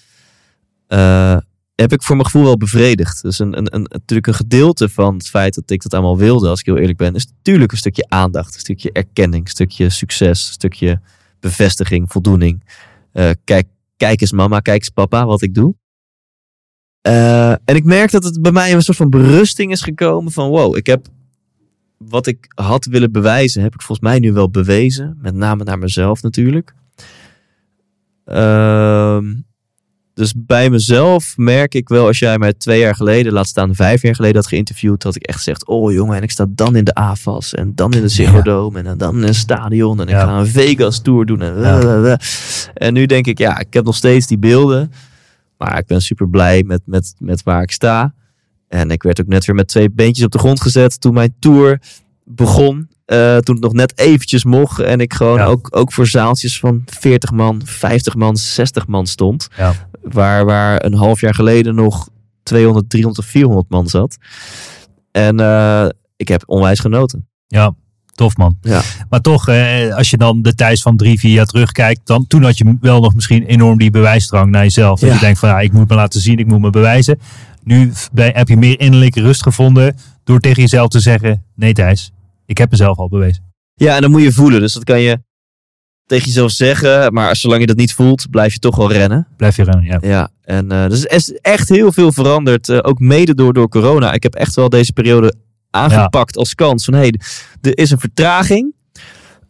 eh, 0.87 1.37
heb 1.75 1.93
ik 1.93 2.03
voor 2.03 2.17
mijn 2.17 2.27
gevoel 2.27 2.45
wel 2.45 2.57
bevredigd. 2.57 3.23
Dus 3.23 3.39
een, 3.39 3.57
een, 3.59 3.75
een, 3.75 3.87
natuurlijk 3.89 4.27
een 4.27 4.35
gedeelte 4.35 4.89
van 4.89 5.15
het 5.15 5.29
feit 5.29 5.55
dat 5.55 5.71
ik 5.71 5.83
dat 5.83 5.95
allemaal 5.95 6.19
wilde, 6.19 6.49
als 6.49 6.61
ik 6.61 6.67
heel 6.67 6.77
eerlijk 6.77 6.99
ben, 6.99 7.15
is 7.15 7.27
natuurlijk 7.27 7.73
een 7.73 7.79
stukje 7.79 8.05
aandacht, 8.09 8.55
een 8.55 8.61
stukje 8.61 8.93
erkenning, 8.93 9.45
een 9.45 9.51
stukje 9.51 9.91
succes, 9.91 10.47
een 10.47 10.53
stukje 10.53 11.01
bevestiging, 11.41 12.13
voldoening. 12.13 12.65
Eh, 13.13 13.31
kijk, 13.45 13.67
kijk 13.97 14.21
eens 14.21 14.33
mama, 14.33 14.61
kijk 14.61 14.81
eens 14.81 14.89
papa 14.89 15.27
wat 15.27 15.43
ik 15.43 15.55
doe. 15.55 15.75
Eh, 17.01 17.51
en 17.51 17.75
ik 17.77 17.85
merk 17.85 18.11
dat 18.11 18.25
het 18.25 18.43
bij 18.43 18.53
mij 18.53 18.73
een 18.73 18.83
soort 18.83 18.97
van 18.97 19.11
berusting 19.11 19.73
is 19.73 19.83
gekomen 19.83 20.33
van 20.33 20.49
wow, 20.49 20.77
ik 20.77 20.87
heb 20.87 21.07
wat 22.09 22.27
ik 22.27 22.53
had 22.55 22.85
willen 22.85 23.13
bewijzen, 23.13 23.63
heb 23.63 23.75
ik 23.75 23.83
volgens 23.83 24.09
mij 24.09 24.19
nu 24.19 24.33
wel 24.33 24.51
bewezen. 24.51 25.19
Met 25.21 25.35
name 25.35 25.65
naar 25.65 25.79
mezelf 25.79 26.23
natuurlijk. 26.23 26.75
Ehm, 28.25 29.35
dus 30.15 30.33
bij 30.37 30.71
mezelf 30.71 31.37
merk 31.37 31.75
ik 31.75 31.89
wel, 31.89 32.07
als 32.07 32.19
jij 32.19 32.39
mij 32.39 32.53
twee 32.53 32.81
jaar 32.81 32.95
geleden, 32.95 33.33
laat 33.33 33.47
staan 33.47 33.75
vijf 33.75 34.03
jaar 34.03 34.15
geleden 34.15 34.37
had 34.37 34.47
geïnterviewd, 34.47 35.03
had 35.03 35.17
ik 35.17 35.23
echt 35.23 35.37
gezegd, 35.37 35.67
oh 35.67 35.93
jongen, 35.93 36.17
en 36.17 36.23
ik 36.23 36.31
sta 36.31 36.47
dan 36.49 36.77
in 36.77 36.85
de 36.85 36.95
AFAS 36.95 37.55
en 37.55 37.75
dan 37.75 37.93
in 37.93 38.01
de 38.01 38.09
Ziggo. 38.09 38.43
Dome 38.43 38.83
en 38.83 38.99
dan 38.99 39.17
in 39.17 39.23
een 39.23 39.35
stadion 39.35 40.01
en 40.01 40.09
ik 40.09 40.15
ga 40.15 40.39
een 40.39 40.47
Vegas 40.47 41.03
tour 41.03 41.27
doen 41.27 41.43
en, 41.43 41.61
Ja. 41.61 42.19
en 42.75 42.93
nu 42.95 43.07
denk 43.07 43.27
ik, 43.27 43.39
ja, 43.39 43.59
ik 43.59 43.75
heb 43.75 43.85
nog 43.85 43.97
steeds 43.97 44.27
die 44.27 44.39
beelden, 44.39 44.93
maar 45.59 45.79
ik 45.79 45.87
ben 45.87 46.01
super 46.01 46.29
blij 46.29 46.63
met, 46.63 46.81
met, 46.85 47.15
met 47.19 47.43
waar 47.43 47.63
ik 47.63 47.71
sta. 47.71 48.15
En 48.73 48.91
ik 48.91 49.03
werd 49.03 49.21
ook 49.21 49.27
net 49.27 49.45
weer 49.45 49.55
met 49.57 49.69
twee 49.69 49.91
beentjes 49.91 50.25
op 50.25 50.31
de 50.33 50.39
grond 50.39 50.61
gezet 50.61 51.01
toen 51.01 51.15
mijn 51.15 51.35
tour 51.39 51.81
begon. 52.25 52.91
eh, 53.05 53.37
toen 53.37 53.55
het 53.55 53.65
nog 53.65 53.73
net 53.73 53.99
eventjes 53.99 54.45
mocht. 54.45 54.79
En 54.81 55.01
ik 55.01 55.13
gewoon 55.15 55.39
Ja. 55.39 55.45
ook, 55.45 55.69
ook 55.71 55.93
voor 55.93 56.07
zaaltjes 56.07 56.59
van 56.59 56.83
40 56.87 57.31
man, 57.33 57.61
50 57.65 58.15
man, 58.15 58.37
60 58.37 58.87
man 58.87 59.07
stond. 59.07 59.49
Ja. 59.57 59.73
Waar, 60.03 60.45
waar 60.45 60.85
een 60.85 60.95
half 60.95 61.21
jaar 61.21 61.35
geleden 61.35 61.75
nog 61.75 62.09
200, 62.43 62.91
300 62.91 63.25
of 63.25 63.31
400 63.31 63.69
man 63.71 63.89
zat. 63.89 64.17
En 65.11 65.41
eh, 65.41 65.87
ik 66.17 66.29
heb 66.29 66.43
onwijs 66.47 66.81
genoten. 66.81 67.29
Ja, 67.47 67.75
tof 68.15 68.37
man. 68.37 68.57
Ja. 68.61 68.83
Maar 69.09 69.21
toch, 69.21 69.49
eh, 69.49 69.95
als 69.95 70.11
je 70.11 70.17
dan 70.17 70.43
de 70.43 70.55
Thijs 70.55 70.83
van 70.83 70.97
drie, 70.97 71.19
vier 71.19 71.33
jaar 71.33 71.47
terugkijkt, 71.47 72.01
dan, 72.07 72.27
toen 72.27 72.43
had 72.43 72.59
je 72.59 72.77
wel 72.81 73.01
nog 73.01 73.15
misschien 73.15 73.43
enorm 73.45 73.79
die 73.79 73.91
bewijsdrang 73.91 74.51
naar 74.51 74.63
jezelf. 74.63 75.01
Dat 75.01 75.09
Ja. 75.09 75.15
je 75.15 75.21
denkt 75.21 75.39
van, 75.39 75.49
ja, 75.49 75.61
ik 75.61 75.73
moet 75.73 75.89
me 75.89 75.95
laten 75.95 76.21
zien, 76.21 76.39
ik 76.39 76.47
moet 76.47 76.61
me 76.61 76.71
bewijzen. 76.71 77.19
Nu 77.65 77.93
bij, 78.13 78.31
heb 78.35 78.49
je 78.49 78.57
meer 78.57 78.81
innerlijke 78.81 79.21
rust 79.21 79.43
gevonden 79.43 79.97
door 80.25 80.41
tegen 80.41 80.63
jezelf 80.63 80.89
te 80.89 81.01
zeggen, 81.01 81.45
nee 81.55 81.73
Thijs, 81.73 82.11
ik 82.47 82.59
heb 82.59 82.71
mezelf 82.71 82.99
al 82.99 83.09
bewezen. 83.09 83.45
Ja, 83.75 83.95
en 83.95 84.03
dan 84.03 84.11
moet 84.11 84.23
je 84.23 84.33
voelen. 84.33 84.61
Dus 84.61 84.73
dat 84.73 84.85
kan 84.85 85.01
je 85.01 85.19
tegen 86.07 86.27
jezelf 86.27 86.51
zeggen. 86.51 87.13
Maar 87.13 87.37
zolang 87.37 87.61
je 87.61 87.67
dat 87.67 87.77
niet 87.77 87.95
voelt, 87.95 88.31
blijf 88.31 88.53
je 88.53 88.59
toch 88.59 88.77
wel 88.77 88.93
rennen. 88.93 89.27
Blijf 89.37 89.57
je 89.57 89.65
rennen, 89.65 89.85
ja. 89.85 89.99
Ja, 90.01 90.29
en 90.45 90.73
eh 90.73 90.89
dus 90.89 91.05
er 91.05 91.13
is 91.13 91.33
echt 91.33 91.69
heel 91.69 91.93
veel 91.93 92.13
veranderd. 92.13 92.69
eh, 92.69 92.79
ook 92.83 92.99
mede 92.99 93.35
door, 93.35 93.53
door 93.53 93.69
corona. 93.69 94.13
Ik 94.13 94.23
heb 94.23 94.35
echt 94.35 94.55
wel 94.55 94.69
deze 94.69 94.93
periode 94.93 95.35
aangepakt 95.71 96.37
als 96.37 96.55
kans. 96.55 96.85
Van 96.85 96.95
hé, 96.95 97.01
hey, 97.01 97.15
er 97.61 97.79
is 97.79 97.91
een 97.91 97.99
vertraging. 98.01 98.75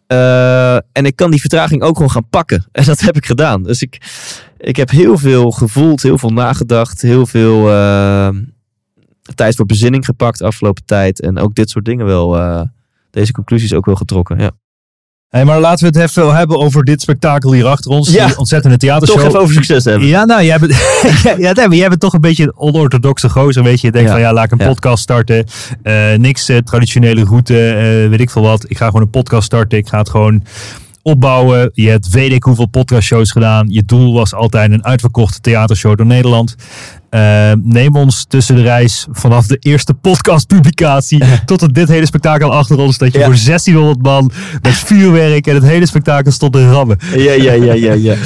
Eh, 0.07 0.75
en 0.75 1.05
ik 1.05 1.17
kan 1.17 1.31
die 1.31 1.41
vertraging 1.41 1.83
ook 1.83 1.95
gewoon 1.97 2.11
gaan 2.11 2.29
pakken. 2.29 2.65
En 2.73 2.85
dat 2.85 3.01
heb 3.01 3.17
ik 3.17 3.27
gedaan. 3.27 3.63
Dus 3.63 3.83
ik, 3.83 4.01
ik 4.63 4.77
heb 4.77 4.91
heel 4.91 5.19
veel 5.19 5.51
gevoeld, 5.51 6.03
heel 6.03 6.19
veel 6.19 6.31
nagedacht, 6.31 7.01
heel 7.03 7.27
veel. 7.27 7.71
eh, 7.71 8.29
tijd 9.35 9.57
voor 9.57 9.67
bezinning 9.67 10.05
gepakt 10.05 10.43
afgelopen 10.43 10.83
tijd. 10.85 11.21
En 11.21 11.39
ook 11.39 11.55
dit 11.55 11.71
soort 11.71 11.85
dingen 11.85 12.07
wel, 12.07 12.39
eh, 12.39 12.61
deze 13.11 13.33
conclusies 13.33 13.75
ook 13.75 13.87
wel 13.87 13.95
getrokken. 13.95 14.39
Ja. 14.39 14.51
Hey, 15.29 15.45
maar 15.45 15.61
laten 15.61 15.93
we 15.93 15.99
het 15.99 16.09
even 16.11 16.23
wel 16.23 16.33
hebben 16.33 16.59
over 16.59 16.85
dit 16.85 17.01
spektakel 17.01 17.53
hier 17.53 17.67
achter 17.67 17.91
ons. 17.91 18.13
Ja. 18.13 18.27
Die 18.27 18.39
ontzettende 18.39 18.77
theatershow. 18.77 19.19
Toch 19.19 19.27
even 19.29 19.41
over 19.41 19.55
succes 19.55 19.85
hebben. 19.85 20.09
Ja, 20.09 20.25
nou, 20.25 20.43
jij 20.45 20.59
bent, 20.59 20.73
ja, 21.39 21.53
nee, 21.53 21.79
jij 21.79 21.89
bent 21.89 22.01
toch 22.01 22.13
een 22.13 22.21
beetje 22.21 22.43
een 22.43 22.57
onorthodoxe 22.57 23.29
gozer, 23.29 23.63
weet 23.63 23.81
je. 23.81 23.87
Je 23.87 23.93
denkt 23.93 24.09
Ja. 24.09 24.15
van, 24.15 24.23
ja, 24.25 24.33
laat 24.33 24.45
ik 24.45 24.51
een 24.53 24.59
Ja. 24.59 24.67
podcast 24.67 25.03
starten. 25.03 25.45
Eh, 25.83 26.15
niks 26.15 26.49
eh, 26.49 26.57
traditionele 26.59 27.25
route, 27.25 27.55
weet 28.11 28.21
ik 28.21 28.31
veel 28.31 28.43
wat. 28.43 28.65
Ik 28.71 28.77
ga 28.77 28.87
gewoon 28.87 29.03
een 29.03 29.11
podcast 29.11 29.45
starten. 29.47 29.79
Ik 29.79 29.89
ga 29.89 29.99
het 29.99 30.11
gewoon 30.11 30.43
opbouwen. 31.03 31.71
Je 31.73 31.89
hebt 31.89 32.09
weet 32.09 32.33
ik 32.33 32.43
hoeveel 32.43 32.67
podcastshows 32.67 33.31
gedaan. 33.31 33.67
Je 33.69 33.85
doel 33.85 34.15
was 34.15 34.35
altijd 34.35 34.73
een 34.73 34.85
uitverkochte 34.85 35.41
theatershow 35.41 35.97
door 35.97 36.07
Nederland. 36.07 36.55
Eh, 37.11 37.53
neem 37.63 37.97
ons 37.97 38.25
tussen 38.29 38.57
de 38.57 38.63
reis 38.63 39.07
vanaf 39.11 39.47
de 39.47 39.57
eerste 39.57 39.95
podcastpublicatie 39.95 41.25
tot 41.45 41.75
dit 41.75 41.89
hele 41.89 42.07
spektakel 42.07 42.53
achter 42.53 42.79
ons. 42.79 42.99
Dat 42.99 43.13
je 43.13 43.19
Ja. 43.19 43.25
voor 43.25 43.35
1600 43.45 44.03
man 44.03 44.31
met 44.63 44.75
vuurwerk 44.75 45.47
en 45.47 45.55
het 45.55 45.65
hele 45.65 45.87
spektakel 45.87 46.33
stond 46.33 46.53
te 46.53 46.71
rammen. 46.71 46.99
Ja, 47.17 47.33
ja, 47.33 47.53
ja, 47.53 47.73
ja, 47.73 47.93
ja. 47.93 48.17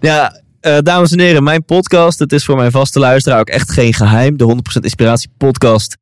ja 0.00 0.40
eh, 0.60 0.78
dames 0.78 1.12
en 1.12 1.20
heren, 1.20 1.42
mijn 1.42 1.64
podcast, 1.64 2.18
het 2.18 2.32
is 2.32 2.44
voor 2.44 2.56
mijn 2.56 2.70
vaste 2.70 2.98
luisteraar 2.98 3.40
ook 3.40 3.48
echt 3.48 3.72
geen 3.72 3.94
geheim. 3.94 4.36
De 4.36 4.44
100% 4.78 4.80
Inspiratie 4.80 5.30
podcast. 5.36 5.96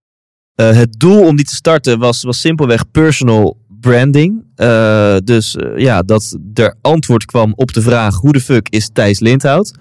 Eh, 0.55 0.70
het 0.70 0.95
doel 0.99 1.26
om 1.26 1.37
die 1.37 1.45
te 1.45 1.55
starten 1.55 1.99
was, 1.99 2.22
was 2.22 2.41
simpelweg 2.41 2.91
personal 2.91 3.57
branding. 3.81 4.45
Eh, 4.55 5.16
dus 5.24 5.57
eh, 5.57 5.78
ja, 5.78 6.03
dat 6.03 6.39
er 6.55 6.74
antwoord 6.81 7.24
kwam 7.24 7.53
op 7.57 7.72
de 7.72 7.83
vraag 7.83 8.16
hoe 8.16 8.33
de 8.33 8.41
fuck 8.41 8.68
is 8.68 8.91
Thijs 8.93 9.20
Lindhout? 9.20 9.74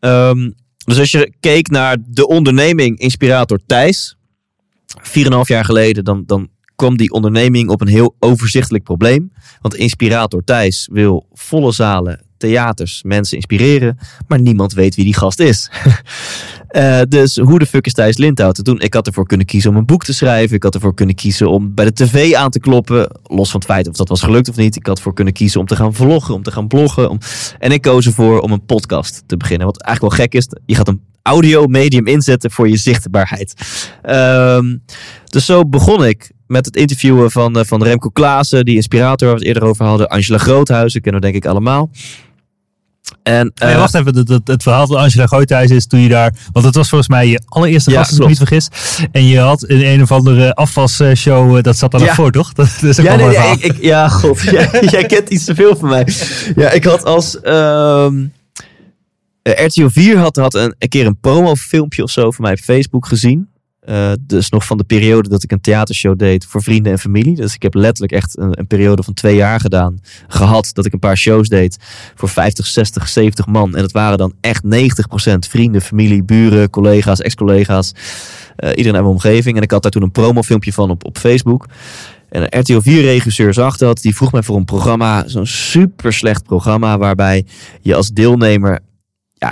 Ehm, 0.00 0.50
dus 0.84 0.98
als 0.98 1.10
je 1.10 1.34
keek 1.40 1.70
naar 1.70 1.96
de 2.06 2.26
onderneming 2.26 2.98
Inspirator 2.98 3.58
Thijs, 3.66 4.16
4,5 5.02 5.48
jaar 5.48 5.64
geleden, 5.64 6.04
dan, 6.04 6.22
dan 6.26 6.48
kwam 6.74 6.96
die 6.96 7.12
onderneming 7.12 7.68
op 7.68 7.80
een 7.80 7.88
heel 7.88 8.16
overzichtelijk 8.18 8.84
probleem. 8.84 9.32
Want 9.60 9.74
Inspirator 9.74 10.44
Thijs 10.44 10.88
wil 10.92 11.26
volle 11.32 11.72
zalen, 11.72 12.23
theaters, 12.36 13.02
mensen 13.02 13.36
inspireren, 13.36 13.98
maar 14.28 14.40
niemand 14.40 14.72
weet 14.72 14.94
wie 14.94 15.04
die 15.04 15.14
gast 15.14 15.40
is. 15.40 15.70
Eh, 16.74 17.00
dus 17.08 17.36
hoe 17.36 17.58
de 17.58 17.66
fuck 17.66 17.86
is 17.86 17.92
Thijs 17.92 18.16
Lindhout? 18.16 18.58
En 18.58 18.64
Toen, 18.64 18.80
ik 18.80 18.94
had 18.94 19.06
ervoor 19.06 19.26
kunnen 19.26 19.46
kiezen 19.46 19.70
om 19.70 19.76
een 19.76 19.86
boek 19.86 20.04
te 20.04 20.14
schrijven. 20.14 20.56
Ik 20.56 20.62
had 20.62 20.74
ervoor 20.74 20.94
kunnen 20.94 21.14
kiezen 21.14 21.50
om 21.50 21.74
bij 21.74 21.84
de 21.84 21.92
tv 21.92 22.34
aan 22.34 22.50
te 22.50 22.60
kloppen. 22.60 23.18
Los 23.22 23.50
van 23.50 23.60
het 23.60 23.68
feit 23.68 23.88
of 23.88 23.96
dat 23.96 24.08
was 24.08 24.22
gelukt 24.22 24.48
of 24.48 24.56
niet. 24.56 24.76
Ik 24.76 24.86
had 24.86 24.96
ervoor 24.96 25.14
kunnen 25.14 25.32
kiezen 25.32 25.60
om 25.60 25.66
te 25.66 25.76
gaan 25.76 25.94
vloggen, 25.94 26.34
om 26.34 26.42
te 26.42 26.50
gaan 26.50 26.68
bloggen. 26.68 27.10
Om... 27.10 27.18
En 27.58 27.72
ik 27.72 27.82
koos 27.82 28.06
ervoor 28.06 28.40
om 28.40 28.52
een 28.52 28.64
podcast 28.64 29.22
te 29.26 29.36
beginnen. 29.36 29.66
Wat 29.66 29.82
eigenlijk 29.82 30.16
wel 30.16 30.26
gek 30.26 30.34
is. 30.34 30.48
Je 30.66 30.74
gaat 30.74 30.88
een 30.88 31.00
audio 31.22 31.66
medium 31.66 32.06
inzetten 32.06 32.50
voor 32.50 32.68
je 32.68 32.76
zichtbaarheid. 32.76 33.54
Ehm, 34.02 34.76
dus 35.24 35.44
zo 35.46 35.64
begon 35.64 36.04
ik 36.04 36.30
met 36.46 36.64
het 36.66 36.76
interviewen 36.76 37.30
van, 37.30 37.58
eh, 37.58 37.64
van 37.64 37.82
Remco 37.82 38.08
Klaassen, 38.08 38.64
die 38.64 38.74
inspirator 38.76 39.28
waar 39.28 39.36
we 39.38 39.44
het 39.44 39.54
eerder 39.54 39.68
over 39.68 39.84
hadden. 39.86 40.08
Angela 40.08 40.38
Groothuizen, 40.38 41.00
kennen 41.00 41.20
we 41.20 41.26
denk 41.30 41.44
ik 41.44 41.50
allemaal. 41.50 41.90
En, 43.22 43.52
Nee, 43.54 43.70
eh, 43.72 43.78
wacht 43.78 43.94
even, 43.94 44.16
het, 44.16 44.28
het, 44.28 44.48
het 44.48 44.62
verhaal 44.62 44.86
van 44.86 44.96
Angela 44.96 45.26
Gooithuis 45.26 45.70
is 45.70 45.86
toen 45.86 46.00
je 46.00 46.08
daar... 46.08 46.34
Want 46.52 46.64
het 46.66 46.74
was 46.74 46.88
volgens 46.88 47.10
mij 47.10 47.28
je 47.28 47.40
allereerste 47.44 47.90
Ja, 47.90 47.96
gast, 47.96 48.08
als 48.10 48.18
ik 48.18 48.22
me 48.24 48.28
niet 48.28 48.38
vergis. 48.38 48.68
En 49.12 49.26
je 49.26 49.38
had 49.38 49.64
in 49.64 49.80
een 49.80 50.02
of 50.02 50.12
andere 50.12 50.54
afwasshow, 50.54 51.56
eh, 51.56 51.62
dat 51.62 51.76
zat 51.78 51.90
daar 51.90 52.00
Ja. 52.00 52.06
nog 52.06 52.14
voor, 52.14 52.30
toch? 52.30 52.52
Dat, 52.52 52.68
dat 52.80 52.90
is 52.90 52.98
ook 53.00 53.06
Ja, 53.06 53.16
nee, 53.16 53.26
nee, 53.26 53.50
ik, 53.52 53.62
ik- 53.64 53.82
ja, 53.82 54.08
god. 54.08 54.40
Jij, 54.50 54.68
jij 54.90 55.06
kent 55.06 55.28
iets 55.28 55.44
te 55.44 55.54
veel 55.54 55.76
van 55.76 55.88
mij. 55.88 56.06
Ja, 56.56 56.70
ik 56.70 56.84
had 56.84 57.04
als... 57.04 57.40
eh, 57.40 58.06
RTL 59.42 59.86
4 59.88 60.18
had, 60.18 60.36
had 60.36 60.54
een, 60.54 60.74
een 60.78 60.88
keer 60.88 61.06
een 61.06 61.18
promofilmpje 61.20 62.02
of 62.02 62.10
zo 62.10 62.30
van 62.30 62.44
mij 62.44 62.52
op 62.52 62.58
Facebook 62.58 63.06
gezien. 63.06 63.48
Eh, 63.84 64.12
dus 64.20 64.50
nog 64.50 64.66
van 64.66 64.78
de 64.78 64.84
periode 64.84 65.28
dat 65.28 65.42
ik 65.42 65.52
een 65.52 65.60
theatershow 65.60 66.18
deed 66.18 66.46
voor 66.46 66.62
vrienden 66.62 66.92
en 66.92 66.98
familie. 66.98 67.34
Dus 67.34 67.54
ik 67.54 67.62
heb 67.62 67.74
letterlijk 67.74 68.12
echt 68.12 68.38
een, 68.38 68.58
een 68.58 68.66
periode 68.66 69.02
van 69.02 69.14
twee 69.14 69.36
jaar 69.36 69.60
gedaan. 69.60 69.98
Gehad 70.28 70.70
dat 70.72 70.86
ik 70.86 70.92
een 70.92 70.98
paar 70.98 71.16
shows 71.16 71.48
deed 71.48 71.78
voor 72.14 72.28
50, 72.28 72.66
60, 72.66 73.08
70 73.08 73.46
man. 73.46 73.74
En 73.74 73.80
dat 73.82 73.92
waren 73.92 74.18
dan 74.18 74.32
echt 74.40 74.62
90% 74.64 74.68
vrienden, 75.48 75.80
familie, 75.80 76.22
buren, 76.22 76.70
collega's, 76.70 77.20
ex-collega's. 77.20 77.92
eh, 78.56 78.68
iedereen 78.68 78.94
uit 78.94 79.02
mijn 79.02 79.14
omgeving. 79.14 79.56
En 79.56 79.62
ik 79.62 79.70
had 79.70 79.82
daar 79.82 79.90
toen 79.90 80.02
een 80.02 80.12
promofilmpje 80.12 80.72
van 80.72 80.90
op, 80.90 81.04
op 81.04 81.18
Facebook. 81.18 81.66
En 82.28 82.42
een 82.42 82.60
RTL 82.60 82.80
4-regisseur 82.90 83.54
zag 83.54 83.76
dat. 83.76 84.02
Die 84.02 84.16
vroeg 84.16 84.32
mij 84.32 84.42
voor 84.42 84.56
een 84.56 84.64
programma, 84.64 85.24
zo'n 85.26 85.46
super 85.46 86.12
slecht 86.12 86.44
programma, 86.44 86.98
waarbij 86.98 87.46
je 87.80 87.94
als 87.94 88.08
deelnemer 88.10 88.80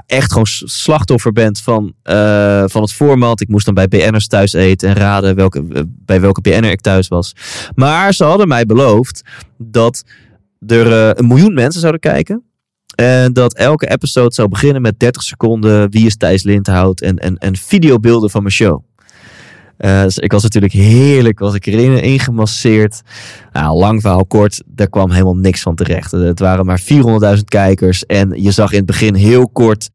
echt 0.06 0.30
gewoon 0.30 0.46
slachtoffer 0.64 1.32
bent 1.32 1.60
van, 1.60 1.94
eh, 2.02 2.64
van 2.66 2.82
het 2.82 2.92
format. 2.92 3.40
Ik 3.40 3.48
moest 3.48 3.64
dan 3.64 3.74
bij 3.74 3.88
BN'ers 3.88 4.26
thuis 4.26 4.52
eten 4.52 4.88
en 4.88 4.94
raden 4.94 5.34
welke, 5.34 5.64
eh, 5.72 5.82
bij 5.86 6.20
welke 6.20 6.40
BN'er 6.40 6.70
ik 6.70 6.80
thuis 6.80 7.08
was. 7.08 7.32
Maar 7.74 8.14
ze 8.14 8.24
hadden 8.24 8.48
mij 8.48 8.66
beloofd 8.66 9.22
dat 9.58 10.04
er 10.66 10.92
eh, 10.92 11.10
een 11.14 11.26
miljoen 11.26 11.54
mensen 11.54 11.80
zouden 11.80 12.00
kijken. 12.00 12.42
En 12.94 13.32
dat 13.32 13.54
elke 13.54 13.90
episode 13.90 14.34
zou 14.34 14.48
beginnen 14.48 14.82
met 14.82 14.98
30 14.98 15.22
seconden 15.22 15.90
wie 15.90 16.06
is 16.06 16.16
Thijs 16.16 16.42
Lindhout 16.42 17.00
en, 17.00 17.16
en, 17.16 17.38
en 17.38 17.56
videobeelden 17.56 18.30
van 18.30 18.42
mijn 18.42 18.54
show. 18.54 18.84
Eh, 19.82 20.02
dus 20.02 20.18
ik 20.18 20.32
was 20.32 20.42
natuurlijk 20.42 20.72
heerlijk, 20.72 21.38
was 21.38 21.54
ik 21.54 21.66
erin 21.66 22.02
ingemasseerd. 22.02 23.02
Nou, 23.52 23.78
lang 23.78 24.00
verhaal 24.00 24.26
kort, 24.26 24.62
daar 24.66 24.88
kwam 24.88 25.10
helemaal 25.10 25.36
niks 25.36 25.62
van 25.62 25.74
terecht. 25.74 26.10
Het 26.10 26.38
waren 26.38 26.66
maar 26.66 26.80
400.000 26.80 27.44
kijkers 27.44 28.06
en 28.06 28.42
je 28.42 28.50
zag 28.50 28.70
in 28.70 28.76
het 28.76 28.86
begin 28.86 29.14
heel 29.14 29.48
kort, 29.48 29.90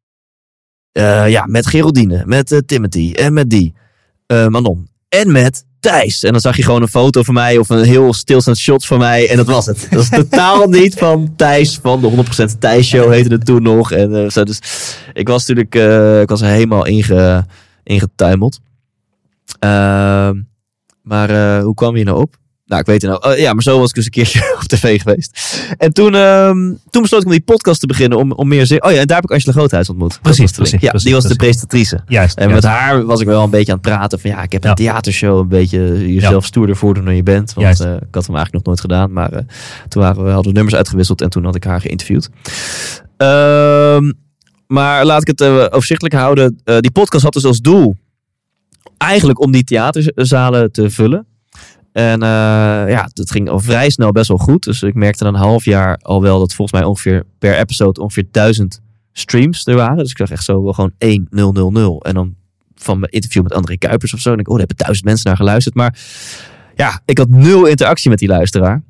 eh, 0.91 1.29
ja, 1.29 1.45
met 1.45 1.67
Geraldine, 1.67 2.23
met 2.25 2.51
eh, 2.51 2.59
Timothy 2.65 3.11
en 3.13 3.33
met 3.33 3.49
die, 3.49 3.73
eh, 4.25 4.47
Manon 4.47 4.89
en 5.09 5.31
met 5.31 5.65
Thijs. 5.79 6.23
En 6.23 6.31
dan 6.31 6.41
zag 6.41 6.55
je 6.57 6.63
gewoon 6.63 6.81
een 6.81 6.87
foto 6.87 7.23
van 7.23 7.33
mij 7.33 7.57
of 7.57 7.69
een 7.69 7.83
heel 7.83 8.13
stilstaand 8.13 8.57
shot 8.57 8.85
van 8.85 8.97
mij 8.97 9.29
en 9.29 9.37
dat 9.37 9.45
was 9.45 9.65
het. 9.65 9.87
Dat 9.89 10.01
is 10.01 10.09
totaal 10.09 10.67
niet 10.79 10.95
van 10.95 11.33
Thijs, 11.35 11.79
van 11.81 12.01
de 12.01 12.23
100% 12.55 12.59
Thijs 12.59 12.87
Show 12.87 13.11
heette 13.11 13.33
het 13.33 13.45
toen 13.45 13.63
nog. 13.63 13.91
En, 13.91 14.15
eh, 14.15 14.29
zo. 14.29 14.43
Dus 14.43 14.59
ik 15.13 15.27
was 15.27 15.45
natuurlijk, 15.45 15.75
eh, 15.75 16.21
ik 16.21 16.29
was 16.29 16.41
er 16.41 16.47
helemaal 16.47 16.85
inge, 16.85 17.45
ingetuimeld. 17.83 18.59
Ehm, 19.59 20.41
maar 21.01 21.29
eh, 21.29 21.63
hoe 21.63 21.73
kwam 21.73 21.97
je 21.97 22.03
nou 22.03 22.21
op? 22.21 22.35
Nou, 22.65 22.81
ik 22.81 22.87
weet 22.87 23.01
het 23.01 23.11
nou. 23.11 23.31
Oh, 23.33 23.37
ja, 23.39 23.53
maar 23.53 23.63
zo 23.63 23.79
was 23.79 23.89
ik 23.89 23.95
dus 23.95 24.05
een 24.05 24.11
keertje 24.11 24.39
op 24.61 24.67
tv 24.67 25.01
geweest. 25.01 25.59
En 25.77 25.93
toen, 25.93 26.15
ehm, 26.15 26.73
toen 26.89 27.01
besloot 27.01 27.19
ik 27.21 27.25
om 27.25 27.31
die 27.31 27.41
podcast 27.41 27.79
te 27.79 27.87
beginnen. 27.87 28.17
Om, 28.17 28.31
om 28.31 28.47
meer 28.47 28.65
zin. 28.65 28.83
Oh 28.83 28.91
ja, 28.91 28.99
en 28.99 29.07
daar 29.07 29.15
heb 29.15 29.25
ik 29.25 29.31
Angela 29.31 29.51
Groothuis 29.51 29.89
ontmoet. 29.89 30.19
Precies, 30.21 30.51
precies, 30.51 30.81
Ja, 30.81 30.89
precies, 30.89 31.03
die 31.03 31.13
was 31.13 31.23
de 31.27 31.35
presentatrice. 31.35 31.99
Juist. 32.07 32.37
En 32.37 32.49
juist. 32.49 32.63
met 32.63 32.71
haar 32.73 33.05
was 33.05 33.19
ik 33.21 33.27
wel 33.27 33.43
een 33.43 33.49
beetje 33.49 33.71
aan 33.71 33.77
het 33.81 33.87
praten 33.87 34.19
van 34.19 34.29
ja, 34.29 34.41
ik 34.43 34.51
heb 34.51 34.63
een 34.63 34.69
Ja. 34.69 34.75
theatershow, 34.75 35.37
een 35.39 35.47
beetje 35.47 36.13
jezelf 36.13 36.45
stoerder 36.45 36.75
voordoen 36.75 37.05
dan 37.05 37.15
je 37.15 37.23
bent. 37.23 37.53
Want 37.53 37.79
eh, 37.79 37.93
ik 37.93 38.15
had 38.15 38.25
hem 38.25 38.35
eigenlijk 38.35 38.53
nog 38.53 38.63
nooit 38.63 38.79
gedaan, 38.79 39.11
maar 39.13 39.31
eh, 39.31 39.41
toen 39.87 40.01
waren 40.01 40.23
we, 40.23 40.29
hadden 40.29 40.47
we 40.51 40.55
nummers 40.57 40.75
uitgewisseld 40.77 41.21
en 41.21 41.29
toen 41.29 41.45
had 41.45 41.55
ik 41.55 41.63
haar 41.63 41.81
geïnterviewd. 41.81 42.29
Ehm, 43.17 44.11
maar 44.67 45.05
laat 45.05 45.21
ik 45.21 45.27
het 45.27 45.41
eh, 45.41 45.65
overzichtelijk 45.69 46.15
houden. 46.15 46.59
Eh, 46.63 46.77
die 46.79 46.91
podcast 46.91 47.23
had 47.23 47.33
dus 47.33 47.45
als 47.45 47.59
doel 47.61 47.95
eigenlijk 48.97 49.39
om 49.39 49.51
die 49.51 49.63
theaterzalen 49.63 50.71
te 50.71 50.89
vullen. 50.89 51.27
En 51.91 52.21
eh, 52.21 52.29
ja, 52.89 53.09
het 53.13 53.31
ging 53.31 53.49
al 53.49 53.59
vrij 53.59 53.89
snel 53.89 54.11
best 54.11 54.27
wel 54.27 54.37
goed. 54.37 54.63
Dus 54.63 54.83
ik 54.83 54.93
merkte 54.93 55.23
na 55.23 55.29
een 55.29 55.35
half 55.35 55.65
jaar 55.65 55.97
al 55.97 56.21
wel 56.21 56.39
dat 56.39 56.53
volgens 56.53 56.79
mij 56.79 56.89
ongeveer 56.89 57.23
per 57.39 57.57
episode 57.57 58.01
ongeveer 58.01 58.27
duizend 58.31 58.81
streams 59.13 59.65
er 59.65 59.75
waren. 59.75 59.97
Dus 59.97 60.11
ik 60.11 60.17
zag 60.17 60.29
echt 60.29 60.43
zo 60.43 60.71
gewoon 60.71 60.91
1, 60.97 61.27
0, 61.29 61.51
0, 61.51 61.71
0. 61.71 62.01
En 62.01 62.13
dan 62.13 62.35
van 62.75 62.99
mijn 62.99 63.11
interview 63.11 63.43
met 63.43 63.53
André 63.53 63.77
Kuipers 63.77 64.13
of 64.13 64.19
zo. 64.19 64.33
En 64.33 64.39
ik, 64.39 64.47
oh, 64.47 64.57
daar 64.57 64.65
hebben 64.67 64.77
duizend 64.77 65.05
mensen 65.05 65.27
naar 65.27 65.37
geluisterd. 65.37 65.75
Maar 65.75 65.99
ja, 66.75 67.01
ik 67.05 67.17
had 67.17 67.29
nul 67.29 67.65
interactie 67.65 68.09
met 68.09 68.19
die 68.19 68.27
luisteraar. 68.27 68.83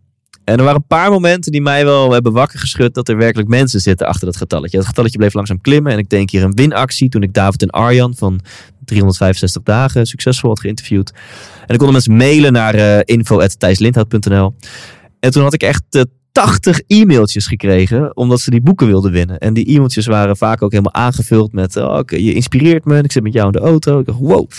En 0.43 0.57
er 0.57 0.63
waren 0.63 0.79
een 0.79 0.87
paar 0.87 1.11
momenten 1.11 1.51
die 1.51 1.61
mij 1.61 1.85
wel 1.85 2.11
hebben 2.11 2.33
wakker 2.33 2.59
geschud 2.59 2.93
dat 2.93 3.09
er 3.09 3.17
werkelijk 3.17 3.49
mensen 3.49 3.79
zitten 3.79 4.07
achter 4.07 4.25
dat 4.25 4.37
getalletje. 4.37 4.77
Dat 4.77 4.85
getalletje 4.85 5.17
bleef 5.17 5.33
langzaam 5.33 5.61
klimmen. 5.61 5.91
En 5.91 5.97
ik 5.97 6.09
denk 6.09 6.29
hier 6.29 6.43
een 6.43 6.55
winactie 6.55 7.09
toen 7.09 7.23
ik 7.23 7.33
David 7.33 7.61
en 7.61 7.69
Arjan 7.69 8.15
van 8.15 8.39
365 8.87 9.63
dagen 9.63 10.05
succesvol 10.05 10.49
had 10.49 10.59
geïnterviewd. 10.59 11.11
En 11.11 11.67
dan 11.67 11.77
konden 11.77 11.91
mensen 11.91 12.15
mailen 12.15 12.53
naar 12.53 12.75
uh, 12.75 12.99
info.thijslindhout.nl. 13.03 14.55
En 15.19 15.31
toen 15.31 15.43
had 15.43 15.53
ik 15.53 15.63
echt 15.63 15.83
eh, 15.89 16.01
80 16.31 16.81
e-mailtjes 16.87 17.47
gekregen, 17.47 18.15
omdat 18.15 18.39
ze 18.39 18.49
die 18.49 18.61
boeken 18.61 18.87
wilden 18.87 19.11
winnen. 19.11 19.37
En 19.37 19.53
die 19.53 19.65
e-mailtjes 19.65 20.05
waren 20.05 20.37
vaak 20.37 20.61
ook 20.61 20.71
helemaal 20.71 20.93
aangevuld 20.93 21.53
met, 21.53 21.75
oh, 21.75 21.99
je 22.05 22.33
inspireert 22.33 22.85
me 22.85 22.97
en 22.97 23.03
ik 23.03 23.11
zit 23.11 23.23
met 23.23 23.33
jou 23.33 23.45
in 23.45 23.51
de 23.51 23.59
auto. 23.59 23.99
Ik 23.99 24.05
dacht, 24.05 24.19
wow. 24.19 24.49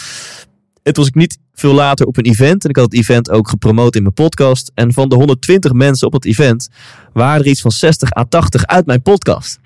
Toen 0.82 0.94
was 0.94 1.06
ik 1.06 1.14
niet 1.14 1.38
veel 1.54 1.74
later 1.74 2.06
op 2.06 2.16
een 2.16 2.24
event 2.24 2.64
en 2.64 2.70
ik 2.70 2.76
had 2.76 2.84
het 2.84 2.94
event 2.94 3.30
ook 3.30 3.48
gepromoot 3.48 3.96
in 3.96 4.02
mijn 4.02 4.14
podcast. 4.14 4.70
En 4.74 4.92
van 4.92 5.08
de 5.08 5.14
120 5.14 5.72
mensen 5.72 6.06
op 6.06 6.12
het 6.12 6.24
event 6.24 6.68
waren 7.12 7.40
er 7.40 7.50
iets 7.50 7.60
van 7.60 7.70
60 7.70 8.16
à 8.16 8.24
80 8.24 8.66
uit 8.66 8.86
mijn 8.86 9.02
podcast. 9.02 9.58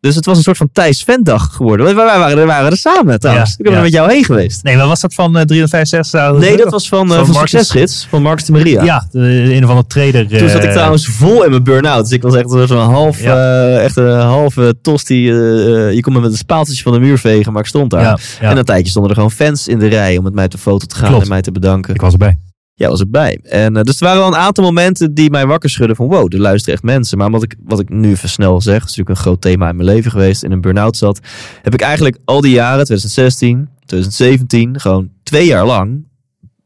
Dus 0.00 0.14
het 0.14 0.26
was 0.26 0.36
een 0.36 0.42
soort 0.42 0.56
van 0.56 0.68
Thijs 0.72 1.02
Ventdag 1.02 1.52
geworden. 1.54 1.86
Wij, 1.86 1.94
wij 1.94 2.04
waren, 2.18 2.38
er, 2.38 2.46
waren 2.46 2.70
er 2.70 2.76
samen 2.76 3.20
trouwens. 3.20 3.48
Ja, 3.50 3.54
ik 3.58 3.64
ben 3.64 3.74
er 3.74 3.82
met 3.82 3.92
jou 3.92 4.10
heen 4.10 4.24
geweest. 4.24 4.62
Nee, 4.62 4.76
maar 4.76 4.86
was 4.86 5.00
dat 5.00 5.14
van 5.14 5.36
eh 5.36 5.42
365 5.42 6.20
dagen? 6.20 6.38
Nee, 6.40 6.56
dat 6.56 6.70
was 6.70 6.88
van, 6.88 7.10
eh, 7.10 7.16
Van 7.16 7.24
van 7.24 7.34
Marcus- 7.34 7.50
Succesgids, 7.50 8.06
van 8.10 8.22
Marcus 8.22 8.44
de 8.44 8.52
Maria. 8.52 8.82
Ja, 8.84 9.06
de, 9.10 9.18
een 9.54 9.64
of 9.64 9.68
andere 9.70 9.86
trader. 9.88 10.28
Toen 10.38 10.48
zat 10.48 10.58
ik 10.62 10.68
eh, 10.68 10.72
trouwens 10.72 11.06
vol 11.06 11.44
in 11.44 11.50
mijn 11.50 11.62
burn-out. 11.64 12.02
Dus 12.02 12.12
ik 12.12 12.22
was 12.22 12.34
echt 12.34 12.50
zo'n 12.50 12.78
half, 12.78 13.20
Ja. 13.22 13.68
echt 13.78 13.96
een 13.96 14.18
halve 14.20 14.74
tosti. 14.82 15.22
je 15.24 15.98
kon 16.00 16.12
me 16.12 16.20
met 16.20 16.30
een 16.30 16.36
spaaltje 16.36 16.82
van 16.82 16.92
de 16.92 16.98
muur 17.00 17.18
vegen, 17.18 17.52
maar 17.52 17.62
ik 17.62 17.68
stond 17.68 17.90
daar. 17.90 18.20
En 18.40 18.56
een 18.56 18.64
tijdje 18.64 18.90
stonden 18.90 19.10
er 19.10 19.16
gewoon 19.16 19.30
fans 19.32 19.68
in 19.68 19.78
de 19.78 19.86
rij 19.86 20.16
om 20.16 20.24
met 20.24 20.34
mij 20.34 20.48
te 20.48 20.58
foto 20.58 20.86
te 20.86 20.94
gaan 20.94 21.08
Klopt. 21.08 21.22
en 21.22 21.28
mij 21.28 21.40
te 21.40 21.52
bedanken. 21.52 21.94
Ik 21.94 22.00
was 22.00 22.12
erbij. 22.12 22.38
Ja, 22.80 22.88
was 22.88 23.00
erbij. 23.00 23.40
En, 23.42 23.76
eh, 23.76 23.82
dus 23.82 24.00
er 24.00 24.06
waren 24.06 24.20
wel 24.20 24.28
een 24.28 24.36
aantal 24.36 24.64
momenten 24.64 25.14
die 25.14 25.30
mij 25.30 25.46
wakker 25.46 25.70
schudden 25.70 25.96
van 25.96 26.06
wow, 26.08 26.34
er 26.34 26.40
luisteren 26.40 26.74
echt 26.74 26.82
mensen. 26.82 27.18
Maar 27.18 27.30
wat 27.30 27.42
ik, 27.42 27.54
wat 27.64 27.80
ik 27.80 27.88
nu 27.88 28.10
even 28.10 28.28
snel 28.28 28.60
zeg, 28.60 28.76
is 28.76 28.80
natuurlijk 28.80 29.08
een 29.08 29.16
groot 29.16 29.40
thema 29.40 29.68
in 29.68 29.76
mijn 29.76 29.88
leven 29.88 30.10
geweest, 30.10 30.42
in 30.42 30.52
een 30.52 30.60
burn-out 30.60 30.96
zat, 30.96 31.20
heb 31.62 31.74
ik 31.74 31.80
eigenlijk 31.80 32.18
al 32.24 32.40
die 32.40 32.52
jaren, 32.52 32.84
2016, 32.84 33.68
2017, 33.84 34.80
gewoon 34.80 35.10
twee 35.22 35.46
jaar 35.46 35.66
lang, 35.66 36.06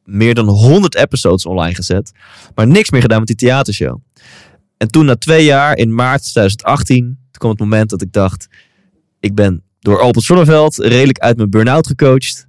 meer 0.05 0.35
dan 0.35 0.49
100 0.49 0.95
episodes 0.95 1.47
online 1.47 1.75
gezet, 1.75 2.13
maar 2.55 2.67
niks 2.67 2.91
meer 2.91 3.01
gedaan 3.01 3.19
met 3.19 3.27
die 3.27 3.37
theatershow. 3.37 3.99
En 4.77 4.89
toen 4.89 5.05
na 5.05 5.17
twee 5.17 5.45
jaar, 5.45 5.77
in 5.77 5.95
maart 5.95 6.23
2018, 6.23 7.05
toen 7.05 7.17
kwam 7.31 7.51
het 7.51 7.61
moment 7.61 7.91
dat 7.91 8.03
ik 8.03 8.13
dacht, 8.13 8.49
ik 9.21 9.35
ben 9.35 9.63
door 9.81 10.01
Albert 10.01 10.25
Zonneveld 10.25 10.77
redelijk 10.77 11.19
uit 11.19 11.37
mijn 11.37 11.51
burn-out 11.51 11.87
gecoacht. 11.87 12.47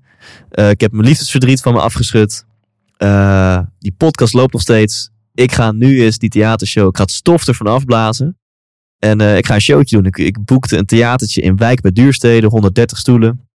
Eh, 0.50 0.70
ik 0.70 0.82
heb 0.82 0.92
mijn 0.92 1.08
liefdesverdriet 1.08 1.62
van 1.62 1.74
me 1.74 1.80
afgeschud. 1.80 2.46
Eh, 2.98 3.60
die 3.80 3.94
podcast 3.98 4.34
loopt 4.34 4.54
nog 4.54 4.62
steeds. 4.62 5.10
Ik 5.34 5.52
ga 5.52 5.72
nu 5.72 6.04
eens 6.04 6.18
die 6.18 6.30
theatershow. 6.30 6.88
Ik 6.88 6.98
ga 6.98 7.04
het 7.04 7.12
stof 7.12 7.48
ervan 7.48 7.68
afblazen. 7.68 8.40
En 9.00 9.22
eh, 9.22 9.38
ik 9.38 9.46
ga 9.46 9.54
een 9.54 9.62
showtje 9.62 9.96
doen. 9.96 10.06
Ik, 10.06 10.18
ik 10.18 10.46
boekte 10.46 10.78
een 10.78 10.86
theatertje 10.86 11.42
in 11.42 11.58
Wijk 11.58 11.82
bij 11.82 11.92
Duurstede, 11.92 12.48
130 12.48 12.98
stoelen. 12.98 13.50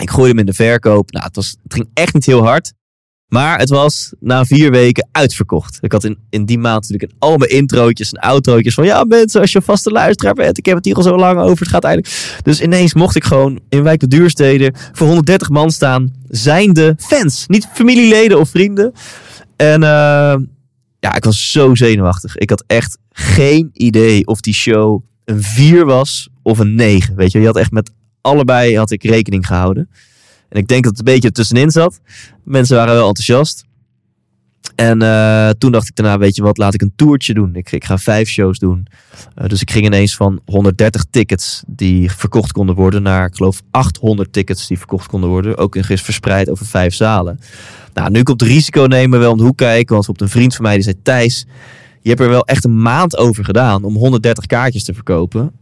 Ik 0.00 0.10
gooide 0.10 0.28
hem 0.28 0.38
in 0.38 0.46
de 0.46 0.52
verkoop. 0.52 1.10
Nou, 1.10 1.24
het, 1.24 1.36
was, 1.36 1.56
het 1.62 1.74
ging 1.74 1.90
echt 1.94 2.14
niet 2.14 2.26
heel 2.26 2.42
hard. 2.42 2.72
Maar 3.34 3.58
het 3.58 3.68
was 3.68 4.12
na 4.20 4.44
vier 4.44 4.70
weken 4.70 5.08
uitverkocht. 5.12 5.78
Ik 5.80 5.92
had 5.92 6.04
in, 6.04 6.18
in 6.30 6.44
die 6.44 6.58
maand 6.58 6.88
natuurlijk 6.88 7.12
al 7.18 7.36
mijn 7.36 7.50
introotjes 7.50 8.12
en 8.12 8.20
outrootjes 8.20 8.74
van... 8.74 8.84
Ja 8.84 9.04
mensen, 9.04 9.40
als 9.40 9.52
je 9.52 9.62
vaste 9.62 9.90
luisteraar 9.90 10.34
bent, 10.34 10.58
ik 10.58 10.66
heb 10.66 10.76
het 10.76 10.84
hier 10.84 10.94
al 10.94 11.02
zo 11.02 11.16
lang 11.16 11.40
over. 11.40 11.58
Het 11.58 11.68
gaat 11.68 11.84
eigenlijk... 11.84 12.40
Dus 12.42 12.60
ineens 12.60 12.94
mocht 12.94 13.16
ik 13.16 13.24
gewoon 13.24 13.60
in 13.68 13.82
Wijk 13.82 13.98
bij 13.98 14.08
Duurstede 14.08 14.72
voor 14.92 15.06
130 15.06 15.48
man 15.48 15.70
staan. 15.70 16.12
Zijnde 16.28 16.94
fans. 16.98 17.44
Niet 17.46 17.68
familieleden 17.72 18.38
of 18.38 18.48
vrienden. 18.48 18.92
En 19.56 19.82
eh, 19.82 20.36
ja, 20.98 21.14
ik 21.14 21.24
was 21.24 21.50
zo 21.50 21.74
zenuwachtig. 21.74 22.36
Ik 22.36 22.50
had 22.50 22.64
echt 22.66 22.98
geen 23.10 23.70
idee 23.72 24.26
of 24.26 24.40
die 24.40 24.54
show 24.54 25.02
een 25.24 25.42
4 25.42 25.84
was 25.84 26.28
of 26.42 26.58
een 26.58 26.74
9. 26.74 27.16
Weet 27.16 27.32
je, 27.32 27.40
je 27.40 27.46
had 27.46 27.56
echt 27.56 27.70
met 27.70 27.90
allebei 28.20 28.76
had 28.76 28.90
ik 28.90 29.02
rekening 29.02 29.46
gehouden. 29.46 29.88
En 30.54 30.60
ik 30.60 30.68
denk 30.68 30.82
dat 30.82 30.96
het 30.96 31.06
een 31.06 31.14
beetje 31.14 31.28
ertussenin 31.28 31.70
zat. 31.70 32.00
Mensen 32.44 32.76
waren 32.76 32.94
wel 32.94 33.08
enthousiast. 33.08 33.64
En 34.74 35.02
eh, 35.02 35.48
toen 35.50 35.72
dacht 35.72 35.88
ik 35.88 35.94
daarna, 35.94 36.18
weet 36.18 36.36
je 36.36 36.42
wat, 36.42 36.58
laat 36.58 36.74
ik 36.74 36.82
een 36.82 36.92
toertje 36.96 37.34
doen. 37.34 37.54
Ik, 37.54 37.72
ik 37.72 37.84
ga 37.84 37.98
vijf 37.98 38.28
shows 38.28 38.58
doen. 38.58 38.86
Eh, 39.34 39.48
dus 39.48 39.60
ik 39.60 39.70
ging 39.70 39.86
ineens 39.86 40.16
van 40.16 40.40
130 40.44 41.04
tickets 41.10 41.62
die 41.66 42.10
verkocht 42.12 42.52
konden 42.52 42.74
worden 42.74 43.02
naar, 43.02 43.26
ik 43.26 43.34
geloof, 43.34 43.62
800 43.70 44.32
tickets 44.32 44.66
die 44.66 44.78
verkocht 44.78 45.06
konden 45.06 45.30
worden. 45.30 45.56
Ook 45.56 45.74
eens 45.74 46.02
verspreid 46.02 46.50
over 46.50 46.66
vijf 46.66 46.94
zalen. 46.94 47.38
Nou, 47.94 48.10
nu 48.10 48.22
komt 48.22 48.42
risico 48.42 48.82
nemen 48.82 49.18
wel 49.18 49.32
om 49.32 49.38
de 49.38 49.44
hoek 49.44 49.56
kijken. 49.56 49.94
Want 49.94 50.08
op 50.08 50.20
een 50.20 50.28
vriend 50.28 50.54
van 50.54 50.64
mij 50.64 50.74
die 50.74 50.82
zei, 50.82 51.02
Thijs, 51.02 51.46
je 52.00 52.08
hebt 52.08 52.20
er 52.20 52.28
wel 52.28 52.46
echt 52.46 52.64
een 52.64 52.82
maand 52.82 53.16
over 53.16 53.44
gedaan 53.44 53.84
om 53.84 53.94
130 53.94 54.46
kaartjes 54.46 54.84
te 54.84 54.94
verkopen. 54.94 55.52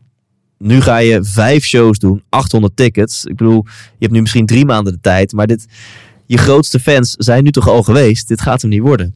Nu 0.63 0.81
ga 0.81 0.97
je 0.97 1.25
vijf 1.25 1.65
shows 1.65 1.99
doen, 1.99 2.23
800 2.29 2.77
tickets. 2.77 3.25
Ik 3.25 3.37
bedoel, 3.37 3.65
je 3.67 3.97
hebt 3.99 4.13
nu 4.13 4.21
misschien 4.21 4.47
drie 4.47 4.65
maanden 4.65 4.93
de 4.93 5.01
tijd, 5.01 5.33
maar 5.33 5.47
dit, 5.47 5.67
je 6.27 6.39
grootste 6.39 6.81
fans 6.81 7.15
zijn 7.19 7.45
nu 7.45 7.51
toch 7.51 7.69
al 7.69 7.83
geweest. 7.83 8.29
Dit 8.29 8.41
gaat 8.41 8.61
hem 8.61 8.71
niet 8.71 8.81
worden. 8.81 9.15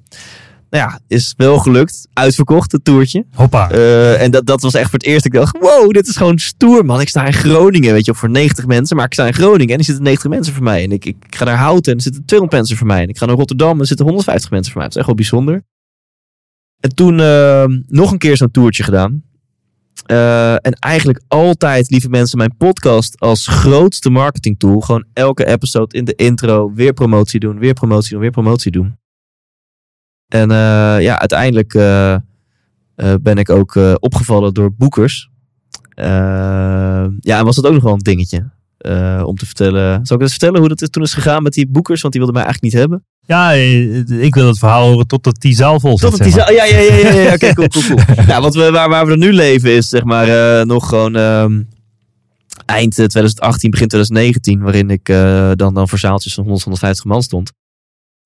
Nou 0.71 0.89
ja, 0.89 1.01
is 1.07 1.35
wel 1.37 1.59
gelukt. 1.59 2.09
Uitverkocht, 2.13 2.73
het 2.73 2.85
toertje. 2.85 3.27
Hoppa. 3.35 3.71
Eh, 3.71 4.23
en 4.23 4.31
dat, 4.31 4.47
dat 4.47 4.63
was 4.63 4.75
echt 4.75 4.91
voor 4.91 4.99
het 4.99 5.09
eerst. 5.09 5.25
Ik 5.25 5.33
dacht, 5.33 5.59
wow, 5.59 5.91
dit 5.91 6.07
is 6.07 6.17
gewoon 6.17 6.39
stoer, 6.39 6.85
man. 6.85 7.01
Ik 7.01 7.09
sta 7.09 7.27
in 7.27 7.33
Groningen, 7.33 7.93
weet 7.93 8.05
je, 8.05 8.15
voor 8.15 8.31
90 8.31 8.67
mensen. 8.67 8.97
Maar 8.97 9.07
ik 9.07 9.13
sta 9.13 9.27
in 9.27 9.35
Groningen 9.35 9.73
en 9.73 9.79
er 9.79 9.85
zitten 9.85 10.05
90 10.05 10.31
mensen 10.31 10.55
voor 10.55 10.63
mij. 10.63 10.85
En 10.85 10.93
ik, 10.93 11.05
ik 11.05 11.17
ga 11.31 11.45
naar 11.45 11.57
Houten 11.57 11.93
en 11.93 11.99
er 11.99 12.05
zitten 12.05 12.25
200 12.25 12.59
mensen 12.59 12.79
voor 12.79 12.87
mij. 12.87 13.03
En 13.03 13.09
ik 13.09 13.19
ga 13.19 13.27
naar 13.27 13.37
Rotterdam 13.37 13.73
en 13.73 13.81
er 13.81 13.87
zitten 13.87 14.07
150 14.07 14.51
mensen 14.51 14.73
voor 14.73 14.81
mij. 14.81 14.91
Dat 14.91 14.97
is 14.97 15.07
echt 15.07 15.17
wel 15.17 15.27
bijzonder. 15.27 15.65
En 16.81 16.95
toen 16.95 17.21
eh, 17.21 17.65
nog 17.87 18.13
een 18.13 18.19
keer 18.19 18.37
zo'n 18.37 18.51
toertje 18.51 18.83
gedaan. 18.83 19.23
Eh, 20.07 20.53
en 20.53 20.73
eigenlijk 20.73 21.21
altijd, 21.29 21.91
lieve 21.91 22.09
mensen, 22.09 22.39
mijn 22.39 22.57
podcast 22.57 23.21
als 23.21 23.47
grootste 23.47 24.11
marketingtool. 24.11 24.81
Gewoon 24.81 25.05
elke 25.13 25.47
episode 25.47 25.97
in 25.97 26.05
de 26.05 26.15
intro 26.15 26.73
weer 26.75 26.93
promotie 26.93 27.41
doen, 27.41 27.59
weer 27.59 27.73
promotie 27.73 28.11
doen, 28.11 28.21
weer 28.21 28.31
promotie 28.31 28.71
doen. 28.71 28.99
En 30.29 30.51
eh, 30.51 30.57
ja, 31.01 31.19
uiteindelijk 31.19 31.75
eh, 31.75 32.17
ben 33.21 33.37
ik 33.37 33.51
ook 33.51 33.77
opgevallen 33.99 34.55
door 34.55 34.75
boekers. 34.75 35.31
Ja, 35.95 37.39
en 37.39 37.45
was 37.45 37.57
dat 37.57 37.67
ook 37.67 37.73
nog 37.73 37.83
wel 37.83 37.93
een 37.93 37.99
dingetje. 37.99 38.51
om 39.25 39.37
te 39.37 39.47
vertellen. 39.47 40.07
Zal 40.07 40.17
ik 40.17 40.23
eens 40.23 40.31
vertellen 40.31 40.59
hoe 40.61 40.69
dat 40.69 40.93
toen 40.93 41.03
is 41.03 41.15
gegaan 41.15 41.43
met 41.43 41.53
die 41.53 41.69
boekers? 41.69 42.01
Want 42.01 42.15
die 42.15 42.23
wilden 42.23 42.43
mij 42.43 42.51
eigenlijk 42.51 42.75
niet 42.75 42.83
hebben. 42.83 43.07
Ja, 43.27 43.53
eh, 43.53 44.23
ik 44.23 44.35
wil 44.35 44.47
het 44.47 44.59
verhaal 44.59 44.89
horen 44.89 45.07
totdat 45.07 45.41
die 45.41 45.55
zaal 45.55 45.81
vol 45.81 45.99
zit. 45.99 46.11
Tot 46.11 46.19
zeg 46.19 46.27
die 46.27 46.37
maar. 46.37 46.53
ja, 46.53 46.65
ja, 46.65 46.81
ja, 46.81 46.95
ja, 46.95 47.21
ja. 47.21 47.33
Oké, 47.33 47.53
cool, 47.55 47.69
cool, 47.69 47.85
cool. 47.85 48.27
Ja, 48.27 48.41
wat 48.41 48.55
we, 48.55 48.71
waar, 48.71 48.89
waar 48.89 49.07
we 49.07 49.13
er 49.13 49.19
nu 49.19 49.33
leven 49.33 49.71
is 49.71 49.89
zeg 49.89 50.05
maar 50.05 50.59
eh, 50.59 50.67
nog 50.67 50.89
gewoon 50.89 51.17
ehm, 51.17 51.63
eind 52.67 52.99
eh, 52.99 53.07
2018, 53.07 53.71
begin 53.71 53.89
2019, 53.89 54.61
waarin 54.61 54.91
ik 54.91 55.09
eh, 55.09 55.51
dan, 55.55 55.75
dan 55.75 55.89
voor 55.89 55.99
zaaltjes 55.99 56.35
van 56.35 56.45
100, 56.45 56.65
150 56.65 57.05
man 57.05 57.23
stond. 57.23 57.53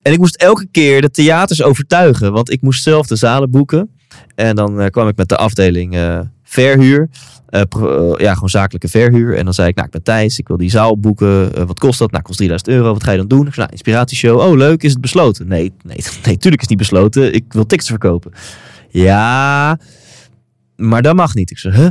En 0.01 0.11
ik 0.11 0.19
moest 0.19 0.35
elke 0.35 0.67
keer 0.71 1.01
de 1.01 1.09
theaters 1.09 1.61
overtuigen, 1.61 2.31
want 2.31 2.51
ik 2.51 2.61
moest 2.61 2.83
zelf 2.83 3.07
de 3.07 3.15
zalen 3.15 3.51
boeken. 3.51 3.89
En 4.35 4.55
dan 4.55 4.81
eh, 4.81 4.89
kwam 4.89 5.07
ik 5.07 5.15
met 5.15 5.29
de 5.29 5.37
afdeling 5.37 5.95
eh, 5.95 6.19
verhuur. 6.51 7.09
Eh, 7.47 7.61
eh, 7.61 8.13
ja, 8.17 8.33
gewoon 8.33 8.49
zakelijke 8.49 8.87
verhuur. 8.87 9.37
En 9.37 9.45
dan 9.45 9.53
zei 9.53 9.67
ik, 9.67 9.75
nou, 9.75 9.87
ik 9.87 9.93
ben 9.93 10.03
Thijs, 10.03 10.39
ik 10.39 10.47
wil 10.47 10.57
die 10.57 10.69
zaal 10.69 10.97
boeken. 10.97 11.55
Eh, 11.55 11.63
wat 11.63 11.79
kost 11.79 11.99
dat? 11.99 12.11
Nou, 12.11 12.23
kost 12.23 12.37
3000 12.37 12.71
euro. 12.71 12.93
Wat 12.93 13.03
ga 13.03 13.11
je 13.11 13.17
dan 13.17 13.27
doen? 13.27 13.47
Ik 13.47 13.53
zei, 13.53 13.57
nou, 13.57 13.71
inspiratieshow. 13.71 14.39
Oh, 14.39 14.57
leuk. 14.57 14.83
Is 14.83 14.91
het 14.91 15.01
besloten? 15.01 15.47
Nee, 15.47 15.71
nee, 15.83 15.97
nee, 16.25 16.37
tuurlijk 16.37 16.61
is 16.61 16.67
het 16.67 16.69
niet 16.69 16.77
besloten. 16.77 17.33
Ik 17.33 17.45
wil 17.49 17.65
tickets 17.65 17.89
verkopen. 17.89 18.31
Ja, 18.89 19.79
maar 20.75 21.01
dat 21.01 21.15
mag 21.15 21.33
niet. 21.33 21.51
Ik 21.51 21.57
zei, 21.57 21.75
huh? 21.75 21.89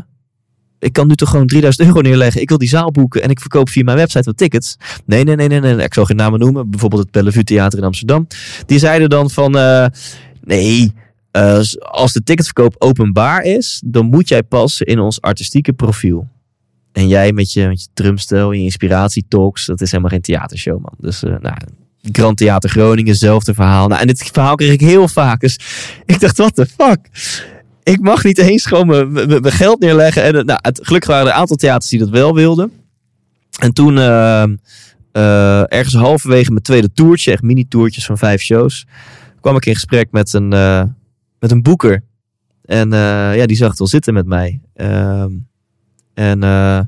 Ik 0.79 0.93
kan 0.93 1.07
nu 1.07 1.15
toch 1.15 1.31
gewoon 1.31 1.47
3000 1.47 1.87
euro 1.87 2.01
neerleggen. 2.01 2.41
Ik 2.41 2.49
wil 2.49 2.59
die 2.59 2.69
zaal 2.69 2.91
boeken 2.91 3.23
en 3.23 3.31
ik 3.31 3.41
verkoop 3.41 3.69
via 3.69 3.85
mijn 3.85 3.97
website 3.97 4.25
wat 4.25 4.37
tickets. 4.37 4.77
Nee, 5.05 5.25
nee, 5.25 5.37
nee, 5.37 5.49
nee, 5.49 5.61
nee. 5.61 5.85
Ik 5.85 5.95
zal 5.95 6.05
geen 6.05 6.17
namen 6.17 6.39
noemen. 6.39 6.71
Bijvoorbeeld 6.71 7.03
het 7.03 7.11
Bellevue 7.11 7.45
Theater 7.45 7.79
in 7.79 7.85
Amsterdam. 7.85 8.27
Die 8.67 8.79
zeiden 8.79 9.09
dan 9.09 9.31
van, 9.31 9.53
nee, 10.41 10.93
eh, 11.31 11.61
als 11.81 12.13
de 12.13 12.23
ticketverkoop 12.23 12.75
openbaar 12.79 13.43
is, 13.43 13.83
dan 13.85 14.07
moet 14.07 14.29
jij 14.29 14.43
passen 14.43 14.87
in 14.87 14.99
ons 14.99 15.21
artistieke 15.21 15.73
profiel. 15.73 16.29
En 16.93 17.09
jij 17.09 17.33
met 17.33 17.53
je, 17.53 17.69
met 17.69 17.81
je 17.83 17.89
drumstel 17.95 18.53
je 18.53 18.63
inspiratietalks, 18.63 19.67
dat 19.67 19.81
is 19.81 19.91
helemaal 19.91 20.11
geen 20.11 20.21
theatershow, 20.21 20.81
man. 20.81 20.95
Dus, 20.99 21.23
eh 21.23 21.31
nou, 21.41 21.55
Grand 22.13 22.37
Theater 22.37 22.71
Groningen, 22.71 23.11
hetzelfde 23.11 23.55
verhaal. 23.55 23.89
Nou, 23.89 24.01
en 24.01 24.07
dit 24.07 24.23
verhaal 24.33 24.55
kreeg 24.55 24.73
ik 24.73 24.81
heel 24.81 25.09
vaak. 25.09 25.41
Dus 25.41 25.59
ik 26.05 26.21
dacht, 26.21 26.37
what 26.37 26.55
the 26.55 26.67
fuck? 26.67 26.99
Ik 27.83 28.01
mag 28.01 28.25
niet 28.25 28.39
eens 28.39 28.67
gewoon 28.67 28.87
mijn- 29.13 29.53
geld 29.53 29.81
neerleggen. 29.81 30.23
En, 30.23 30.35
eh, 30.37 30.45
nou, 30.45 30.59
het, 30.63 30.81
gelukkig 30.83 31.11
waren 31.11 31.27
er 31.27 31.33
een 31.33 31.39
aantal 31.39 31.57
theaters 31.57 31.91
die 31.91 31.99
dat 31.99 32.09
wel 32.09 32.35
wilden. 32.35 32.73
En 33.59 33.73
toen, 33.73 33.97
ergens 35.69 35.95
halverwege 35.95 36.51
mijn 36.51 36.63
tweede 36.63 36.93
toertje, 36.93 37.33
echt 37.33 37.43
mini-toertjes 37.43 38.07
van 38.07 38.19
vijf 38.19 38.43
shows, 38.43 38.87
kwam 39.41 39.57
ik 39.57 39.67
in 39.67 39.75
gesprek 39.75 40.09
met 40.11 40.33
een, 40.33 40.53
met 41.41 41.51
een 41.51 41.63
boeker. 41.63 42.03
En 42.65 42.93
eh, 42.93 43.37
ja, 43.37 43.47
die 43.47 43.57
zag 43.57 43.69
het 43.69 43.79
wel 43.79 43.89
zitten 43.89 44.15
met 44.15 44.27
mij. 44.27 44.61
Ehm, 44.75 45.31
en 46.15 46.43
eh, 46.43 46.81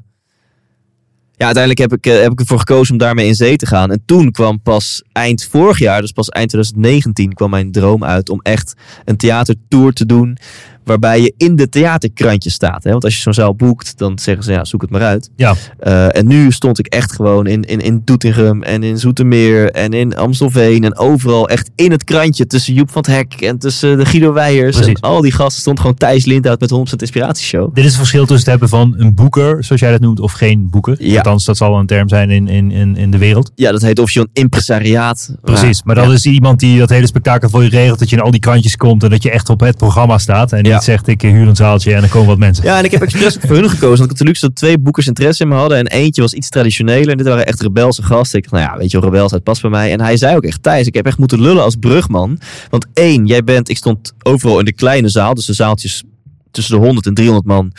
ja, 1.32 1.48
uiteindelijk 1.48 1.78
heb 1.78 1.92
ik, 1.92 2.06
eh, 2.06 2.22
heb 2.22 2.32
ik 2.32 2.40
ervoor 2.40 2.58
gekozen 2.58 2.92
om 2.92 2.98
daarmee 2.98 3.26
in 3.26 3.34
zee 3.34 3.56
te 3.56 3.66
gaan. 3.66 3.90
En 3.90 4.02
toen 4.04 4.30
kwam 4.30 4.62
pas 4.62 5.04
eind 5.12 5.44
vorig 5.44 5.78
jaar, 5.78 6.00
dus 6.00 6.12
pas 6.12 6.28
eind 6.28 6.48
2019, 6.48 7.34
kwam 7.34 7.50
mijn 7.50 7.72
droom 7.72 8.04
uit 8.04 8.28
om 8.28 8.40
echt 8.40 8.74
een 9.04 9.16
theatertour 9.16 9.92
te 9.92 10.06
doen. 10.06 10.36
Waarbij 10.84 11.20
je 11.20 11.34
in 11.36 11.56
de 11.56 11.68
theaterkrantjes 11.68 12.54
staat. 12.54 12.84
Hè? 12.84 12.90
Want 12.90 13.04
als 13.04 13.14
je 13.14 13.20
zo'n 13.20 13.34
zaal 13.34 13.54
boekt, 13.54 13.98
dan 13.98 14.18
zeggen 14.18 14.44
ze 14.44 14.52
ja, 14.52 14.64
zoek 14.64 14.80
het 14.82 14.90
maar 14.90 15.02
uit. 15.02 15.30
Ja. 15.36 15.54
Eh, 15.78 16.16
en 16.16 16.26
nu 16.26 16.52
stond 16.52 16.78
ik 16.78 16.86
echt 16.86 17.12
gewoon 17.12 17.46
in, 17.46 17.62
in, 17.62 17.80
in 17.80 18.02
Doetinchem 18.04 18.62
en 18.62 18.82
in 18.82 18.98
Zoetermeer 18.98 19.70
en 19.70 19.92
in 19.92 20.16
Amstelveen. 20.16 20.84
En 20.84 20.96
overal 20.96 21.48
echt 21.48 21.70
in 21.74 21.90
het 21.90 22.04
krantje 22.04 22.46
tussen 22.46 22.74
Joep 22.74 22.90
van 22.90 23.04
het 23.06 23.10
Hek 23.10 23.40
en 23.40 23.58
tussen 23.58 23.98
de 23.98 24.04
Guido 24.04 24.32
Weijers. 24.32 24.76
Precies. 24.76 24.94
En 24.94 25.00
al 25.00 25.20
die 25.20 25.32
gasten 25.32 25.60
stond 25.60 25.80
gewoon 25.80 25.94
Thijs 25.94 26.24
Lindhout 26.24 26.60
met 26.60 26.72
100% 26.72 26.74
Inspiratieshow. 26.96 27.74
Dit 27.74 27.84
is 27.84 27.90
het 27.90 27.98
verschil 27.98 28.26
tussen 28.26 28.50
het 28.50 28.60
hebben 28.60 28.68
van 28.68 28.94
een 28.96 29.14
boeker, 29.14 29.64
zoals 29.64 29.80
jij 29.80 29.90
dat 29.90 30.00
noemt, 30.00 30.20
of 30.20 30.32
geen 30.32 30.70
boeker. 30.70 30.96
Ja. 30.98 31.16
Althans, 31.16 31.44
dat 31.44 31.56
zal 31.56 31.70
wel 31.70 31.78
een 31.78 31.86
term 31.86 32.08
zijn 32.08 32.30
in, 32.30 32.48
in, 32.48 32.70
in, 32.70 32.96
in 32.96 33.10
de 33.10 33.18
wereld. 33.18 33.50
Ja, 33.54 33.72
dat 33.72 33.82
heet 33.82 33.98
officieel 33.98 34.24
een 34.24 34.42
impresariaat. 34.42 35.34
Precies, 35.42 35.82
maar 35.82 35.94
dat 35.94 36.04
ja. 36.04 36.12
is 36.12 36.26
iemand 36.26 36.60
die 36.60 36.78
dat 36.78 36.88
hele 36.88 37.06
spektakel 37.06 37.48
voor 37.48 37.62
je 37.62 37.68
regelt, 37.68 37.98
dat 37.98 38.10
je 38.10 38.16
in 38.16 38.22
al 38.22 38.30
die 38.30 38.40
krantjes 38.40 38.76
komt 38.76 39.02
en 39.02 39.10
dat 39.10 39.22
je 39.22 39.30
echt 39.30 39.48
op 39.48 39.60
het 39.60 39.76
programma 39.76 40.18
staat. 40.18 40.52
En 40.52 40.64
Ja. 40.72 40.78
niet 40.78 40.86
zegt, 40.86 41.08
ik 41.08 41.22
huur 41.22 41.48
een 41.48 41.56
zaaltje 41.56 41.94
en 41.94 42.00
dan 42.00 42.10
komen 42.10 42.28
wat 42.28 42.38
mensen. 42.38 42.64
Ja, 42.64 42.78
en 42.78 42.84
ik 42.84 42.90
heb 42.90 43.02
expres 43.02 43.36
voor 43.40 43.56
hun 43.56 43.70
gekozen. 43.70 43.98
Want 43.98 44.02
ik 44.02 44.08
had 44.08 44.18
de 44.18 44.24
luxe 44.24 44.46
dat 44.46 44.56
twee 44.56 44.78
boekers 44.78 45.06
interesse 45.06 45.42
in 45.42 45.48
me 45.48 45.54
hadden. 45.54 45.78
En 45.78 45.86
eentje 45.86 46.22
was 46.22 46.32
iets 46.32 46.48
traditioneler. 46.48 47.08
En 47.08 47.16
dit 47.16 47.26
waren 47.26 47.46
echt 47.46 47.60
rebelse 47.60 48.02
gasten. 48.02 48.38
Ik 48.38 48.50
dacht, 48.50 48.62
nou 48.62 48.72
ja, 48.72 48.78
weet 48.78 48.90
je 48.90 49.00
wel, 49.00 49.10
rebelsheid 49.10 49.42
past 49.42 49.60
bij 49.62 49.70
mij. 49.70 49.92
En 49.92 50.00
hij 50.00 50.16
zei 50.16 50.36
ook 50.36 50.44
echt, 50.44 50.62
Thijs, 50.62 50.86
ik 50.86 50.94
heb 50.94 51.06
echt 51.06 51.18
moeten 51.18 51.40
lullen 51.40 51.62
als 51.62 51.76
brugman. 51.76 52.38
Want 52.70 52.86
één, 52.92 53.26
jij 53.26 53.44
bent, 53.44 53.68
ik 53.68 53.76
stond 53.76 54.12
overal 54.22 54.58
in 54.58 54.64
de 54.64 54.72
kleine 54.72 55.08
zaal. 55.08 55.34
Dus 55.34 55.46
de 55.46 55.52
zaaltjes 55.52 56.02
tussen 56.50 56.74
de 56.78 56.84
100 56.84 57.06
en 57.06 57.14
300 57.14 57.46
man. 57.46 57.72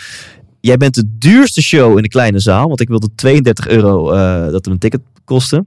Jij 0.59 0.77
bent 0.77 0.95
de 0.95 1.03
duurste 1.17 1.61
show 1.61 1.95
in 1.97 2.03
de 2.03 2.09
kleine 2.09 2.39
zaal. 2.39 2.67
Want 2.67 2.81
ik 2.81 2.87
wilde 2.87 3.09
32 3.15 3.67
euro 3.67 4.11
eh, 4.11 4.43
dat 4.43 4.53
het 4.53 4.67
een 4.67 4.77
ticket 4.77 5.01
kostte. 5.23 5.65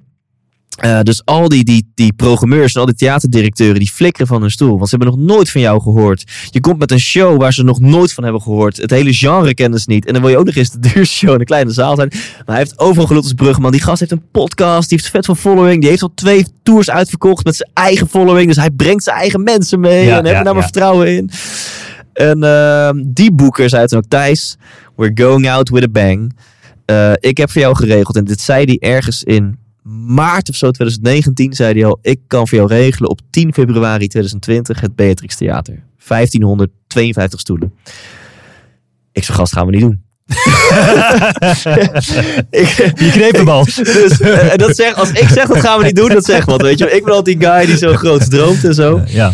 Eh, 0.76 1.00
dus 1.00 1.24
al 1.24 1.48
die, 1.48 1.64
die, 1.64 1.90
die 1.94 2.12
programmeurs 2.12 2.74
en 2.74 2.80
al 2.80 2.86
die 2.86 2.94
theaterdirecteuren 2.94 3.78
die 3.78 3.90
flikkeren 3.90 4.26
van 4.26 4.40
hun 4.40 4.50
stoel. 4.50 4.76
Want 4.76 4.88
ze 4.88 4.96
hebben 4.96 5.16
nog 5.16 5.26
nooit 5.26 5.50
van 5.50 5.60
jou 5.60 5.82
gehoord. 5.82 6.24
Je 6.50 6.60
komt 6.60 6.78
met 6.78 6.90
een 6.90 7.00
show 7.00 7.40
waar 7.40 7.52
ze 7.52 7.62
nog 7.62 7.80
nooit 7.80 8.12
van 8.12 8.24
hebben 8.24 8.42
gehoord. 8.42 8.76
Het 8.76 8.90
hele 8.90 9.14
genre 9.14 9.54
kennen 9.54 9.80
ze 9.80 9.84
niet. 9.88 10.06
En 10.06 10.12
dan 10.12 10.22
wil 10.22 10.30
je 10.30 10.36
ook 10.36 10.44
nog 10.44 10.54
eens 10.54 10.70
de 10.70 10.78
duurste 10.78 11.16
show 11.16 11.32
in 11.32 11.40
een 11.40 11.46
kleine 11.46 11.70
zaal 11.70 11.96
zijn. 11.96 12.08
Maar 12.12 12.42
hij 12.44 12.58
heeft 12.58 12.78
overal 12.78 13.06
geluld 13.06 13.24
als 13.24 13.32
Brugman. 13.32 13.70
Die 13.70 13.82
gast 13.82 14.00
heeft 14.00 14.12
een 14.12 14.30
podcast. 14.30 14.88
Die 14.88 14.98
heeft 14.98 15.10
vet 15.10 15.24
van 15.24 15.36
following. 15.36 15.80
Die 15.80 15.90
heeft 15.90 16.02
al 16.02 16.12
twee 16.14 16.46
tours 16.62 16.90
uitverkocht 16.90 17.44
met 17.44 17.56
zijn 17.56 17.70
eigen 17.74 18.08
following. 18.08 18.46
Dus 18.46 18.56
hij 18.56 18.70
brengt 18.70 19.04
zijn 19.04 19.16
eigen 19.16 19.42
mensen 19.42 19.80
mee. 19.80 20.04
Ja, 20.04 20.16
en 20.16 20.22
daar 20.22 20.22
ja, 20.22 20.28
heb 20.28 20.36
je 20.38 20.42
nou 20.42 20.54
maar 20.54 20.64
vertrouwen 20.64 21.16
in. 21.16 21.30
En 22.12 22.42
ehm, 22.42 23.02
die 23.06 23.32
boeker 23.32 23.68
zei 23.68 23.86
toen 23.86 23.98
ook 23.98 24.08
Thijs. 24.08 24.56
We're 24.96 25.22
going 25.22 25.50
out 25.50 25.68
with 25.68 25.82
a 25.82 25.88
bang. 25.88 26.36
Eh, 26.84 27.12
ik 27.18 27.36
heb 27.36 27.50
voor 27.50 27.60
jou 27.60 27.76
geregeld. 27.76 28.16
En 28.16 28.24
dit 28.24 28.40
zei 28.40 28.64
hij 28.64 28.90
ergens 28.90 29.24
in 29.24 29.58
maart 30.06 30.48
of 30.48 30.54
zo 30.54 30.70
2019. 30.70 31.52
Zei 31.52 31.72
hij 31.72 31.84
al, 31.84 31.98
ik 32.02 32.20
kan 32.26 32.48
voor 32.48 32.58
jou 32.58 32.70
regelen 32.70 33.10
op 33.10 33.20
10 33.30 33.52
februari 33.52 34.08
2020 34.08 34.80
het 34.80 34.94
Beatrix 34.94 35.36
Theater. 35.36 35.82
1552 36.06 37.40
stoelen. 37.40 37.72
Ik 39.12 39.24
zei, 39.24 39.38
gast, 39.38 39.52
gaan 39.52 39.66
we 39.66 39.72
niet 39.72 39.80
doen. 39.80 40.04
ik, 42.50 42.68
Je 42.98 43.10
kneep 43.12 43.32
hem 43.32 43.48
al. 43.48 43.64
dus, 43.74 44.20
eh, 44.20 44.52
en 44.52 44.58
dat 44.58 44.76
zeg, 44.76 44.94
als 44.94 45.10
ik 45.10 45.28
zeg 45.28 45.46
dat 45.46 45.60
gaan 45.60 45.78
we 45.78 45.84
niet 45.84 45.96
doen, 45.96 46.08
dat 46.08 46.24
zegt 46.24 46.46
wat. 46.46 46.62
Weet 46.62 46.78
je, 46.78 46.90
ik 46.90 47.04
ben 47.04 47.14
altijd 47.14 47.40
die 47.40 47.48
guy 47.48 47.66
die 47.66 47.76
zo 47.76 47.94
groot 47.94 48.30
droomt 48.30 48.64
en 48.64 48.74
zo. 48.74 49.02
Ja. 49.06 49.32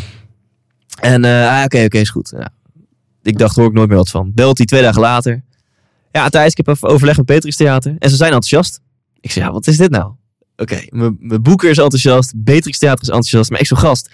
En 1.00 1.24
eh, 1.24 1.58
ah, 1.58 1.64
oké, 1.64 1.84
oké, 1.84 1.98
is 1.98 2.10
goed. 2.10 2.32
Ja. 2.36 2.52
Ik 3.22 3.38
dacht, 3.38 3.56
hoor 3.56 3.66
ik 3.66 3.72
nooit 3.72 3.88
meer 3.88 3.96
wat 3.96 4.10
van. 4.10 4.32
Belt 4.34 4.56
hij 4.56 4.66
twee 4.66 4.82
dagen 4.82 5.00
later. 5.00 5.42
Ja, 6.12 6.28
Thijs, 6.28 6.50
ik 6.50 6.56
heb 6.56 6.68
even 6.68 6.88
overleg 6.88 7.16
met 7.16 7.26
Beatrix 7.26 7.56
Theater. 7.56 7.96
En 7.98 8.10
ze 8.10 8.16
zijn 8.16 8.32
enthousiast. 8.32 8.80
Ik 9.20 9.30
zeg, 9.30 9.44
ja, 9.44 9.52
wat 9.52 9.66
is 9.66 9.76
dit 9.76 9.90
nou? 9.90 10.12
Oké, 10.62 10.80
mijn 10.88 11.16
mijn 11.20 11.42
boeker 11.42 11.70
is 11.70 11.78
enthousiast. 11.78 12.32
Beatrix 12.36 12.78
Theater 12.78 13.02
is 13.02 13.08
enthousiast. 13.08 13.50
Maar 13.50 13.60
ik 13.60 13.66
zo 13.66 13.76
gast. 13.76 14.10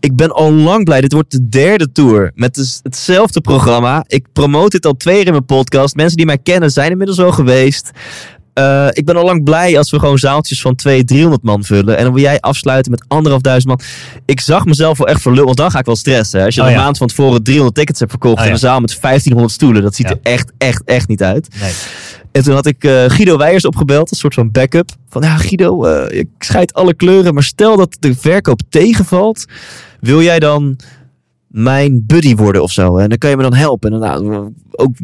Ik 0.00 0.16
ben 0.16 0.32
al 0.32 0.52
lang 0.52 0.84
blij. 0.84 1.00
Dit 1.00 1.12
wordt 1.12 1.30
de 1.30 1.48
derde 1.48 1.92
tour. 1.92 2.32
Met 2.34 2.54
dus 2.54 2.80
hetzelfde 2.82 3.40
programma. 3.40 4.04
Ik 4.06 4.26
promote 4.32 4.68
dit 4.70 4.86
al 4.86 4.96
twee 4.96 5.16
keer 5.16 5.26
in 5.26 5.32
mijn 5.32 5.44
podcast. 5.44 5.94
Mensen 5.94 6.16
die 6.16 6.26
mij 6.26 6.38
kennen 6.38 6.70
zijn 6.70 6.90
inmiddels 6.90 7.18
al 7.20 7.32
geweest. 7.32 7.90
Eh, 8.54 8.86
ik 8.90 9.04
ben 9.04 9.16
al 9.16 9.24
lang 9.24 9.44
blij 9.44 9.78
als 9.78 9.90
we 9.90 9.98
gewoon 9.98 10.18
zaaltjes 10.18 10.60
van 10.60 10.74
200, 10.74 11.08
300 11.12 11.42
man 11.42 11.64
vullen. 11.64 11.96
En 11.96 12.04
dan 12.04 12.12
wil 12.12 12.22
jij 12.22 12.40
afsluiten 12.40 12.90
met 12.90 13.04
anderhalfduizend 13.08 13.68
man. 13.68 13.80
Ik 14.24 14.40
zag 14.40 14.64
mezelf 14.64 14.98
wel 14.98 15.06
echt 15.06 15.22
voor 15.22 15.34
lul. 15.34 15.44
Want 15.44 15.56
dan 15.56 15.70
ga 15.70 15.78
ik 15.78 15.84
wel 15.84 15.96
stressen. 15.96 16.38
Hè? 16.38 16.44
Als 16.46 16.54
je 16.54 16.60
Oh 16.60 16.66
een 16.66 16.72
ja. 16.72 16.82
maand 16.82 16.96
van 16.98 17.06
tevoren 17.06 17.42
300 17.42 17.74
tickets 17.76 17.98
hebt 17.98 18.10
verkocht. 18.10 18.34
Oh 18.34 18.40
in 18.40 18.46
ja. 18.46 18.52
een 18.52 18.58
zaal 18.58 18.80
met 18.80 18.98
1500 19.00 19.54
stoelen. 19.54 19.82
Dat 19.82 19.94
ziet 19.94 20.08
Ja. 20.08 20.12
er 20.14 20.32
echt, 20.32 20.52
echt, 20.58 20.82
echt 20.84 21.08
niet 21.08 21.22
uit. 21.22 21.48
Nee. 21.60 21.72
En 22.32 22.42
toen 22.42 22.54
had 22.54 22.66
ik 22.66 22.84
eh, 22.84 23.04
Guido 23.06 23.36
Weijers 23.36 23.64
opgebeld, 23.64 24.10
een 24.10 24.16
soort 24.16 24.34
van 24.34 24.50
backup. 24.50 24.90
Van 25.08 25.22
ja, 25.22 25.36
Guido, 25.36 25.84
eh, 25.84 26.18
ik 26.18 26.28
scheid 26.38 26.74
alle 26.74 26.94
kleuren, 26.94 27.34
maar 27.34 27.42
stel 27.42 27.76
dat 27.76 27.96
de 28.00 28.14
verkoop 28.14 28.60
tegenvalt, 28.68 29.44
wil 30.00 30.22
jij 30.22 30.38
dan 30.38 30.76
mijn 31.46 32.04
buddy 32.06 32.34
worden 32.34 32.62
of 32.62 32.72
zo? 32.72 32.96
En 32.96 33.08
dan 33.08 33.18
kan 33.18 33.30
je 33.30 33.36
me 33.36 33.42
dan 33.42 33.54
helpen. 33.54 33.92
En 33.92 33.98
nou, 33.98 34.52
ook 34.70 34.96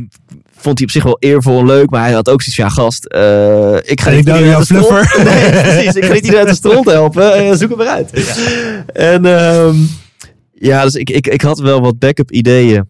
vond 0.57 0.79
hij 0.79 0.87
op 0.87 0.93
zich 0.93 1.03
wel 1.03 1.17
eervol 1.19 1.59
en 1.59 1.67
leuk, 1.67 1.91
maar 1.91 2.03
hij 2.03 2.13
had 2.13 2.29
ook 2.29 2.43
zoiets 2.43 2.57
van, 2.57 2.65
ja 2.65 2.71
gast, 2.71 3.05
eh, 3.05 3.91
ik 3.91 4.01
ga 4.01 4.11
En 4.11 4.17
niet 4.17 4.27
iedereen 4.27 4.55
uit 4.55 4.69
de 4.69 4.75
stront-? 4.75 5.25
Nee, 5.25 5.51
precies. 5.51 5.95
Ik 5.95 6.05
ga 6.05 6.13
niet 6.13 6.25
iedereen 6.25 6.47
uit 6.47 6.49
de 6.49 6.55
stront 6.55 6.87
helpen. 6.87 7.59
Zoek 7.59 7.71
hem 7.71 7.81
eruit. 7.81 8.11
En 8.93 9.25
ehm, 9.25 9.77
ja, 10.53 10.83
dus 10.83 10.95
ik, 10.95 11.11
ik, 11.11 11.27
ik 11.27 11.41
had 11.41 11.59
wel 11.59 11.81
wat 11.81 11.99
backup 11.99 12.31
ideeën. 12.31 12.89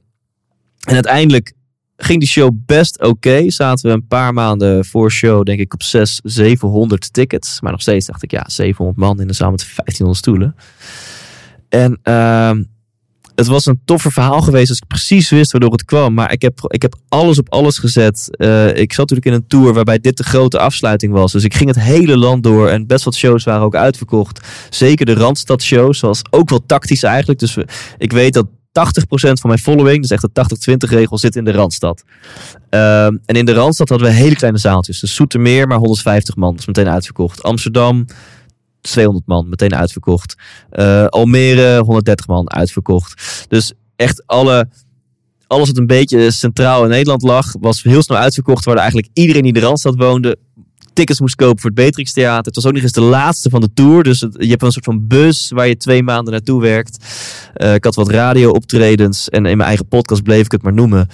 En 0.87 0.95
uiteindelijk 0.95 1.53
ging 1.97 2.18
die 2.18 2.28
show 2.28 2.51
best 2.66 3.03
oké. 3.03 3.51
Zaten 3.51 3.88
we 3.88 3.94
een 3.94 4.07
paar 4.07 4.32
maanden 4.32 4.84
voor 4.84 5.11
show, 5.11 5.44
denk 5.44 5.61
ik, 5.61 5.74
op 5.74 5.82
600, 5.82 6.34
700 6.34 7.12
tickets. 7.12 7.61
Maar 7.61 7.72
nog 7.72 7.80
steeds 7.80 8.07
dacht 8.07 8.22
ik, 8.22 8.30
ja, 8.30 8.44
700 8.47 8.99
man 8.99 9.20
in 9.20 9.28
een 9.28 9.34
zaal 9.34 9.51
met 9.51 9.66
1500 9.74 10.18
stoelen. 10.18 10.55
En 11.68 11.99
ehm, 12.03 12.62
het 13.34 13.47
was 13.47 13.66
een 13.66 13.80
toffer 13.84 14.12
verhaal 14.12 14.40
geweest 14.40 14.68
als 14.68 14.78
ik 14.78 14.86
precies 14.86 15.30
wist 15.30 15.53
waardoor 15.53 15.72
het 15.72 15.84
kwam. 15.84 16.14
Maar 16.14 16.32
ik 16.32 16.42
heb, 16.42 16.61
ik 16.66 16.82
heb 16.82 16.94
alles 17.09 17.38
op 17.38 17.53
alles 17.53 17.78
gezet. 17.78 18.36
Eh, 18.36 18.76
ik 18.76 18.92
zat 18.92 19.11
natuurlijk 19.11 19.26
in 19.26 19.32
een 19.32 19.47
tour 19.47 19.72
waarbij 19.72 19.99
dit 19.99 20.16
de 20.16 20.24
grote 20.24 20.59
afsluiting 20.59 21.12
was. 21.12 21.32
Dus 21.32 21.44
ik 21.44 21.55
ging 21.55 21.68
het 21.68 21.80
hele 21.80 22.18
land 22.18 22.42
door. 22.42 22.68
En 22.68 22.86
best 22.86 23.05
wat 23.05 23.14
shows 23.14 23.44
waren 23.44 23.62
ook 23.62 23.74
uitverkocht. 23.74 24.40
Zeker 24.70 25.07
de 25.07 25.14
Randstad 25.14 25.62
shows. 25.62 25.99
Zoals 25.99 26.22
ook 26.30 26.49
wel 26.51 26.66
tactisch 26.66 27.03
eigenlijk. 27.03 27.38
Dus 27.38 27.55
we, 27.55 27.66
ik 27.99 28.12
weet 28.12 28.32
dat 28.32 28.47
80% 28.47 28.51
van 28.77 29.37
mijn 29.43 29.59
following, 29.59 30.01
dus 30.01 30.11
echt 30.11 30.22
de 30.33 30.77
80-20 30.87 30.91
regel, 30.91 31.18
zit 31.18 31.37
in 31.37 31.45
de 31.45 31.53
Randstad. 31.53 32.03
Ehm, 32.68 33.16
en 33.24 33.37
in 33.37 33.45
de 33.45 33.53
Randstad 33.53 33.89
hadden 33.89 34.09
we 34.09 34.14
hele 34.14 34.35
kleine 34.35 34.59
zaaltjes. 34.59 35.01
Dus 35.01 35.14
Soetermeer, 35.14 35.66
maar 35.66 35.79
150 35.79 36.37
man. 36.37 36.59
Meteen 36.66 36.89
uitverkocht. 36.89 37.43
Amsterdam, 37.43 38.05
200 38.81 39.27
man, 39.27 39.49
meteen 39.49 39.74
uitverkocht. 39.74 40.35
Eh, 40.70 41.07
Almere, 41.07 41.81
130 41.81 42.27
man, 42.27 42.51
uitverkocht. 42.51 43.47
Dus 43.49 43.72
echt 43.97 44.27
alle, 44.27 44.68
alles 45.47 45.66
wat 45.66 45.77
een 45.77 45.87
beetje 45.87 46.31
centraal 46.31 46.83
in 46.83 46.89
Nederland 46.89 47.22
lag, 47.22 47.53
was 47.61 47.83
heel 47.83 48.03
snel 48.03 48.18
uitverkocht. 48.18 48.64
Waar 48.64 48.77
eigenlijk 48.77 49.09
iedereen 49.12 49.43
die 49.43 49.53
in 49.53 49.61
de 49.61 49.66
Randstad 49.66 49.95
woonde, 49.97 50.39
tickets 50.97 51.20
moest 51.20 51.34
kopen 51.34 51.61
voor 51.61 51.70
het 51.70 51.78
Beatrix 51.78 52.12
Theater. 52.12 52.44
Het 52.44 52.55
was 52.55 52.66
ook 52.66 52.72
nog 52.72 52.82
eens 52.82 52.92
de 52.92 53.01
laatste 53.01 53.51
van 53.51 53.61
de 53.61 53.72
tour. 53.74 54.03
Dus 54.03 54.20
je 54.20 54.49
hebt 54.49 54.62
een 54.62 54.70
soort 54.70 54.84
van 54.84 55.07
bus 55.07 55.51
waar 55.51 55.68
je 55.68 55.76
twee 55.76 56.03
maanden 56.03 56.32
naartoe 56.32 56.61
werkt. 56.61 57.05
Eh, 57.55 57.74
ik 57.74 57.84
had 57.84 57.94
wat 57.94 58.11
radio-optredens 58.11 59.28
en 59.28 59.47
in 59.47 59.57
mijn 59.57 59.68
eigen 59.68 59.88
podcast 59.88 60.22
bleef 60.22 60.44
ik 60.44 60.53
het 60.53 60.62
maar 60.62 60.72
noemen. 60.72 61.09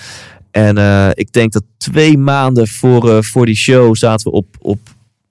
En 0.51 0.79
eh, 0.79 1.11
ik 1.15 1.33
denk 1.33 1.53
dat 1.53 1.63
twee 1.77 2.19
maanden 2.19 2.69
voor, 2.69 3.11
eh, 3.11 3.23
voor 3.23 3.47
die 3.47 3.57
show 3.57 3.97
zaten 3.97 4.31
we 4.31 4.37
op, 4.37 4.47
op, 4.59 4.79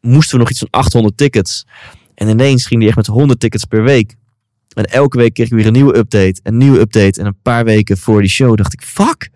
moesten 0.01 0.33
we 0.33 0.39
nog 0.39 0.49
iets 0.49 0.59
van 0.59 0.67
800 0.71 1.17
tickets. 1.17 1.65
En 2.15 2.27
ineens 2.27 2.65
ging 2.65 2.79
die 2.79 2.87
echt 2.87 2.97
met 2.97 3.07
100 3.07 3.39
tickets 3.39 3.65
per 3.65 3.83
week. 3.83 4.15
En 4.73 4.85
elke 4.85 5.17
week 5.17 5.33
kreeg 5.33 5.47
ik 5.47 5.53
weer 5.53 5.65
een 5.65 5.73
nieuwe 5.73 5.97
update, 5.97 6.39
een 6.43 6.57
nieuwe 6.57 6.79
update. 6.79 7.19
En 7.19 7.25
een 7.25 7.41
paar 7.41 7.63
weken 7.63 7.97
voor 7.97 8.21
die 8.21 8.29
show 8.29 8.57
dacht 8.57 8.73
ik, 8.73 8.81
fuck, 8.81 9.29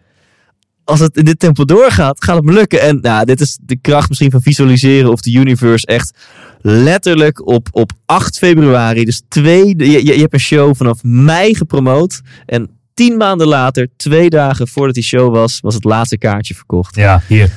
als 0.85 0.99
het 0.99 1.17
in 1.17 1.25
dit 1.25 1.39
tempo 1.39 1.65
doorgaat, 1.65 2.23
gaat 2.23 2.35
het 2.35 2.45
me 2.45 2.51
lukken. 2.51 2.81
En 2.81 2.99
nou, 3.01 3.25
dit 3.25 3.41
is 3.41 3.57
de 3.61 3.77
kracht 3.81 4.09
misschien 4.09 4.31
van 4.31 4.41
visualiseren 4.41 5.11
of 5.11 5.21
de 5.21 5.31
universe 5.31 5.85
echt 5.85 6.13
letterlijk 6.61 7.47
op, 7.47 7.67
op 7.71 7.91
8 8.05 8.37
februari. 8.37 9.05
Dus 9.05 9.21
twee, 9.27 9.67
je, 9.77 10.05
je, 10.05 10.19
hebt 10.19 10.33
een 10.33 10.39
show 10.39 10.75
vanaf 10.75 11.03
mei 11.03 11.55
gepromoot. 11.55 12.21
En 12.45 12.69
tien 12.93 13.17
maanden 13.17 13.47
later, 13.47 13.87
twee 13.97 14.29
dagen 14.29 14.67
voordat 14.67 14.95
die 14.95 15.03
show 15.03 15.33
was, 15.33 15.59
was 15.59 15.73
het 15.73 15.83
laatste 15.83 16.17
kaartje 16.17 16.55
verkocht. 16.55 16.95
Ja, 16.95 17.21
hier. 17.27 17.49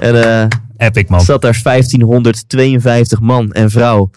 En 0.00 0.40
eh, 0.40 0.48
Epic, 0.76 1.08
man. 1.08 1.20
zat 1.20 1.42
daar 1.42 1.60
1552 1.62 3.20
man 3.20 3.52
en 3.52 3.70
vrouw 3.70 4.10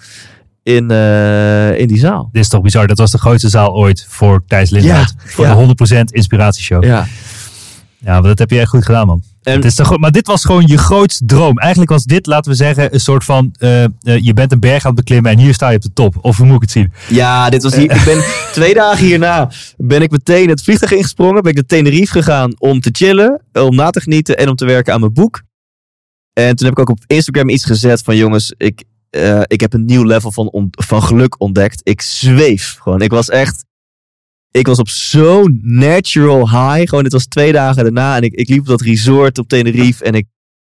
in, 0.64 0.92
eh, 0.92 1.80
in 1.80 1.88
die 1.88 2.00
zaal. 2.00 2.30
Dit 2.32 2.42
is 2.44 2.50
toch 2.50 2.62
bizar. 2.62 2.88
Dat 2.88 2.98
was 2.98 3.12
de 3.12 3.18
grootste 3.18 3.50
zaal 3.50 3.74
ooit 3.74 4.06
voor 4.10 4.44
Thijs 4.48 4.70
Lindhout. 4.70 5.14
Ja, 5.18 5.24
voor 5.26 5.46
ja. 5.46 5.56
de 5.56 6.00
100% 6.00 6.12
inspiratieshow. 6.12 6.84
Ja. 6.84 7.08
Ja. 8.00 8.12
maar 8.14 8.22
dat 8.30 8.40
heb 8.40 8.50
je 8.50 8.60
echt 8.60 8.70
goed 8.70 8.86
gedaan, 8.86 9.08
man. 9.08 9.24
En- 9.44 9.56
Het 9.56 9.66
is 9.66 9.76
toch, 9.76 9.88
goed- 9.88 10.00
maar 10.00 10.12
dit 10.12 10.28
was 10.28 10.46
gewoon 10.46 10.64
je 10.66 10.78
grootste 10.78 11.26
droom. 11.26 11.58
Eigenlijk 11.58 11.92
was 11.92 12.04
dit, 12.04 12.26
laten 12.26 12.52
we 12.52 12.58
zeggen, 12.58 12.94
een 12.94 13.00
soort 13.00 13.24
van... 13.24 13.54
eh, 13.60 13.84
eh, 13.84 13.90
je 14.02 14.34
bent 14.34 14.52
een 14.52 14.60
berg 14.60 14.86
aan 14.86 14.96
het 14.96 15.06
beklimmen 15.06 15.32
en 15.32 15.38
hier 15.38 15.54
sta 15.54 15.70
je 15.70 15.76
op 15.76 15.82
de 15.82 15.94
top. 15.94 16.16
Of 16.22 16.38
hoe 16.38 16.46
moet 16.46 16.56
ik 16.56 16.62
het 16.62 16.72
zien? 16.72 16.94
Ja, 17.10 17.50
dit 17.50 17.64
was 17.64 17.76
hier. 17.76 17.92
Ik 17.92 18.04
ben 18.06 18.24
twee 18.54 18.74
dagen 18.74 19.06
hierna 19.06 19.52
ben 19.78 20.02
ik 20.02 20.12
meteen 20.12 20.50
het 20.50 20.62
vliegtuig 20.64 20.92
ingesprongen. 20.92 21.42
Ben 21.42 21.52
ik 21.52 21.56
naar 21.58 21.66
Tenerife 21.66 22.12
gegaan 22.12 22.54
om 22.60 22.80
te 22.80 22.90
chillen, 22.92 23.42
om 23.54 23.76
na 23.76 23.90
te 23.90 24.02
genieten 24.02 24.38
en 24.38 24.50
om 24.50 24.56
te 24.56 24.66
werken 24.66 24.94
aan 24.94 25.00
mijn 25.00 25.14
boek. 25.14 25.42
En 26.34 26.56
toen 26.56 26.68
heb 26.68 26.78
ik 26.78 26.80
ook 26.80 26.90
op 26.90 27.04
Instagram 27.08 27.50
iets 27.50 27.66
gezet 27.66 28.02
van 28.02 28.16
jongens, 28.16 28.54
ik, 28.58 28.84
eh, 29.10 29.42
ik 29.46 29.60
heb 29.62 29.74
een 29.74 29.86
nieuw 29.86 30.04
level 30.04 30.32
van, 30.32 30.70
van 30.72 31.04
geluk 31.04 31.36
ontdekt. 31.42 31.82
Ik 31.84 32.02
zweef 32.02 32.78
gewoon. 32.82 33.02
Ik 33.02 33.12
was 33.12 33.30
echt, 33.30 33.66
ik 34.52 34.68
was 34.68 34.80
op 34.80 34.90
zo'n 34.90 35.60
natural 35.64 36.50
high. 36.50 36.90
Gewoon, 36.90 37.04
dit 37.04 37.14
was 37.14 37.26
twee 37.26 37.52
dagen 37.52 37.84
daarna 37.84 38.16
en 38.16 38.24
ik, 38.24 38.34
ik 38.34 38.50
liep 38.50 38.60
op 38.60 38.66
dat 38.66 38.82
resort 38.82 39.38
op 39.38 39.48
Tenerife 39.48 40.04
en 40.04 40.14
ik, 40.14 40.26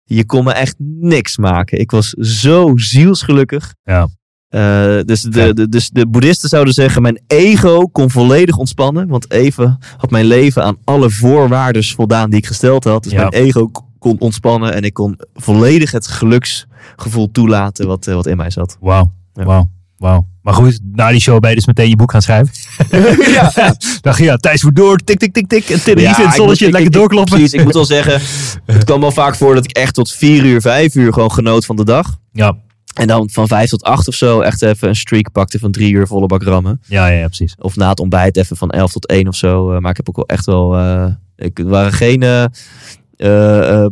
je 0.04 0.26
kon 0.26 0.44
me 0.44 0.52
echt 0.52 0.76
niks 1.00 1.38
maken. 1.38 1.80
Ik 1.80 1.92
was 1.92 2.10
zo 2.10 2.72
zielsgelukkig. 2.76 3.74
Ja. 3.84 4.08
Eh, 4.48 5.00
dus, 5.06 5.22
de, 5.22 5.42
Ja. 5.42 5.54
de, 5.54 5.70
dus 5.70 5.90
de 5.90 6.08
boeddhisten 6.08 6.50
zouden 6.50 6.74
zeggen, 6.74 7.02
mijn 7.02 7.22
ego 7.28 7.86
kon 7.88 8.12
volledig 8.12 8.58
ontspannen. 8.58 9.08
Want 9.08 9.32
even 9.32 9.78
had 9.98 10.10
mijn 10.12 10.26
leven 10.26 10.64
aan 10.64 10.78
alle 10.84 11.10
voorwaarden 11.10 11.84
voldaan 11.84 12.30
die 12.30 12.40
ik 12.40 12.46
gesteld 12.46 12.84
had. 12.84 13.04
Dus 13.04 13.12
Ja. 13.12 13.18
mijn 13.30 13.44
ego 13.44 13.72
kon 14.00 14.20
ontspannen 14.20 14.74
en 14.74 14.84
ik 14.84 14.94
kon 14.94 15.20
volledig 15.34 15.92
het 15.92 16.08
geluksgevoel 16.08 17.32
toelaten 17.32 17.88
wat, 17.88 18.08
eh, 18.08 18.14
wat 18.16 18.26
in 18.26 18.38
mij 18.38 18.50
zat. 18.50 18.78
Wauw. 18.80 19.12
Ja. 19.34 19.44
Wauw. 19.44 19.70
Wauw. 19.98 20.28
Maar 20.42 20.54
goed, 20.54 20.80
na 20.94 21.10
die 21.12 21.20
show 21.20 21.40
ben 21.40 21.50
je 21.50 21.56
dus 21.56 21.66
meteen 21.66 21.90
je 21.90 21.96
boek 21.96 22.12
gaan 22.12 22.22
schrijven. 22.22 22.54
ja, 23.34 23.52
Dacht 24.02 24.18
je, 24.18 24.24
ja, 24.24 24.38
Thijs 24.38 24.64
moet 24.64 24.76
door. 24.76 24.98
Tik, 24.98 25.20
tik, 25.20 25.34
tik, 25.34 25.48
tik. 25.48 25.70
En 25.70 25.84
Tenerife 25.84 25.92
in 26.06 26.10
ik 26.10 26.16
het 26.16 26.26
moet- 26.26 26.36
zonnetje. 26.36 26.66
ik- 26.66 26.72
lekker 26.72 26.92
ik- 26.92 26.98
doorkloppen. 26.98 27.34
Precies, 27.34 27.54
ik 27.54 27.64
moet 27.64 27.74
wel 27.74 27.86
zeggen, 27.86 28.22
het 28.66 28.84
kwam 28.84 29.02
wel 29.02 29.12
vaak 29.12 29.36
voor 29.36 29.56
dat 29.56 29.64
ik 29.64 29.72
echt 29.72 29.94
tot 29.94 30.12
vier 30.12 30.46
uur, 30.46 30.62
vijf 30.62 30.96
uur 30.96 31.14
gewoon 31.14 31.32
genoot 31.32 31.66
van 31.66 31.76
de 31.76 31.86
dag. 31.86 32.18
Ja. 32.32 32.58
En 32.94 33.08
dan 33.08 33.30
van 33.32 33.48
vijf 33.48 33.70
tot 33.70 33.84
acht 33.84 34.08
of 34.08 34.16
zo 34.16 34.40
echt 34.42 34.62
even 34.62 34.88
een 34.88 34.96
streak 34.96 35.32
pakte 35.32 35.60
van 35.60 35.72
drie 35.72 35.92
uur 35.94 36.08
volle 36.08 36.26
bak 36.26 36.44
rammen. 36.44 36.82
Ja, 36.88 37.08
ja, 37.08 37.20
ja, 37.20 37.26
precies. 37.26 37.56
Of 37.60 37.76
na 37.76 37.90
het 37.90 38.00
ontbijt 38.00 38.38
even 38.38 38.58
van 38.58 38.70
elf 38.70 38.92
tot 38.92 39.08
één 39.08 39.28
of 39.28 39.36
zo. 39.36 39.72
Eh, 39.72 39.80
maar 39.80 39.92
ik 39.92 39.98
heb 39.98 40.10
ook 40.10 40.16
wel 40.16 40.26
echt 40.28 40.46
wel... 40.46 40.78
eh, 40.78 41.06
ik, 41.36 41.60
er 41.60 41.68
waren 41.68 41.94
geen 41.94 42.24
eh, 42.24 43.86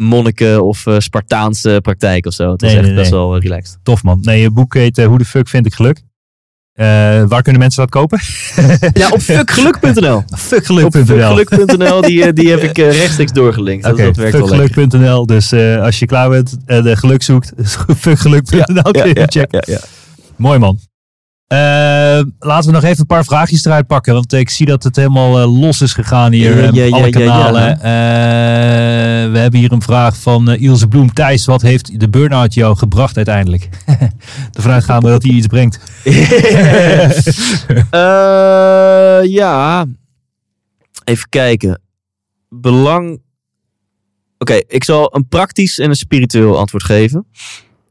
monniken 0.00 0.64
of 0.64 0.86
eh, 0.86 0.94
Spartaanse 0.98 1.78
praktijk 1.82 2.26
of 2.26 2.32
zo. 2.32 2.50
Het 2.50 2.60
Nee, 2.60 2.76
echt 2.76 2.86
nee, 2.86 2.94
best 2.94 3.10
nee. 3.10 3.20
wel 3.20 3.36
eh, 3.36 3.42
relaxed. 3.42 3.78
Tof 3.82 4.02
man. 4.02 4.18
Nee, 4.22 4.40
je 4.40 4.50
boek 4.50 4.74
heet 4.74 4.98
eh, 4.98 5.06
Hoe 5.06 5.18
de 5.18 5.24
fuck 5.24 5.48
vind 5.48 5.66
ik 5.66 5.74
geluk? 5.74 6.00
Waar 7.28 7.42
kunnen 7.42 7.60
mensen 7.60 7.80
dat 7.82 7.90
kopen? 7.90 8.20
Ja, 9.00 9.08
op 9.10 9.20
fuckgeluk.nl. 9.20 10.22
Fuckgeluk.nl 10.36 11.36
fuckgeluk.nl, 11.36 12.00
die, 12.00 12.32
die 12.32 12.50
heb 12.50 12.62
ik 12.62 12.76
rechtstreeks 12.76 13.32
doorgelinkt. 13.32 13.86
Oké, 13.86 14.02
dat 14.04 14.16
werkt 14.16 14.38
wel 14.38 14.48
lekker. 14.48 14.66
fuckgeluk.nl. 14.66 15.26
Dus 15.26 15.52
als 15.80 15.98
je 15.98 16.06
klaar 16.06 16.28
bent 16.28 16.56
en 16.66 16.96
geluk 16.96 17.22
zoekt, 17.22 17.52
fuckgeluk.nl 17.96 18.82
kun 18.82 19.08
je 19.08 19.14
Ja, 19.14 19.20
ja, 19.20 19.26
checken. 19.26 19.62
ja, 19.66 19.74
ja. 19.74 19.80
Mooi 20.36 20.58
man. 20.58 20.78
Eh, 21.50 22.20
laten 22.38 22.66
we 22.66 22.72
nog 22.72 22.84
even 22.84 23.00
een 23.00 23.06
paar 23.06 23.24
vraagjes 23.24 23.64
eruit 23.64 23.86
pakken. 23.86 24.14
Want 24.14 24.32
ik 24.32 24.50
zie 24.50 24.66
dat 24.66 24.82
het 24.82 24.96
helemaal 24.96 25.40
eh, 25.40 25.60
los 25.60 25.80
is 25.80 25.92
gegaan 25.92 26.32
hier. 26.32 26.56
Ja, 26.56 26.56
eh, 26.56 26.72
ja, 26.72 26.86
op 26.86 26.90
ja, 26.90 26.96
alle 26.96 27.10
kanalen. 27.10 27.78
We 29.32 29.38
hebben 29.38 29.60
hier 29.60 29.72
een 29.72 29.82
vraag 29.82 30.16
van 30.16 30.54
Ilse 30.54 30.88
Bloem. 30.88 31.12
Thijs, 31.12 31.44
wat 31.44 31.62
heeft 31.62 32.00
de 32.00 32.08
burn-out 32.08 32.54
jou 32.54 32.76
gebracht 32.76 33.16
uiteindelijk? 33.16 33.68
Ervan 34.56 34.72
uitgaande 34.72 35.08
dat 35.08 35.22
hij 35.22 35.32
iets 35.32 35.46
brengt. 35.46 35.80
Ja. 39.22 39.86
Even 41.04 41.28
kijken. 41.28 41.80
Belang. 42.48 43.20
Oké, 44.38 44.60
ik 44.66 44.84
zal 44.84 45.16
een 45.16 45.28
praktisch 45.28 45.78
en 45.78 45.88
een 45.88 45.96
spiritueel 45.96 46.58
antwoord 46.58 46.84
geven. 46.84 47.26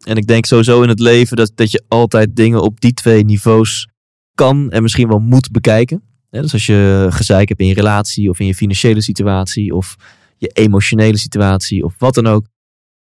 En 0.09 0.15
ik 0.15 0.27
denk 0.27 0.45
sowieso 0.45 0.81
in 0.81 0.89
het 0.89 0.99
leven 0.99 1.37
dat, 1.37 1.51
dat 1.55 1.71
je 1.71 1.83
altijd 1.87 2.35
dingen 2.35 2.61
op 2.61 2.81
die 2.81 2.93
twee 2.93 3.23
niveaus 3.25 3.87
kan 4.35 4.71
en 4.71 4.81
misschien 4.81 5.07
wel 5.07 5.19
moet 5.19 5.51
bekijken. 5.51 6.03
Dus 6.29 6.53
als 6.53 6.65
je 6.65 7.07
gezeik 7.09 7.47
hebt 7.47 7.59
in 7.59 7.67
je 7.67 7.73
relatie 7.73 8.29
of 8.29 8.39
in 8.39 8.45
je 8.45 8.55
financiële 8.55 9.01
situatie 9.01 9.75
of 9.75 9.95
je 10.37 10.47
emotionele 10.47 11.17
situatie 11.17 11.83
of 11.83 11.93
wat 11.97 12.13
dan 12.13 12.27
ook. 12.27 12.47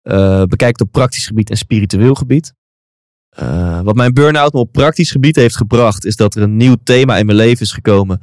eh, 0.01 0.43
bekijk 0.43 0.81
op 0.81 0.91
praktisch 0.91 1.27
gebied 1.27 1.49
en 1.49 1.57
spiritueel 1.57 2.13
gebied. 2.13 2.53
Eh, 3.29 3.81
wat 3.81 3.95
mijn 3.95 4.13
burn-out 4.13 4.53
me 4.53 4.59
op 4.59 4.71
praktisch 4.71 5.11
gebied 5.11 5.35
heeft 5.35 5.57
gebracht, 5.57 6.05
is 6.05 6.15
dat 6.15 6.35
er 6.35 6.41
een 6.41 6.57
nieuw 6.57 6.75
thema 6.83 7.17
in 7.17 7.25
mijn 7.25 7.37
leven 7.37 7.61
is 7.61 7.71
gekomen, 7.71 8.19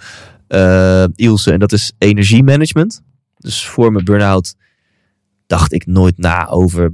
eh, 0.47 1.05
Ilse, 1.14 1.53
en 1.53 1.59
dat 1.59 1.72
is 1.72 1.93
energiemanagement. 1.99 3.03
Dus 3.37 3.66
voor 3.66 3.93
mijn 3.93 4.05
burn-out 4.05 4.55
dacht 5.47 5.72
ik 5.72 5.87
nooit 5.87 6.18
na 6.18 6.49
over 6.49 6.93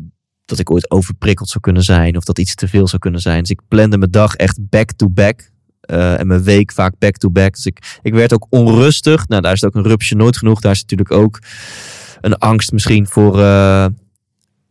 dat 0.50 0.58
ik 0.58 0.70
ooit 0.70 0.90
overprikkeld 0.90 1.48
zou 1.48 1.60
kunnen 1.60 1.82
zijn 1.82 2.16
of 2.16 2.24
dat 2.24 2.38
iets 2.38 2.54
te 2.54 2.68
veel 2.68 2.88
zou 2.88 2.98
kunnen 3.00 3.20
zijn. 3.20 3.40
Dus 3.40 3.50
ik 3.50 3.60
plande 3.68 3.98
mijn 3.98 4.10
dag 4.10 4.34
echt 4.34 4.58
back-to-back. 4.70 5.48
eh, 5.80 6.20
en 6.20 6.26
mijn 6.26 6.42
week 6.42 6.72
vaak 6.72 6.94
back-to-back. 6.98 7.54
Dus 7.54 7.66
ik, 7.66 7.98
ik 8.02 8.12
werd 8.14 8.32
ook 8.34 8.46
onrustig. 8.50 9.28
Nou, 9.28 9.42
daar 9.42 9.52
is 9.52 9.60
het 9.60 9.70
ook 9.74 9.82
een 9.84 9.90
rupsje 9.90 10.14
nooit 10.14 10.36
genoeg. 10.36 10.60
Daar 10.60 10.72
is 10.72 10.80
natuurlijk 10.80 11.10
ook 11.12 11.38
een 12.20 12.38
angst 12.38 12.72
misschien 12.72 13.06
voor, 13.06 13.40
eh, 13.40 13.86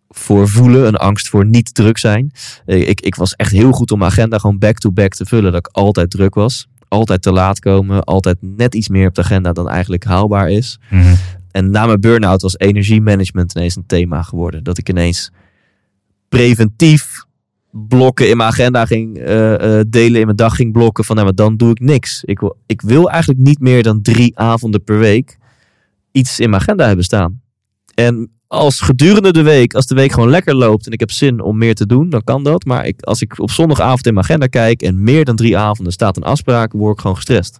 voor 0.10 0.50
voelen. 0.50 0.88
Een 0.88 0.96
angst 0.96 1.28
voor 1.30 1.46
niet 1.46 1.74
druk 1.74 1.98
zijn. 1.98 2.32
Eh, 2.66 2.88
Ik, 2.90 3.02
ik 3.02 3.16
was 3.16 3.34
echt 3.34 3.52
heel 3.52 3.72
goed 3.72 3.92
om 3.92 4.00
mijn 4.00 4.12
agenda 4.12 4.38
gewoon 4.38 4.58
back-to-back 4.58 5.14
te 5.14 5.26
vullen. 5.26 5.52
Dat 5.52 5.68
ik 5.68 5.76
altijd 5.76 6.10
druk 6.10 6.34
was. 6.36 6.68
Altijd 6.88 7.22
te 7.22 7.32
laat 7.32 7.60
komen. 7.60 8.04
Altijd 8.04 8.38
net 8.42 8.76
iets 8.76 8.90
meer 8.90 9.08
op 9.08 9.16
de 9.16 9.22
agenda 9.22 9.52
dan 9.52 9.70
eigenlijk 9.70 10.04
haalbaar 10.04 10.50
is. 10.50 10.80
En 11.52 11.72
na 11.72 11.86
mijn 11.86 12.00
burn-out 12.00 12.42
was 12.42 12.58
energiemanagement 12.58 13.56
ineens 13.56 13.76
een 13.76 13.86
thema 13.86 14.22
geworden. 14.24 14.64
Dat 14.64 14.78
ik 14.78 14.90
ineens 14.90 15.32
preventief 16.30 17.28
blokken 17.72 18.30
in 18.30 18.38
mijn 18.38 18.50
agenda 18.50 18.86
ging 18.86 19.18
eh, 19.18 19.80
eh, 19.80 19.86
delen, 19.88 20.20
in 20.20 20.26
mijn 20.26 20.38
dag 20.38 20.56
ging 20.56 20.72
blokken. 20.72 21.06
Van 21.06 21.16
nou, 21.16 21.28
maar 21.28 21.36
dan 21.36 21.58
doe 21.58 21.70
ik 21.70 21.80
niks. 21.80 22.24
Ik 22.24 22.40
wil, 22.40 22.58
ik 22.66 22.82
wil 22.82 23.10
eigenlijk 23.10 23.42
niet 23.42 23.60
meer 23.60 23.84
dan 23.84 24.02
drie 24.02 24.40
avonden 24.40 24.84
per 24.84 25.00
week 25.00 25.38
iets 26.12 26.40
in 26.40 26.50
mijn 26.50 26.62
agenda 26.62 26.88
hebben 26.88 27.06
staan. 27.06 27.42
En 27.94 28.32
als 28.48 28.80
gedurende 28.80 29.32
de 29.32 29.42
week, 29.42 29.74
als 29.74 29.86
de 29.86 29.96
week 29.96 30.12
gewoon 30.12 30.30
lekker 30.30 30.56
loopt 30.56 30.86
en 30.86 30.92
ik 30.92 31.00
heb 31.00 31.12
zin 31.12 31.42
om 31.42 31.58
meer 31.58 31.76
te 31.76 31.86
doen, 31.86 32.10
dan 32.10 32.24
kan 32.24 32.44
dat. 32.44 32.66
Maar 32.66 32.86
ik, 32.86 33.02
als 33.02 33.22
ik 33.22 33.40
op 33.40 33.52
zondagavond 33.52 34.08
in 34.08 34.14
mijn 34.14 34.26
agenda 34.26 34.48
kijk 34.48 34.82
en 34.82 35.04
meer 35.04 35.26
dan 35.26 35.36
drie 35.36 35.58
avonden 35.58 35.94
staat 35.94 36.18
een 36.18 36.24
afspraak, 36.24 36.72
word 36.72 36.94
ik 36.94 37.02
gewoon 37.02 37.16
gestrest. 37.16 37.60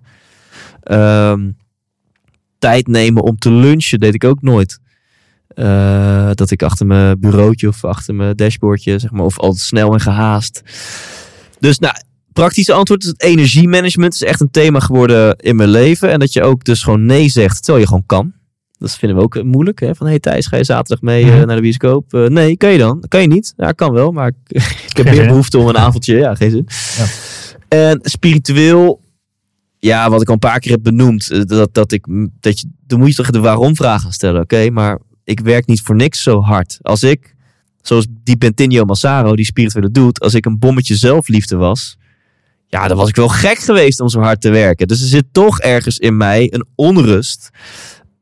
Ehm, 0.84 1.52
tijd 2.60 2.88
nemen 2.88 3.24
om 3.24 3.38
te 3.38 3.52
lunchen 3.52 4.00
deed 4.00 4.14
ik 4.14 4.24
ook 4.24 4.42
nooit. 4.42 4.80
Eh, 5.60 6.30
dat 6.34 6.52
ik 6.52 6.64
achter 6.64 6.86
mijn 6.86 7.20
bureautje 7.20 7.68
of 7.68 7.84
achter 7.84 8.16
mijn 8.16 8.36
dashboardje, 8.36 9.00
zeg 9.00 9.12
maar, 9.12 9.26
of 9.26 9.40
altijd 9.40 9.62
snel 9.62 9.94
en 9.94 10.00
gehaast. 10.00 10.62
Dus 11.60 11.80
nou, 11.80 11.94
praktische 12.34 12.74
antwoord 12.74 13.04
is 13.04 13.08
het 13.10 13.22
energiemanagement 13.24 14.14
is 14.14 14.24
echt 14.24 14.42
een 14.42 14.52
thema 14.52 14.80
geworden 14.80 15.36
in 15.38 15.56
mijn 15.56 15.70
leven. 15.70 16.12
En 16.12 16.20
dat 16.20 16.34
je 16.34 16.44
ook 16.44 16.64
dus 16.64 16.84
gewoon 16.84 17.06
nee 17.06 17.30
zegt, 17.30 17.58
terwijl 17.58 17.80
je 17.80 17.88
gewoon 17.88 18.06
kan. 18.06 18.34
Dat 18.78 18.96
vinden 18.96 19.18
we 19.18 19.24
ook 19.24 19.36
eh, 19.36 19.44
moeilijk. 19.44 19.80
Hè? 19.80 19.96
Van, 19.96 20.08
hey 20.08 20.20
Thijs, 20.20 20.48
ga 20.48 20.58
je 20.58 20.64
zaterdag 20.64 21.02
mee 21.02 21.24
eh, 21.24 21.36
Mhm. 21.38 21.48
naar 21.48 21.56
de 21.56 21.62
bioscoop? 21.62 22.14
Eh, 22.14 22.26
nee, 22.26 22.58
kan 22.58 22.72
je 22.72 22.78
dan? 22.78 23.04
Kan 23.08 23.22
je 23.22 23.28
niet? 23.28 23.54
Ja, 23.58 23.72
kan 23.72 23.92
wel, 23.92 24.12
maar 24.12 24.28
ik, 24.28 24.62
ik 24.90 24.98
heb 24.98 25.06
meer 25.10 25.28
behoefte 25.28 25.58
om 25.58 25.68
een 25.68 25.78
avondje. 25.78 26.18
Ja, 26.18 26.36
geen 26.36 26.52
zin. 26.52 26.68
Ja. 26.98 27.06
En 27.68 28.00
spiritueel, 28.04 29.02
ja, 29.80 30.10
wat 30.10 30.22
ik 30.22 30.28
al 30.28 30.34
een 30.34 30.40
paar 30.40 30.60
keer 30.60 30.72
heb 30.72 30.84
benoemd, 30.84 31.32
eh, 31.32 31.42
dat, 31.46 31.74
dat 31.74 31.92
ik, 31.92 32.06
dat 32.40 32.60
je, 32.60 32.68
dan 32.88 33.00
moet 33.00 33.08
je 33.10 33.16
toch 33.16 33.30
de 33.30 33.40
waarom 33.40 33.76
vraag 33.76 34.02
gaan 34.02 34.14
stellen. 34.14 34.42
Oké, 34.42 34.70
maar 34.70 35.00
ik 35.30 35.40
werk 35.40 35.66
niet 35.66 35.82
voor 35.82 35.96
niks 35.96 36.24
zo 36.24 36.42
hard. 36.42 36.80
Als 36.82 37.04
ik, 37.04 37.36
zoals 37.82 38.08
die 38.24 38.38
Bentinho 38.38 38.86
Massaro, 38.86 39.36
die 39.36 39.46
spirituele 39.46 39.92
doet, 39.92 40.20
als 40.20 40.34
ik 40.34 40.46
een 40.46 40.60
bommetje 40.60 40.96
zelfliefde 40.96 41.56
was, 41.56 41.98
ja, 42.68 42.88
dan 42.88 42.98
was 42.98 43.10
ik 43.10 43.16
wel 43.16 43.28
gek 43.28 43.58
geweest 43.58 44.00
om 44.00 44.10
zo 44.10 44.20
hard 44.20 44.42
te 44.42 44.50
werken. 44.50 44.88
Dus 44.88 45.02
er 45.02 45.08
zit 45.08 45.26
toch 45.32 45.60
ergens 45.60 45.98
in 45.98 46.18
mij 46.18 46.54
een 46.54 46.66
onrust. 46.76 47.50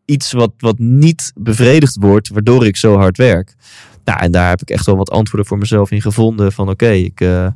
Iets 0.05 0.31
wat, 0.31 0.51
wat 0.57 0.79
niet 0.79 1.31
bevredigd 1.35 1.97
wordt, 1.99 2.29
waardoor 2.29 2.65
ik 2.65 2.77
zo 2.77 2.97
hard 2.97 3.17
werk. 3.17 3.55
Nou, 4.03 4.19
en 4.19 4.31
daar 4.31 4.49
heb 4.49 4.61
ik 4.61 4.69
echt 4.69 4.85
wel 4.85 4.97
wat 4.97 5.09
antwoorden 5.09 5.47
voor 5.47 5.57
mezelf 5.57 5.91
in 5.91 6.01
gevonden. 6.01 6.51
Van 6.51 6.69
oké, 6.69 6.89
ik, 6.89 7.21
eh, 7.21 7.47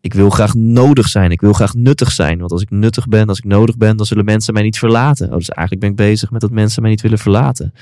ik 0.00 0.14
wil 0.14 0.30
graag 0.30 0.54
nodig 0.54 1.08
zijn. 1.08 1.30
Ik 1.30 1.40
wil 1.40 1.52
graag 1.52 1.74
nuttig 1.74 2.12
zijn. 2.12 2.38
Want 2.38 2.52
als 2.52 2.62
ik 2.62 2.70
nuttig 2.70 3.08
ben, 3.08 3.28
als 3.28 3.38
ik 3.38 3.44
nodig 3.44 3.76
ben, 3.76 3.96
dan 3.96 4.06
zullen 4.06 4.24
mensen 4.24 4.54
mij 4.54 4.62
niet 4.62 4.78
verlaten. 4.78 5.26
Oh, 5.26 5.36
dus 5.36 5.48
eigenlijk 5.48 5.80
ben 5.80 5.90
ik 5.90 6.10
bezig 6.10 6.30
met 6.30 6.40
dat 6.40 6.50
mensen 6.50 6.82
mij 6.82 6.90
niet 6.90 7.00
willen 7.00 7.18
verlaten. 7.18 7.72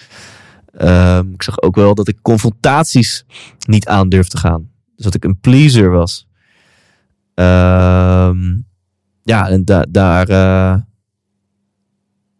Ehm, 0.76 1.32
ik 1.32 1.42
zag 1.42 1.62
ook 1.62 1.74
wel 1.74 1.94
dat 1.94 2.08
ik 2.08 2.18
confrontaties 2.22 3.24
niet 3.68 3.86
aan 3.88 4.08
durf 4.08 4.28
te 4.28 4.36
gaan. 4.38 4.70
Dus 4.96 5.04
dat 5.04 5.14
ik 5.14 5.24
een 5.24 5.40
pleaser 5.40 5.90
was. 5.90 6.26
Ehm, 7.34 8.56
ja, 9.22 9.48
en 9.48 9.64
da 9.64 9.86
daar. 9.90 10.28
eh, 10.28 10.80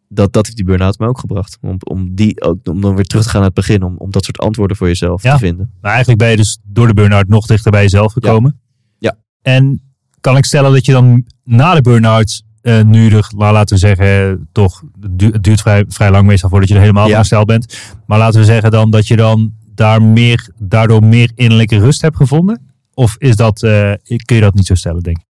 dat, 0.09 0.32
dat 0.32 0.45
heeft 0.45 0.57
die 0.57 0.66
burn-out 0.66 0.99
me 0.99 1.07
ook 1.07 1.18
gebracht. 1.18 1.59
Om, 1.61 1.76
om, 1.85 2.14
die, 2.14 2.43
ook, 2.43 2.68
om 2.68 2.80
dan 2.80 2.95
weer 2.95 3.05
terug 3.05 3.22
te 3.24 3.28
gaan 3.30 3.41
naar 3.41 3.51
het 3.51 3.59
begin. 3.59 3.82
Om, 3.82 3.97
om 3.97 4.11
dat 4.11 4.24
soort 4.24 4.39
antwoorden 4.39 4.76
voor 4.76 4.87
jezelf 4.87 5.22
Ja. 5.22 5.32
te 5.32 5.39
vinden. 5.39 5.70
Maar 5.80 5.91
eigenlijk 5.91 6.20
ben 6.20 6.30
je 6.30 6.37
dus 6.37 6.59
door 6.62 6.87
de 6.87 6.95
burn-out 6.95 7.28
nog 7.28 7.47
dichter 7.47 7.70
bij 7.70 7.82
jezelf 7.82 8.12
gekomen. 8.12 8.61
Ja. 8.99 9.16
En 9.43 9.82
kan 10.20 10.37
ik 10.37 10.45
stellen 10.45 10.72
dat 10.72 10.87
je 10.87 10.93
dan 10.93 11.24
na 11.45 11.74
de 11.74 11.80
burn-out 11.82 12.43
eh, 12.64 12.82
nu 12.82 13.08
er, 13.10 13.30
la- 13.36 13.52
laten 13.52 13.74
we 13.74 13.80
zeggen, 13.80 14.48
toch, 14.52 14.82
het 15.00 15.18
du- 15.18 15.30
het 15.30 15.42
duurt 15.42 15.60
vrij, 15.60 15.84
vrij 15.88 16.10
lang 16.10 16.26
meestal 16.26 16.48
voordat 16.48 16.68
je 16.68 16.74
er 16.74 16.80
helemaal 16.80 17.08
Ja. 17.08 17.44
bent. 17.44 17.78
Maar 18.06 18.18
laten 18.18 18.40
we 18.40 18.46
zeggen 18.46 18.70
dan 18.70 18.90
dat 18.90 19.06
je 19.06 19.16
dan 19.16 19.52
daar 19.74 20.02
meer, 20.02 20.48
daardoor 20.58 21.04
meer 21.04 21.30
innerlijke 21.34 21.78
rust 21.78 22.00
hebt 22.02 22.16
gevonden? 22.16 22.60
Of 22.94 23.14
is 23.18 23.36
dat, 23.36 23.62
eh, 23.62 23.92
kun 24.24 24.36
je 24.36 24.40
dat 24.42 24.54
niet 24.54 24.66
zo 24.66 24.74
stellen, 24.74 25.02
denk 25.02 25.16
ik? 25.18 25.24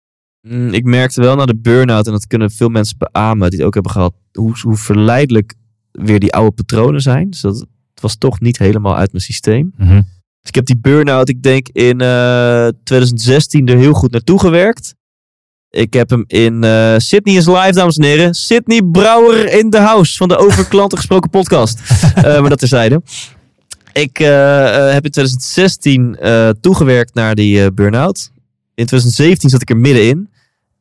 Mm, 0.53 0.73
ik 0.73 0.85
merkte 0.85 1.21
wel 1.21 1.37
na 1.37 1.45
de 1.47 1.57
burn-out, 1.57 2.07
en 2.07 2.13
dat 2.13 2.27
kunnen 2.27 2.51
veel 2.51 2.69
mensen 2.69 2.97
beamen 2.99 3.49
die 3.51 3.59
het 3.59 3.67
ook 3.67 3.75
hebben 3.75 3.93
gehad, 3.93 4.15
hoe, 4.33 4.53
hoe 4.63 4.77
verleidelijk 4.77 5.55
weer 5.93 6.21
die 6.21 6.33
oude 6.33 6.51
patronen 6.55 7.01
zijn. 7.01 7.31
Dus 7.31 7.41
dat, 7.41 7.59
het 7.93 8.01
was 8.01 8.17
toch 8.17 8.41
niet 8.41 8.59
helemaal 8.59 8.97
uit 8.97 9.13
mijn 9.13 9.25
systeem. 9.25 9.73
Dus 10.43 10.49
ik 10.49 10.55
heb 10.55 10.67
die 10.67 10.79
burn-out, 10.79 11.29
ik 11.29 11.43
denk 11.43 11.69
in 11.69 12.01
eh 12.01 12.69
2016 12.85 13.67
er 13.69 13.77
heel 13.77 13.93
goed 13.93 14.11
naartoe 14.11 14.41
gewerkt. 14.41 14.95
Ik 15.71 15.93
heb 15.93 16.11
hem 16.11 16.25
in 16.27 16.65
eh 16.65 16.95
Sydney 16.97 17.35
is 17.37 17.47
live, 17.47 17.73
dames 17.73 17.97
en 17.97 18.05
heren. 18.05 18.35
Sydney 18.35 18.83
Brouwer 18.83 19.53
in 19.59 19.71
de 19.71 19.79
house 19.79 20.17
van 20.17 20.29
de 20.29 20.37
Over 20.37 20.69
Klanten 20.73 20.99
Gesproken 20.99 21.31
podcast. 21.31 21.81
Eh, 22.15 22.23
maar 22.41 22.49
dat 22.49 22.59
terzijde. 22.59 23.03
Ik 23.93 24.19
eh, 24.19 24.93
heb 24.93 25.05
in 25.05 25.11
2016 25.11 26.17
eh, 26.17 26.49
toegewerkt 26.61 27.15
naar 27.15 27.35
die 27.35 27.73
burn-out. 27.73 28.31
In 28.75 28.87
2017 28.87 29.51
zat 29.51 29.63
ik 29.63 29.71
er 29.71 29.77
middenin. 29.77 30.29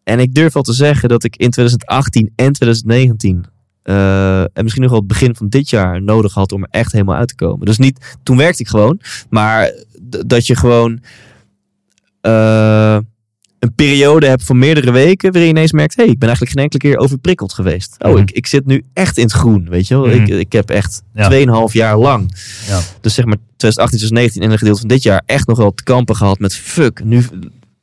En 0.03 0.19
ik 0.19 0.35
durf 0.35 0.53
wel 0.53 0.63
te 0.63 0.73
zeggen 0.73 1.09
dat 1.09 1.23
ik 1.23 1.35
in 1.35 1.49
2018 1.49 2.31
en 2.35 2.53
2019... 2.53 3.45
eh, 3.83 4.41
en 4.41 4.49
misschien 4.63 4.81
nog 4.81 4.91
wel 4.91 4.99
het 4.99 5.09
begin 5.09 5.35
van 5.35 5.49
dit 5.49 5.69
jaar 5.69 6.01
nodig 6.01 6.33
had 6.33 6.51
om 6.51 6.63
er 6.63 6.69
echt 6.71 6.91
helemaal 6.91 7.15
uit 7.15 7.27
te 7.27 7.35
komen. 7.35 7.65
Dus 7.65 7.77
niet, 7.77 8.17
toen 8.23 8.37
werkte 8.37 8.61
ik 8.61 8.67
gewoon. 8.67 8.99
Maar 9.29 9.73
dat 10.25 10.47
je 10.47 10.55
gewoon 10.55 10.99
een 13.59 13.73
periode 13.75 14.27
hebt 14.27 14.43
van 14.43 14.59
meerdere 14.59 14.91
weken 14.91 15.31
waarin 15.31 15.49
je 15.49 15.55
ineens 15.55 15.71
merkt, 15.71 15.95
hé, 15.95 16.03
hey, 16.03 16.11
ik 16.11 16.19
ben 16.19 16.27
eigenlijk 16.27 16.57
geen 16.57 16.67
enkele 16.69 16.91
keer 16.91 17.01
overprikkeld 17.03 17.53
geweest. 17.53 17.95
Oh, 17.99 18.11
Mhm. 18.11 18.21
ik, 18.21 18.31
ik 18.31 18.47
zit 18.47 18.65
nu 18.65 18.83
echt 18.93 19.17
in 19.17 19.23
het 19.23 19.31
groen, 19.33 19.67
weet 19.69 19.87
je 19.87 19.95
wel. 19.95 20.05
Mhm. 20.07 20.15
Ik, 20.21 20.27
ik 20.27 20.51
heb 20.51 20.69
echt 20.69 21.01
Ja. 21.13 21.29
2,5 21.29 21.73
jaar 21.73 21.97
lang, 21.97 22.35
Ja. 22.67 22.79
dus 23.01 23.13
zeg 23.13 23.25
maar 23.25 23.37
2018, 23.57 23.97
2019 23.97 24.41
en 24.41 24.51
een 24.51 24.57
gedeelte 24.57 24.79
van 24.79 24.89
dit 24.89 25.03
jaar 25.03 25.21
echt 25.25 25.47
nog 25.47 25.57
wel 25.57 25.73
te 25.73 25.83
kampen 25.83 26.15
gehad 26.15 26.39
met 26.39 26.55
fuck, 26.55 27.03
nu 27.03 27.25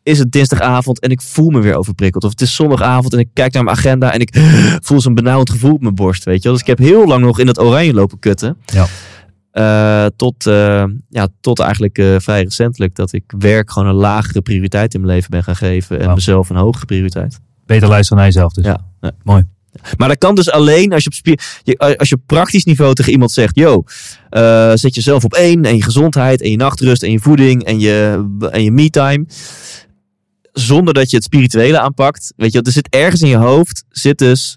is 0.02 0.18
het 0.18 0.32
dinsdagavond 0.32 1.00
en 1.00 1.10
ik 1.10 1.20
voel 1.22 1.50
me 1.50 1.60
weer 1.60 1.74
overprikkeld. 1.76 2.24
Of 2.24 2.30
het 2.30 2.40
is 2.40 2.54
zondagavond 2.54 3.12
en 3.12 3.18
ik 3.18 3.28
kijk 3.32 3.52
naar 3.52 3.64
mijn 3.64 3.76
agenda 3.76 4.12
en 4.12 4.20
ik 4.20 4.30
voel 4.82 5.00
zo'n 5.00 5.14
benauwd 5.14 5.50
gevoel 5.50 5.72
op 5.72 5.80
mijn 5.82 5.94
borst, 5.94 6.24
weet 6.24 6.36
je 6.36 6.42
wel. 6.42 6.52
Dus 6.52 6.60
ik 6.60 6.66
heb 6.66 6.78
heel 6.78 7.06
lang 7.06 7.22
nog 7.24 7.38
in 7.40 7.46
dat 7.46 7.60
oranje 7.60 7.92
lopen 7.94 8.18
kutten. 8.18 8.56
Ja. 8.66 8.86
Eh, 9.56 10.06
tot, 10.16 10.46
eh, 10.46 10.84
ja, 11.08 11.28
tot 11.40 11.58
eigenlijk 11.60 11.98
eh, 11.98 12.14
vrij 12.18 12.42
recentelijk 12.42 12.94
dat 12.94 13.12
ik 13.12 13.32
werk 13.38 13.70
gewoon 13.70 13.88
een 13.88 13.94
lagere 13.94 14.40
prioriteit 14.40 14.94
in 14.94 15.00
mijn 15.00 15.12
leven 15.12 15.30
ben 15.30 15.44
gaan 15.44 15.56
geven. 15.56 16.00
En 16.00 16.14
mezelf 16.14 16.50
een 16.50 16.56
hogere 16.56 16.86
prioriteit. 16.86 17.40
Beter 17.66 17.88
luisteren 17.88 18.18
naar 18.18 18.26
jezelf 18.26 18.52
dus. 18.52 18.64
Ja. 18.64 18.80
ja. 19.00 19.10
Mooi. 19.22 19.44
Maar 19.96 20.08
dat 20.08 20.18
kan 20.18 20.34
dus 20.34 20.50
alleen 20.50 20.92
als 20.92 21.02
je 21.02 21.08
op, 21.08 21.14
spier, 21.14 21.40
je, 21.62 21.96
als 21.98 22.08
je 22.08 22.14
op 22.14 22.20
praktisch 22.26 22.64
niveau 22.64 22.94
tegen 22.94 23.12
iemand 23.12 23.32
zegt: 23.32 23.56
Yo, 23.56 23.82
zet 24.74 24.94
jezelf 24.94 25.24
op 25.24 25.34
één. 25.34 25.64
En 25.64 25.76
je 25.76 25.82
gezondheid, 25.82 26.42
en 26.42 26.50
je 26.50 26.56
nachtrust, 26.56 27.02
en 27.02 27.10
je 27.10 27.18
voeding, 27.18 27.64
en 27.64 27.80
je, 27.80 28.26
en 28.50 28.64
je 28.64 28.70
me-time. 28.70 29.26
Zonder 30.52 30.94
dat 30.94 31.10
je 31.10 31.16
het 31.16 31.24
spirituele 31.24 31.78
aanpakt. 31.78 32.32
Weet 32.36 32.52
je, 32.52 32.62
er 32.62 32.72
zit 32.72 32.88
ergens 32.88 33.22
in 33.22 33.28
je 33.28 33.36
hoofd 33.36 33.84
zit 33.88 34.18
dus 34.18 34.56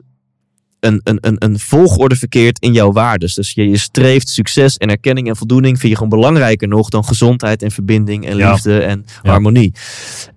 een, 0.80 1.01
een, 1.03 1.18
een, 1.22 1.35
een 1.39 1.60
volgorde 1.60 2.15
verkeerd 2.15 2.60
in 2.60 2.73
jouw 2.73 2.91
waardes. 2.91 3.34
Dus 3.34 3.51
je, 3.51 3.69
je 3.69 3.77
streeft 3.77 4.30
succes 4.30 4.77
en 4.77 4.89
erkenning 4.89 5.27
en 5.27 5.35
voldoening. 5.35 5.77
Vind 5.80 5.89
je 5.91 5.97
gewoon 5.97 6.19
belangrijker 6.19 6.68
nog 6.68 6.89
dan 6.89 7.06
gezondheid 7.06 7.64
en 7.64 7.72
verbinding 7.72 8.26
en 8.26 8.38
Ja. 8.38 8.51
liefde 8.51 8.80
en 8.80 9.06
Ja. 9.23 9.30
harmonie. 9.31 9.73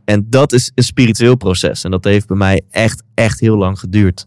En 0.05 0.27
dat 0.31 0.53
is 0.53 0.71
een 0.75 0.85
spiritueel 0.85 1.37
proces. 1.37 1.85
En 1.85 1.91
dat 1.91 2.05
heeft 2.05 2.27
bij 2.27 2.37
mij 2.37 2.63
echt, 2.71 3.03
echt 3.15 3.41
heel 3.41 3.57
lang 3.57 3.79
geduurd. 3.79 4.25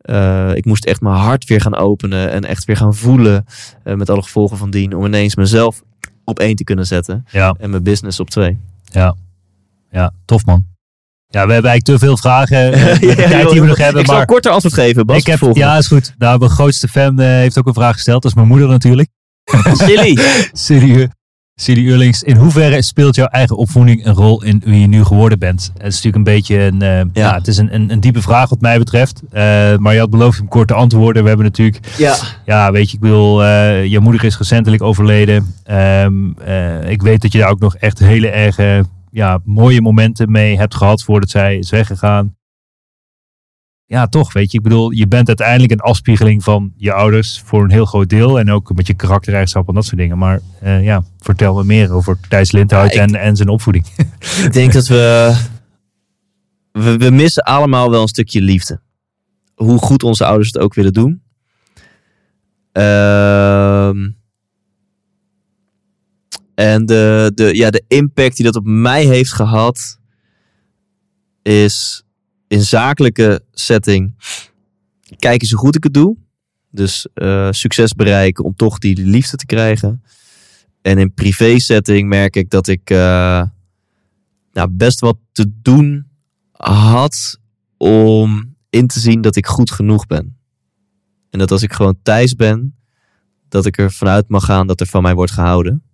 Eh, 0.00 0.50
ik 0.54 0.64
moest 0.64 0.84
echt 0.84 1.00
mijn 1.00 1.14
hart 1.16 1.44
weer 1.44 1.60
gaan 1.60 1.76
openen 1.76 2.30
en 2.30 2.44
echt 2.44 2.64
weer 2.64 2.76
gaan 2.76 2.94
voelen. 2.94 3.44
eh, 3.84 3.94
met 3.94 4.10
alle 4.10 4.22
gevolgen 4.22 4.56
van 4.56 4.70
dien. 4.70 4.96
Om 4.96 5.04
ineens 5.06 5.36
mezelf 5.36 5.82
op 6.24 6.38
één 6.38 6.56
te 6.56 6.64
kunnen 6.64 6.86
zetten. 6.86 7.24
Ja. 7.30 7.54
En 7.58 7.70
mijn 7.70 7.82
business 7.82 8.20
op 8.20 8.30
twee. 8.30 8.58
Ja. 8.84 9.16
Ja, 9.90 10.12
tof 10.24 10.44
man. 10.44 10.64
Ja, 11.32 11.46
we 11.46 11.52
hebben 11.52 11.70
eigenlijk 11.70 11.84
te 12.00 12.06
veel 12.06 12.16
vragen 12.16 12.72
eh, 12.72 12.84
met 12.84 13.00
de 13.00 13.06
Ja, 13.06 13.14
tijd 13.28 13.50
die 13.50 13.60
we 13.60 13.66
nog 13.66 13.78
hebben. 13.78 14.00
ik 14.00 14.06
zal 14.06 14.14
Maar 14.14 14.22
een 14.24 14.30
korter 14.32 14.50
antwoord 14.50 14.74
geven. 14.74 15.06
Bas, 15.06 15.16
ik 15.16 15.26
heb, 15.26 15.40
ja, 15.52 15.76
is 15.76 15.86
goed. 15.86 16.14
Nou, 16.18 16.38
mijn 16.38 16.50
grootste 16.50 16.88
fan 16.88 17.20
eh, 17.20 17.26
heeft 17.26 17.58
ook 17.58 17.66
een 17.66 17.74
vraag 17.74 17.94
gesteld. 17.94 18.22
Dat 18.22 18.30
is 18.30 18.36
mijn 18.36 18.48
moeder 18.48 18.68
natuurlijk. 18.68 19.08
Silly. 19.72 20.18
Silly, 20.52 21.08
Silly 21.54 21.86
Urlings, 21.86 22.22
in 22.22 22.36
hoeverre 22.36 22.82
speelt 22.82 23.14
jouw 23.14 23.26
eigen 23.26 23.56
opvoeding 23.56 24.06
een 24.06 24.14
rol 24.14 24.42
in 24.42 24.62
wie 24.64 24.80
je 24.80 24.86
nu 24.86 25.04
geworden 25.04 25.38
bent? 25.38 25.70
Het 25.76 25.86
is 25.86 26.02
natuurlijk 26.02 26.16
een 26.16 26.34
beetje 26.34 26.58
een, 26.58 26.82
eh, 26.82 27.00
ja. 27.12 27.34
het 27.34 27.46
is 27.46 27.56
een, 27.56 27.74
een, 27.74 27.90
een 27.92 28.00
diepe 28.00 28.22
vraag 28.22 28.48
wat 28.48 28.60
mij 28.60 28.78
betreft. 28.78 29.22
Maar 29.78 29.92
je 29.92 29.98
had 29.98 30.10
beloofd 30.10 30.40
om 30.40 30.48
kort 30.48 30.68
te 30.68 30.74
antwoorden. 30.74 31.22
We 31.22 31.28
hebben 31.28 31.46
natuurlijk, 31.46 31.78
Ja. 31.96 32.16
ja, 32.44 32.72
weet 32.72 32.90
je, 32.90 32.96
ik 32.96 33.02
wil, 33.02 33.42
je 33.82 34.00
moeder 34.00 34.24
is 34.24 34.38
recentelijk 34.38 34.82
overleden. 34.82 35.54
Ehm, 35.64 36.12
eh, 36.44 36.90
ik 36.90 37.02
weet 37.02 37.22
dat 37.22 37.32
je 37.32 37.38
daar 37.38 37.50
ook 37.50 37.60
nog 37.60 37.76
echt 37.76 37.98
hele 37.98 38.28
erge, 38.28 38.84
ja, 39.10 39.40
mooie 39.44 39.80
momenten 39.80 40.30
mee 40.30 40.56
hebt 40.56 40.74
gehad 40.74 41.02
voordat 41.02 41.30
zij 41.30 41.56
is 41.58 41.70
weggegaan. 41.70 42.38
Ja, 43.90 44.06
toch, 44.06 44.32
weet 44.32 44.50
je. 44.50 44.56
Ik 44.56 44.62
bedoel, 44.62 44.90
je 44.90 45.08
bent 45.08 45.28
uiteindelijk 45.28 45.72
een 45.72 45.80
afspiegeling 45.80 46.44
van 46.44 46.72
je 46.76 46.92
ouders 46.92 47.42
voor 47.44 47.64
een 47.64 47.70
heel 47.70 47.84
groot 47.84 48.08
deel. 48.08 48.38
En 48.38 48.50
ook 48.50 48.74
met 48.74 48.86
je 48.86 48.94
karaktereigenschappen 48.94 49.74
en 49.74 49.80
dat 49.80 49.88
soort 49.88 50.00
dingen. 50.00 50.18
Maar 50.18 50.40
eh, 50.60 50.84
ja, 50.84 51.04
vertel 51.18 51.54
me 51.54 51.64
meer 51.64 51.92
over 51.92 52.18
Thijs 52.28 52.52
Lindhout 52.52 52.92
Ja, 52.92 53.02
en, 53.02 53.14
en 53.14 53.36
zijn 53.36 53.48
opvoeding. 53.48 53.86
Ik 54.44 54.52
denk 54.52 54.72
dat 54.72 54.86
we, 54.86 55.34
we... 56.72 56.96
We 56.96 57.10
missen 57.10 57.42
allemaal 57.42 57.90
wel 57.90 58.02
een 58.02 58.08
stukje 58.08 58.40
liefde. 58.40 58.80
Hoe 59.54 59.78
goed 59.78 60.02
onze 60.02 60.24
ouders 60.24 60.52
het 60.52 60.62
ook 60.62 60.74
willen 60.74 60.92
doen. 60.92 61.22
Ehm, 62.72 64.08
en 66.60 66.86
de, 66.86 67.32
de, 67.34 67.56
ja, 67.56 67.70
de 67.70 67.84
impact 67.88 68.36
die 68.36 68.44
dat 68.44 68.56
op 68.56 68.64
mij 68.64 69.04
heeft 69.04 69.32
gehad... 69.32 69.98
is 71.42 72.04
in 72.48 72.62
zakelijke 72.62 73.44
setting... 73.52 74.14
kijken 75.18 75.48
hoe 75.48 75.58
goed 75.58 75.76
ik 75.76 75.84
het 75.84 75.94
doe. 75.94 76.16
Dus 76.70 77.08
eh, 77.14 77.48
succes 77.50 77.94
bereiken 77.94 78.44
om 78.44 78.54
toch 78.56 78.78
die 78.78 79.06
liefde 79.06 79.36
te 79.36 79.46
krijgen. 79.46 80.02
En 80.82 80.98
in 80.98 81.14
privé 81.14 81.58
setting 81.58 82.08
merk 82.08 82.36
ik 82.36 82.50
dat 82.50 82.68
ik... 82.68 82.90
eh, 82.90 83.42
nou, 84.52 84.68
best 84.70 85.00
wat 85.00 85.16
te 85.32 85.52
doen 85.62 86.06
had 86.56 87.38
om 87.76 88.56
in 88.70 88.86
te 88.86 89.00
zien 89.00 89.20
dat 89.20 89.36
ik 89.36 89.46
goed 89.46 89.70
genoeg 89.70 90.06
ben. 90.06 90.36
En 91.30 91.38
dat 91.38 91.50
als 91.50 91.62
ik 91.62 91.72
gewoon 91.72 91.98
thuis 92.02 92.34
ben, 92.34 92.76
dat 93.48 93.66
ik 93.66 93.78
er 93.78 93.92
vanuit 93.92 94.28
mag 94.28 94.44
gaan 94.44 94.66
dat 94.66 94.80
er 94.80 94.86
van 94.86 95.02
mij 95.02 95.14
wordt 95.14 95.32
gehouden. 95.32 95.84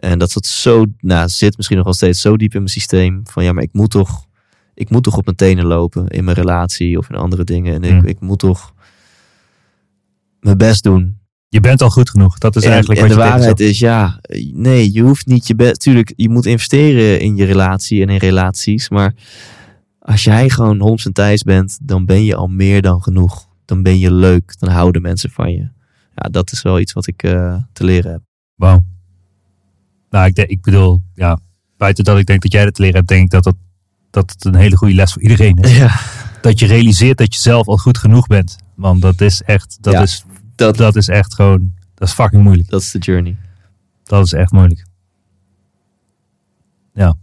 En 0.00 0.18
dat 0.18 0.32
dat 0.32 0.46
zo, 0.46 0.84
nou, 0.98 1.28
zit 1.28 1.56
misschien 1.56 1.76
nog 1.76 1.86
wel 1.86 1.94
steeds 1.94 2.20
zo 2.20 2.36
diep 2.36 2.52
in 2.52 2.58
mijn 2.58 2.70
systeem. 2.70 3.20
Van 3.24 3.44
ja, 3.44 3.52
maar 3.52 3.62
ik 3.62 3.72
moet 3.72 3.90
toch, 3.90 4.26
ik 4.74 4.90
moet 4.90 5.02
toch 5.02 5.16
op 5.16 5.24
mijn 5.24 5.36
tenen 5.36 5.64
lopen 5.64 6.08
in 6.08 6.24
mijn 6.24 6.36
relatie 6.36 6.98
of 6.98 7.10
in 7.10 7.16
andere 7.16 7.44
dingen. 7.44 7.74
En 7.74 7.82
ik, 7.82 7.90
Hmm. 7.90 8.06
ik 8.06 8.20
moet 8.20 8.38
toch 8.38 8.74
mijn 10.40 10.58
best 10.58 10.82
doen. 10.82 11.18
Je 11.48 11.60
bent 11.60 11.82
al 11.82 11.90
goed 11.90 12.10
genoeg. 12.10 12.38
Dat 12.38 12.56
is 12.56 12.64
En, 12.64 12.70
eigenlijk 12.70 13.00
en 13.00 13.08
wat 13.08 13.16
de 13.16 13.22
je 13.22 13.30
waarheid 13.30 13.60
is, 13.60 13.78
ja, 13.78 14.20
nee, 14.52 14.92
je 14.92 15.02
hoeft 15.02 15.26
niet 15.26 15.46
je 15.46 15.54
best. 15.54 15.80
Tuurlijk, 15.80 16.12
je 16.16 16.28
moet 16.28 16.46
investeren 16.46 17.20
in 17.20 17.36
je 17.36 17.44
relatie 17.44 18.02
en 18.02 18.08
in 18.08 18.18
relaties. 18.18 18.88
Maar 18.88 19.14
als 19.98 20.24
jij 20.24 20.50
gewoon 20.50 20.78
100% 20.78 21.12
thuis 21.12 21.42
bent, 21.42 21.78
dan 21.82 22.06
ben 22.06 22.24
je 22.24 22.34
al 22.34 22.46
meer 22.46 22.82
dan 22.82 23.02
genoeg. 23.02 23.48
Dan 23.64 23.82
ben 23.82 23.98
je 23.98 24.12
leuk. 24.12 24.54
Dan 24.58 24.70
houden 24.70 25.02
mensen 25.02 25.30
van 25.30 25.52
je. 25.52 25.68
Ja, 26.14 26.28
dat 26.30 26.52
is 26.52 26.62
wel 26.62 26.80
iets 26.80 26.92
wat 26.92 27.06
ik 27.06 27.22
eh, 27.22 27.56
te 27.72 27.84
leren 27.84 28.12
heb. 28.12 28.20
Wauw. 28.54 28.84
Nou, 30.10 30.30
ik, 30.34 30.60
bedoel, 30.62 31.02
ja, 31.14 31.38
buiten 31.76 32.04
dat 32.04 32.18
ik 32.18 32.26
denk 32.26 32.42
dat 32.42 32.52
jij 32.52 32.64
dat 32.64 32.74
te 32.74 32.80
leren 32.80 32.96
hebt, 32.96 33.08
denk 33.08 33.24
ik 33.24 33.30
dat, 33.30 33.44
dat, 33.44 33.54
dat 34.10 34.30
het 34.30 34.44
een 34.44 34.54
hele 34.54 34.76
goede 34.76 34.94
les 34.94 35.12
voor 35.12 35.22
iedereen 35.22 35.56
is. 35.56 35.76
Ja, 35.76 36.00
Dat 36.40 36.58
je 36.58 36.66
realiseert 36.66 37.18
dat 37.18 37.34
je 37.34 37.40
zelf 37.40 37.66
al 37.66 37.76
goed 37.76 37.98
genoeg 37.98 38.26
bent. 38.26 38.56
Want 38.74 39.00
dat 39.02 39.20
is 39.20 39.42
echt, 39.42 39.78
dat, 39.80 39.92
Ja, 39.92 40.02
is, 40.02 40.24
dat, 40.54 40.76
dat 40.76 40.96
is 40.96 41.08
echt 41.08 41.34
gewoon, 41.34 41.72
dat 41.94 42.08
is 42.08 42.14
fucking 42.14 42.42
moeilijk. 42.42 42.68
dat 42.68 42.80
is 42.80 42.90
de 42.90 42.98
journey. 42.98 43.36
Dat 44.04 44.24
is 44.24 44.32
echt 44.32 44.52
moeilijk. 44.52 44.84
Ja. 46.94 47.14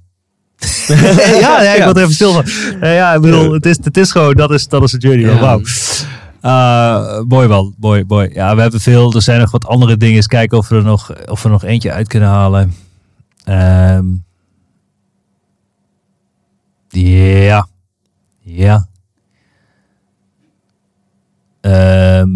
ja, 0.87 1.61
ik 1.73 1.77
Ja. 1.77 1.83
word 1.83 1.97
er 1.97 2.03
even 2.03 2.13
stil 2.13 2.33
van. 2.33 2.45
Ja, 2.89 3.13
ik 3.13 3.21
bedoel, 3.21 3.53
het 3.53 3.65
is, 3.65 3.77
het 3.83 3.97
is 3.97 4.11
gewoon, 4.11 4.33
dat 4.35 4.51
is, 4.51 4.67
dat 4.67 4.83
is 4.83 4.91
de 4.91 4.97
journey. 4.97 5.39
Wauw. 5.39 5.61
Uh, 6.47 7.21
mooi 7.21 7.47
wel, 7.47 7.73
mooi, 7.79 8.03
mooi. 8.07 8.29
Ja, 8.33 8.55
we 8.55 8.61
hebben 8.61 8.79
veel, 8.79 9.13
er 9.13 9.21
zijn 9.21 9.39
nog 9.39 9.51
wat 9.51 9.65
andere 9.65 9.97
dingen. 9.97 10.15
Eens 10.15 10.27
kijken 10.27 10.57
of 10.57 10.67
we 10.67 10.75
er 10.75 10.83
nog, 10.83 11.25
of 11.25 11.43
we 11.43 11.49
nog 11.49 11.63
eentje 11.63 11.91
uit 11.91 12.07
kunnen 12.07 12.29
halen. 12.29 12.73
Ehm 13.43 14.05
ja. 16.89 17.67
Ja. 18.39 18.87
Ehm, 21.61 22.29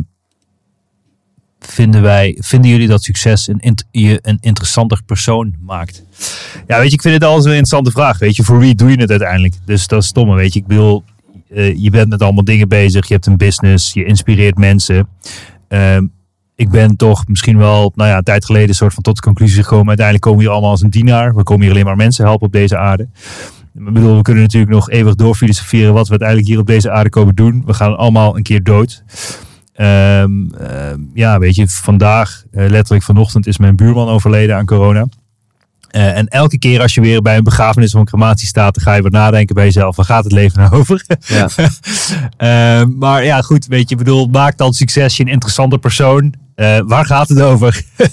vinden 1.59 2.01
wij, 2.01 2.37
vinden 2.39 2.71
jullie 2.71 2.87
dat 2.87 3.03
succes 3.03 3.47
een, 3.47 3.77
je 3.91 4.19
een 4.21 4.37
interessanter 4.41 5.01
persoon 5.05 5.55
maakt? 5.59 6.03
Ja, 6.67 6.77
weet 6.79 6.87
je, 6.87 6.93
ik 6.93 7.01
vind 7.01 7.13
het 7.13 7.23
altijd 7.23 7.45
een 7.45 7.51
interessante 7.51 7.91
vraag. 7.91 8.17
Weet 8.17 8.35
je, 8.35 8.43
voor 8.43 8.59
wie 8.59 8.75
doe 8.75 8.89
je 8.89 8.99
het 8.99 9.09
uiteindelijk? 9.09 9.55
Dus 9.65 9.87
dat 9.87 10.01
is 10.01 10.07
stomme, 10.07 10.35
weet 10.35 10.53
je. 10.53 10.59
Ik 10.59 10.67
bedoel, 10.67 11.03
eh, 11.53 11.75
je 11.77 11.89
bent 11.89 12.09
met 12.09 12.21
allemaal 12.21 12.43
dingen 12.43 12.67
bezig. 12.67 13.07
Je 13.07 13.13
hebt 13.13 13.25
een 13.25 13.37
business, 13.37 13.93
je 13.93 14.05
inspireert 14.05 14.57
mensen. 14.57 15.07
Ehm, 15.67 16.05
ik 16.55 16.69
ben 16.69 16.95
toch 16.95 17.27
misschien 17.27 17.57
wel, 17.57 17.91
nou 17.95 18.09
ja, 18.09 18.17
een 18.17 18.23
tijd 18.23 18.45
geleden 18.45 18.69
een 18.69 18.75
soort 18.75 18.93
van 18.93 19.03
tot 19.03 19.15
de 19.15 19.21
conclusie 19.21 19.63
gekomen. 19.63 19.87
Uiteindelijk 19.87 20.25
komen 20.25 20.39
we 20.39 20.45
hier 20.45 20.53
allemaal 20.53 20.71
als 20.71 20.81
een 20.81 20.89
dienaar. 20.89 21.35
We 21.35 21.43
komen 21.43 21.63
hier 21.63 21.71
alleen 21.71 21.85
maar 21.85 21.95
mensen 21.95 22.25
helpen 22.25 22.47
op 22.47 22.53
deze 22.53 22.77
aarde. 22.77 23.07
Ik 23.75 23.93
bedoel, 23.93 24.15
we 24.15 24.21
kunnen 24.21 24.43
natuurlijk 24.43 24.71
nog 24.71 24.89
eeuwig 24.89 25.15
doorfilosoferen 25.15 25.93
wat 25.93 26.05
we 26.05 26.09
uiteindelijk 26.09 26.49
hier 26.49 26.59
op 26.59 26.67
deze 26.67 26.91
aarde 26.91 27.09
komen 27.09 27.35
doen. 27.35 27.63
We 27.65 27.73
gaan 27.73 27.97
allemaal 27.97 28.37
een 28.37 28.43
keer 28.43 28.63
dood. 28.63 29.03
Ehm, 29.73 30.49
ehm, 30.53 30.99
ja, 31.13 31.39
weet 31.39 31.55
je, 31.55 31.67
vandaag, 31.67 32.43
eh, 32.51 32.69
letterlijk 32.69 33.03
vanochtend, 33.03 33.47
is 33.47 33.57
mijn 33.57 33.75
buurman 33.75 34.07
overleden 34.07 34.55
aan 34.55 34.65
corona. 34.65 35.07
Eh, 35.91 36.17
en 36.17 36.27
elke 36.27 36.59
keer 36.59 36.81
als 36.81 36.93
je 36.93 37.01
weer 37.01 37.21
bij 37.21 37.37
een 37.37 37.43
begrafenis 37.43 37.93
of 37.93 37.99
een 37.99 38.05
crematie 38.05 38.47
staat, 38.47 38.73
dan 38.75 38.83
ga 38.83 38.93
je 38.93 39.01
weer 39.01 39.11
nadenken 39.11 39.55
bij 39.55 39.63
jezelf. 39.65 39.95
Waar 39.95 40.05
gaat 40.05 40.23
het 40.23 40.33
leven 40.33 40.59
nou 40.59 40.73
over? 40.75 41.05
Ja. 41.27 41.49
Ehm, 42.37 42.97
maar 42.97 43.23
ja, 43.23 43.41
goed, 43.41 43.65
weet 43.65 43.89
je, 43.89 43.95
bedoel, 43.95 44.27
maak 44.27 44.57
dan 44.57 44.73
succes 44.73 45.17
je 45.17 45.23
een 45.23 45.29
interessante 45.31 45.77
persoon. 45.77 46.33
Eh, 46.55 46.79
waar 46.85 47.05
gaat 47.05 47.29
het 47.29 47.41
over? 47.41 47.81
Wie 47.97 48.07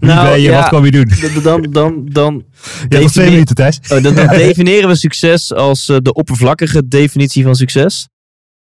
Nou, 0.00 0.28
ben 0.28 0.40
je? 0.40 0.48
ja. 0.50 0.60
Wat 0.60 0.68
kom 0.68 0.84
je 0.84 0.90
doen? 0.90 1.12
Dan, 1.42 1.62
dan, 1.72 2.06
dan, 2.12 2.34
nog 2.34 2.44
twee 2.88 3.00
definieer- 3.02 3.30
minuten, 3.30 3.54
Thijs. 3.54 3.80
Oh, 3.82 4.02
dan, 4.02 4.14
dan 4.14 4.26
definiëren 4.46 4.88
we 4.88 4.94
succes 4.94 5.52
als 5.54 5.88
eh, 5.88 5.96
de 6.02 6.12
oppervlakkige 6.12 6.88
definitie 6.88 7.42
van 7.44 7.54
succes. 7.54 8.08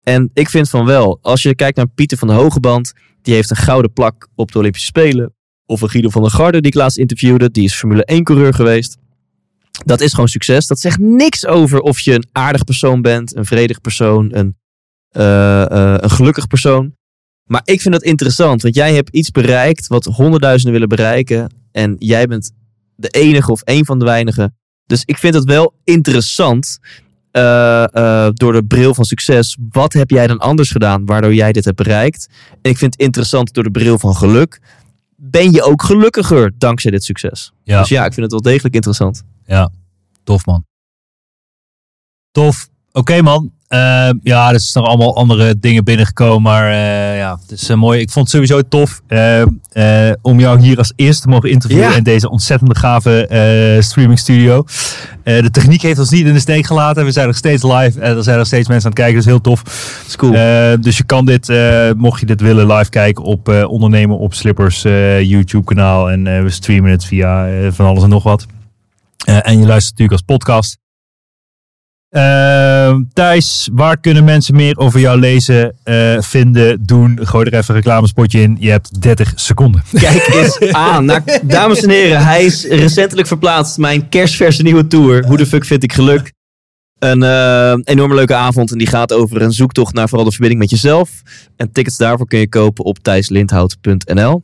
En 0.03 0.29
ik 0.33 0.49
vind 0.49 0.69
van 0.69 0.85
wel, 0.85 1.19
als 1.21 1.41
je 1.41 1.55
kijkt 1.55 1.77
naar 1.77 1.87
Pieter 1.87 2.17
van 2.17 2.27
de 2.27 2.33
Hogeband, 2.33 2.93
die 3.21 3.33
heeft 3.33 3.49
een 3.49 3.55
gouden 3.55 3.93
plak 3.93 4.27
op 4.35 4.51
de 4.51 4.57
Olympische 4.59 4.87
Spelen. 4.87 5.33
Of 5.71 5.81
een 5.81 5.89
Guido 5.89 6.09
van 6.09 6.21
der 6.21 6.31
Garde, 6.31 6.61
die 6.61 6.71
ik 6.71 6.77
laatst 6.77 6.97
interviewde, 6.97 7.51
die 7.51 7.63
is 7.63 7.73
Formule 7.73 8.05
1 8.05 8.23
coureur 8.23 8.53
geweest. 8.53 8.97
Dat 9.85 10.01
is 10.01 10.11
gewoon 10.11 10.27
succes. 10.27 10.67
Dat 10.67 10.79
zegt 10.79 10.99
niks 10.99 11.45
over 11.45 11.79
of 11.79 11.99
je 11.99 12.13
een 12.13 12.27
aardig 12.31 12.63
persoon 12.63 13.01
bent, 13.01 13.35
een 13.35 13.45
vredig 13.45 13.81
persoon, 13.81 14.35
een, 14.35 14.55
eh, 15.09 15.61
eh, 15.71 15.97
een 16.01 16.09
gelukkig 16.09 16.47
persoon. 16.47 16.95
Maar 17.45 17.61
ik 17.63 17.81
vind 17.81 17.93
dat 17.93 18.03
interessant, 18.03 18.61
want 18.61 18.75
jij 18.75 18.93
hebt 18.93 19.09
iets 19.09 19.31
bereikt 19.31 19.87
wat 19.87 20.05
honderdduizenden 20.05 20.73
willen 20.73 20.89
bereiken. 20.89 21.53
En 21.71 21.95
jij 21.99 22.27
bent 22.27 22.51
de 22.95 23.09
enige 23.09 23.51
of 23.51 23.61
een 23.63 23.85
van 23.85 23.99
de 23.99 24.05
weinigen. 24.05 24.55
Dus 24.85 25.03
ik 25.05 25.17
vind 25.17 25.33
het 25.33 25.43
wel 25.43 25.73
interessant 25.83 26.79
eh, 27.31 28.29
door 28.33 28.53
de 28.53 28.63
bril 28.67 28.93
van 28.93 29.05
succes. 29.05 29.57
Wat 29.69 29.93
heb 29.93 30.09
jij 30.09 30.27
dan 30.27 30.37
anders 30.37 30.71
gedaan 30.71 31.05
waardoor 31.05 31.33
jij 31.33 31.51
dit 31.51 31.65
hebt 31.65 31.77
bereikt? 31.77 32.27
En 32.61 32.71
ik 32.71 32.77
vind 32.77 32.93
het 32.93 33.01
interessant 33.01 33.53
door 33.53 33.63
de 33.63 33.71
bril 33.71 33.99
van 33.99 34.15
geluk. 34.15 34.59
Ben 35.23 35.51
je 35.51 35.63
ook 35.63 35.83
gelukkiger 35.83 36.53
dankzij 36.57 36.91
dit 36.91 37.03
succes? 37.03 37.51
Ja. 37.63 37.79
Dus 37.79 37.89
ja, 37.89 38.05
ik 38.05 38.13
vind 38.13 38.21
het 38.21 38.31
wel 38.31 38.51
degelijk 38.51 38.75
interessant. 38.75 39.23
Ja, 39.45 39.69
tof 40.23 40.45
man. 40.45 40.65
Tof. 42.31 42.69
Oké 42.93 43.21
man. 43.21 43.51
Eh, 43.67 44.09
ja, 44.23 44.51
er 44.53 44.59
zijn 44.59 44.83
nog 44.83 44.93
allemaal 44.93 45.15
andere 45.15 45.59
dingen 45.59 45.83
binnengekomen. 45.83 46.41
Maar 46.41 46.71
eh, 46.71 47.17
ja, 47.17 47.37
het 47.41 47.51
is 47.51 47.69
eh, 47.69 47.77
mooi. 47.77 47.99
Ik 47.99 48.09
vond 48.09 48.31
het 48.31 48.33
sowieso 48.35 48.67
tof 48.69 49.01
eh, 49.07 49.41
eh, 50.09 50.15
om 50.21 50.39
jou 50.39 50.59
hier 50.59 50.77
als 50.77 50.93
eerste 50.95 51.21
te 51.21 51.27
mogen 51.27 51.49
interviewen 51.49 51.89
Ja. 51.89 51.95
in 51.95 52.03
deze 52.03 52.29
ontzettende 52.29 52.75
gave 52.75 53.77
streaming 53.83 54.19
studio. 54.19 54.63
De 55.23 55.49
techniek 55.51 55.81
heeft 55.81 55.99
ons 55.99 56.09
niet 56.09 56.25
in 56.25 56.33
de 56.33 56.39
steek 56.39 56.65
gelaten. 56.65 57.05
We 57.05 57.11
zijn 57.11 57.27
nog 57.27 57.35
steeds 57.35 57.63
live 57.63 57.99
en 57.99 58.15
er 58.17 58.23
zijn 58.23 58.37
nog 58.37 58.47
steeds 58.47 58.67
mensen 58.67 58.85
aan 58.89 58.95
het 58.95 58.99
kijken. 58.99 59.13
Dat 59.13 59.23
is 59.23 59.29
heel 59.31 59.41
tof. 59.41 59.61
Is 60.07 60.15
cool. 60.15 60.33
Eh, 60.33 60.73
dus 60.81 60.97
je 60.97 61.03
kan 61.03 61.25
dit, 61.25 61.47
mocht 61.97 62.19
je 62.19 62.25
dit 62.25 62.41
willen, 62.41 62.67
live 62.73 62.89
kijken 62.89 63.23
op 63.23 63.47
Ondernemen 63.67 64.17
op 64.17 64.33
Slippers 64.33 64.81
YouTube 65.27 65.63
kanaal. 65.63 66.09
En 66.11 66.43
we 66.43 66.49
streamen 66.49 66.91
het 66.91 67.05
via 67.05 67.47
van 67.71 67.85
alles 67.85 68.03
en 68.03 68.09
nog 68.09 68.23
wat. 68.23 68.45
En 69.25 69.59
je 69.59 69.65
luistert 69.65 69.97
natuurlijk 69.99 70.11
als 70.11 70.37
podcast. 70.37 70.77
Eh, 72.11 72.95
Thijs, 73.13 73.69
waar 73.73 73.99
kunnen 73.99 74.23
mensen 74.23 74.55
meer 74.55 74.77
over 74.77 74.99
jou 74.99 75.19
lezen, 75.19 75.75
eh, 75.83 76.21
vinden, 76.21 76.85
doen? 76.85 77.19
Gooi 77.21 77.45
er 77.45 77.53
even 77.53 77.69
een 77.75 77.81
reclamespotje 77.81 78.41
in. 78.41 78.57
Je 78.59 78.69
hebt 78.69 79.01
30 79.01 79.31
seconden. 79.35 79.83
Kijk 79.91 80.27
eens 80.27 80.59
aan. 80.89 81.05
Nou, 81.05 81.21
dames 81.41 81.81
en 81.81 81.89
heren, 81.89 82.23
hij 82.23 82.45
is 82.45 82.65
recentelijk 82.65 83.27
verplaatst. 83.27 83.77
Mijn 83.77 84.09
kerstverse 84.09 84.63
nieuwe 84.63 84.87
tour. 84.87 85.25
Hoe 85.25 85.37
de 85.37 85.45
fuck 85.45 85.65
vind 85.65 85.83
ik 85.83 85.93
geluk? 85.93 86.31
Een 86.99 87.23
eh, 87.23 87.73
enorme 87.83 88.15
leuke 88.15 88.35
avond. 88.35 88.71
En 88.71 88.77
die 88.77 88.87
gaat 88.87 89.13
over 89.13 89.41
een 89.41 89.51
zoektocht 89.51 89.93
naar 89.93 90.07
vooral 90.07 90.25
de 90.25 90.31
verbinding 90.31 90.61
met 90.61 90.69
jezelf. 90.69 91.09
En 91.55 91.71
tickets 91.71 91.97
daarvoor 91.97 92.27
kun 92.27 92.39
je 92.39 92.49
kopen 92.49 92.85
op 92.85 92.99
thijslindhout.nl. 92.99 94.43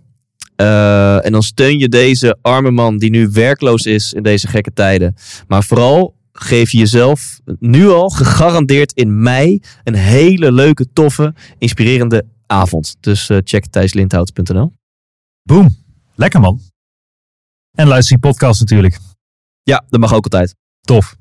Eh, 0.56 1.26
en 1.26 1.32
dan 1.32 1.44
steun 1.44 1.80
je 1.80 1.90
deze 1.90 2.38
arme 2.42 2.72
man 2.72 2.98
die 2.98 3.10
nu 3.10 3.30
werkloos 3.32 3.86
is 3.86 4.14
in 4.14 4.24
deze 4.24 4.48
gekke 4.48 4.74
tijden. 4.74 5.16
Maar 5.48 5.64
vooral 5.64 6.16
geef 6.40 6.72
je 6.72 6.78
jezelf 6.78 7.40
nu 7.60 7.88
al 7.88 8.10
gegarandeerd 8.10 8.94
in 8.94 9.22
mei 9.22 9.62
een 9.84 9.96
hele 9.96 10.52
leuke, 10.52 10.88
toffe, 10.94 11.34
inspirerende 11.58 12.26
avond. 12.46 12.96
Dus 13.00 13.30
eh, 13.30 13.38
check 13.44 13.66
thijslindhout.nl. 13.66 14.72
Boom. 15.44 15.76
Lekker 16.16 16.40
man. 16.40 16.60
En 17.76 17.88
luister 17.88 18.18
die 18.20 18.30
podcast 18.30 18.60
natuurlijk. 18.60 19.00
Ja, 19.64 19.86
dat 19.90 20.00
mag 20.00 20.14
ook 20.14 20.24
altijd. 20.24 20.56
Tof. 20.82 21.16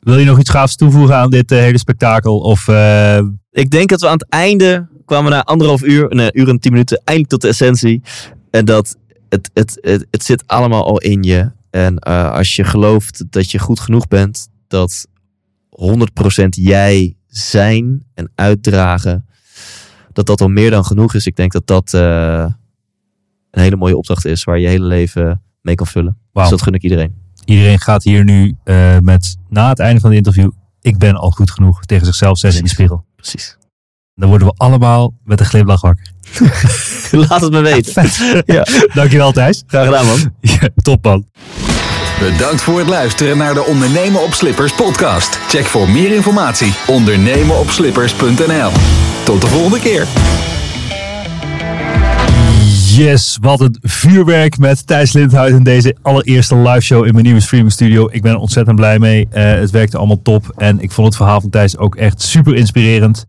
Wil 0.00 0.18
je 0.18 0.24
nog 0.24 0.38
iets 0.38 0.50
gaafs 0.50 0.76
toevoegen 0.76 1.16
aan 1.16 1.30
dit 1.30 1.52
eh, 1.52 1.58
hele 1.58 1.78
spektakel? 1.78 2.38
Of 2.38 2.68
eh, 2.68 3.18
Ik 3.50 3.70
denk 3.70 3.88
dat 3.88 4.00
we 4.00 4.06
aan 4.06 4.18
het 4.18 4.28
einde 4.28 4.88
kwamen 5.04 5.30
na 5.30 5.42
anderhalf 5.42 5.82
uur, 5.82 6.14
nee, 6.14 6.30
uur 6.32 6.48
en 6.48 6.58
tien 6.58 6.72
minuten, 6.72 7.00
eindelijk 7.04 7.28
tot 7.28 7.40
de 7.40 7.48
essentie. 7.48 8.02
En 8.50 8.64
dat 8.64 8.96
het, 9.28 9.50
het, 9.52 9.78
het, 9.80 10.06
het 10.10 10.24
zit 10.24 10.46
allemaal 10.46 10.84
al 10.86 10.98
in 10.98 11.22
je. 11.22 11.50
En 11.76 11.98
eh, 11.98 12.30
als 12.30 12.56
je 12.56 12.64
gelooft 12.64 13.24
dat 13.30 13.50
je 13.50 13.58
goed 13.58 13.80
genoeg 13.80 14.08
bent, 14.08 14.48
dat 14.68 15.06
100% 16.38 16.48
jij 16.48 17.16
zijn 17.26 18.06
en 18.14 18.32
uitdragen, 18.34 19.26
dat 20.12 20.26
dat 20.26 20.40
al 20.40 20.48
meer 20.48 20.70
dan 20.70 20.84
genoeg 20.84 21.14
is. 21.14 21.26
Ik 21.26 21.36
denk 21.36 21.52
dat 21.52 21.66
dat 21.66 21.94
eh, 21.94 22.46
een 23.50 23.62
hele 23.62 23.76
mooie 23.76 23.96
opdracht 23.96 24.24
is 24.24 24.44
waar 24.44 24.56
je 24.56 24.62
je 24.62 24.68
hele 24.68 24.84
leven 24.84 25.42
mee 25.60 25.74
kan 25.74 25.86
vullen. 25.86 26.18
Wauw. 26.32 26.48
Dus 26.48 26.58
dat 26.58 26.62
gun 26.62 26.74
ik 26.74 26.82
iedereen. 26.82 27.14
iedereen 27.44 27.80
gaat 27.80 28.02
hier 28.02 28.24
nu 28.24 28.56
eh, 28.64 28.98
met, 28.98 29.36
na 29.48 29.68
het 29.68 29.78
einde 29.78 30.00
van 30.00 30.08
het 30.10 30.18
interview, 30.18 30.50
ik 30.80 30.98
ben 30.98 31.16
al 31.16 31.30
goed 31.30 31.50
genoeg 31.50 31.84
tegen 31.84 32.06
zichzelf 32.06 32.38
zeggen 32.38 32.60
in 32.60 32.66
de 32.66 32.72
spiegel. 32.72 33.04
Precies. 33.16 33.56
Dan 34.14 34.28
worden 34.28 34.48
we 34.48 34.54
allemaal 34.56 35.14
met 35.24 35.40
een 35.40 35.46
glimlach 35.46 35.80
wakker. 35.80 36.12
Laat 37.28 37.40
het 37.40 37.52
me 37.52 37.60
weten. 37.60 38.10
Ja. 38.54 38.66
Dankjewel 38.94 39.32
Thijs. 39.32 39.62
Graag 39.66 39.84
gedaan 39.84 40.06
man. 40.06 40.34
Ja, 40.40 40.68
top 40.74 41.04
man. 41.04 41.26
Bedankt 42.20 42.62
voor 42.62 42.78
het 42.78 42.88
luisteren 42.88 43.36
naar 43.36 43.54
de 43.54 43.64
Ondernemen 43.64 44.22
op 44.22 44.32
Slippers 44.32 44.74
podcast. 44.74 45.36
Check 45.36 45.64
voor 45.64 45.88
meer 45.88 46.14
informatie 46.14 46.74
ondernemenopslippers.nl. 46.86 48.70
Tot 49.24 49.40
de 49.40 49.46
volgende 49.46 49.80
keer. 49.80 50.06
Yes, 52.96 53.38
wat 53.40 53.60
een 53.60 53.76
vuurwerk 53.80 54.58
met 54.58 54.86
Thijs 54.86 55.12
Lindhuis 55.12 55.52
in 55.52 55.62
deze 55.62 55.96
allereerste 56.02 56.56
live 56.56 56.80
show 56.80 57.06
in 57.06 57.12
mijn 57.12 57.24
nieuwe 57.24 57.40
streaming 57.40 57.72
studio. 57.72 58.08
Ik 58.10 58.22
ben 58.22 58.32
er 58.32 58.38
ontzettend 58.38 58.76
blij 58.76 58.98
mee. 58.98 59.28
Eh, 59.30 59.44
het 59.44 59.70
werkte 59.70 59.96
allemaal 59.96 60.22
top 60.22 60.52
en 60.56 60.80
ik 60.80 60.92
vond 60.92 61.06
het 61.06 61.16
verhaal 61.16 61.40
van 61.40 61.50
Thijs 61.50 61.76
ook 61.76 61.96
echt 61.96 62.22
super 62.22 62.54
inspirerend. 62.54 63.26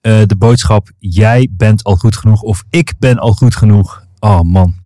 Eh, 0.00 0.22
de 0.26 0.36
boodschap, 0.36 0.90
jij 0.98 1.48
bent 1.50 1.84
al 1.84 1.96
goed 1.96 2.16
genoeg 2.16 2.42
of 2.42 2.62
ik 2.70 2.94
ben 2.98 3.18
al 3.18 3.32
goed 3.32 3.56
genoeg. 3.56 4.02
Oh 4.18 4.40
man. 4.40 4.83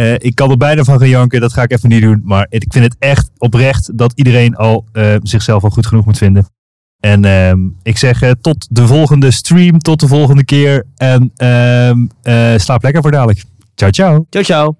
Eh, 0.00 0.14
ik 0.18 0.34
kan 0.34 0.50
er 0.50 0.56
bijna 0.56 0.84
van 0.84 0.98
gaan 0.98 1.08
janken, 1.08 1.40
dat 1.40 1.52
ga 1.52 1.62
ik 1.62 1.72
even 1.72 1.88
niet 1.88 2.02
doen. 2.02 2.20
Maar 2.24 2.46
ik 2.48 2.64
vind 2.68 2.84
het 2.84 2.96
echt 2.98 3.30
oprecht 3.38 3.98
dat 3.98 4.12
iedereen 4.14 4.56
al 4.56 4.84
eh, 4.92 5.14
zichzelf 5.22 5.64
al 5.64 5.70
goed 5.70 5.86
genoeg 5.86 6.04
moet 6.04 6.18
vinden. 6.18 6.46
En 7.00 7.24
ehm, 7.24 7.58
ik 7.82 7.98
zeg 7.98 8.22
eh, 8.22 8.30
tot 8.40 8.66
de 8.70 8.86
volgende 8.86 9.30
stream, 9.30 9.78
tot 9.78 10.00
de 10.00 10.08
volgende 10.08 10.44
keer. 10.44 10.86
En 10.96 11.32
ehm, 11.36 12.06
eh, 12.22 12.58
slaap 12.58 12.82
lekker 12.82 13.02
voor 13.02 13.10
dadelijk. 13.10 13.44
Ciao, 13.74 13.90
ciao. 13.90 14.26
Ciao, 14.30 14.44
ciao. 14.44 14.79